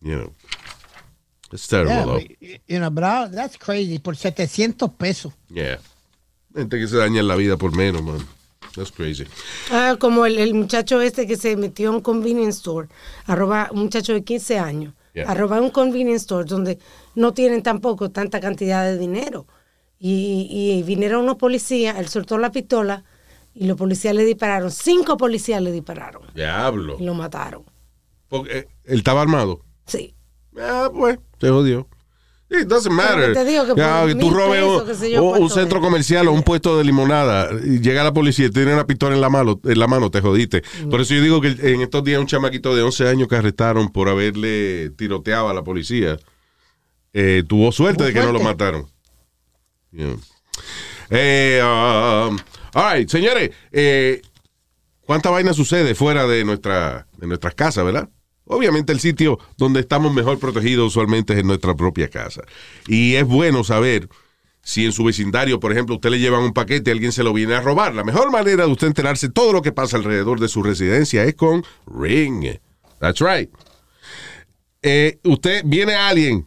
You 0.00 0.16
know. 0.18 0.34
It's 1.52 1.66
terrible, 1.66 1.94
Yeah, 1.96 2.04
though. 2.04 2.20
but, 2.20 2.60
you 2.68 2.78
know, 2.78 2.90
bro, 2.90 3.28
that's 3.32 3.56
crazy, 3.58 3.98
por 3.98 4.16
700 4.16 4.90
pesos. 4.96 5.32
Yeah. 5.48 5.78
Gente 6.54 6.78
que 6.78 6.86
se 6.86 6.96
daña 6.98 7.22
la 7.22 7.34
vida 7.36 7.56
por 7.56 7.74
menos, 7.74 8.02
man. 8.02 8.18
That's 8.76 8.92
crazy. 8.92 9.24
Ah, 9.72 9.96
como 9.98 10.26
el, 10.26 10.38
el 10.38 10.54
muchacho 10.54 11.00
este 11.00 11.26
que 11.26 11.36
se 11.36 11.56
metió 11.56 11.88
en 11.88 11.96
un 11.96 12.00
convenience 12.02 12.58
store, 12.58 12.86
arroba, 13.26 13.68
un 13.72 13.80
muchacho 13.80 14.12
de 14.12 14.22
15 14.22 14.58
años, 14.58 14.94
Yeah. 15.12 15.28
arroba 15.28 15.60
un 15.60 15.70
convenience 15.70 16.22
store 16.22 16.44
donde 16.44 16.78
no 17.16 17.34
tienen 17.34 17.64
tampoco 17.64 18.12
tanta 18.12 18.38
cantidad 18.40 18.84
de 18.84 18.96
dinero. 18.96 19.44
Y, 20.02 20.48
y 20.50 20.82
vinieron 20.82 21.24
unos 21.24 21.36
policías, 21.36 21.98
él 21.98 22.08
soltó 22.08 22.38
la 22.38 22.50
pistola 22.50 23.04
y 23.54 23.66
los 23.66 23.76
policías 23.76 24.14
le 24.14 24.24
dispararon. 24.24 24.70
Cinco 24.70 25.16
policías 25.16 25.60
le 25.60 25.72
dispararon 25.72 26.22
Diablo. 26.34 26.96
y 26.98 27.04
lo 27.04 27.14
mataron. 27.14 27.64
Porque 28.28 28.58
eh, 28.58 28.68
él 28.84 28.98
estaba 28.98 29.20
armado. 29.22 29.60
Sí. 29.86 30.14
Ah, 30.58 30.90
pues, 30.92 31.18
se 31.40 31.50
jodió. 31.50 31.86
It 32.52 32.66
doesn't 32.66 32.92
matter. 32.92 33.32
te 33.32 33.44
digo 33.44 33.64
que 33.64 33.80
Ya, 33.80 34.04
tú 34.18 34.30
robes 34.30 34.64
un, 35.18 35.50
centro 35.50 35.80
comercial 35.80 36.26
o 36.26 36.32
un 36.32 36.42
puesto 36.42 36.76
de 36.76 36.82
limonada 36.82 37.48
y 37.64 37.78
llega 37.80 38.02
la 38.02 38.12
policía 38.12 38.46
y 38.46 38.50
tiene 38.50 38.74
una 38.74 38.88
pistola 38.88 39.14
en 39.14 39.20
la 39.20 39.28
mano, 39.28 39.60
en 39.62 39.78
la 39.78 39.86
mano 39.86 40.10
te 40.10 40.20
jodiste. 40.20 40.64
Por 40.90 41.00
eso 41.00 41.14
yo 41.14 41.22
digo 41.22 41.40
que 41.40 41.48
en 41.48 41.80
estos 41.80 42.02
días 42.02 42.18
un 42.18 42.26
chamaquito 42.26 42.74
de 42.74 42.82
11 42.82 43.08
años 43.08 43.28
que 43.28 43.36
arrestaron 43.36 43.90
por 43.90 44.08
haberle 44.08 44.90
tiroteado 44.90 45.48
a 45.48 45.54
la 45.54 45.62
policía 45.62 46.18
eh, 47.12 47.44
tuvo 47.46 47.70
suerte 47.70 48.02
de 48.02 48.12
que 48.12 48.20
no 48.20 48.32
lo 48.32 48.40
mataron. 48.40 48.86
Yeah. 49.92 50.16
Eh, 51.10 51.60
um, 51.62 52.38
all 52.74 52.94
right, 52.94 53.08
señores, 53.08 53.50
eh, 53.72 54.22
¿cuánta 55.00 55.30
vaina 55.30 55.52
sucede 55.52 55.94
fuera 55.94 56.26
de, 56.26 56.44
nuestra, 56.44 57.06
de 57.16 57.26
nuestras 57.26 57.54
casas, 57.54 57.84
verdad? 57.84 58.08
Obviamente 58.44 58.92
el 58.92 59.00
sitio 59.00 59.38
donde 59.56 59.80
estamos 59.80 60.12
mejor 60.12 60.38
protegidos 60.38 60.88
usualmente 60.88 61.34
es 61.34 61.40
en 61.40 61.46
nuestra 61.46 61.74
propia 61.74 62.08
casa. 62.08 62.42
Y 62.86 63.14
es 63.14 63.24
bueno 63.24 63.62
saber 63.64 64.08
si 64.62 64.84
en 64.84 64.92
su 64.92 65.04
vecindario, 65.04 65.60
por 65.60 65.72
ejemplo, 65.72 65.96
usted 65.96 66.10
le 66.10 66.18
llevan 66.18 66.42
un 66.42 66.52
paquete 66.52 66.90
y 66.90 66.92
alguien 66.92 67.12
se 67.12 67.22
lo 67.22 67.32
viene 67.32 67.54
a 67.54 67.60
robar. 67.60 67.94
La 67.94 68.04
mejor 68.04 68.30
manera 68.30 68.66
de 68.66 68.72
usted 68.72 68.88
enterarse 68.88 69.28
de 69.28 69.32
todo 69.32 69.52
lo 69.52 69.62
que 69.62 69.72
pasa 69.72 69.96
alrededor 69.96 70.40
de 70.40 70.48
su 70.48 70.62
residencia 70.62 71.24
es 71.24 71.34
con 71.34 71.64
Ring. 71.86 72.58
That's 72.98 73.20
right. 73.20 73.50
Eh, 74.82 75.18
usted 75.24 75.62
viene 75.64 75.94
a 75.94 76.08
alguien 76.08 76.46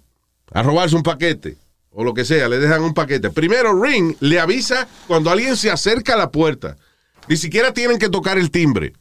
a 0.51 0.61
robarse 0.61 0.95
un 0.95 1.03
paquete 1.03 1.57
o 1.93 2.03
lo 2.03 2.13
que 2.13 2.25
sea, 2.25 2.49
le 2.49 2.59
dejan 2.59 2.81
un 2.81 2.93
paquete. 2.93 3.29
Primero, 3.29 3.81
Ring 3.81 4.15
le 4.19 4.39
avisa 4.39 4.87
cuando 5.07 5.29
alguien 5.29 5.55
se 5.55 5.71
acerca 5.71 6.15
a 6.15 6.17
la 6.17 6.31
puerta. 6.31 6.75
Ni 7.27 7.37
siquiera 7.37 7.73
tienen 7.73 7.99
que 7.99 8.09
tocar 8.09 8.37
el 8.37 8.51
timbre. 8.51 8.93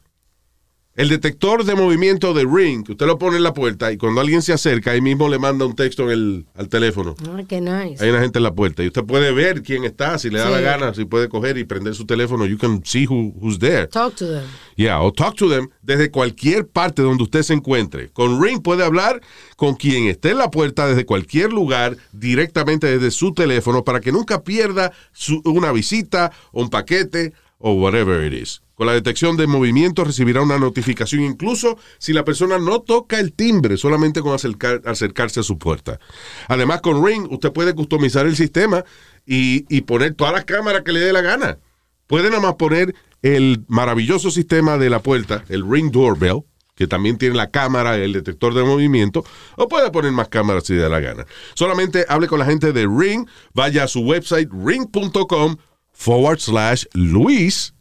El 0.95 1.09
detector 1.09 1.63
de 1.65 1.73
movimiento 1.73 2.35
de 2.35 2.45
Ring, 2.45 2.85
que 2.85 2.91
usted 2.91 3.07
lo 3.07 3.17
pone 3.17 3.37
en 3.37 3.41
la 3.43 3.55
puerta 3.55 3.91
y 3.91 3.97
cuando 3.97 4.21
alguien 4.21 4.43
se 4.43 4.53
acerca, 4.53 4.91
ahí 4.91 5.01
mismo 5.01 5.27
le 5.27 5.39
manda 5.39 5.65
un 5.65 5.75
texto 5.75 6.03
en 6.03 6.09
el, 6.11 6.45
al 6.53 6.69
teléfono. 6.69 7.15
Ay, 7.35 7.45
qué 7.45 7.59
nice. 7.61 8.03
Hay 8.03 8.11
una 8.11 8.21
gente 8.21 8.37
en 8.37 8.43
la 8.43 8.53
puerta 8.53 8.83
y 8.83 8.87
usted 8.87 9.03
puede 9.03 9.31
ver 9.31 9.63
quién 9.63 9.85
está, 9.85 10.19
si 10.19 10.29
le 10.29 10.37
da 10.37 10.45
Sí. 10.45 10.51
la 10.51 10.61
gana, 10.61 10.93
si 10.93 11.05
puede 11.05 11.29
coger 11.29 11.57
y 11.57 11.63
prender 11.63 11.95
su 11.95 12.05
teléfono. 12.05 12.45
You 12.45 12.59
can 12.59 12.83
see 12.85 13.07
who, 13.07 13.33
who's 13.41 13.57
there. 13.57 13.87
Talk 13.87 14.13
to 14.17 14.27
them. 14.27 14.43
Yeah, 14.75 15.01
o 15.01 15.11
talk 15.11 15.35
to 15.37 15.49
them 15.49 15.67
desde 15.81 16.11
cualquier 16.11 16.67
parte 16.67 17.01
donde 17.01 17.23
usted 17.23 17.41
se 17.41 17.53
encuentre. 17.55 18.09
Con 18.09 18.39
Ring 18.39 18.61
puede 18.61 18.83
hablar 18.83 19.19
con 19.55 19.73
quien 19.73 20.05
esté 20.05 20.29
en 20.29 20.37
la 20.37 20.51
puerta 20.51 20.87
desde 20.87 21.07
cualquier 21.07 21.51
lugar, 21.53 21.97
directamente 22.11 22.85
desde 22.85 23.09
su 23.09 23.33
teléfono, 23.33 23.83
para 23.83 23.99
que 23.99 24.11
nunca 24.11 24.43
pierda 24.43 24.91
su- 25.11 25.41
una 25.45 25.71
visita 25.71 26.31
o 26.51 26.61
un 26.61 26.69
paquete 26.69 27.33
o 27.57 27.73
whatever 27.73 28.31
it 28.31 28.39
is. 28.39 28.61
Con 28.75 28.87
la 28.87 28.93
detección 28.93 29.37
de 29.37 29.45
movimiento 29.45 30.03
recibirá 30.03 30.41
una 30.41 30.57
notificación 30.57 31.21
incluso 31.21 31.77
si 31.99 32.11
la 32.11 32.25
persona 32.25 32.57
no 32.57 32.81
toca 32.81 33.19
el 33.19 33.33
timbre, 33.33 33.77
solamente 33.77 34.21
con 34.21 34.33
acercar- 34.33 34.81
acercarse 34.85 35.39
a 35.41 35.43
su 35.43 35.59
puerta. 35.59 35.99
Además, 36.47 36.81
con 36.81 37.05
Ring 37.05 37.27
usted 37.31 37.51
puede 37.51 37.75
customizar 37.75 38.25
el 38.25 38.35
sistema 38.35 38.83
y, 39.25 39.65
y 39.69 39.81
poner 39.81 40.15
todas 40.15 40.33
las 40.33 40.45
cámaras 40.45 40.81
que 40.83 40.91
le 40.91 41.01
dé 41.01 41.13
la 41.13 41.21
gana. 41.21 41.59
Puede 42.07 42.29
nada 42.29 42.41
más 42.41 42.55
poner 42.55 42.95
el 43.21 43.63
maravilloso 43.67 44.31
sistema 44.31 44.77
de 44.77 44.89
la 44.89 44.99
puerta, 45.01 45.43
el 45.49 45.63
Ring 45.69 45.91
Doorbell, 45.91 46.41
que 46.75 46.87
también 46.87 47.19
tiene 47.19 47.35
la 47.35 47.51
cámara, 47.51 47.95
el 47.97 48.13
detector 48.13 48.55
de 48.55 48.63
movimiento, 48.63 49.23
o 49.55 49.67
puede 49.67 49.91
poner 49.91 50.11
más 50.11 50.27
cámaras 50.29 50.65
si 50.65 50.73
le 50.73 50.81
da 50.81 50.89
la 50.89 50.99
gana. 50.99 51.25
Solamente 51.53 52.05
hable 52.09 52.27
con 52.27 52.39
la 52.39 52.45
gente 52.45 52.73
de 52.73 52.87
Ring, 52.87 53.27
vaya 53.53 53.83
a 53.83 53.87
su 53.87 54.01
website 54.01 54.49
ring.com 54.51 55.57
forward 55.91 56.39
slash 56.39 56.85
Luis 56.93 57.75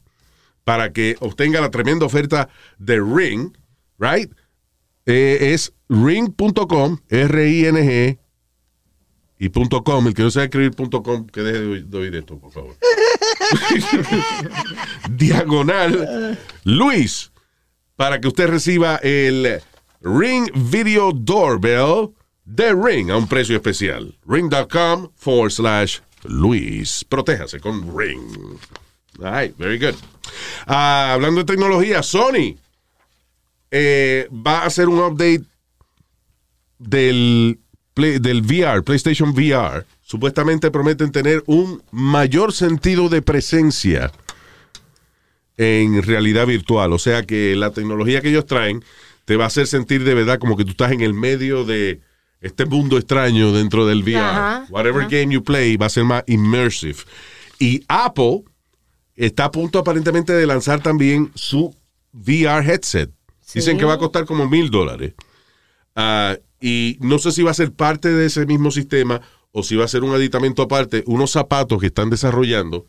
para 0.65 0.93
que 0.93 1.17
obtenga 1.21 1.61
la 1.61 1.71
tremenda 1.71 2.07
oferta 2.07 2.49
de 2.79 3.01
Ring, 3.01 3.57
right? 3.99 4.33
Eh, 5.07 5.53
es 5.53 5.73
ring.com, 5.89 6.99
R-I-N-G, 7.09 8.19
y 9.43 9.49
punto 9.49 9.83
.com, 9.83 10.07
el 10.07 10.15
que 10.15 10.23
no 10.23 10.31
sabe 10.31 10.47
escribir 10.47 10.71
punto 10.71 11.03
.com, 11.03 11.27
que 11.27 11.41
deje 11.41 11.59
de 11.59 11.83
de 11.83 11.99
oír 11.99 12.15
esto, 12.15 12.39
por 12.39 12.53
favor. 12.53 12.71
Diagonal 15.11 16.39
Luis, 16.63 17.33
para 17.97 18.21
que 18.21 18.29
usted 18.29 18.47
reciba 18.47 19.01
el 19.03 19.61
Ring 20.01 20.49
Video 20.55 21.11
Doorbell 21.11 22.15
de 22.45 22.73
Ring 22.73 23.11
a 23.11 23.17
un 23.17 23.27
precio 23.27 23.57
especial. 23.57 24.17
Ring.com 24.29 25.09
forward 25.17 25.51
slash 25.51 25.99
Luis. 26.23 27.05
Protéjase 27.05 27.59
con 27.59 27.99
Ring. 27.99 28.61
All 29.21 29.31
right, 29.33 29.55
very 29.59 29.79
good. 29.79 29.95
Ah, 30.67 31.13
hablando 31.15 31.41
de 31.41 31.45
tecnología, 31.47 32.03
Sony 32.03 32.57
eh, 33.71 34.29
va 34.31 34.61
a 34.63 34.67
hacer 34.67 34.89
un 34.89 34.99
update 35.01 35.43
del, 36.79 37.59
Play- 37.95 38.19
del 38.19 38.43
VR, 38.43 38.83
PlayStation 38.83 39.31
VR. 39.31 39.85
Supuestamente 40.03 40.71
prometen 40.71 41.13
tener 41.13 41.43
un 41.47 41.83
mayor 41.91 42.53
sentido 42.53 43.09
de 43.09 43.23
presencia 43.23 44.13
en 45.57 46.03
realidad 46.03 46.47
virtual. 46.47 46.93
O 46.93 46.99
sea 46.99 47.23
que 47.25 47.55
la 47.57 47.71
tecnología 47.71 48.21
que 48.21 48.29
ellos 48.31 48.47
traen 48.47 48.85
te 49.25 49.37
va 49.37 49.45
a 49.45 49.47
hacer 49.49 49.67
sentir 49.67 50.05
de 50.05 50.15
verdad 50.15 50.39
como 50.39 50.57
que 50.57 50.65
tú 50.65 50.71
estás 50.73 50.93
en 50.93 51.01
el 51.03 51.15
medio 51.15 51.65
de 51.65 52.01
este 52.41 52.67
mundo 52.67 52.99
extraño 52.99 53.53
dentro 53.53 53.87
del 53.87 54.03
VR. 54.03 54.67
Whatever 54.71 55.03
game 55.09 55.33
you 55.35 55.45
play 55.45 55.77
va 55.77 55.87
a 55.87 55.91
ser 55.91 56.05
más 56.05 56.25
immersive. 56.27 56.99
Y 57.59 57.85
Apple 57.89 58.43
está 59.27 59.47
a 59.47 59.51
punto 59.51 59.79
aparentemente 59.79 60.33
de 60.33 60.47
lanzar 60.47 60.83
también 60.83 61.31
su 61.35 61.75
VR 62.13 62.65
headset. 62.69 63.11
Dicen 63.55 63.79
que 63.79 63.85
va 63.85 63.95
a 63.95 63.99
costar 63.99 64.25
como 64.25 64.49
mil 64.49 64.71
dólares. 64.71 65.15
Ah, 65.95 66.37
y 66.61 66.97
no 67.01 67.19
sé 67.19 67.33
si 67.33 67.43
va 67.43 67.51
a 67.51 67.55
ser 67.55 67.73
parte 67.73 68.09
de 68.09 68.27
ese 68.27 68.47
mismo 68.47 68.71
sistema 68.71 69.21
o 69.51 69.63
si 69.63 69.77
va 69.77 69.85
a 69.85 69.89
ser 69.89 70.03
un 70.05 70.15
aditamento 70.15 70.63
aparte, 70.63 71.05
unos 71.07 71.31
zapatos 71.33 71.79
que 71.81 71.87
están 71.89 72.09
desarrollando 72.11 72.87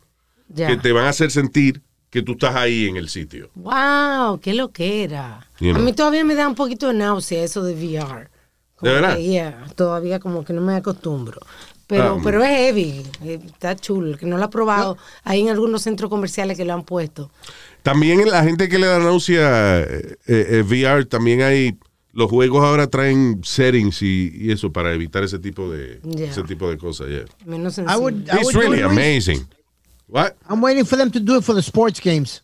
que 0.54 0.76
te 0.76 0.92
van 0.92 1.04
a 1.06 1.10
hacer 1.10 1.30
sentir 1.30 1.82
que 2.10 2.22
tú 2.22 2.32
estás 2.32 2.54
ahí 2.54 2.86
en 2.86 2.96
el 2.96 3.08
sitio. 3.08 3.50
Wow, 3.54 4.38
qué 4.40 4.54
lo 4.54 4.70
que 4.70 5.02
era. 5.04 5.46
You 5.58 5.70
A 5.70 5.74
know. 5.74 5.82
mí 5.84 5.92
todavía 5.92 6.24
me 6.24 6.34
da 6.34 6.46
un 6.48 6.54
poquito 6.54 6.88
de 6.88 6.94
náusea 6.94 7.42
eso 7.42 7.62
de 7.64 7.74
VR. 7.74 8.30
Como 8.76 8.88
¿De 8.92 9.00
verdad? 9.00 9.16
que, 9.16 9.22
yeah, 9.24 9.66
todavía 9.74 10.20
como 10.20 10.44
que 10.44 10.52
no 10.52 10.60
me 10.60 10.76
acostumbro. 10.76 11.40
Pero, 11.86 12.16
Ah, 12.18 12.20
pero 12.24 12.42
es 12.42 12.48
heavy, 12.50 13.02
eh, 13.24 13.40
está 13.44 13.76
chulo. 13.76 14.16
Que 14.16 14.24
no 14.26 14.38
lo 14.38 14.44
ha 14.44 14.50
probado, 14.50 14.96
hay 15.22 15.40
en 15.42 15.50
algunos 15.50 15.82
centros 15.82 16.08
comerciales 16.10 16.56
que 16.56 16.64
lo 16.64 16.72
han 16.72 16.84
puesto. 16.84 17.30
También 17.82 18.26
la 18.28 18.42
gente 18.44 18.68
que 18.68 18.78
le 18.78 18.86
da 18.86 18.98
náusea 18.98 19.80
eh, 19.82 20.16
eh, 20.26 20.62
VR, 20.66 21.04
también 21.04 21.42
hay 21.42 21.76
los 22.12 22.30
juegos 22.30 22.64
ahora 22.64 22.86
traen 22.86 23.40
settings 23.44 24.00
y, 24.02 24.30
y 24.34 24.52
eso 24.52 24.72
para 24.72 24.92
evitar 24.94 25.24
ese 25.24 25.38
tipo 25.38 25.70
de 25.70 26.00
Yeah. 26.04 26.30
ese 26.30 26.42
tipo 26.44 26.70
de 26.70 26.78
cosas. 26.78 27.08
Yeah. 27.08 27.24
Menos 27.44 27.72
I 27.74 27.76
sensible. 27.76 28.00
would, 28.02 28.14
I 28.30 28.36
It's 28.36 28.44
would 28.44 28.54
do 28.54 28.60
really 28.60 28.82
amazing. 28.82 29.46
What? 30.06 30.36
I'm 30.48 30.62
waiting 30.62 30.84
for 30.86 30.96
them 30.96 31.10
to 31.10 31.18
do 31.20 31.36
it 31.38 31.44
for 31.44 31.54
the 31.54 31.62
sports 31.62 32.00
games. 32.00 32.42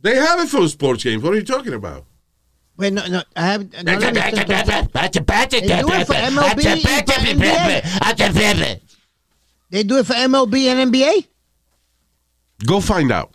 They 0.00 0.16
have 0.16 0.42
it 0.42 0.48
for 0.48 0.66
sports 0.68 1.04
games. 1.04 1.22
What 1.22 1.34
are 1.34 1.36
you 1.38 1.44
talking 1.44 1.74
about? 1.74 2.04
Wait, 2.82 2.92
no, 2.92 3.06
no, 3.06 3.22
I 3.36 3.40
have. 3.46 3.62
No, 3.84 4.00
finish. 4.00 4.10
They 4.10 5.82
do 5.82 5.92
it 5.92 6.06
for 6.06 6.14
MLB 6.14 6.66
and 6.66 6.82
for 6.82 6.88
NBA. 6.88 8.80
They 9.70 9.82
do 9.84 9.98
it 9.98 10.06
for 10.06 10.14
MLB 10.14 10.66
and 10.66 10.92
NBA. 10.92 11.26
Go 12.66 12.80
find 12.80 13.12
out. 13.12 13.30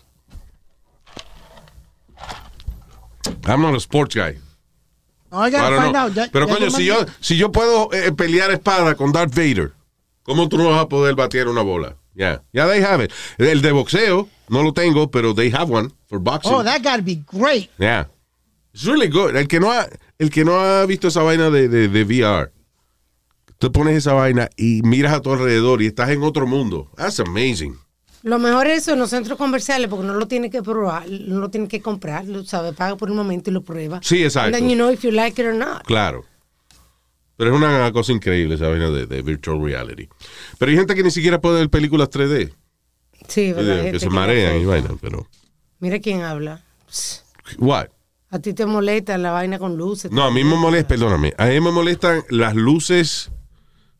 I'm 3.45 3.61
not 3.61 3.74
a 3.74 3.80
sports 3.80 4.14
guy. 4.15 4.36
Oh, 5.32 5.38
I 5.40 5.45
I 5.45 5.49
gotta 5.49 5.69
don't 5.76 5.82
find 5.82 5.94
know. 5.94 5.99
out. 5.99 6.14
Ya- 6.14 6.28
Pero 6.32 6.45
ya 6.48 6.53
coño, 6.56 6.69
si 6.69 6.86
yo, 6.86 6.95
mandé. 6.95 7.11
si 7.22 7.38
yo 7.38 7.49
puedo 7.52 7.90
eh, 7.94 8.11
pelear 8.11 8.52
espada 8.52 8.95
con 8.95 9.14
Darth 9.14 9.34
Vader, 9.34 9.72
¿cómo 10.24 10.49
tú 10.49 10.57
no 10.57 10.69
vas 10.72 10.82
a 10.82 10.90
poder 10.90 11.15
batear 11.15 11.48
una 11.48 11.61
bola? 11.61 11.95
Yeah, 12.15 12.40
yeah, 12.52 12.68
they 12.68 12.82
have 12.82 12.99
it. 13.02 13.14
El 13.38 13.61
de 13.61 13.72
boxeo 13.72 14.28
no 14.49 14.61
lo 14.64 14.74
tengo, 14.74 15.07
pero 15.10 15.34
they 15.34 15.49
have 15.52 15.69
one 15.69 15.91
for 16.10 16.19
boxing. 16.19 16.53
Oh, 16.53 16.64
that 16.64 16.82
gotta 16.84 17.02
be 17.02 17.15
great. 17.15 17.69
Yeah. 17.78 18.07
It's 18.77 18.85
really 18.85 19.07
good. 19.07 19.35
El 19.35 19.47
que 19.47 19.59
no 19.59 19.71
ha, 19.71 19.87
el 20.19 20.29
que 20.29 20.45
no 20.45 20.59
ha 20.59 20.85
visto 20.85 21.07
esa 21.07 21.23
vaina 21.23 21.49
de, 21.49 21.67
de, 21.67 21.87
de 21.87 22.03
VR, 22.03 22.51
tú 23.57 23.71
pones 23.71 23.97
esa 23.97 24.13
vaina 24.13 24.49
y 24.55 24.83
miras 24.83 25.13
a 25.13 25.19
tu 25.19 25.33
alrededor 25.33 25.81
y 25.81 25.87
estás 25.87 26.11
en 26.11 26.21
otro 26.21 26.45
mundo. 26.45 26.87
That's 26.95 27.19
amazing. 27.19 27.75
Lo 28.21 28.37
mejor 28.37 28.67
es 28.67 28.83
eso 28.83 28.93
en 28.93 28.99
los 28.99 29.09
centros 29.09 29.35
comerciales 29.35 29.89
porque 29.89 30.05
no 30.05 30.13
lo 30.13 30.27
tienes 30.27 30.51
que 30.51 30.61
probar, 30.61 31.09
no 31.09 31.39
lo 31.39 31.49
tienes 31.49 31.71
que 31.71 31.81
comprar, 31.81 32.25
lo 32.25 32.45
sabes, 32.45 32.75
paga 32.75 32.95
por 32.97 33.09
un 33.09 33.17
momento 33.17 33.49
y 33.49 33.53
lo 33.53 33.63
prueba. 33.63 33.99
Sí, 34.03 34.23
exacto. 34.23 34.55
And 34.55 34.55
then 34.55 34.69
you 34.69 34.75
know 34.75 34.91
if 34.91 35.01
you 35.01 35.09
like 35.09 35.41
it 35.41 35.47
or 35.47 35.55
not. 35.55 35.81
Claro. 35.87 36.23
Pero 37.35 37.49
es 37.49 37.57
una 37.57 37.91
cosa 37.91 38.11
increíble 38.11 38.55
esa 38.55 38.67
vaina 38.67 38.91
de, 38.91 39.07
de 39.07 39.21
virtual 39.23 39.59
reality. 39.59 40.07
Pero 40.59 40.69
hay 40.69 40.77
gente 40.77 40.93
que 40.93 41.01
ni 41.01 41.09
siquiera 41.09 41.41
puede 41.41 41.61
ver 41.61 41.71
películas 41.71 42.11
3D. 42.11 42.53
Sí, 43.27 43.53
¿verdad? 43.53 43.91
que 43.91 43.99
se 43.99 44.09
marean 44.11 44.61
y 44.61 44.65
vaina, 44.65 44.89
pero 45.01 45.27
Mira 45.79 45.97
quién 45.99 46.21
habla. 46.21 46.63
What? 47.57 47.87
A 48.29 48.39
ti 48.39 48.53
te 48.53 48.65
molesta 48.65 49.17
la 49.17 49.31
vaina 49.31 49.57
con 49.57 49.77
luces. 49.77 50.11
No, 50.11 50.23
a 50.23 50.31
mí 50.31 50.43
me 50.43 50.55
molesta, 50.55 50.89
perdóname, 50.89 51.33
a 51.37 51.45
mí 51.45 51.61
me 51.61 51.71
molestan 51.71 52.23
las 52.29 52.55
luces 52.55 53.31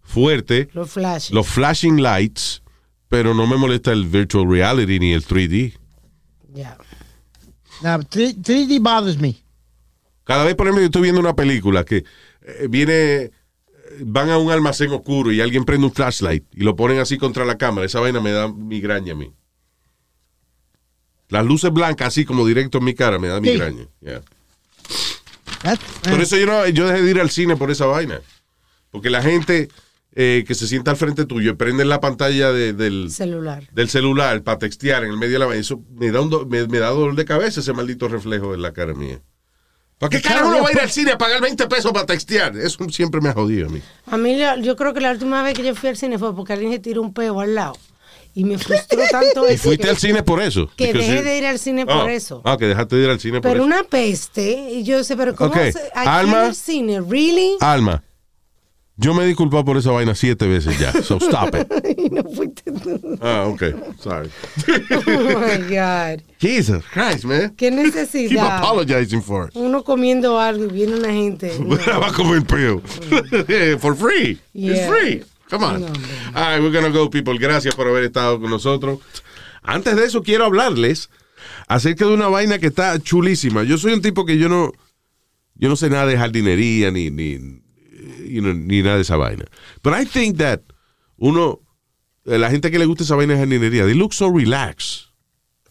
fuertes, 0.02 0.68
Los 0.74 0.90
flashes. 0.92 1.32
los 1.32 1.48
flashing 1.48 2.02
lights, 2.02 2.62
pero 3.08 3.34
no 3.34 3.48
me 3.48 3.56
molesta 3.58 3.92
el 3.94 4.06
virtual 4.06 4.50
reality 4.50 5.00
ni 5.00 5.14
el 5.14 5.26
3D. 5.26 5.78
Ya. 6.54 6.78
Now, 7.82 8.04
3, 8.04 8.38
3D 8.42 8.80
bothers 8.82 9.18
me. 9.20 9.36
Cada 10.24 10.44
vez, 10.44 10.56
por 10.56 10.68
ejemplo, 10.68 10.82
yo 10.82 10.88
estoy 10.88 11.04
viendo 11.04 11.22
una 11.22 11.36
película 11.36 11.86
que 11.86 12.04
eh, 12.42 12.68
viene, 12.70 13.32
van 14.02 14.30
a 14.30 14.38
un 14.38 14.52
almacén 14.52 14.92
oscuro 14.92 15.32
y 15.32 15.40
alguien 15.40 15.64
prende 15.64 15.86
un 15.88 15.94
flashlight 15.94 16.44
y 16.54 16.64
lo 16.64 16.76
ponen 16.76 17.00
así 17.00 17.18
contra 17.18 17.46
la 17.46 17.58
cámara. 17.58 17.86
Esa 17.86 18.00
vaina 18.02 18.20
me 18.20 18.32
da 18.32 18.48
migraña 18.52 19.14
a 19.14 19.16
mí. 19.16 19.32
Las 21.30 21.46
luces 21.46 21.72
blancas, 21.72 22.10
así 22.10 22.26
como 22.26 22.46
directo 22.46 22.78
en 22.78 22.84
mi 22.86 22.94
cara, 22.94 23.20
me 23.20 23.28
da 23.28 23.40
migraña. 23.42 23.86
Yeah. 24.02 24.22
Por 26.10 26.22
eso 26.22 26.38
yo, 26.38 26.46
no, 26.46 26.66
yo 26.68 26.88
dejé 26.88 27.02
de 27.02 27.12
ir 27.12 27.20
al 27.20 27.30
cine 27.30 27.56
por 27.56 27.72
esa 27.72 27.86
vaina. 27.86 28.22
Porque 28.92 29.10
la 29.10 29.22
gente 29.22 29.70
eh, 30.16 30.46
que 30.48 30.56
se 30.56 30.68
sienta 30.68 30.92
al 30.92 30.98
frente 30.98 31.26
tuyo 31.26 31.52
y 31.52 31.56
prende 31.56 31.84
la 31.86 32.00
pantalla 32.00 32.52
de- 32.52 32.74
del, 32.74 33.12
Celular. 33.12 33.68
del 33.72 33.90
celular 33.90 34.42
para 34.44 34.60
textear 34.60 35.04
en 35.04 35.12
el 35.12 35.18
medio 35.18 35.34
de 35.34 35.40
la 35.40 35.46
vaina, 35.48 35.62
eso 35.62 35.82
me 35.96 36.12
da, 36.12 36.22
un 36.22 36.30
do- 36.30 36.46
me, 36.46 36.66
me 36.68 36.80
da 36.80 36.90
dolor 36.90 37.16
de 37.16 37.26
cabeza 37.26 37.60
ese 37.60 37.74
maldito 37.74 38.08
reflejo 38.08 38.54
en 38.54 38.62
la 38.62 38.72
cara 38.72 38.94
mía. 38.94 39.20
¿Para 40.00 40.12
qué 40.12 40.22
carajo 40.22 40.50
uno 40.50 40.62
va 40.64 40.70
a 40.70 40.72
ir 40.72 40.80
al 40.80 40.92
cine 40.92 41.12
a 41.12 41.18
pagar 41.18 41.42
20 41.42 41.68
pesos 41.68 41.92
para 41.92 42.06
textear? 42.06 42.56
Eso 42.56 42.88
siempre 42.90 43.20
me 43.20 43.30
ha 43.30 43.34
jodido 43.34 43.68
a 43.68 43.70
mí. 43.72 43.82
A 44.06 44.16
mí 44.18 44.40
yo 44.62 44.76
creo 44.76 44.94
que 44.94 45.02
la 45.02 45.12
última 45.12 45.42
vez 45.44 45.56
que 45.56 45.64
yo 45.64 45.74
fui 45.76 45.90
al 45.90 45.98
cine 45.98 46.20
fue 46.20 46.36
porque 46.36 46.54
alguien 46.54 46.72
se 46.72 46.80
tiró 46.80 47.02
un 47.02 47.14
peo 47.14 47.42
al 47.42 47.56
lado. 47.56 47.76
Y 48.38 48.44
me 48.44 48.58
frustró 48.60 49.00
tanto 49.10 49.50
¿Y 49.50 49.54
eso 49.54 49.64
fuiste 49.64 49.86
que- 49.86 49.90
al 49.90 49.98
cine 49.98 50.22
por 50.22 50.40
eso? 50.42 50.70
Que 50.78 50.88
Because 50.94 51.08
dejé 51.08 51.18
you- 51.18 51.24
de 51.26 51.38
ir 51.40 51.46
al 51.48 51.58
cine 51.58 51.86
por 51.88 52.08
Ah, 52.08 52.14
eso. 52.14 52.42
Ah, 52.46 52.56
que 52.56 52.68
dejaste 52.68 52.96
de 52.96 53.04
ir 53.06 53.10
al 53.10 53.20
cine 53.20 53.42
por 53.42 53.50
Pero 53.52 53.64
eso. 53.64 53.66
una 53.66 53.84
peste. 53.84 54.70
Y 54.74 54.84
yo 54.84 55.04
sé, 55.04 55.18
pero 55.18 55.36
¿cómo 55.36 55.50
Ok, 55.50 55.56
se, 55.58 55.80
aquí 55.96 56.08
Alma. 56.08 56.46
el 56.46 56.54
cine? 56.56 57.02
¿Really? 57.02 57.54
Alma, 57.62 58.04
yo 58.96 59.16
me 59.16 59.24
he 59.24 59.28
disculpado 59.28 59.66
por 59.66 59.76
esa 59.78 59.90
vaina 59.90 60.14
siete 60.14 60.46
veces 60.48 60.78
ya. 60.78 60.92
So 61.02 61.18
stop 61.22 61.56
it. 61.56 61.98
Y 61.98 62.10
no 62.12 62.24
fuiste 62.30 62.72
tú. 62.72 63.18
Ah, 63.22 63.46
ok. 63.48 63.64
Sorry. 64.00 64.30
Oh 65.08 65.40
my 65.40 65.76
God. 65.76 66.22
Jesus 66.40 66.84
Christ, 66.94 67.24
man. 67.24 67.56
Qué 67.56 67.70
Keep 67.72 67.74
necesidad. 67.74 68.58
apologizing 68.60 69.24
for 69.24 69.48
it. 69.50 69.56
Uno 69.56 69.84
comiendo 69.84 70.40
algo 70.40 70.66
y 70.66 70.68
viene 70.68 70.96
una 70.96 71.12
gente. 71.12 71.52
Va 71.60 72.08
a 72.10 72.14
comer 72.14 72.44
peo. 72.44 72.82
For 73.80 73.96
free. 73.96 74.38
It's 74.54 74.78
Yeah. 74.78 74.88
free. 74.90 75.24
Come 75.50 75.64
on. 75.66 75.84
All 75.84 75.92
right, 76.34 76.62
we're 76.62 76.72
gonna 76.72 76.90
go, 76.90 77.10
people. 77.10 77.38
Gracias 77.40 77.74
por 77.76 77.88
haber 77.88 78.04
estado 78.04 78.40
con 78.40 78.50
nosotros. 78.50 79.00
Antes 79.64 79.96
de 79.96 80.06
eso, 80.06 80.22
quiero 80.22 80.46
hablarles 80.46 81.10
acerca 81.68 82.06
de 82.06 82.14
una 82.14 82.28
vaina 82.28 82.60
que 82.60 82.68
está 82.68 83.00
chulísima. 83.00 83.64
Yo 83.64 83.78
soy 83.78 83.94
un 83.94 84.02
tipo 84.02 84.26
que 84.26 84.38
yo 84.38 84.50
no, 84.50 84.72
yo 85.56 85.70
no 85.70 85.76
sé 85.76 85.90
nada 85.90 86.06
de 86.06 86.18
jardinería 86.18 86.92
ni, 86.92 87.10
ni, 87.10 87.34
you 88.26 88.42
know, 88.42 88.54
ni 88.54 88.82
nada 88.82 88.96
de 88.96 89.02
esa 89.02 89.18
vaina. 89.18 89.46
But 89.84 89.94
I 89.94 90.06
think 90.06 90.38
that 90.38 90.62
uno, 91.18 91.62
eh, 92.26 92.38
la 92.38 92.50
gente 92.50 92.72
que 92.72 92.80
le 92.80 92.86
gusta 92.86 93.04
esa 93.04 93.16
vaina 93.16 93.34
de 93.34 93.40
jardinería, 93.40 93.86
they 93.86 93.94
look 93.96 94.14
so 94.14 94.32
relaxed. 94.32 95.08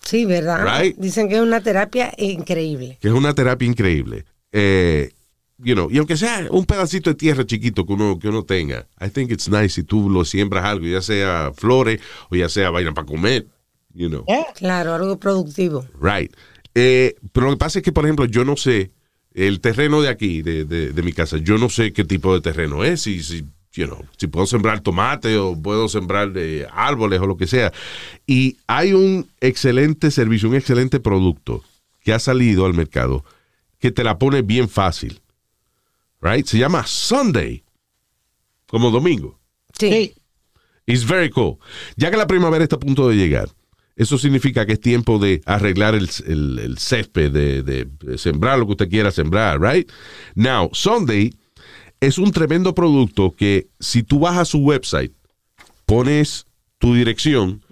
Sí, 0.03 0.25
¿verdad? 0.25 0.65
Right. 0.65 0.97
Dicen 0.99 1.29
que 1.29 1.35
es 1.37 1.41
una 1.41 1.61
terapia 1.61 2.13
increíble. 2.17 2.99
que 3.01 3.09
es 3.09 3.15
una 3.15 3.35
terapia 3.35 3.67
increíble. 3.67 4.25
Eh, 4.53 5.13
you 5.59 5.75
know, 5.75 5.89
y 5.91 5.99
aunque 5.99 6.17
sea 6.17 6.47
un 6.51 6.65
pedacito 6.67 7.11
de 7.11 7.15
tierra 7.17 7.45
chiquito 7.47 7.87
que 7.87 7.93
uno, 7.93 8.19
que 8.19 8.29
uno 8.29 8.45
tenga, 8.45 8.87
I 9.01 9.09
think 9.11 9.31
it's 9.31 9.49
nice 9.49 9.71
si 9.71 9.83
tú 9.85 10.11
lo 10.11 10.25
siembras 10.25 10.65
algo, 10.65 10.87
ya 10.87 11.01
sea 11.01 11.53
flores 11.55 12.01
o 12.31 12.37
ya 12.37 12.49
sea 12.49 12.71
vaina 12.71 12.93
para 12.93 13.07
comer, 13.07 13.47
you 13.95 14.09
know. 14.09 14.25
Claro, 14.55 14.95
algo 14.95 15.19
productivo. 15.19 15.87
Right. 16.01 16.33
Eh, 16.75 17.15
pero 17.33 17.47
lo 17.47 17.53
que 17.53 17.59
pasa 17.59 17.79
es 17.79 17.83
que, 17.85 17.93
por 17.93 18.05
ejemplo, 18.05 18.27
yo 18.27 18.45
no 18.45 18.57
sé, 18.57 18.91
el 19.33 19.61
terreno 19.61 20.03
de 20.03 20.09
aquí, 20.09 20.43
de, 20.43 20.65
de- 20.65 20.93
de 20.93 21.03
mi 21.03 21.13
casa, 21.13 21.39
yo 21.39 21.57
no 21.59 21.69
sé 21.71 21.93
qué 21.93 22.05
tipo 22.05 22.35
de 22.35 22.41
terreno 22.43 22.85
es, 22.85 23.03
si, 23.03 23.23
si, 23.23 23.45
you 23.73 23.87
know, 23.87 24.05
si 24.19 24.27
puedo 24.27 24.47
sembrar 24.47 24.81
tomate 24.81 25.37
o 25.39 25.55
puedo 25.61 25.89
sembrar 25.89 26.33
eh, 26.37 26.67
árboles 26.73 27.21
o 27.21 27.27
lo 27.27 27.37
que 27.39 27.47
sea. 27.47 27.73
Y 28.27 28.57
hay 28.67 28.93
un 28.93 29.27
excelente 29.41 30.11
servicio, 30.11 30.49
un 30.51 30.55
excelente 30.55 31.01
producto 31.01 31.63
que 32.03 32.13
ha 32.13 32.19
salido 32.19 32.67
al 32.67 32.75
mercado 32.75 33.25
que 33.79 33.91
te 33.91 34.05
la 34.05 34.19
pone 34.19 34.43
bien 34.43 34.69
fácil. 34.69 35.21
Right? 36.21 36.47
Se 36.47 36.59
llama 36.59 36.87
Sunday, 36.87 37.63
como 38.67 38.91
domingo. 38.91 39.39
Sí. 39.79 40.15
It's 40.87 41.05
very 41.07 41.31
cool. 41.31 41.59
Ya 41.97 42.11
que 42.11 42.17
la 42.17 42.27
primavera 42.27 42.63
está 42.65 42.77
a 42.77 42.81
punto 42.81 43.09
de 43.09 43.17
llegar, 43.17 43.49
eso 43.97 44.19
significa 44.19 44.65
que 44.67 44.75
es 44.75 44.81
tiempo 44.81 45.19
de 45.19 45.41
arreglar 45.47 45.95
el, 45.95 46.09
el- 46.27 46.59
el 46.59 46.79
césped, 46.79 47.31
de, 47.33 47.63
de- 47.63 47.85
de 47.87 48.19
sembrar 48.19 48.59
lo 48.59 48.67
que 48.67 48.73
usted 48.73 48.89
quiera 48.89 49.11
sembrar, 49.11 49.61
right? 49.61 49.91
Now, 50.35 50.71
Sunday 50.73 51.35
es 52.01 52.19
un 52.19 52.31
tremendo 52.31 52.75
producto 52.75 53.35
que 53.35 53.69
si 53.81 54.03
tú 54.03 54.21
vas 54.21 54.37
a 54.39 54.45
su 54.45 54.59
website, 54.59 55.13
pones 55.87 56.47
tu 56.79 56.95
dirección, 56.95 57.63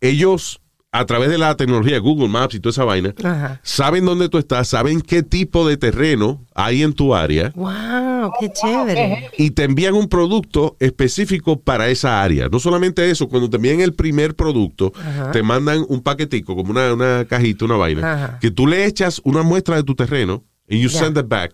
ellos 0.00 0.60
a 0.98 1.04
través 1.06 1.28
de 1.30 1.38
la 1.38 1.56
tecnología 1.56 1.98
Google 1.98 2.28
Maps 2.28 2.54
y 2.54 2.60
toda 2.60 2.70
esa 2.70 2.84
vaina, 2.84 3.14
Ajá. 3.22 3.60
saben 3.62 4.04
dónde 4.04 4.28
tú 4.28 4.38
estás, 4.38 4.68
saben 4.68 5.00
qué 5.00 5.22
tipo 5.22 5.66
de 5.68 5.76
terreno 5.76 6.44
hay 6.54 6.82
en 6.82 6.92
tu 6.92 7.14
área 7.14 7.52
Wow, 7.54 8.32
qué 8.40 8.50
chévere. 8.52 9.30
y 9.38 9.50
te 9.50 9.64
envían 9.64 9.94
un 9.94 10.08
producto 10.08 10.76
específico 10.80 11.60
para 11.60 11.88
esa 11.88 12.22
área. 12.22 12.48
No 12.48 12.58
solamente 12.58 13.10
eso, 13.10 13.28
cuando 13.28 13.48
te 13.50 13.56
envían 13.56 13.80
el 13.80 13.94
primer 13.94 14.34
producto, 14.34 14.92
Ajá. 14.98 15.30
te 15.32 15.42
mandan 15.42 15.84
un 15.88 16.00
paquetico, 16.02 16.56
como 16.56 16.70
una, 16.70 16.92
una 16.94 17.24
cajita, 17.26 17.64
una 17.64 17.76
vaina, 17.76 18.12
Ajá. 18.12 18.38
que 18.40 18.50
tú 18.50 18.66
le 18.66 18.86
echas 18.86 19.20
una 19.24 19.42
muestra 19.42 19.76
de 19.76 19.82
tu 19.82 19.94
terreno 19.94 20.44
y 20.68 20.80
you 20.80 20.88
send 20.88 21.16
it 21.18 21.28
back. 21.28 21.52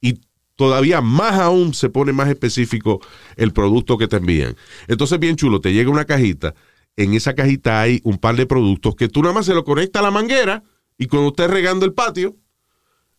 Y 0.00 0.18
todavía 0.56 1.00
más 1.00 1.38
aún 1.38 1.72
se 1.74 1.88
pone 1.88 2.12
más 2.12 2.28
específico 2.28 3.00
el 3.36 3.52
producto 3.52 3.96
que 3.96 4.08
te 4.08 4.16
envían. 4.16 4.56
Entonces, 4.88 5.18
bien 5.18 5.36
chulo, 5.36 5.60
te 5.60 5.72
llega 5.72 5.90
una 5.90 6.04
cajita. 6.04 6.54
En 7.00 7.14
esa 7.14 7.34
cajita 7.34 7.80
hay 7.80 8.00
un 8.04 8.18
par 8.18 8.36
de 8.36 8.44
productos 8.44 8.94
que 8.94 9.08
tú 9.08 9.22
nada 9.22 9.32
más 9.32 9.46
se 9.46 9.54
lo 9.54 9.64
conectas 9.64 10.00
a 10.00 10.04
la 10.04 10.10
manguera 10.10 10.62
y 10.98 11.06
cuando 11.06 11.30
estés 11.30 11.48
regando 11.48 11.86
el 11.86 11.94
patio, 11.94 12.36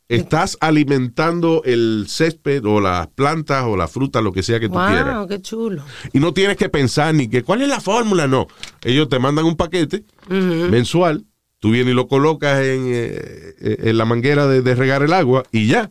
estás 0.07 0.55
alimentando 0.61 1.63
el 1.65 2.05
césped 2.07 2.63
o 2.65 2.79
las 2.79 3.07
plantas 3.07 3.63
o 3.65 3.75
la 3.75 3.87
fruta, 3.87 4.21
lo 4.21 4.33
que 4.33 4.43
sea 4.43 4.59
que 4.59 4.67
tú 4.67 4.75
quieras. 4.75 5.17
Wow, 5.17 5.27
qué 5.27 5.41
chulo. 5.41 5.83
Y 6.13 6.19
no 6.19 6.31
tienes 6.31 6.57
que 6.57 6.69
pensar 6.69 7.15
ni 7.15 7.27
que 7.27 7.41
cuál 7.41 7.63
es 7.63 7.69
la 7.69 7.81
fórmula, 7.81 8.27
no. 8.27 8.45
Ellos 8.83 9.09
te 9.09 9.17
mandan 9.17 9.45
un 9.45 9.55
paquete 9.55 10.05
mensual, 10.29 11.25
tú 11.57 11.71
vienes 11.71 11.93
y 11.93 11.95
lo 11.95 12.07
colocas 12.07 12.59
en, 12.59 12.83
eh, 12.85 13.55
eh, 13.61 13.77
en 13.79 13.97
la 13.97 14.05
manguera 14.05 14.45
de, 14.45 14.61
de 14.61 14.75
regar 14.75 15.01
el 15.01 15.13
agua 15.13 15.43
y 15.51 15.65
ya. 15.65 15.89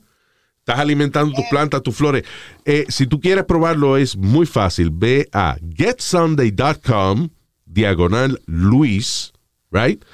Estás 0.60 0.78
alimentando 0.78 1.34
tus 1.34 1.46
plantas, 1.50 1.82
tus 1.82 1.96
flores. 1.96 2.22
Eh, 2.64 2.84
si 2.88 3.08
tú 3.08 3.18
quieres 3.18 3.44
probarlo, 3.44 3.96
es 3.96 4.16
muy 4.16 4.46
fácil. 4.46 4.90
Ve 4.92 5.28
a 5.32 5.56
getsunday.com, 5.74 7.30
diagonal 7.72 8.40
Luis, 8.46 9.32
right? 9.70 10.04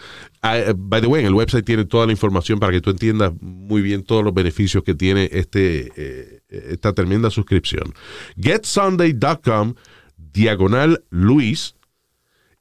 Ah, 0.42 0.58
eh, 0.58 0.74
by 0.76 1.00
the 1.00 1.06
way, 1.06 1.20
en 1.20 1.26
el 1.26 1.34
website 1.34 1.64
tiene 1.64 1.84
toda 1.84 2.06
la 2.06 2.12
información 2.12 2.60
para 2.60 2.72
que 2.72 2.80
tú 2.80 2.90
entiendas 2.90 3.32
muy 3.40 3.82
bien 3.82 4.04
todos 4.04 4.22
los 4.22 4.34
beneficios 4.34 4.84
que 4.84 4.94
tiene 4.94 5.28
este, 5.32 5.92
eh, 5.96 6.40
esta 6.48 6.92
tremenda 6.92 7.30
suscripción. 7.30 7.94
Getsunday.com, 8.40 9.74
diagonal 10.16 11.02
Luis, 11.10 11.74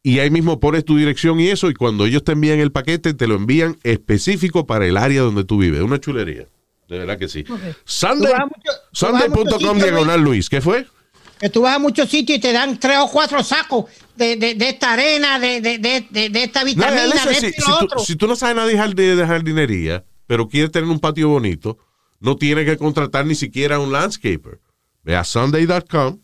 y 0.02 0.20
ahí 0.20 0.30
mismo 0.30 0.60
pones 0.60 0.86
tu 0.86 0.98
dirección 0.98 1.40
y 1.40 1.50
eso, 1.50 1.70
y 1.70 1.74
cuando 1.74 2.06
ellos 2.06 2.24
te 2.24 2.34
envían 2.34 2.60
el 2.60 2.72
paquete, 2.72 3.14
te 3.14 3.28
lo 3.28 3.36
envían 3.36 3.78
específico 3.84 4.68
para 4.68 4.86
el 4.86 4.98
área 4.98 5.22
donde 5.22 5.44
tú 5.44 5.58
vives. 5.58 5.82
Una 5.82 6.00
chulería. 6.00 6.46
De 6.88 7.00
verdad 7.00 7.18
que 7.18 7.28
sí. 7.28 7.44
Muchos 7.48 7.76
Sunday.com 7.86 9.80
diagonal 9.80 10.22
Luis. 10.22 10.50
¿Qué 10.50 10.62
fue? 10.62 10.86
Que 11.40 11.50
tú 11.50 11.62
vas 11.62 11.76
a 11.76 11.80
muchos 11.80 12.10
sitios 12.10 12.38
y 12.38 12.42
te 12.42 12.54
dan 12.54 12.80
tres 12.80 12.98
o 13.00 13.10
cuatro 13.12 13.44
sacos 13.44 13.86
de, 14.16 14.38
de, 14.38 14.56
de 14.56 14.70
esta 14.70 14.94
arena, 14.94 15.40
de, 15.40 15.60
de, 15.62 15.78
de, 15.80 16.08
de, 16.10 16.30
de 16.30 16.44
esta 16.44 16.62
No, 16.62 16.66
vitamina, 16.68 17.26
de 17.26 17.36
si, 17.36 17.46
esto 17.48 17.48
y 17.48 17.62
si 17.62 17.70
lo 17.72 17.78
tú, 17.80 17.86
otro. 17.86 18.00
si 18.00 18.16
tú 18.16 18.28
no 18.28 18.36
sabes 18.36 18.56
nada 18.56 18.68
de 18.68 19.26
jardinería, 19.28 20.06
pero 20.28 20.48
quieres 20.48 20.72
tener 20.72 20.90
un 20.90 21.00
patio 21.00 21.30
bonito, 21.30 21.78
no 22.20 22.38
tienes 22.38 22.66
que 22.66 22.78
contratar 22.78 23.26
ni 23.26 23.36
siquiera 23.36 23.80
un 23.80 23.92
landscaper. 23.92 24.60
Ve 25.04 25.16
a 25.16 25.24
sunday.com, 25.24 26.20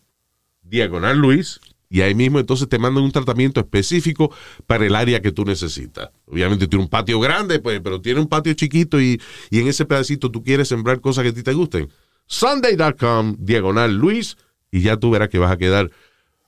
diagonal 0.62 1.18
Luis, 1.18 1.60
y 1.88 2.00
ahí 2.00 2.14
mismo 2.14 2.38
entonces 2.38 2.68
te 2.68 2.78
mandan 2.78 3.04
un 3.04 3.12
tratamiento 3.12 3.60
específico 3.60 4.34
para 4.66 4.86
el 4.86 4.96
área 4.96 5.20
que 5.20 5.30
tú 5.30 5.44
necesitas. 5.44 6.08
Obviamente 6.24 6.66
tiene 6.66 6.84
un 6.84 6.88
patio 6.88 7.20
grande, 7.20 7.58
pues, 7.58 7.80
pero 7.84 8.00
tiene 8.00 8.18
un 8.18 8.28
patio 8.28 8.54
chiquito 8.54 8.98
y, 8.98 9.20
y 9.50 9.60
en 9.60 9.68
ese 9.68 9.84
pedacito 9.84 10.30
tú 10.30 10.42
quieres 10.42 10.68
sembrar 10.68 11.00
cosas 11.02 11.22
que 11.22 11.28
a 11.28 11.34
ti 11.34 11.42
te 11.42 11.52
gusten. 11.52 11.90
Sunday.com, 12.26 13.36
diagonal 13.38 13.94
Luis, 13.94 14.36
y 14.72 14.80
ya 14.80 14.96
tú 14.96 15.10
verás 15.10 15.28
que 15.28 15.38
vas 15.38 15.52
a 15.52 15.56
quedar 15.58 15.90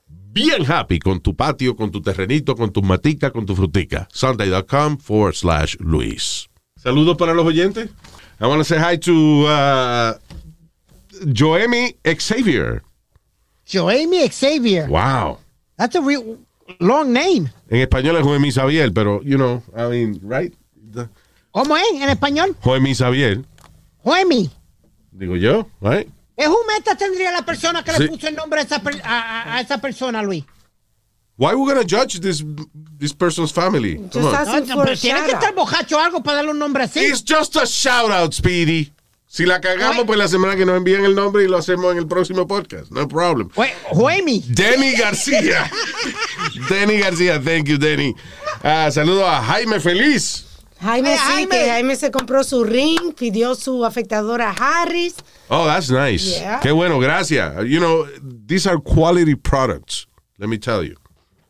bien 0.07 0.69
happy 0.69 0.99
con 0.99 1.21
tu 1.21 1.35
patio, 1.35 1.75
con 1.77 1.91
tu 1.91 2.01
terrenito, 2.01 2.55
con 2.55 2.71
tus 2.73 2.83
maticas, 2.83 3.31
con 3.31 3.45
tu 3.45 3.55
frutica. 3.55 4.07
Sunday.com 4.11 4.97
forward 4.97 5.35
slash 5.35 5.75
Luis. 5.79 6.49
Saludos 6.75 7.15
para 7.17 7.33
los 7.33 7.45
oyentes. 7.45 7.89
I 8.41 8.47
want 8.47 8.59
to 8.59 8.65
say 8.65 8.77
hi 8.77 8.97
to 8.97 9.45
uh, 9.47 10.13
Joemi 11.33 11.95
Xavier. 12.03 12.83
Joemi 13.65 14.27
Xavier. 14.29 14.89
Wow. 14.89 15.39
That's 15.77 15.95
a 15.95 16.01
real. 16.01 16.37
long 16.79 17.13
name. 17.13 17.49
En 17.69 17.79
español 17.79 18.17
es 18.17 18.23
Joemi 18.23 18.51
Xavier, 18.51 18.91
pero, 18.91 19.21
you 19.23 19.37
know, 19.37 19.61
I 19.77 19.87
mean, 19.87 20.19
right? 20.23 20.53
The- 20.93 21.07
¿Cómo 21.51 21.77
es 21.77 21.83
en 22.01 22.09
español? 22.09 22.55
Joemi 22.61 22.93
Xavier, 22.93 23.43
Joemi. 24.03 24.49
digo 25.11 25.35
yo, 25.37 25.67
right? 25.79 26.09
¿Qué 26.37 26.47
jumenta 26.47 26.95
tendría 26.95 27.31
la 27.31 27.43
persona 27.45 27.83
que 27.83 27.91
Sí. 27.93 27.99
le 28.03 28.07
puso 28.09 28.27
el 28.27 28.35
nombre 28.35 28.59
a 28.59 28.63
esa, 28.63 28.79
per- 28.81 29.01
a, 29.03 29.55
a- 29.55 29.61
esa 29.61 29.77
persona, 29.79 30.21
Luis? 30.21 30.43
Why 31.37 31.53
we 31.53 31.65
gonna 31.73 31.85
judge 31.85 32.19
this 32.21 32.43
this 32.97 33.13
person's 33.13 33.51
family? 33.51 33.97
Come 34.11 34.25
on. 34.27 34.67
No, 34.67 34.83
pero 34.83 34.95
tiene 34.97 35.21
que 35.25 35.31
estar 35.33 35.53
bojacho 35.53 35.97
o 35.97 35.99
algo 35.99 36.23
para 36.23 36.37
darle 36.37 36.51
un 36.51 36.59
nombre 36.59 36.83
así. 36.83 37.01
It's 37.01 37.21
just 37.27 37.55
a 37.57 37.65
shout 37.65 38.09
out, 38.11 38.33
Speedy. 38.33 38.91
Si 39.27 39.45
la 39.45 39.59
cagamos, 39.59 40.05
pues 40.05 40.17
la 40.17 40.29
semana 40.29 40.55
que 40.55 40.65
nos 40.65 40.77
envíen 40.77 41.03
el 41.03 41.13
nombre 41.13 41.43
y 41.43 41.47
lo 41.49 41.57
hacemos 41.57 41.91
en 41.91 41.97
el 41.97 42.07
próximo 42.07 42.47
podcast. 42.47 42.89
No 42.91 43.05
problem. 43.07 43.49
Joemi. 43.91 44.45
Denny 44.47 44.93
García. 44.93 45.69
Denny 46.69 46.99
García, 46.99 47.41
thank 47.43 47.65
you, 47.65 47.77
Denny. 47.77 48.15
Ah, 48.63 48.89
saludo 48.91 49.27
a 49.27 49.43
Jaime 49.43 49.81
Feliz. 49.81 50.44
Jaime, 50.85 51.13
Eh, 51.13 51.17
sí, 51.17 51.23
Jaime. 51.33 51.49
que 51.49 51.69
Jaime 51.69 51.95
se 51.95 52.11
compró 52.11 52.43
su 52.43 52.63
ring, 52.63 53.13
pidió 53.17 53.55
su 53.55 53.83
afectadora 53.85 54.51
Harris. 54.57 55.15
Oh, 55.49 55.65
that's 55.65 55.89
nice. 55.91 56.39
Yeah. 56.39 56.59
Qué 56.61 56.71
bueno, 56.71 56.99
gracias. 56.99 57.53
You 57.65 57.79
know, 57.79 58.05
these 58.47 58.67
are 58.69 58.77
quality 58.79 59.35
products. 59.35 60.07
Let 60.37 60.47
me 60.47 60.57
tell 60.57 60.83
you. 60.83 60.95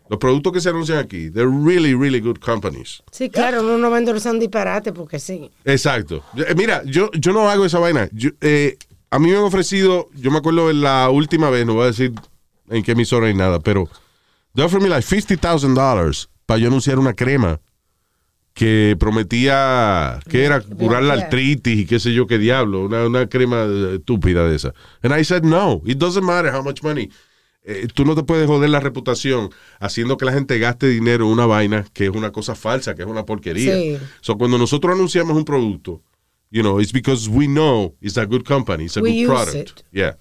Los 0.07 0.19
productos 0.19 0.53
que 0.53 0.61
se 0.61 0.69
anuncian 0.69 0.99
aquí, 0.99 1.31
they're 1.31 1.49
really, 1.49 1.95
really 1.95 2.19
good 2.19 2.37
companies. 2.39 3.01
Sí, 3.11 3.29
claro, 3.29 3.61
uno 3.61 3.77
no 3.79 3.89
va 3.89 3.95
a 3.95 3.99
endorsar 3.99 4.33
un 4.33 4.39
disparate 4.39 4.93
porque 4.93 5.17
sí. 5.19 5.49
Exacto. 5.63 6.23
Eh, 6.37 6.53
Mira, 6.55 6.83
yo, 6.85 7.09
yo 7.13 7.33
no 7.33 7.49
hago 7.49 7.65
esa 7.65 7.79
vaina. 7.79 8.07
Yo, 8.11 8.29
eh, 8.41 8.77
a 9.09 9.17
mí 9.17 9.29
me 9.31 9.37
han 9.37 9.43
ofrecido, 9.43 10.07
yo 10.13 10.29
me 10.29 10.37
acuerdo 10.37 10.69
en 10.69 10.81
la 10.81 11.09
última 11.09 11.49
vez, 11.49 11.65
no 11.65 11.73
voy 11.73 11.83
a 11.83 11.87
decir 11.87 12.13
en 12.69 12.83
qué 12.83 12.91
emisora 12.91 13.27
ni 13.27 13.33
nada, 13.33 13.59
pero 13.59 13.89
they 14.53 14.63
offered 14.63 14.83
me 14.83 14.89
like 14.89 15.05
$50,000 15.07 16.27
para 16.45 16.59
yo 16.59 16.67
anunciar 16.67 16.99
una 16.99 17.13
crema 17.13 17.59
que 18.55 18.95
prometía 18.97 20.17
que 20.29 20.45
era 20.45 20.61
curar 20.61 21.03
la 21.03 21.13
artritis 21.15 21.77
y 21.79 21.85
qué 21.85 21.99
sé 21.99 22.13
yo 22.13 22.25
qué 22.25 22.37
diablo, 22.37 22.85
una, 22.85 23.05
una 23.05 23.27
crema 23.27 23.67
estúpida 23.93 24.47
de 24.47 24.55
esa. 24.55 24.73
And 25.03 25.13
I 25.13 25.25
said 25.25 25.43
no, 25.43 25.81
it 25.85 25.97
doesn't 25.97 26.23
matter 26.23 26.55
how 26.55 26.63
much 26.63 26.81
money. 26.81 27.11
Eh, 27.63 27.87
tú 27.93 28.05
no 28.05 28.15
te 28.15 28.23
puedes 28.23 28.47
joder 28.47 28.69
la 28.69 28.79
reputación 28.79 29.49
haciendo 29.81 30.15
que 30.15 30.23
la 30.23 30.31
gente 30.31 30.57
gaste 30.57 30.87
dinero 30.87 31.25
en 31.25 31.31
una 31.31 31.45
vaina 31.45 31.85
que 31.93 32.05
es 32.05 32.11
una 32.11 32.31
cosa 32.31 32.55
falsa, 32.55 32.95
que 32.95 33.01
es 33.01 33.07
una 33.09 33.25
porquería. 33.25 33.75
Sí. 33.75 33.97
So 34.21 34.37
cuando 34.37 34.57
nosotros 34.57 34.95
anunciamos 34.95 35.35
un 35.35 35.43
producto, 35.43 36.01
you 36.49 36.61
know, 36.61 36.79
it's 36.79 36.93
because 36.93 37.29
we 37.29 37.47
know 37.47 37.93
it's 37.99 38.17
a 38.17 38.25
good 38.25 38.43
company, 38.45 38.85
it's 38.85 38.95
a 38.95 39.01
We 39.01 39.09
good 39.09 39.19
use 39.19 39.27
product. 39.27 39.79
it. 39.81 39.83
Yeah. 39.91 40.15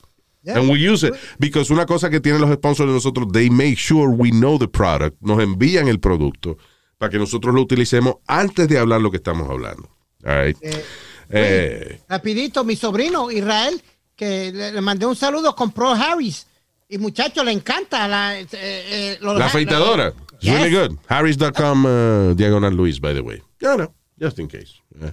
And 0.46 0.68
we 0.68 0.78
use 0.78 1.06
it 1.06 1.14
because 1.38 1.72
una 1.72 1.86
cosa 1.86 2.10
que 2.10 2.18
tienen 2.18 2.40
los 2.40 2.50
sponsors 2.52 2.88
de 2.88 2.94
nosotros, 2.94 3.28
they 3.32 3.48
make 3.48 3.76
sure 3.76 4.08
we 4.08 4.30
know 4.30 4.58
the 4.58 4.66
product, 4.68 5.16
nos 5.20 5.40
envían 5.40 5.86
el 5.86 6.00
producto 6.00 6.58
para 6.98 7.10
que 7.10 7.18
nosotros 7.18 7.54
lo 7.54 7.60
utilicemos 7.62 8.16
antes 8.26 8.68
de 8.68 8.78
hablar 8.78 9.00
lo 9.00 9.10
que 9.10 9.16
estamos 9.18 9.48
hablando. 9.48 9.88
All 10.24 10.44
right. 10.46 10.56
Eh, 11.30 12.00
Rapidito, 12.08 12.64
mi 12.64 12.76
sobrino 12.76 13.30
Israel, 13.30 13.82
que 14.16 14.52
le, 14.52 14.72
le 14.72 14.80
mandé 14.80 15.06
un 15.06 15.16
saludo, 15.16 15.54
compró 15.54 15.90
Harris. 15.92 16.46
Y 16.88 16.98
muchacho, 16.98 17.42
le 17.42 17.52
encanta 17.52 18.06
la, 18.06 18.38
eh, 18.38 18.46
eh, 18.52 19.18
la 19.20 19.46
afeitadora. 19.46 20.08
It's 20.08 20.42
Yes. 20.44 20.54
really 20.60 20.70
good. 20.76 20.98
Harris.com 21.08 21.84
uh, 21.86 22.34
diagonal 22.34 22.74
Luis, 22.74 23.00
by 23.00 23.14
the 23.14 23.20
way. 23.22 23.42
Yeah, 23.60 23.76
no, 23.76 23.94
just 24.20 24.38
in 24.38 24.46
case. 24.48 24.74
Yeah. 25.00 25.12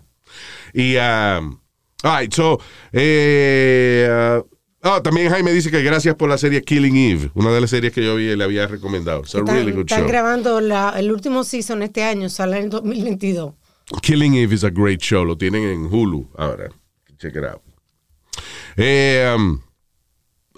Y, 0.74 0.98
um, 0.98 1.62
all 2.04 2.12
right, 2.12 2.34
so, 2.34 2.60
eh, 2.92 4.08
uh, 4.10 4.42
oh, 4.84 5.02
también 5.02 5.30
Jaime 5.30 5.52
dice 5.52 5.72
que 5.72 5.82
gracias 5.84 6.16
por 6.16 6.30
la 6.30 6.38
serie 6.38 6.62
Killing 6.62 6.96
Eve, 6.96 7.32
una 7.34 7.52
de 7.52 7.62
las 7.62 7.70
series 7.70 7.94
que 7.94 8.04
yo 8.04 8.16
vi 8.16 8.30
y 8.32 8.36
le 8.36 8.44
había 8.44 8.68
recomendado. 8.68 9.22
It's 9.22 9.36
a 9.36 9.40
Están, 9.40 9.56
really 9.56 9.72
good 9.72 9.82
están 9.82 10.02
show. 10.02 10.08
grabando 10.10 10.62
la- 10.62 10.94
el 10.98 11.12
último 11.12 11.44
season 11.44 11.84
este 11.84 12.04
año, 12.04 12.30
sale 12.30 12.60
en 12.60 12.70
2022. 12.70 13.54
Killing 14.02 14.36
Eve 14.36 14.56
is 14.56 14.64
a 14.64 14.70
great 14.70 15.02
show. 15.02 15.26
Lo 15.26 15.38
tienen 15.38 15.64
en 15.64 15.86
Hulu 15.86 16.30
ahora. 16.38 16.70
Check 17.18 17.36
it 17.36 17.44
out. 17.44 17.62
Eh, 18.78 19.34
um, 19.36 19.60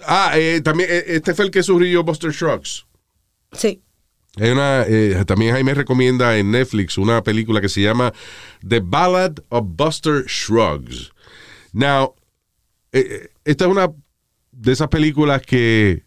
ah, 0.06 0.32
eh, 0.36 0.60
también, 0.62 0.88
eh, 0.92 1.04
este 1.08 1.34
fue 1.34 1.46
el 1.46 1.50
que 1.50 1.62
sugirió 1.62 2.04
Buster 2.04 2.30
Shrugs. 2.30 2.86
Sí. 3.52 3.82
Hay 4.36 4.50
una, 4.50 4.84
eh, 4.88 5.24
también 5.26 5.52
Jaime 5.52 5.74
recomienda 5.74 6.36
en 6.38 6.50
Netflix 6.50 6.96
una 6.98 7.22
película 7.22 7.60
que 7.60 7.68
se 7.68 7.80
llama 7.82 8.12
The 8.66 8.80
Ballad 8.80 9.34
of 9.48 9.64
Buster 9.68 10.24
Shrugs. 10.26 11.12
Now, 11.72 12.14
esta 12.92 13.64
es 13.64 13.70
una 13.70 13.90
de 14.56 14.72
esas 14.72 14.88
películas 14.88 15.42
que 15.42 16.02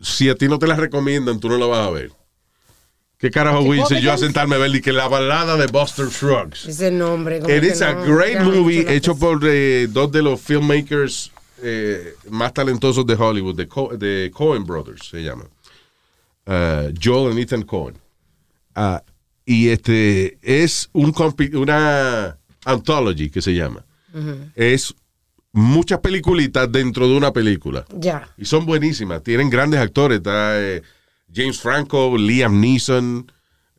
si 0.00 0.28
a 0.28 0.34
ti 0.34 0.48
no 0.48 0.58
te 0.58 0.66
las 0.66 0.78
recomiendan, 0.78 1.40
tú 1.40 1.48
no 1.48 1.56
la 1.58 1.66
vas 1.66 1.86
a 1.86 1.90
ver. 1.90 2.10
¿Qué 3.18 3.30
carajo 3.30 3.62
voy 3.64 3.80
a 3.80 3.98
yo 4.00 4.12
a 4.12 4.18
sentarme 4.18 4.56
a 4.56 4.58
ver 4.58 4.74
y 4.74 4.82
que 4.82 4.92
la 4.92 5.08
balada 5.08 5.56
de 5.56 5.66
Buster 5.68 6.06
Shrugs? 6.08 6.66
Ese 6.66 6.90
nombre. 6.90 7.38
It 7.38 7.64
is 7.64 7.80
a 7.80 7.94
no 7.94 8.04
great 8.04 8.40
movie 8.42 8.84
hecho 8.94 9.16
por 9.16 9.40
eh, 9.44 9.86
dos 9.90 10.12
de 10.12 10.20
los 10.22 10.38
filmmakers 10.40 11.32
eh, 11.62 12.14
más 12.28 12.52
talentosos 12.52 13.06
de 13.06 13.14
Hollywood, 13.14 13.56
de, 13.56 13.66
Co- 13.66 13.96
de 13.96 14.30
Coen 14.34 14.64
Brothers, 14.64 15.08
se 15.08 15.22
llama. 15.22 15.44
Uh, 16.46 16.92
Joel 17.02 17.38
y 17.38 17.42
Ethan 17.42 17.62
Cohen. 17.62 17.96
Ah, 18.74 19.02
y 19.46 19.68
este 19.70 20.38
es 20.42 20.90
un 20.92 21.14
una 21.54 22.36
anthology 22.66 23.30
que 23.30 23.40
se 23.40 23.54
llama. 23.54 23.82
Es 24.54 24.94
muchas 25.56 26.00
peliculitas 26.00 26.70
dentro 26.70 27.08
de 27.08 27.16
una 27.16 27.32
película. 27.32 27.84
Ya. 27.98 28.28
Y 28.36 28.44
son 28.44 28.66
buenísimas. 28.66 29.22
Tienen 29.22 29.48
grandes 29.50 29.80
actores. 29.80 30.18
Está 30.18 30.60
eh, 30.60 30.82
James 31.34 31.58
Franco, 31.58 32.16
Liam 32.16 32.60
Neeson. 32.60 33.30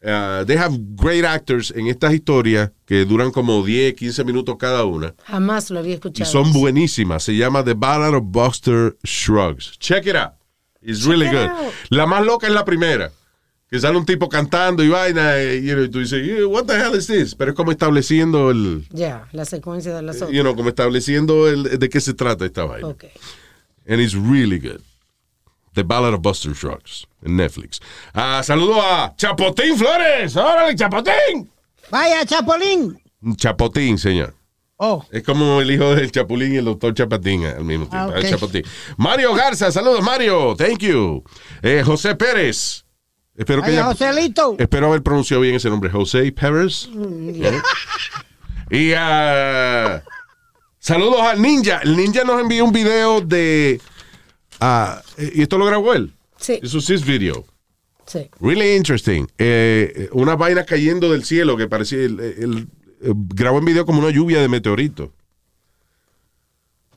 Uh, 0.04 0.46
they 0.46 0.56
have 0.58 0.78
great 0.96 1.26
actors 1.26 1.72
en 1.76 1.88
estas 1.88 2.14
historias 2.14 2.72
que 2.86 3.04
duran 3.06 3.32
como 3.32 3.64
10, 3.64 3.96
15 3.96 4.24
minutos 4.24 4.56
cada 4.60 4.86
una. 4.86 5.14
Jamás 5.26 5.70
lo 5.72 5.80
había 5.80 5.92
Y 5.92 5.96
escuchado. 5.96 6.30
son 6.32 6.54
buenísimas. 6.54 7.24
Se 7.24 7.36
llama 7.36 7.64
The 7.64 7.74
Ballad 7.74 8.14
of 8.16 8.24
Buster 8.26 8.96
Shrugs. 9.04 9.78
Check 9.80 10.06
it 10.08 10.16
out. 10.16 10.34
It's 10.82 11.04
really 11.06 11.28
good. 11.28 11.50
out. 11.50 11.74
La 11.90 12.06
más 12.06 12.24
loca 12.26 12.48
es 12.48 12.54
la 12.54 12.64
primera. 12.64 13.12
Que 13.70 13.80
sale 13.80 13.98
un 13.98 14.06
tipo 14.06 14.30
cantando 14.30 14.82
y 14.84 14.88
vaina. 14.90 15.38
eh, 15.38 15.62
you 15.62 15.74
know, 15.74 15.84
y 15.84 15.90
tú 15.90 16.00
dices, 16.00 16.26
"Yeah, 16.26 16.46
what 16.48 16.66
the 16.66 16.74
hell 16.76 16.96
is 16.96 17.08
this? 17.08 17.36
Pero 17.36 17.52
es 17.52 17.58
como 17.58 17.72
estableciendo 17.72 18.50
el. 18.50 18.88
Ya, 18.92 19.28
la 19.34 19.44
secuencia 19.46 19.94
de 19.94 20.02
las 20.02 20.18
otras. 20.18 20.32
You 20.32 20.42
know, 20.42 20.56
como 20.56 20.70
estableciendo 20.70 21.48
el, 21.50 21.78
de 21.78 21.90
qué 21.90 22.00
se 22.00 22.14
trata 22.14 22.46
esta 22.46 22.64
vaina. 22.64 22.88
Ok. 22.88 23.06
And 23.90 24.00
it's 24.00 24.14
really 24.14 24.60
good. 24.60 24.82
The 25.74 25.84
Ballad 25.84 26.14
of 26.14 26.22
Buster 26.22 26.54
Shrugs 26.54 27.08
en 27.24 27.36
Netflix. 27.36 27.80
Ah, 28.14 28.42
saludo 28.44 28.82
a 28.82 29.14
Chapotín 29.16 29.78
Flores. 29.78 30.36
¡Órale, 30.36 30.76
Chapotín! 30.76 31.50
Vaya, 31.92 32.26
Chapolín. 32.26 33.00
Chapotín, 33.36 33.98
señor. 33.98 34.34
Oh. 34.78 35.06
Es 35.12 35.24
como 35.24 35.62
el 35.62 35.72
hijo 35.72 35.96
del 35.96 36.12
Chapulín 36.12 36.54
y 36.54 36.58
el 36.58 36.66
doctor 36.66 36.94
Chapatín 36.94 37.46
al 37.46 37.64
mismo 37.64 37.88
tiempo. 37.88 38.14
Ah. 38.16 38.22
Chapotín. 38.22 38.64
Mario 38.98 39.34
Garza, 39.34 39.72
saludos, 39.72 40.04
Mario. 40.04 40.56
Thank 40.56 40.80
you. 40.80 41.24
Eh, 41.62 41.84
José 41.86 42.16
Pérez. 42.16 42.84
Espero 43.38 43.62
que 43.62 43.70
Vaya, 43.70 43.86
haya- 43.88 43.94
Joselito. 43.94 44.56
Espero 44.60 44.88
haber 44.88 45.04
pronunciado 45.04 45.42
bien 45.42 45.56
ese 45.56 45.70
nombre. 45.70 45.90
José 45.92 46.32
Pérez. 46.32 46.90
Eh. 46.96 47.62
Y 48.72 48.94
ah, 48.98 50.04
saludos 50.80 51.22
al 51.22 51.42
Ninja. 51.42 51.78
El 51.84 51.96
Ninja 51.96 52.24
nos 52.24 52.42
envió 52.42 52.66
un 52.66 52.72
video 52.74 53.22
de. 53.22 53.80
ah, 54.60 55.02
y 55.18 55.42
esto 55.44 55.58
lo 55.58 55.66
grabó 55.66 55.94
él. 55.94 56.14
Sí. 56.38 56.60
Eso 56.62 56.82
sí 56.82 56.96
es 56.96 57.06
video. 57.06 57.46
Sí. 58.08 58.30
Really 58.40 58.76
interesting. 58.76 59.28
Eh, 59.38 60.10
una 60.14 60.36
vaina 60.36 60.66
cayendo 60.66 61.12
del 61.12 61.24
cielo 61.24 61.56
que 61.58 61.68
parecía. 61.68 62.00
el- 62.00 62.20
el- 62.20 62.68
grabó 63.00 63.60
en 63.60 63.66
video 63.66 63.86
como 63.86 64.00
una 64.00 64.10
lluvia 64.10 64.42
de 64.42 64.48
meteoritos. 64.50 65.10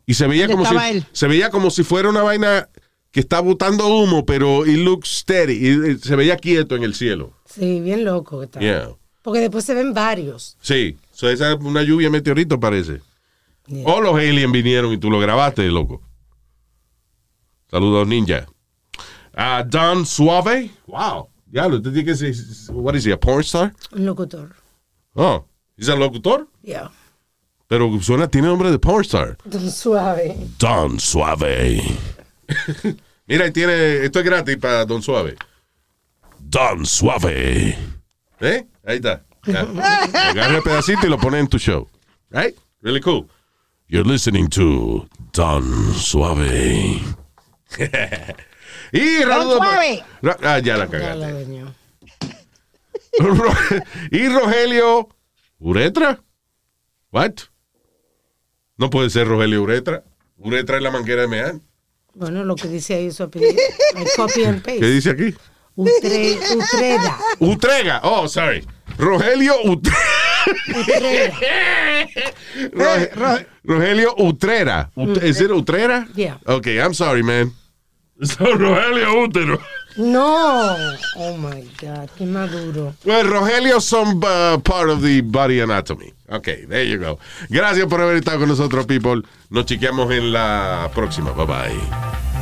Y 0.07 0.15
se 0.15 0.27
veía 0.27 0.49
¿Dónde 0.49 0.65
como 0.67 0.81
si, 0.81 0.87
él? 0.89 1.05
se 1.13 1.29
veía 1.29 1.51
como 1.51 1.71
si 1.71 1.85
fuera 1.85 2.09
una 2.09 2.23
vaina 2.23 2.69
que 3.11 3.21
está 3.21 3.41
botando 3.41 3.87
humo, 3.89 4.25
pero 4.25 4.67
it 4.67 4.79
looks 4.79 5.09
steady. 5.09 5.55
Y, 5.55 5.91
eh, 5.91 5.99
se 5.99 6.17
veía 6.17 6.37
quieto 6.37 6.77
en 6.77 6.85
el 6.85 6.95
cielo. 6.95 7.33
Sí, 7.45 7.81
bien 7.81 8.05
loco 8.05 8.39
que 8.39 8.45
está. 8.47 8.61
Yeah. 8.61 8.91
Porque 9.23 9.41
después 9.41 9.65
se 9.65 9.75
ven 9.75 9.93
varios. 9.93 10.57
Sí. 10.61 10.97
So, 11.11 11.29
esa 11.29 11.53
es 11.53 11.59
una 11.61 11.83
lluvia 11.83 12.07
de 12.07 12.13
meteoritos 12.13 12.59
parece. 12.59 13.01
O 13.85 14.01
los 14.01 14.15
aliens 14.15 14.53
vinieron 14.53 14.93
y 14.93 14.99
tú 14.99 15.11
lo 15.11 15.21
grabaste, 15.21 15.69
loco. 15.69 16.03
Saludos, 17.71 18.09
ninja. 18.09 18.47
Ah, 19.35 19.65
Don 19.67 20.05
Suave. 20.05 20.71
Wow. 20.87 21.29
Ya, 21.53 21.69
lo 21.69 21.81
tiene 21.81 22.05
que. 22.05 22.13
What 22.73 22.95
is 22.95 23.07
he, 23.07 23.13
a 23.13 23.19
porn 23.19 23.41
star? 23.43 23.75
Un 23.93 24.07
locutor. 24.07 24.57
Oh, 25.15 25.45
¿es 25.77 25.89
el 25.89 25.99
locutor? 25.99 26.49
Ya. 26.63 26.91
Pero 27.69 28.01
suena, 28.01 28.29
tiene 28.29 28.49
nombre 28.49 28.71
de 28.71 28.79
porn 28.79 29.03
star. 29.03 29.37
Don 29.45 29.71
Suave. 29.71 30.37
Don 30.59 30.99
Suave. 30.99 31.83
Mira, 33.27 33.47
y 33.47 33.53
tiene, 33.53 34.05
esto 34.05 34.19
es 34.21 34.25
gratis 34.25 34.57
para 34.57 34.85
Don 34.85 35.03
Suave. 35.03 35.37
Don 36.39 36.85
Suave. 36.87 37.79
¿Eh? 38.41 38.67
Ahí 38.85 38.97
está. 38.97 39.23
Agarra 39.47 40.57
el 40.57 40.63
pedacito 40.63 41.07
y 41.07 41.11
lo 41.11 41.19
pone 41.19 41.39
en 41.39 41.49
tu 41.49 41.59
show. 41.59 41.89
Right? 42.31 42.57
Really 42.83 43.01
cool. 43.01 43.27
You're 43.89 44.09
listening 44.09 44.49
to 44.51 45.09
Don 45.33 45.95
Suave. 45.95 47.01
Y 48.93 49.23
Raúl- 49.23 49.57
suave. 49.57 50.05
Ah, 50.43 50.59
ya 50.59 50.77
la 50.77 50.87
Ya 50.87 50.91
cagaste. 50.91 51.17
la 51.17 51.33
dañó. 51.33 51.75
Ro- 53.21 53.55
y 54.11 54.29
Rogelio 54.29 55.09
Uretra. 55.61 56.21
What? 57.13 57.35
No 58.77 58.91
puede 58.91 59.11
ser 59.11 59.29
Rogelio 59.29 59.63
Uretra. 59.63 60.03
Uretra 60.39 60.77
es 60.79 60.83
la 60.83 60.91
manguera 60.91 61.23
de 61.23 61.29
mear. 61.29 61.55
Bueno, 62.15 62.45
lo 62.45 62.57
que 62.57 62.69
dice 62.69 62.95
ahí 62.95 63.11
su 63.11 63.23
apellido. 63.23 63.55
Copy 64.17 64.45
and 64.45 64.63
¿Qué 64.63 64.73
paste. 64.73 64.87
dice 64.91 65.11
aquí? 65.11 65.35
Utre, 65.77 66.39
Utreda. 66.57 67.19
Utrega. 67.39 68.01
Oh, 68.05 68.29
sorry. 68.29 68.67
Rogelio 68.99 69.55
Utrera. 69.65 69.97
Utrera. 70.77 71.35
Roge- 72.73 73.47
Rogelio 73.65 74.15
Utrera. 74.19 74.91
Ut- 74.97 75.23
¿Es 75.23 75.41
it 75.41 75.51
Utrera? 75.51 76.07
Yeah. 76.15 76.39
Okay, 76.47 76.79
I'm 76.79 76.93
sorry, 76.95 77.23
man. 77.23 77.53
Rogelio 78.39 79.23
Útero. 79.23 79.61
No. 79.97 80.77
Oh 81.17 81.37
my 81.37 81.63
God, 81.81 82.09
qué 82.17 82.25
maduro. 82.27 82.95
Well, 83.05 83.25
Rogelio 83.25 83.81
some 83.81 84.23
uh, 84.25 84.59
part 84.59 84.89
of 84.91 85.03
the 85.03 85.21
body 85.23 85.61
anatomy. 85.61 86.13
Okay, 86.31 86.65
there 86.65 86.85
you 86.85 86.99
go. 86.99 87.19
Gracias 87.51 87.87
por 87.87 88.01
haber 88.01 88.17
estado 88.17 88.39
con 88.39 88.49
nosotros, 88.49 88.87
people. 88.87 89.23
Nos 89.51 89.67
chequeamos 89.67 90.11
en 90.13 90.33
la 90.33 90.91
próxima. 90.95 91.33
Bye 91.33 91.47
bye. 91.47 92.40